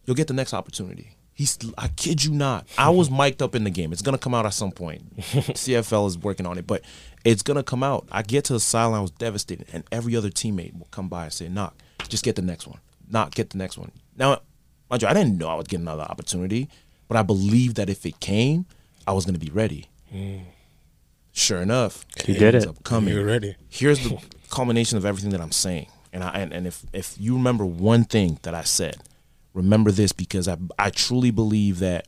You'll 0.05 0.15
get 0.15 0.27
the 0.27 0.33
next 0.33 0.53
opportunity. 0.53 1.11
He's, 1.35 1.59
I 1.77 1.89
kid 1.89 2.23
you 2.23 2.31
not. 2.31 2.65
I 2.77 2.89
was 2.89 3.11
mic'd 3.11 3.41
up 3.41 3.53
in 3.53 3.63
the 3.63 3.69
game. 3.69 3.91
It's 3.93 4.01
gonna 4.01 4.17
come 4.17 4.33
out 4.33 4.45
at 4.45 4.53
some 4.53 4.71
point. 4.71 5.17
CFL 5.19 6.07
is 6.07 6.17
working 6.17 6.45
on 6.45 6.57
it, 6.57 6.65
but 6.65 6.81
it's 7.23 7.43
gonna 7.43 7.63
come 7.63 7.83
out. 7.83 8.07
I 8.11 8.23
get 8.23 8.45
to 8.45 8.53
the 8.53 8.59
sideline, 8.59 8.99
I 8.99 9.01
was 9.01 9.11
devastated, 9.11 9.67
and 9.73 9.83
every 9.91 10.15
other 10.15 10.29
teammate 10.29 10.77
will 10.77 10.87
come 10.91 11.09
by 11.09 11.25
and 11.25 11.33
say, 11.33 11.49
"Knock, 11.49 11.75
just 12.07 12.23
get 12.23 12.35
the 12.35 12.41
next 12.41 12.65
one. 12.67 12.79
Not 13.09 13.35
get 13.35 13.51
the 13.51 13.57
next 13.57 13.77
one." 13.77 13.91
Now, 14.17 14.39
mind 14.89 15.01
you, 15.01 15.07
I 15.07 15.13
didn't 15.13 15.37
know 15.37 15.49
I 15.49 15.55
would 15.55 15.67
get 15.67 15.81
another 15.81 16.03
opportunity. 16.03 16.69
But 17.07 17.17
I 17.17 17.21
believed 17.21 17.75
that 17.77 17.89
if 17.89 18.05
it 18.05 18.19
came, 18.19 18.65
I 19.07 19.13
was 19.13 19.25
going 19.25 19.37
to 19.37 19.39
be 19.39 19.51
ready. 19.51 19.87
Mm. 20.13 20.41
Sure 21.31 21.61
enough, 21.61 22.05
he 22.23 22.33
did 22.33 22.55
it. 22.55 22.65
Up 22.67 22.83
coming. 22.83 23.13
You're 23.13 23.25
ready. 23.25 23.55
Here's 23.67 23.99
the 23.99 24.17
culmination 24.49 24.97
of 24.97 25.05
everything 25.05 25.31
that 25.31 25.41
I'm 25.41 25.51
saying. 25.51 25.87
And 26.13 26.23
I 26.23 26.29
and, 26.39 26.53
and 26.53 26.65
if 26.65 26.85
if 26.93 27.15
you 27.19 27.35
remember 27.35 27.65
one 27.65 28.05
thing 28.05 28.39
that 28.43 28.55
I 28.55 28.61
said, 28.63 28.97
remember 29.55 29.91
this 29.91 30.11
because 30.11 30.47
I 30.47 30.57
I 30.77 30.91
truly 30.91 31.31
believe 31.31 31.79
that 31.79 32.07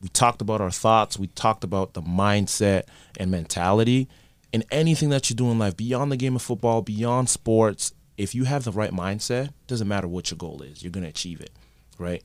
we 0.00 0.08
talked 0.08 0.40
about 0.40 0.60
our 0.60 0.70
thoughts, 0.70 1.18
we 1.18 1.26
talked 1.26 1.64
about 1.64 1.94
the 1.94 2.02
mindset 2.02 2.84
and 3.18 3.32
mentality 3.32 4.08
in 4.52 4.62
anything 4.70 5.08
that 5.08 5.28
you 5.28 5.34
do 5.34 5.50
in 5.50 5.58
life 5.58 5.76
beyond 5.76 6.12
the 6.12 6.16
game 6.16 6.36
of 6.36 6.42
football, 6.42 6.80
beyond 6.82 7.28
sports, 7.28 7.92
if 8.16 8.34
you 8.34 8.44
have 8.44 8.62
the 8.62 8.72
right 8.72 8.92
mindset, 8.92 9.50
doesn't 9.66 9.88
matter 9.88 10.06
what 10.06 10.30
your 10.30 10.38
goal 10.38 10.62
is, 10.62 10.82
you're 10.82 10.92
going 10.92 11.02
to 11.02 11.10
achieve 11.10 11.40
it, 11.40 11.50
right? 11.98 12.22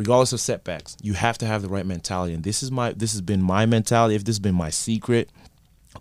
regardless 0.00 0.32
of 0.32 0.40
setbacks. 0.40 0.96
You 1.02 1.12
have 1.12 1.36
to 1.38 1.46
have 1.46 1.60
the 1.60 1.68
right 1.68 1.84
mentality, 1.84 2.32
and 2.32 2.42
this 2.42 2.62
is 2.62 2.70
my 2.70 2.92
this 2.92 3.12
has 3.12 3.20
been 3.20 3.42
my 3.42 3.66
mentality. 3.66 4.14
If 4.14 4.24
this 4.24 4.34
has 4.34 4.40
been 4.40 4.54
my 4.54 4.70
secret, 4.70 5.30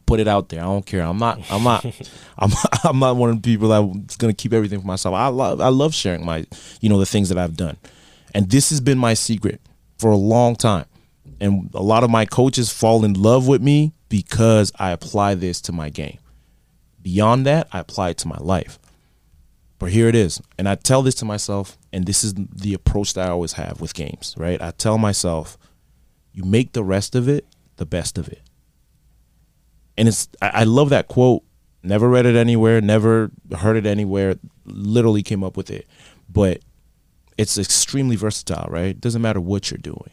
Put 0.06 0.20
it 0.20 0.28
out 0.28 0.50
there. 0.50 0.62
I 0.62 0.64
don't 0.64 0.86
care. 0.86 1.02
I'm 1.02 1.18
not. 1.18 1.40
I'm 1.52 1.64
not. 1.64 1.86
I'm. 2.38 2.52
I'm 2.84 3.00
not 3.00 3.16
one 3.16 3.30
of 3.30 3.42
the 3.42 3.42
people 3.42 3.70
that's 3.70 4.18
gonna 4.18 4.34
keep 4.34 4.54
everything 4.54 4.82
for 4.82 4.88
myself. 4.88 5.16
I 5.16 5.28
love. 5.28 5.62
I 5.62 5.70
love 5.70 5.94
sharing 5.94 6.26
my, 6.26 6.46
you 6.82 6.90
know, 6.90 7.00
the 7.00 7.06
things 7.06 7.30
that 7.30 7.38
I've 7.38 7.58
done, 7.58 7.78
and 8.34 8.50
this 8.50 8.70
has 8.70 8.82
been 8.82 8.98
my 8.98 9.14
secret 9.14 9.62
for 9.98 10.12
a 10.12 10.18
long 10.18 10.56
time. 10.56 10.86
And 11.42 11.70
a 11.74 11.82
lot 11.82 12.04
of 12.04 12.10
my 12.10 12.26
coaches 12.26 12.72
fall 12.72 13.06
in 13.06 13.14
love 13.14 13.48
with 13.48 13.62
me 13.62 13.94
because 14.10 14.72
I 14.78 14.92
apply 14.92 15.36
this 15.36 15.62
to 15.62 15.72
my 15.72 15.90
game. 15.90 16.20
Beyond 17.02 17.46
that, 17.46 17.68
I 17.72 17.80
apply 17.80 18.10
it 18.10 18.18
to 18.20 18.28
my 18.28 18.38
life. 18.40 18.78
But 19.78 19.92
here 19.92 20.10
it 20.10 20.16
is. 20.16 20.42
And 20.58 20.68
I 20.68 20.76
tell 20.76 21.02
this 21.02 21.16
to 21.16 21.26
myself, 21.26 21.78
and 21.94 22.06
this 22.06 22.24
is 22.24 22.34
the 22.36 22.74
approach 22.74 23.14
that 23.14 23.28
I 23.28 23.32
always 23.32 23.54
have 23.54 23.80
with 23.80 23.94
games, 23.94 24.36
right? 24.38 24.62
I 24.62 24.72
tell 24.72 24.98
myself, 24.98 25.58
you 26.34 26.44
make 26.44 26.74
the 26.74 26.84
rest 26.84 27.16
of 27.16 27.30
it 27.30 27.46
the 27.78 27.86
best 27.86 28.18
of 28.18 28.28
it. 28.28 28.42
And 30.00 30.08
it's 30.08 30.28
I, 30.42 30.50
I 30.50 30.64
love 30.64 30.90
that 30.90 31.08
quote. 31.08 31.44
Never 31.84 32.10
read 32.10 32.26
it 32.26 32.36
anywhere, 32.36 32.82
never 32.82 33.32
heard 33.58 33.78
it 33.78 33.86
anywhere, 33.86 34.36
literally 34.66 35.22
came 35.22 35.44
up 35.44 35.56
with 35.56 35.70
it. 35.70 35.88
But 36.28 36.62
it's 37.38 37.58
extremely 37.58 38.16
versatile, 38.16 38.68
right? 38.70 38.88
It 38.88 39.02
doesn't 39.02 39.22
matter 39.22 39.40
what 39.40 39.70
you're 39.70 39.78
doing. 39.78 40.10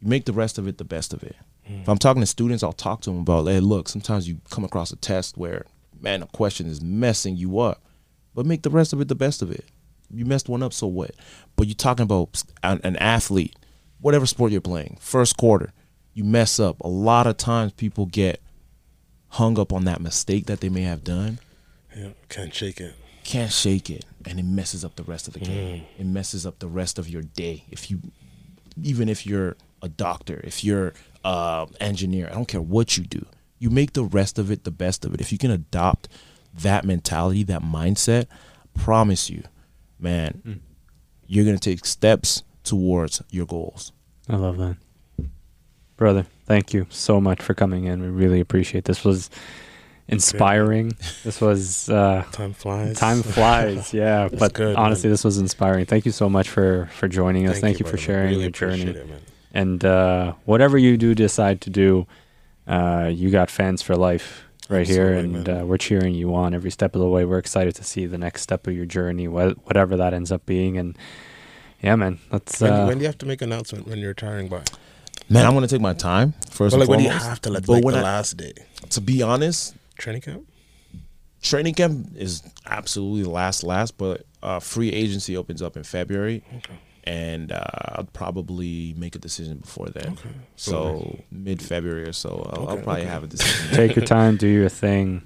You 0.00 0.08
make 0.08 0.24
the 0.24 0.32
rest 0.32 0.58
of 0.58 0.66
it 0.66 0.76
the 0.76 0.84
best 0.84 1.14
of 1.14 1.22
it. 1.22 1.36
If 1.82 1.88
I'm 1.88 1.98
talking 1.98 2.20
to 2.20 2.26
students, 2.26 2.62
I'll 2.62 2.72
talk 2.72 3.00
to 3.02 3.10
them 3.10 3.20
about, 3.20 3.46
hey, 3.46 3.60
look, 3.60 3.88
sometimes 3.88 4.28
you 4.28 4.40
come 4.50 4.64
across 4.64 4.90
a 4.90 4.96
test 4.96 5.38
where, 5.38 5.66
man, 6.00 6.22
a 6.22 6.26
question 6.26 6.66
is 6.66 6.82
messing 6.82 7.36
you 7.36 7.60
up, 7.60 7.82
but 8.34 8.44
make 8.44 8.62
the 8.62 8.70
rest 8.70 8.92
of 8.92 9.00
it 9.00 9.08
the 9.08 9.14
best 9.14 9.40
of 9.40 9.52
it. 9.52 9.64
You 10.12 10.24
messed 10.24 10.48
one 10.48 10.62
up, 10.62 10.72
so 10.72 10.88
what? 10.88 11.12
But 11.56 11.68
you're 11.68 11.76
talking 11.76 12.02
about 12.02 12.42
an, 12.64 12.80
an 12.82 12.96
athlete, 12.96 13.54
whatever 14.00 14.26
sport 14.26 14.50
you're 14.50 14.60
playing, 14.60 14.98
first 15.00 15.36
quarter, 15.36 15.72
you 16.12 16.24
mess 16.24 16.58
up. 16.58 16.80
A 16.80 16.88
lot 16.88 17.28
of 17.28 17.36
times 17.36 17.72
people 17.72 18.06
get 18.06 18.40
hung 19.30 19.58
up 19.58 19.72
on 19.72 19.84
that 19.84 20.00
mistake 20.00 20.46
that 20.46 20.60
they 20.60 20.68
may 20.68 20.82
have 20.82 21.04
done 21.04 21.38
Yeah, 21.96 22.10
can't 22.28 22.52
shake 22.54 22.80
it. 22.80 22.94
can't 23.24 23.52
shake 23.52 23.88
it 23.90 24.04
and 24.26 24.38
it 24.38 24.44
messes 24.44 24.84
up 24.84 24.96
the 24.96 25.02
rest 25.04 25.28
of 25.28 25.34
the 25.34 25.40
game. 25.40 25.84
It 25.98 26.06
messes 26.06 26.44
up 26.46 26.58
the 26.58 26.66
rest 26.68 26.98
of 26.98 27.08
your 27.08 27.22
day 27.22 27.64
if 27.70 27.90
you 27.90 28.00
even 28.82 29.08
if 29.08 29.26
you're 29.26 29.56
a 29.82 29.88
doctor 29.88 30.40
if 30.44 30.62
you're 30.64 30.92
uh 31.24 31.66
engineer 31.80 32.28
i 32.30 32.34
don't 32.34 32.48
care 32.48 32.60
what 32.62 32.96
you 32.96 33.04
do. 33.04 33.24
You 33.58 33.68
make 33.70 33.92
the 33.92 34.04
rest 34.04 34.38
of 34.38 34.50
it 34.50 34.64
the 34.64 34.70
best 34.70 35.04
of 35.04 35.12
it. 35.14 35.20
If 35.20 35.32
you 35.32 35.38
can 35.38 35.50
adopt 35.50 36.08
that 36.54 36.84
mentality 36.84 37.42
that 37.44 37.62
mindset 37.62 38.26
promise 38.74 39.28
you 39.30 39.42
man 39.98 40.60
you're 41.26 41.44
gonna 41.44 41.58
take 41.58 41.84
steps 41.86 42.42
towards 42.64 43.22
your 43.30 43.46
goals. 43.46 43.92
I 44.28 44.36
love 44.36 44.56
that. 44.58 44.76
Brother, 46.00 46.24
thank 46.46 46.72
you 46.72 46.86
so 46.88 47.20
much 47.20 47.42
for 47.42 47.52
coming 47.52 47.84
in. 47.84 48.00
We 48.00 48.08
really 48.08 48.40
appreciate 48.40 48.86
this 48.86 49.04
was 49.04 49.28
inspiring. 50.08 50.96
this 51.24 51.42
was 51.42 51.90
uh 51.90 52.24
Time 52.32 52.54
flies. 52.54 52.98
time 52.98 53.22
flies, 53.22 53.92
yeah. 54.02 54.30
But 54.32 54.54
good, 54.54 54.76
honestly 54.76 55.08
man. 55.08 55.12
this 55.12 55.24
was 55.24 55.36
inspiring. 55.36 55.84
Thank 55.84 56.06
you 56.06 56.12
so 56.12 56.30
much 56.30 56.48
for 56.48 56.88
for 56.94 57.06
joining 57.06 57.46
us. 57.50 57.60
Thank, 57.60 57.80
you, 57.80 57.84
for 57.86 57.98
sharing 57.98 58.30
Really 58.30 58.42
your 58.44 58.50
journey. 58.50 58.84
it. 58.84 59.06
And 59.52 59.84
uh 59.84 60.32
whatever 60.46 60.78
you 60.78 60.96
do 60.96 61.14
decide 61.14 61.60
to 61.60 61.70
do, 61.70 62.06
uh 62.66 63.10
you 63.12 63.28
got 63.28 63.50
fans 63.50 63.82
for 63.82 63.94
life 63.94 64.44
right 64.70 64.88
here 64.88 65.12
and 65.12 65.46
uh, 65.50 65.64
we're 65.66 65.76
cheering 65.76 66.14
you 66.14 66.34
on 66.34 66.54
every 66.54 66.70
step 66.70 66.94
of 66.94 67.02
the 67.02 67.08
way. 67.08 67.26
We're 67.26 67.36
excited 67.36 67.74
to 67.74 67.84
see 67.84 68.06
the 68.06 68.16
next 68.16 68.40
step 68.40 68.66
of 68.66 68.74
your 68.74 68.86
journey, 68.86 69.26
wh- 69.26 69.52
whatever 69.66 69.98
that 69.98 70.14
ends 70.14 70.32
up 70.32 70.46
being 70.46 70.78
and 70.78 70.96
yeah, 71.82 71.94
man. 71.96 72.20
Let's 72.32 72.58
When, 72.58 72.72
uh, 72.72 72.86
when 72.86 72.96
do 72.96 73.02
you 73.02 73.08
have 73.08 73.18
to 73.18 73.26
make 73.26 73.42
an 73.42 73.52
announcement 73.52 73.86
when 73.86 73.98
you're 73.98 74.08
retiring 74.16 74.48
by? 74.48 74.62
Man 75.30 75.46
i'm 75.46 75.54
gonna 75.54 75.66
take 75.68 75.80
my 75.80 75.94
time 75.94 76.34
first 76.50 76.72
But 76.76 76.80
like, 76.80 76.88
and 76.88 76.90
when 76.90 76.98
do 76.98 77.04
you 77.04 77.10
have 77.10 77.40
to 77.42 77.50
let 77.50 77.66
But 77.66 77.72
like 77.74 77.84
when 77.84 77.94
the 77.94 78.00
I- 78.00 78.04
last 78.04 78.36
day? 78.36 78.52
to 78.90 79.00
be 79.00 79.22
honest 79.22 79.74
Training 79.98 80.22
camp? 80.22 80.46
training 81.42 81.74
camp 81.74 82.08
is 82.16 82.42
absolutely 82.66 83.24
last 83.30 83.62
last 83.64 83.96
but 83.96 84.26
uh, 84.42 84.58
free 84.60 84.90
agency 84.92 85.36
opens 85.36 85.62
up 85.62 85.76
in 85.76 85.82
february 85.84 86.42
Okay. 86.58 86.74
and 87.04 87.52
uh, 87.52 87.62
i'll 87.96 88.08
probably 88.12 88.94
make 88.98 89.14
a 89.14 89.18
decision 89.18 89.58
before 89.58 89.88
then 89.88 90.12
Okay. 90.12 90.28
so 90.56 91.18
mid-february 91.30 92.04
or 92.08 92.12
so 92.12 92.50
i'll, 92.52 92.68
I'll 92.68 92.76
probably 92.78 93.02
okay. 93.02 93.10
have 93.10 93.24
a 93.24 93.26
decision 93.34 93.76
take 93.76 93.96
your 93.96 94.04
time, 94.04 94.36
do 94.36 94.46
your 94.48 94.68
thing, 94.68 95.22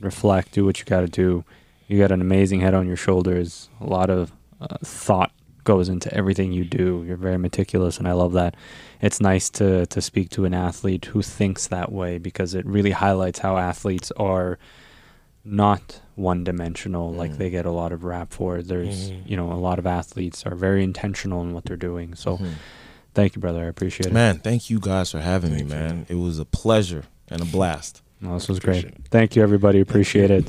reflect, 0.00 0.52
do 0.52 0.64
what 0.64 0.78
you 0.78 0.84
got 0.84 1.00
to 1.00 1.08
do. 1.08 1.44
You 1.88 1.98
got 1.98 2.10
an 2.12 2.20
amazing 2.20 2.60
head 2.60 2.74
on 2.74 2.86
your 2.88 2.96
shoulders. 2.96 3.68
A 3.80 3.86
lot 3.86 4.10
of 4.10 4.32
uh, 4.60 4.76
thought 4.84 5.30
goes 5.66 5.90
into 5.90 6.12
everything 6.14 6.52
you 6.52 6.64
do. 6.64 7.04
You're 7.06 7.18
very 7.18 7.36
meticulous, 7.38 7.98
and 7.98 8.08
I 8.08 8.12
love 8.12 8.32
that. 8.32 8.54
It's 9.02 9.20
nice 9.20 9.50
to 9.50 9.84
to 9.86 10.00
speak 10.00 10.30
to 10.30 10.46
an 10.46 10.54
athlete 10.54 11.04
who 11.12 11.20
thinks 11.20 11.66
that 11.66 11.92
way 11.92 12.16
because 12.16 12.54
it 12.54 12.64
really 12.64 12.92
highlights 12.92 13.40
how 13.40 13.58
athletes 13.58 14.10
are 14.16 14.58
not 15.44 16.00
one 16.16 16.42
dimensional 16.42 17.12
like 17.12 17.32
Mhm. 17.32 17.38
they 17.38 17.50
get 17.50 17.66
a 17.66 17.70
lot 17.70 17.92
of 17.92 18.02
rap 18.02 18.32
for. 18.32 18.62
There's, 18.62 19.10
Mhm. 19.10 19.22
you 19.26 19.36
know, 19.36 19.52
a 19.52 19.60
lot 19.68 19.78
of 19.78 19.86
athletes 19.86 20.44
are 20.46 20.54
very 20.56 20.82
intentional 20.82 21.42
in 21.42 21.52
what 21.52 21.64
they're 21.66 21.76
doing. 21.76 22.14
So, 22.16 22.38
Mhm. 22.38 22.48
thank 23.14 23.36
you, 23.36 23.40
brother. 23.40 23.60
I 23.64 23.66
appreciate 23.68 24.06
it. 24.06 24.12
man 24.12 24.38
thank 24.38 24.70
you 24.70 24.80
guys 24.80 25.10
for 25.12 25.20
having 25.20 25.50
Thank 25.52 25.68
me 25.68 25.74
you. 25.74 25.80
man 25.82 26.06
it 26.08 26.16
was 26.16 26.38
a 26.38 26.44
pleasure 26.44 27.04
and 27.28 27.40
a 27.42 27.44
blast 27.44 28.02
No, 28.20 28.32
this 28.34 28.48
was 28.48 28.58
great. 28.60 28.84
It. 28.86 28.94
Thank 29.10 29.36
you, 29.36 29.42
everybody. 29.42 29.78
Appreciate 29.78 30.30
it. 30.30 30.48